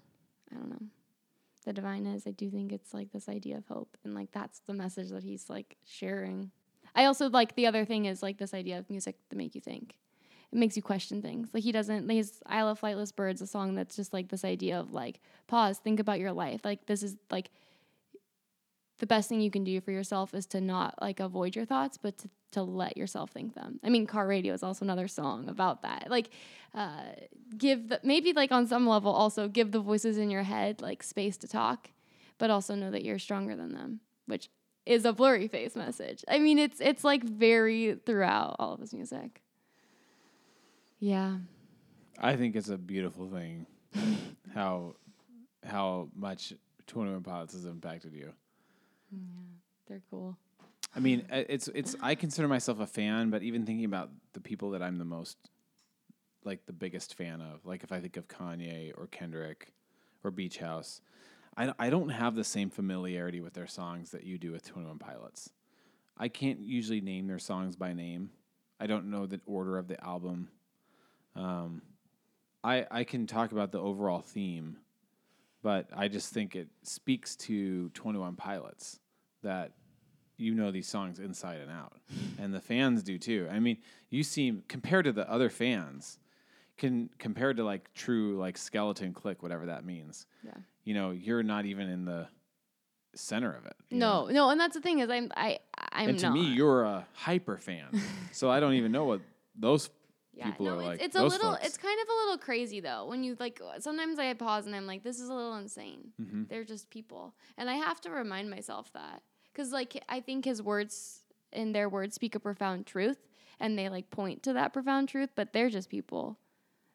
I 0.52 0.56
don't 0.56 0.70
know 0.70 0.88
the 1.66 1.74
divine 1.74 2.06
is, 2.06 2.26
I 2.26 2.32
do 2.32 2.50
think 2.50 2.72
it's 2.72 2.94
like 2.94 3.12
this 3.12 3.30
idea 3.30 3.58
of 3.58 3.68
hope. 3.68 3.98
And 4.04 4.14
like 4.14 4.32
that's 4.32 4.60
the 4.60 4.74
message 4.74 5.10
that 5.10 5.24
he's 5.24 5.50
like 5.50 5.78
sharing. 5.86 6.52
I 6.96 7.06
also 7.06 7.30
like 7.30 7.56
the 7.56 7.68
other 7.68 7.86
thing 7.86 8.06
is 8.06 8.24
like 8.24 8.38
this 8.38 8.54
idea 8.54 8.78
of 8.78 8.90
music 8.90 9.18
to 9.30 9.36
make 9.36 9.56
you 9.56 9.62
think. 9.62 9.96
It 10.52 10.58
makes 10.58 10.76
you 10.76 10.82
question 10.82 11.22
things. 11.22 11.50
Like 11.54 11.64
he 11.64 11.72
doesn't 11.72 12.10
his 12.10 12.42
Isle 12.46 12.70
of 12.70 12.82
Flightless 12.82 13.16
Birds, 13.16 13.42
a 13.42 13.48
song 13.48 13.76
that's 13.76 13.96
just 13.96 14.14
like 14.14 14.30
this 14.30 14.44
idea 14.44 14.80
of 14.80 14.92
like 14.94 15.20
pause, 15.48 15.78
think 15.78 16.00
about 16.00 16.20
your 16.20 16.32
life. 16.32 16.62
Like 16.64 16.86
this 16.88 17.04
is 17.04 17.18
like 17.30 17.52
the 19.00 19.08
best 19.08 19.30
thing 19.30 19.42
you 19.42 19.50
can 19.50 19.64
do 19.64 19.82
for 19.82 19.92
yourself 19.92 20.34
is 20.34 20.46
to 20.48 20.62
not 20.62 20.96
like 21.02 21.20
avoid 21.20 21.56
your 21.56 21.66
thoughts, 21.66 21.98
but 21.98 22.18
to, 22.20 22.30
to 22.52 22.64
let 22.64 22.98
yourself 22.98 23.32
think 23.32 23.56
them. 23.56 23.80
I 23.84 23.90
mean, 23.90 24.06
Car 24.06 24.28
Radio 24.28 24.54
is 24.54 24.62
also 24.62 24.86
another 24.86 25.08
song 25.08 25.48
about 25.50 25.82
that. 25.84 26.08
Like, 26.10 26.30
uh, 26.76 27.04
give 27.58 27.90
the 27.90 28.00
maybe 28.04 28.34
like 28.34 28.52
on 28.52 28.68
some 28.68 28.88
level 28.88 29.12
also 29.12 29.48
give 29.48 29.72
the 29.72 29.80
voices 29.80 30.18
in 30.18 30.30
your 30.30 30.44
head 30.44 30.82
like 30.82 31.02
space 31.02 31.38
to 31.38 31.48
talk, 31.48 31.90
but 32.38 32.50
also 32.50 32.76
know 32.76 32.92
that 32.92 33.04
you're 33.04 33.20
stronger 33.20 33.56
than 33.56 33.74
them, 33.74 34.02
which 34.26 34.50
is 34.86 35.06
a 35.06 35.14
Blurryface 35.14 35.76
message. 35.76 36.24
I 36.28 36.40
mean, 36.40 36.60
it's 36.60 36.82
it's 36.82 37.04
like 37.04 37.24
very 37.24 37.98
throughout 38.06 38.58
all 38.60 38.74
of 38.74 38.82
his 38.82 38.94
music. 38.94 39.42
Yeah. 41.00 41.38
I 42.22 42.36
think 42.36 42.58
it's 42.58 42.70
a 42.70 42.78
beautiful 42.78 43.30
thing 43.30 43.66
how 44.54 44.96
how 45.66 46.10
much 46.16 46.54
Twenty 46.86 47.12
One 47.12 47.24
Pilots 47.24 47.54
has 47.54 47.66
impacted 47.66 48.14
you. 48.14 48.34
Yeah, 49.12 49.18
they're 49.88 50.02
cool. 50.10 50.38
I 50.96 51.00
mean, 51.00 51.26
uh, 51.32 51.44
it's 51.48 51.68
it's. 51.70 51.96
I 52.02 52.16
consider 52.16 52.48
myself 52.48 52.80
a 52.80 52.88
fan, 52.88 53.30
but 53.30 53.44
even 53.44 53.66
thinking 53.66 53.86
about 53.86 54.10
the 54.34 54.40
people 54.40 54.72
that 54.72 54.82
I'm 54.82 54.98
the 54.98 55.06
most, 55.06 55.38
like 56.44 56.66
the 56.66 56.74
biggest 56.74 57.16
fan 57.16 57.42
of, 57.42 57.66
like 57.66 57.84
if 57.84 57.92
I 57.92 58.00
think 58.00 58.18
of 58.18 58.28
Kanye 58.28 58.92
or 58.98 59.08
Kendrick 59.08 59.74
or 60.24 60.32
Beach 60.32 60.58
House, 60.58 61.02
I 61.56 61.72
I 61.78 61.90
don't 61.90 62.10
have 62.10 62.36
the 62.36 62.44
same 62.44 62.70
familiarity 62.70 63.40
with 63.42 63.54
their 63.54 63.68
songs 63.68 64.12
that 64.12 64.24
you 64.24 64.38
do 64.38 64.52
with 64.52 64.66
Twenty 64.68 64.88
One 64.88 64.98
Pilots. 64.98 65.52
I 66.18 66.28
can't 66.28 66.60
usually 66.60 67.02
name 67.02 67.28
their 67.28 67.40
songs 67.40 67.76
by 67.76 67.94
name. 67.94 68.32
I 68.80 68.88
don't 68.88 69.10
know 69.10 69.26
the 69.26 69.40
order 69.46 69.78
of 69.78 69.88
the 69.88 70.04
album. 70.04 70.50
Um, 71.36 71.82
I 72.64 72.86
I 72.90 73.04
can 73.04 73.28
talk 73.28 73.52
about 73.52 73.72
the 73.72 73.80
overall 73.80 74.22
theme, 74.22 74.78
but 75.62 75.88
I 75.96 76.08
just 76.08 76.34
think 76.34 76.56
it 76.56 76.68
speaks 76.84 77.36
to 77.38 77.90
Twenty 77.90 78.20
One 78.20 78.36
Pilots 78.36 79.00
that 79.44 79.72
you 80.38 80.56
know 80.56 80.72
these 80.72 80.88
songs 80.88 81.20
inside 81.20 81.60
and 81.60 81.70
out, 81.70 81.98
and 82.40 82.54
the 82.54 82.62
fans 82.62 83.04
do 83.04 83.18
too. 83.18 83.48
I 83.52 83.60
mean, 83.60 83.78
you 84.10 84.24
seem 84.24 84.64
compared 84.68 85.06
to 85.06 85.12
the 85.12 85.30
other 85.30 85.50
fans, 85.50 86.18
can 86.78 87.10
compared 87.20 87.58
to 87.58 87.64
like 87.64 87.94
true 87.94 88.38
like 88.38 88.58
skeleton 88.58 89.14
clique, 89.14 89.44
whatever 89.44 89.68
that 89.68 89.86
means. 89.86 90.26
Yeah. 90.44 90.54
You 90.86 90.94
know, 90.94 91.12
you're 91.12 91.44
not 91.44 91.66
even 91.66 91.90
in 91.90 92.06
the 92.06 92.28
center 93.16 93.54
of 93.54 93.66
it. 93.66 93.76
No, 93.92 94.26
know? 94.26 94.32
no, 94.32 94.50
and 94.50 94.60
that's 94.60 94.76
the 94.76 94.82
thing 94.82 95.00
is 95.00 95.10
I'm 95.10 95.32
I 95.36 95.60
I'm 95.92 96.10
and 96.10 96.20
to 96.20 96.26
not. 96.28 96.34
me, 96.34 96.46
you're 96.46 96.84
a 96.84 97.06
hyper 97.14 97.58
fan, 97.58 98.02
so 98.32 98.50
I 98.50 98.60
don't 98.60 98.74
even 98.74 98.92
know 98.92 99.06
what 99.06 99.22
those 99.56 99.90
Yeah, 100.40 100.52
people 100.52 100.66
no, 100.66 100.72
are 100.74 100.78
it's, 100.80 100.88
like. 100.88 101.02
it's 101.02 101.16
a 101.16 101.24
little, 101.24 101.52
folks. 101.54 101.66
it's 101.68 101.78
kind 101.78 101.98
of 102.02 102.08
a 102.10 102.14
little 102.22 102.38
crazy 102.38 102.80
though. 102.80 103.06
When 103.06 103.24
you 103.24 103.36
like, 103.40 103.62
sometimes 103.80 104.18
I 104.20 104.34
pause 104.34 104.66
and 104.66 104.76
I'm 104.76 104.88
like, 104.88 105.04
this 105.04 105.20
is 105.20 105.30
a 105.30 105.34
little 105.34 105.56
insane. 105.56 106.10
Mhm. 106.22 106.48
They're 106.50 106.64
just 106.64 106.90
people, 106.90 107.34
and 107.58 107.70
I 107.70 107.76
have 107.76 108.00
to 108.02 108.10
remind 108.10 108.50
myself 108.50 108.92
that 108.94 109.22
because 109.54 109.72
like 109.72 110.02
I 110.10 110.20
think 110.22 110.46
his 110.46 110.62
words 110.62 111.22
in 111.52 111.72
their 111.74 111.90
words 111.90 112.16
speak 112.16 112.36
a 112.36 112.40
profound 112.40 112.86
truth, 112.86 113.18
and 113.60 113.78
they 113.78 113.90
like 113.90 114.10
point 114.10 114.42
to 114.44 114.54
that 114.54 114.74
profound 114.74 115.10
truth, 115.10 115.30
but 115.36 115.54
they're 115.54 115.70
just 115.70 115.90
people. 115.90 116.38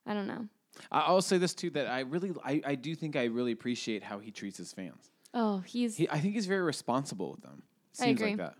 I 0.06 0.14
don't 0.14 0.26
know. 0.26 0.48
I- 0.90 1.00
I'll 1.00 1.22
say 1.22 1.38
this 1.38 1.54
too 1.54 1.70
that 1.70 1.86
I 1.86 2.00
really, 2.00 2.32
I, 2.44 2.60
I 2.64 2.74
do 2.74 2.94
think 2.94 3.14
I 3.16 3.24
really 3.24 3.52
appreciate 3.52 4.02
how 4.02 4.18
he 4.18 4.30
treats 4.30 4.58
his 4.58 4.72
fans. 4.72 5.10
Oh, 5.32 5.58
he's. 5.66 5.96
He, 5.96 6.08
I 6.10 6.20
think 6.20 6.34
he's 6.34 6.46
very 6.46 6.62
responsible 6.62 7.30
with 7.32 7.42
them. 7.42 7.62
I 8.00 8.04
Seems 8.06 8.20
agree. 8.20 8.30
like 8.32 8.38
that. 8.38 8.54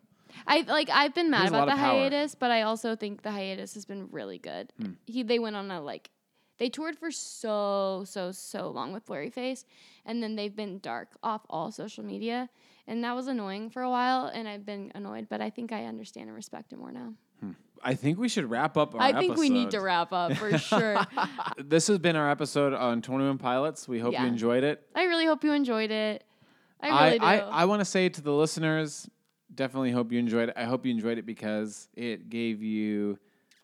I 0.47 0.62
like. 0.62 0.89
I've 0.90 1.15
been 1.15 1.31
mad 1.31 1.48
about 1.48 1.66
the 1.66 1.77
hiatus, 1.77 2.35
but 2.35 2.51
I 2.51 2.62
also 2.62 2.97
think 2.97 3.23
the 3.23 3.31
hiatus 3.31 3.74
has 3.74 3.85
been 3.85 4.09
really 4.11 4.39
good. 4.39 4.73
Hmm. 4.81 4.93
He 5.06 5.23
they 5.23 5.39
went 5.39 5.56
on 5.56 5.70
a 5.70 5.81
like. 5.81 6.11
They 6.59 6.69
toured 6.69 6.97
for 6.97 7.11
so 7.11 8.05
so 8.06 8.31
so 8.32 8.70
long 8.70 8.93
with 8.93 9.06
Blurryface, 9.06 9.65
and 10.06 10.23
then 10.23 10.36
they've 10.36 10.55
been 10.55 10.78
dark 10.78 11.09
off 11.23 11.43
all 11.51 11.73
social 11.73 12.05
media, 12.05 12.48
and 12.86 13.02
that 13.02 13.15
was 13.16 13.27
annoying 13.27 13.70
for 13.70 13.82
a 13.82 13.90
while. 13.90 14.27
And 14.27 14.47
I've 14.47 14.65
been 14.65 14.93
annoyed, 14.94 15.28
but 15.28 15.40
I 15.40 15.51
think 15.51 15.73
I 15.73 15.85
understand 15.86 16.28
and 16.28 16.36
respect 16.36 16.73
it 16.73 16.78
more 16.78 16.93
now. 16.93 17.15
I 17.86 17.94
think 17.94 18.19
we 18.19 18.31
should 18.31 18.48
wrap 18.48 18.78
up 18.78 18.94
our 18.94 19.02
I 19.02 19.12
think 19.12 19.36
we 19.36 19.51
need 19.51 19.73
to 19.73 19.81
wrap 19.81 20.11
up 20.12 20.32
for 20.36 20.56
sure. 20.59 20.97
This 21.59 21.86
has 21.89 21.98
been 21.98 22.16
our 22.16 22.31
episode 22.31 22.73
on 22.73 23.02
21 23.02 23.36
Pilots. 23.36 23.86
We 23.86 23.98
hope 23.98 24.15
Yeah. 24.15 24.23
you 24.23 24.28
enjoyed 24.28 24.65
it. 24.65 24.82
I 24.94 25.05
really 25.05 25.27
hope 25.27 25.44
you 25.44 25.52
enjoyed 25.52 25.90
it. 25.90 26.24
I 26.81 27.05
really 27.06 27.19
do. 27.19 27.24
I, 27.27 27.39
I 27.40 27.65
want 27.66 27.81
to 27.81 27.85
say 27.85 28.09
to 28.09 28.23
the 28.23 28.32
listeners, 28.32 29.09
definitely 29.55 29.90
hope 29.93 30.12
you 30.12 30.18
enjoyed 30.18 30.48
it. 30.48 30.55
I 30.56 30.64
hope 30.64 30.85
you 30.85 30.90
enjoyed 30.93 31.18
it 31.18 31.26
because 31.26 31.89
it 31.94 32.28
gave 32.31 32.62
you 32.62 33.18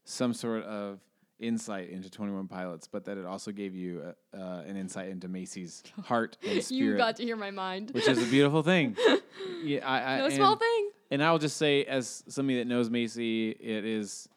some 0.04 0.32
sort 0.34 0.64
of 0.64 1.00
insight 1.38 1.88
into 1.90 2.10
21 2.10 2.48
Pilots, 2.48 2.86
but 2.86 3.04
that 3.06 3.16
it 3.16 3.24
also 3.24 3.50
gave 3.50 3.74
you 3.74 4.02
uh, 4.34 4.36
uh, 4.36 4.62
an 4.66 4.76
insight 4.76 5.08
into 5.08 5.28
Macy's 5.28 5.82
heart 6.04 6.36
and 6.42 6.62
spirit, 6.62 6.92
you 6.92 6.96
got 6.96 7.16
to 7.16 7.22
hear 7.24 7.36
my 7.36 7.50
mind. 7.50 7.90
which 7.92 8.06
is 8.08 8.22
a 8.22 8.26
beautiful 8.30 8.62
thing. 8.62 8.96
yeah, 9.62 9.86
I, 9.88 10.14
I, 10.14 10.18
no 10.18 10.24
and, 10.26 10.34
small 10.34 10.56
thing. 10.56 10.90
And 11.10 11.22
I 11.24 11.32
will 11.32 11.38
just 11.38 11.56
say, 11.56 11.84
as 11.84 12.22
somebody 12.28 12.58
that 12.58 12.66
knows 12.66 12.90
Macy, 12.90 13.50
it 13.50 13.84
is. 13.84 14.28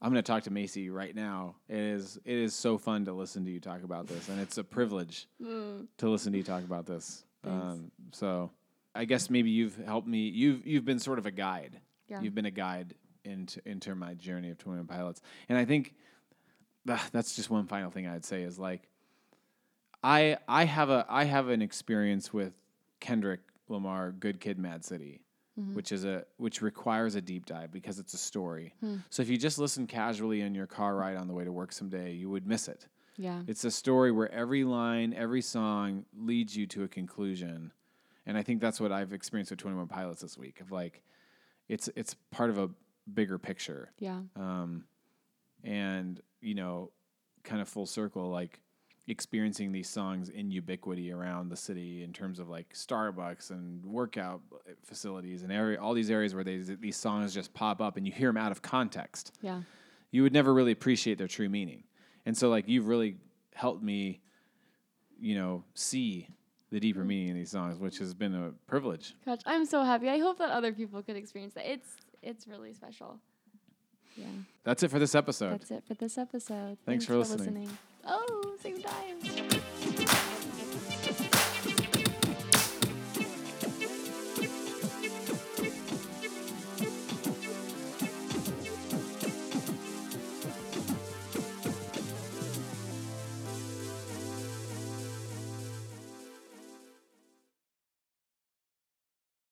I'm 0.00 0.12
going 0.12 0.22
to 0.22 0.32
talk 0.32 0.44
to 0.44 0.52
Macy 0.52 0.90
right 0.90 1.12
now. 1.14 1.56
It 1.68 1.76
is 1.80 2.18
it 2.24 2.36
is 2.36 2.54
so 2.54 2.78
fun 2.78 3.04
to 3.06 3.12
listen 3.12 3.44
to 3.46 3.50
you 3.50 3.58
talk 3.58 3.82
about 3.82 4.06
this, 4.06 4.28
and 4.28 4.40
it's 4.40 4.56
a 4.56 4.64
privilege 4.64 5.26
Mm. 5.42 5.88
to 5.98 6.08
listen 6.08 6.30
to 6.32 6.38
you 6.38 6.44
talk 6.44 6.62
about 6.62 6.86
this. 6.86 7.24
Um, 7.44 7.90
so, 8.12 8.50
I 8.98 9.04
guess 9.04 9.30
maybe 9.30 9.50
you've 9.50 9.76
helped 9.76 10.08
me. 10.08 10.28
You've 10.28 10.66
you've 10.66 10.84
been 10.84 10.98
sort 10.98 11.20
of 11.20 11.26
a 11.26 11.30
guide. 11.30 11.80
Yeah. 12.08 12.20
You've 12.20 12.34
been 12.34 12.46
a 12.46 12.50
guide 12.50 12.94
into 13.24 13.60
into 13.64 13.94
my 13.94 14.14
journey 14.14 14.50
of 14.50 14.58
Twenty 14.58 14.78
One 14.78 14.88
Pilots. 14.88 15.22
And 15.48 15.56
I 15.56 15.64
think 15.64 15.94
ah, 16.88 17.06
that's 17.12 17.36
just 17.36 17.48
one 17.48 17.66
final 17.66 17.90
thing 17.90 18.08
I'd 18.08 18.24
say 18.24 18.42
is 18.42 18.58
like 18.58 18.88
I 20.02 20.38
I 20.48 20.64
have 20.64 20.90
a 20.90 21.06
I 21.08 21.24
have 21.24 21.48
an 21.48 21.62
experience 21.62 22.32
with 22.32 22.52
Kendrick 22.98 23.40
Lamar, 23.68 24.10
Good 24.10 24.40
Kid, 24.40 24.58
Mad 24.58 24.84
City, 24.84 25.20
which 25.74 25.92
is 25.92 26.04
a 26.04 26.24
which 26.36 26.60
requires 26.60 27.14
a 27.14 27.20
deep 27.20 27.46
dive 27.46 27.70
because 27.70 28.00
it's 28.00 28.14
a 28.14 28.18
story. 28.18 28.74
So 29.10 29.22
if 29.22 29.28
you 29.28 29.36
just 29.36 29.58
listen 29.58 29.86
casually 29.86 30.40
in 30.40 30.56
your 30.56 30.66
car 30.66 30.96
ride 30.96 31.16
on 31.16 31.28
the 31.28 31.34
way 31.34 31.44
to 31.44 31.52
work 31.52 31.72
someday, 31.72 32.14
you 32.14 32.30
would 32.30 32.46
miss 32.48 32.66
it. 32.66 32.88
Yeah. 33.16 33.42
It's 33.46 33.64
a 33.64 33.70
story 33.70 34.12
where 34.12 34.30
every 34.32 34.64
line, 34.64 35.12
every 35.12 35.42
song 35.42 36.04
leads 36.16 36.56
you 36.56 36.66
to 36.68 36.84
a 36.84 36.88
conclusion. 36.88 37.72
And 38.28 38.38
I 38.38 38.42
think 38.42 38.60
that's 38.60 38.80
what 38.80 38.92
I've 38.92 39.12
experienced 39.12 39.50
with 39.50 39.58
21 39.58 39.88
Pilots 39.88 40.22
this 40.22 40.38
week 40.38 40.60
of 40.60 40.70
like 40.70 41.02
it's 41.68 41.88
it's 41.96 42.14
part 42.30 42.50
of 42.50 42.58
a 42.58 42.70
bigger 43.12 43.38
picture. 43.38 43.90
Yeah. 43.98 44.20
Um 44.36 44.84
and 45.64 46.20
you 46.40 46.54
know, 46.54 46.92
kind 47.42 47.60
of 47.60 47.68
full 47.68 47.86
circle 47.86 48.30
like 48.30 48.60
experiencing 49.08 49.72
these 49.72 49.88
songs 49.88 50.28
in 50.28 50.50
ubiquity 50.50 51.10
around 51.10 51.48
the 51.48 51.56
city 51.56 52.02
in 52.04 52.12
terms 52.12 52.38
of 52.38 52.48
like 52.50 52.74
Starbucks 52.74 53.50
and 53.50 53.82
workout 53.84 54.42
facilities 54.84 55.42
and 55.42 55.50
area 55.50 55.80
all 55.80 55.94
these 55.94 56.10
areas 56.10 56.34
where 56.34 56.44
they, 56.44 56.58
these 56.58 56.96
songs 56.96 57.32
just 57.32 57.54
pop 57.54 57.80
up 57.80 57.96
and 57.96 58.06
you 58.06 58.12
hear 58.12 58.28
them 58.28 58.36
out 58.36 58.52
of 58.52 58.60
context 58.60 59.32
Yeah. 59.40 59.62
you 60.10 60.22
would 60.22 60.34
never 60.34 60.52
really 60.52 60.72
appreciate 60.72 61.16
their 61.16 61.26
true 61.28 61.48
meaning. 61.48 61.84
And 62.26 62.36
so 62.36 62.50
like 62.50 62.68
you've 62.68 62.86
really 62.86 63.16
helped 63.54 63.82
me, 63.82 64.20
you 65.18 65.34
know, 65.34 65.64
see 65.74 66.28
the 66.70 66.80
deeper 66.80 67.02
mm. 67.02 67.06
meaning 67.06 67.28
in 67.28 67.36
these 67.36 67.50
songs, 67.50 67.78
which 67.78 67.98
has 67.98 68.14
been 68.14 68.34
a 68.34 68.50
privilege. 68.66 69.14
Gosh, 69.24 69.40
I'm 69.46 69.64
so 69.64 69.82
happy. 69.82 70.08
I 70.08 70.18
hope 70.18 70.38
that 70.38 70.50
other 70.50 70.72
people 70.72 71.02
could 71.02 71.16
experience 71.16 71.54
that. 71.54 71.70
It's 71.70 71.88
it's 72.22 72.46
really 72.46 72.72
special. 72.72 73.18
Yeah. 74.16 74.26
That's 74.64 74.82
it 74.82 74.90
for 74.90 74.98
this 74.98 75.14
episode. 75.14 75.52
That's 75.52 75.70
it 75.70 75.84
for 75.86 75.94
this 75.94 76.18
episode. 76.18 76.78
Thanks 76.84 77.04
for 77.04 77.16
listening. 77.16 77.70
Oh, 78.04 78.56
same 78.60 78.82
time. 78.82 79.18